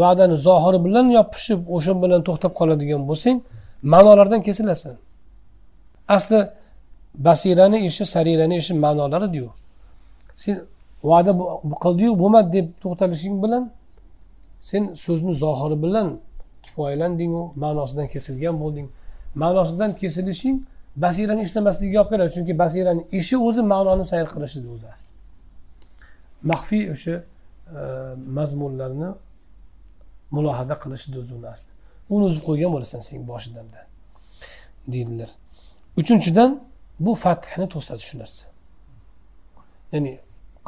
va'dani 0.00 0.36
zohiri 0.48 0.78
bilan 0.86 1.06
yopishib 1.18 1.60
o'sha 1.76 1.92
bilan 2.02 2.20
to'xtab 2.28 2.52
qoladigan 2.60 3.02
bo'lsang 3.10 3.38
ma'nolardan 3.92 4.40
kesilasan. 4.46 4.94
Asli 6.16 6.38
basirani 7.28 7.78
ishi 7.88 8.04
sarirani 8.14 8.56
ishi 8.62 8.74
ma'nolaridiyu 8.84 9.48
sen 10.42 10.56
va'da 11.10 11.32
qildiyu 11.84 12.12
bo'lmadi 12.22 12.48
deb 12.56 12.66
to'xtalishing 12.82 13.36
bilan 13.44 13.62
sen 14.68 14.82
so'zni 15.04 15.32
zohiri 15.44 15.76
bilan 15.84 16.08
kifoyalandingu 16.64 17.42
ma'nosidan 17.62 18.06
kesilgan 18.14 18.54
bo'lding. 18.62 18.88
Ma'nosidan 19.42 19.90
kesilishing 20.00 20.56
basirani 20.96 21.42
ishlamasligiga 21.42 22.00
olib 22.00 22.10
keladi 22.10 22.32
chunki 22.36 22.58
basirani 22.58 23.02
ishi 23.18 23.36
o'zi 23.48 23.62
ma'noni 23.72 24.04
sayr 24.12 24.26
qilishidir 24.34 24.70
o'zi 24.76 24.86
asli 24.94 25.10
maxfiy 26.50 26.84
o'sha 26.94 27.14
e, 27.18 27.22
mazmunlarni 28.38 29.08
mulohaza 30.36 30.74
qilishni 30.82 31.16
o'zi 31.22 31.32
uni 31.38 31.48
asli 31.54 31.70
uni 32.14 32.24
uzib 32.30 32.42
qo'ygan 32.48 32.70
bo'lasan 32.74 33.00
sen 33.08 33.20
boshidan 33.30 33.66
deydilar. 34.92 35.30
Uchinchidan 36.00 36.50
bu 37.00 37.14
fathni 37.14 37.68
to'sadi 37.74 38.02
shu 38.08 38.18
narsa. 38.18 38.44
Ya'ni 39.92 40.12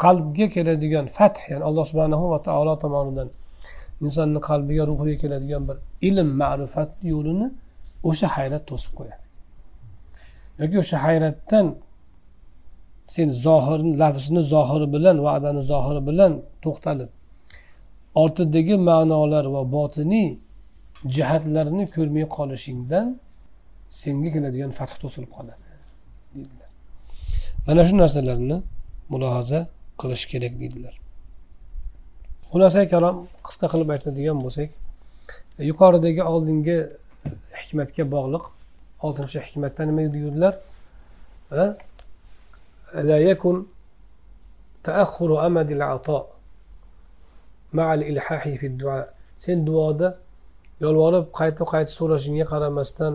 qalbga 0.02 0.46
keladigan 0.55 1.06
fath 1.06 1.38
ya'ni 1.51 1.64
alloh 1.68 1.84
subhanahu 1.90 2.24
va 2.32 2.38
taolo 2.48 2.74
tomonidan 2.84 3.28
insonni 4.05 4.40
qalbiga 4.51 4.84
ruhiga 4.90 5.16
keladigan 5.22 5.62
bir 5.68 5.76
ilm 6.09 6.28
ma'rifat 6.42 6.90
yo'lini 7.12 7.46
o'sha 8.09 8.26
hayrat 8.36 8.62
to'sib 8.70 8.92
qo'yadi. 8.98 9.23
Yoki 10.60 10.76
o'sha 10.82 10.97
hayratdan 11.05 11.66
sen 13.14 13.28
zohir 13.47 13.81
lafzni 14.02 14.43
zohiri 14.55 14.86
bilan 14.94 15.16
va'dani 15.26 15.62
zohiri 15.72 16.01
bilan 16.09 16.32
to'xtalib 16.64 17.10
ortidagi 18.22 18.76
ma'nolar 18.89 19.44
va 19.55 19.62
botiniy 19.76 20.28
jihatlarni 21.14 21.85
ko'rmay 21.94 22.26
qolishingdan 22.36 23.06
senga 24.01 24.28
keladigan 24.35 24.70
fath 24.78 24.94
to'silib 25.02 25.31
qoladi 25.36 25.62
deydilar 26.35 26.70
mana 27.66 27.82
shu 27.89 27.94
narsalarni 28.02 28.56
mulohaza 29.12 29.60
qilish 30.01 30.24
kerak 30.32 30.55
deydilar 30.62 30.94
xulosa 32.48 32.81
kalom 32.93 33.16
qisqa 33.47 33.66
qilib 33.72 33.89
aytadigan 33.94 34.39
bo'lsak 34.44 34.68
yuqoridagi 35.70 36.22
oldingi 36.32 36.78
hikmatga 37.60 38.05
bog'liq 38.14 38.44
oltinchi 39.06 39.39
hikmatda 39.45 39.81
nima 39.89 40.01
deydilar 40.14 40.53
لا 43.10 43.18
يكن 43.30 43.56
تأخر 44.84 45.30
أمد 45.47 45.72
العطاء 45.72 46.23
مع 47.73 47.93
الإلحاح 47.93 48.49
في 48.49 48.68
الدعاء 48.68 49.07
sen 49.39 49.60
duoda 49.68 50.18
yolvorib 50.84 51.26
qayta 51.39 51.64
qayta 51.73 51.91
so'rashingga 51.99 52.45
qaramasdan 52.53 53.14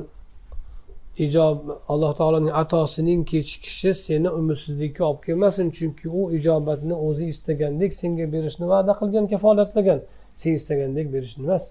ijob 1.24 1.58
alloh 1.92 2.12
taoloning 2.20 2.54
atosining 2.62 3.20
kechikishi 3.30 3.90
seni 4.06 4.28
umidsizlikka 4.38 5.02
olib 5.08 5.20
kelmasin 5.26 5.68
chunki 5.76 6.06
u 6.18 6.20
ijobatni 6.38 6.94
o'zi 7.08 7.24
istagandek 7.34 7.92
senga 8.00 8.26
berishni 8.34 8.66
va'da 8.72 8.92
qilgan 9.00 9.24
kafolatlagan 9.32 10.00
sen 10.40 10.52
istagandek 10.58 11.06
berishni 11.14 11.42
emas 11.46 11.64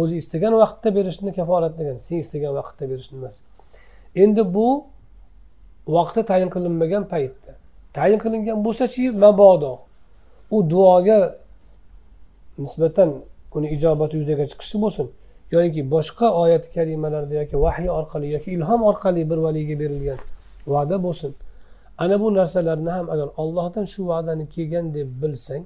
O'zi 0.00 0.14
istagan 0.22 0.52
vaqtda 0.62 0.88
berishni 0.96 1.30
kafolatlagan 1.38 1.96
sen 2.06 2.16
istagan 2.24 2.52
vaqtda 2.60 2.84
berishni 2.90 3.16
emas. 3.20 3.36
Endi 4.22 4.42
bu 4.54 4.68
vaqti 5.96 6.20
tayin 6.30 6.50
qilinmagan 6.54 7.04
paytda. 7.12 7.52
Tayin 7.96 8.18
qilingan 8.24 8.58
bo'lsachi 8.66 9.02
mabodo. 9.24 9.72
U 10.54 10.56
duoga 10.70 11.18
nisbatan 12.64 13.10
uni 13.56 13.68
ijobati 13.76 14.14
yuzaga 14.20 14.44
chiqishi 14.50 14.76
bo'lsin 14.84 15.06
yoki 15.54 15.82
boshqa 15.94 16.26
oyat 16.42 16.64
karimalarda 16.74 17.34
yoki 17.40 17.56
vahiy 17.64 17.90
orqali 17.98 18.26
yoki 18.34 18.48
ilhom 18.56 18.80
orqali 18.90 19.22
bir 19.30 19.38
valiyga 19.46 19.74
berilgan 19.82 20.20
va'da 20.72 20.96
bo'lsin. 21.06 21.32
Ana 22.02 22.16
bu 22.22 22.34
narsalarni 22.38 22.90
ham 22.96 23.06
agar 23.14 23.28
ollohdan 23.42 23.84
shu 23.92 24.00
va'dani 24.10 24.44
kelgan 24.54 24.86
deb 24.96 25.08
bilsang 25.22 25.62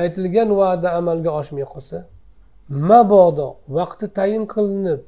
aytilgan 0.00 0.48
va'da 0.60 0.88
amalga 1.00 1.30
oshmay 1.40 1.64
qolsa 1.74 1.98
mabodo 2.68 3.56
vaqti 3.68 4.06
tayin 4.18 4.44
qilinib 4.54 5.00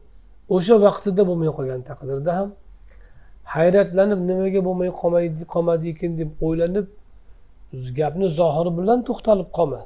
o'sha 0.57 0.75
vaqtida 0.87 1.23
bo'lmay 1.29 1.51
qolgan 1.57 1.83
taqdirda 1.91 2.33
ham 2.39 2.51
hayratlanib 3.55 4.21
nimaga 4.31 4.61
bo'lmay 4.69 4.91
qolmaydi 5.01 5.45
qolmadi 5.55 5.85
ekan 5.95 6.13
deb 6.21 6.31
o'ylanib 6.47 6.87
gapni 7.99 8.27
zohiri 8.41 8.71
bilan 8.79 8.99
to'xtalib 9.09 9.49
qolma. 9.59 9.83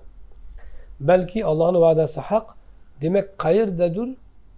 Balki 1.09 1.41
allohni 1.51 1.79
va'dasi 1.87 2.21
haq 2.31 2.47
demak 3.03 3.27
qayerdadir 3.45 4.09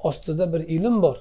ostida 0.08 0.44
bir 0.52 0.60
ilm 0.76 0.96
bor 1.04 1.16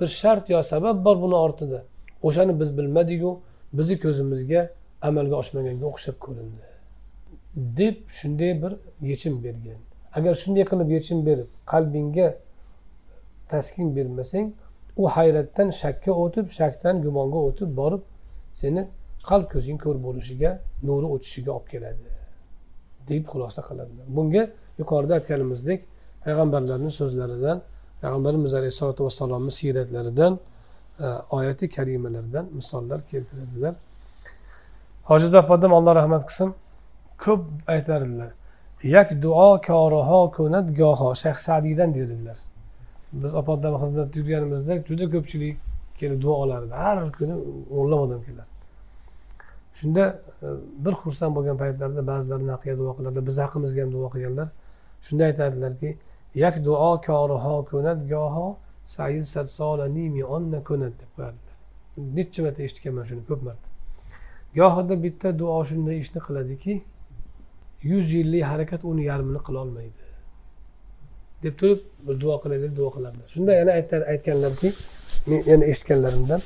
bir 0.00 0.08
shart 0.20 0.44
yo 0.54 0.62
sabab 0.72 0.96
bor 1.04 1.16
buni 1.24 1.36
ortida. 1.46 1.80
O'shani 2.26 2.60
biz 2.60 2.70
bilmadiku 2.78 3.30
bizni 3.76 3.96
ko'zimizga 4.04 4.60
amalga 5.08 5.36
oshmaganga 5.42 5.86
o'xshab 5.92 6.16
ko'rindi 6.24 6.64
deb 7.78 7.96
shunday 8.18 8.52
bir 8.62 8.72
yechim 9.10 9.34
bergan. 9.44 9.85
Agar 10.16 10.34
shunday 10.42 10.64
qilib 10.70 10.88
yechim 10.96 11.18
berib 11.28 11.48
qalbingga 11.72 12.28
taskin 13.52 13.88
bermasang 13.96 14.46
u 15.02 15.02
hayratdan 15.16 15.68
shakka 15.82 16.12
o'tib 16.22 16.46
shakdan 16.58 16.94
gumonga 17.04 17.38
o'tib 17.48 17.70
borib 17.80 18.02
seni 18.60 18.82
qalb 19.28 19.46
ko'zing 19.54 19.78
ko'r 19.84 19.96
bo'lishiga 20.06 20.50
nuri 20.88 21.06
o'tishiga 21.14 21.50
olib 21.58 21.68
keladi 21.72 22.02
deb 23.10 23.24
xulosa 23.32 23.60
qiladilar 23.68 24.06
bunga 24.16 24.42
yuqorida 24.80 25.12
aytganimizdek 25.18 25.80
payg'ambarlarni 26.24 26.90
so'zlaridan 26.98 27.58
payg'ambarimiz 28.02 28.54
alayhissalotu 28.54 29.04
vassalomni 29.06 29.50
siyratlaridan 29.50 30.32
e, 31.00 31.06
oyati 31.30 31.68
karimalardan 31.68 32.44
misollar 32.58 33.00
keltiradilar. 33.10 33.74
Hojat 35.04 35.34
opadim 35.34 35.72
alloh 35.78 35.94
rahmat 35.94 36.22
qilsin. 36.28 36.54
Ko'p 37.24 37.42
aytadilar. 37.74 38.30
Yak 38.82 39.22
duo 39.22 39.60
koriho 39.66 40.20
ko'nat 40.36 40.76
goho. 40.76 41.14
Shayx 41.14 41.38
sadiydan 41.48 41.94
dedilar 41.94 42.38
biz 43.12 43.34
opodam 43.34 43.74
xizmatda 43.82 44.18
yurganimizda 44.18 44.76
juda 44.88 45.10
ko'pchilik 45.14 45.56
kelib 45.98 46.22
duo 46.22 46.34
olardi. 46.44 46.72
Har 46.72 47.12
kuni 47.18 47.34
o'nlab 47.78 48.00
odam 48.06 48.22
kelardi 48.26 48.56
shunda 49.76 50.20
e, 50.42 50.46
bir 50.84 50.94
xursand 51.02 51.36
bo'lgan 51.36 51.56
paytlarida 51.62 52.06
ba'zilar 52.06 52.40
naqiya 52.52 52.74
duo 52.78 52.92
qilardi. 52.98 53.26
Biz 53.28 53.36
haqimizga 53.44 53.82
ham 53.82 53.92
duo 53.96 54.08
qilganlar. 54.14 54.48
Shunda 55.06 55.24
aytadilarki 55.30 55.90
yak 56.44 56.64
duo 56.64 56.90
koriho 57.06 57.54
ko'nat 57.70 57.98
goho 58.12 58.46
sayid 58.96 59.26
satsolanimi 59.34 60.24
onna 60.36 60.60
ko'nat 60.68 60.94
deb 61.00 61.10
qo'yardilar. 61.16 61.54
Necha 62.16 62.40
marta 62.44 62.60
eshitganman 62.66 63.04
shuni 63.10 63.22
ko'p 63.30 63.40
marta. 63.48 63.68
Gohida 64.58 64.94
bitta 65.04 65.28
duo 65.40 65.58
shunday 65.70 65.96
ishni 66.04 66.20
qiladiki 66.26 66.74
yuz 67.90 68.06
yillik 68.18 68.42
harakat 68.50 68.84
uni 68.90 69.02
yarmini 69.10 69.40
qilolmaydi. 69.48 70.02
Deb 71.42 71.54
turib 71.60 71.80
bir 72.06 72.20
duo 72.22 72.36
qilay 72.42 72.58
deb 72.64 72.72
duo 72.76 72.90
qilardilar 72.96 73.28
shunda 73.34 73.52
yana 73.60 73.72
aytganlarki 74.12 74.68
men 75.30 75.40
yana 75.50 75.64
eshitganlarimdan 75.72 76.40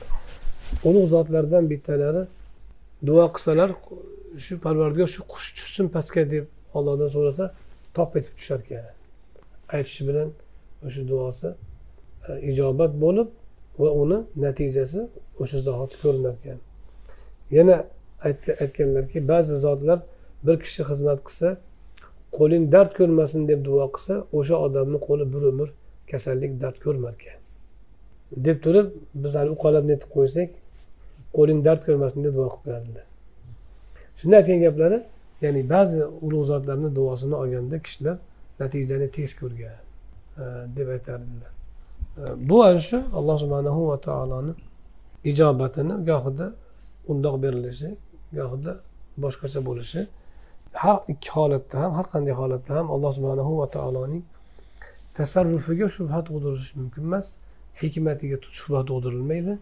ulug' 0.89 1.09
zotlardan 1.15 1.65
bittalari 1.73 2.23
duo 3.09 3.27
qilsalar 3.35 3.71
shu 4.45 4.53
parvardigor 4.65 5.09
shu 5.15 5.23
qush 5.33 5.49
tushsin 5.57 5.87
pastga 5.95 6.23
deb 6.35 6.45
ollohdan 6.79 7.09
so'rasa 7.17 7.45
top 7.97 8.11
etib 8.19 8.35
tushar 8.39 8.61
ekan. 8.65 8.95
Aytishi 9.77 10.03
bilan 10.09 10.29
o'sha 10.87 11.03
duosi 11.11 11.49
e, 12.29 12.31
ijobat 12.51 12.93
bo'lib 13.05 13.29
va 13.81 13.89
uni 14.03 14.19
natijasi 14.45 15.01
o'sha 15.43 15.59
zahoti 15.69 15.97
ko'rinar 16.03 16.35
ekan. 16.41 16.59
Yana 17.57 17.77
aytganlarki 18.65 19.19
ba'zi 19.33 19.55
zotlar 19.67 19.99
bir 20.47 20.57
kishi 20.65 20.83
xizmat 20.91 21.21
qilsa 21.27 21.49
qo'ling 22.39 22.65
dard 22.75 22.93
ko'rmasin 22.99 23.43
deb 23.51 23.61
duo 23.69 23.87
qilsa 23.95 24.15
o'sha 24.39 24.57
odamni 24.67 24.99
qo'li 25.07 25.25
bir 25.35 25.43
umr 25.53 25.69
kasallik 26.11 26.53
dard 26.62 26.79
ko'rmar 26.85 27.12
ekan. 27.19 27.39
Deb 28.47 28.59
turib 28.65 28.87
biz 29.23 29.33
hali 29.39 29.51
uqalab 29.57 29.85
aytib 29.93 30.11
qo'ysak 30.17 30.51
qo'ling 31.37 31.59
dard 31.67 31.83
ko'rmasin 31.87 32.19
deb 32.27 32.35
duo 32.39 32.49
qilib 32.55 32.65
qo'yadilar 32.67 33.07
shunda 34.21 34.37
aytgan 34.41 34.61
gaplari 34.67 34.99
ya'ni 35.45 35.62
ba'zi 35.75 36.01
ulug' 36.27 36.45
zotlarni 36.51 36.89
duosini 36.97 37.35
olganda 37.43 37.77
kishilar 37.85 38.17
natijani 38.61 39.09
tez 39.17 39.31
ko'rgan 39.41 39.77
e, 40.43 40.45
deb 40.77 40.89
aytardilar. 40.97 41.53
E, 42.23 42.23
bu 42.49 42.57
ana 42.65 42.81
shu 42.89 42.99
alloh 43.19 43.37
subhanahu 43.43 43.81
va 43.91 43.97
taoloni 44.07 44.53
ijobatini 45.31 45.95
gohida 46.11 46.47
undoq 47.12 47.37
berilishi 47.45 47.91
gohida 48.39 48.73
boshqacha 49.23 49.61
bo'lishi 49.69 50.01
har 50.73 51.03
ikki 51.09 51.31
holatda 51.31 51.77
ham 51.83 51.93
har 51.99 52.07
qanday 52.13 52.35
holatda 52.41 52.75
ham 52.79 52.87
alloh 52.95 53.11
subhanahu 53.17 53.53
va 53.61 53.67
taoloning 53.77 54.25
tasarrufiga 55.15 55.87
shubha 55.97 56.19
tug'dirish 56.29 56.71
mumkin 56.79 57.03
emas. 57.09 57.27
Hikmatiga 57.81 58.37
shubha 58.61 58.81
tug'dirilmaydi. 58.89 59.55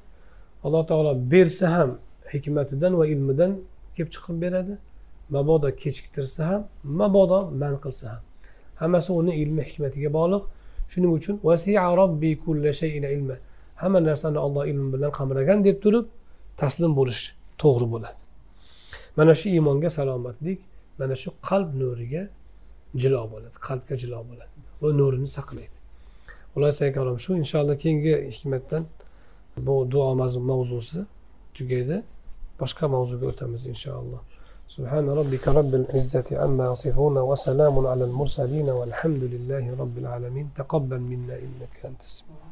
Alloh 0.65 0.83
taolo 0.91 1.13
bersa 1.33 1.67
ham 1.77 1.91
hikmatidan 2.33 2.93
va 3.01 3.05
ilmidan 3.13 3.53
kelib 3.95 4.11
chiqib 4.15 4.37
beradi. 4.45 4.75
Mabodo 5.35 5.69
kechiktirsa 5.83 6.43
ham 6.51 6.63
mabodo 7.01 7.41
man 7.63 7.75
qilsa 7.85 8.07
ham. 8.13 8.23
Hammasi 8.81 9.11
uni 9.21 9.33
ilmi 9.43 9.63
hikmatiga 9.69 10.11
bog'liq. 10.19 10.43
Shuning 10.93 11.13
uchun 11.19 11.37
hamma 13.81 14.01
narsani 14.09 14.39
olloh 14.47 14.65
ilmi 14.67 14.89
bilan 14.95 15.11
qamragan 15.19 15.59
deb 15.67 15.77
turib 15.85 16.07
taslim 16.61 16.93
bo'lish 16.99 17.23
to'g'ri 17.63 17.87
bo'ladi. 17.95 18.21
Mana 19.17 19.33
shu 19.41 19.47
iymonga 19.57 19.91
salomatlik 19.99 20.59
mana 21.00 21.16
shu 21.24 21.30
qalb 21.50 21.70
nuriga 21.82 22.24
jilo 23.02 23.20
bo'ladi 23.32 23.58
qalbga 23.68 23.96
jilo 24.04 24.20
bo'ladi 24.30 24.54
va 24.82 24.88
nurini 25.00 25.30
saqlaydi 25.38 25.78
xullas 26.54 26.80
kalom 26.98 27.18
shu 27.26 27.32
inshaalloh 27.44 27.76
keyingi 27.84 28.14
hikmatdan 28.36 28.84
bu 29.66 29.76
duo 29.92 30.10
mavzusi 30.52 31.02
tugaydi 31.56 31.98
boshqa 32.60 32.86
mavzuga 32.96 33.26
o'tamiz 33.32 33.64
inshaalloh 33.74 34.24
سبحان 34.78 35.10
ربك 35.20 35.48
رب 35.60 35.74
العزة 35.82 36.28
عما 36.42 36.66
يصفون 36.72 37.18
وسلام 37.30 37.76
على 37.92 38.04
المرسلين 38.10 38.70
والحمد 38.80 39.24
لله 39.34 39.66
رب 39.82 39.96
العالمين 39.98 40.46
تقبل 40.60 41.02
منا 41.12 41.36
إنك 41.46 41.76
أنت 41.90 42.02
السميع 42.02 42.47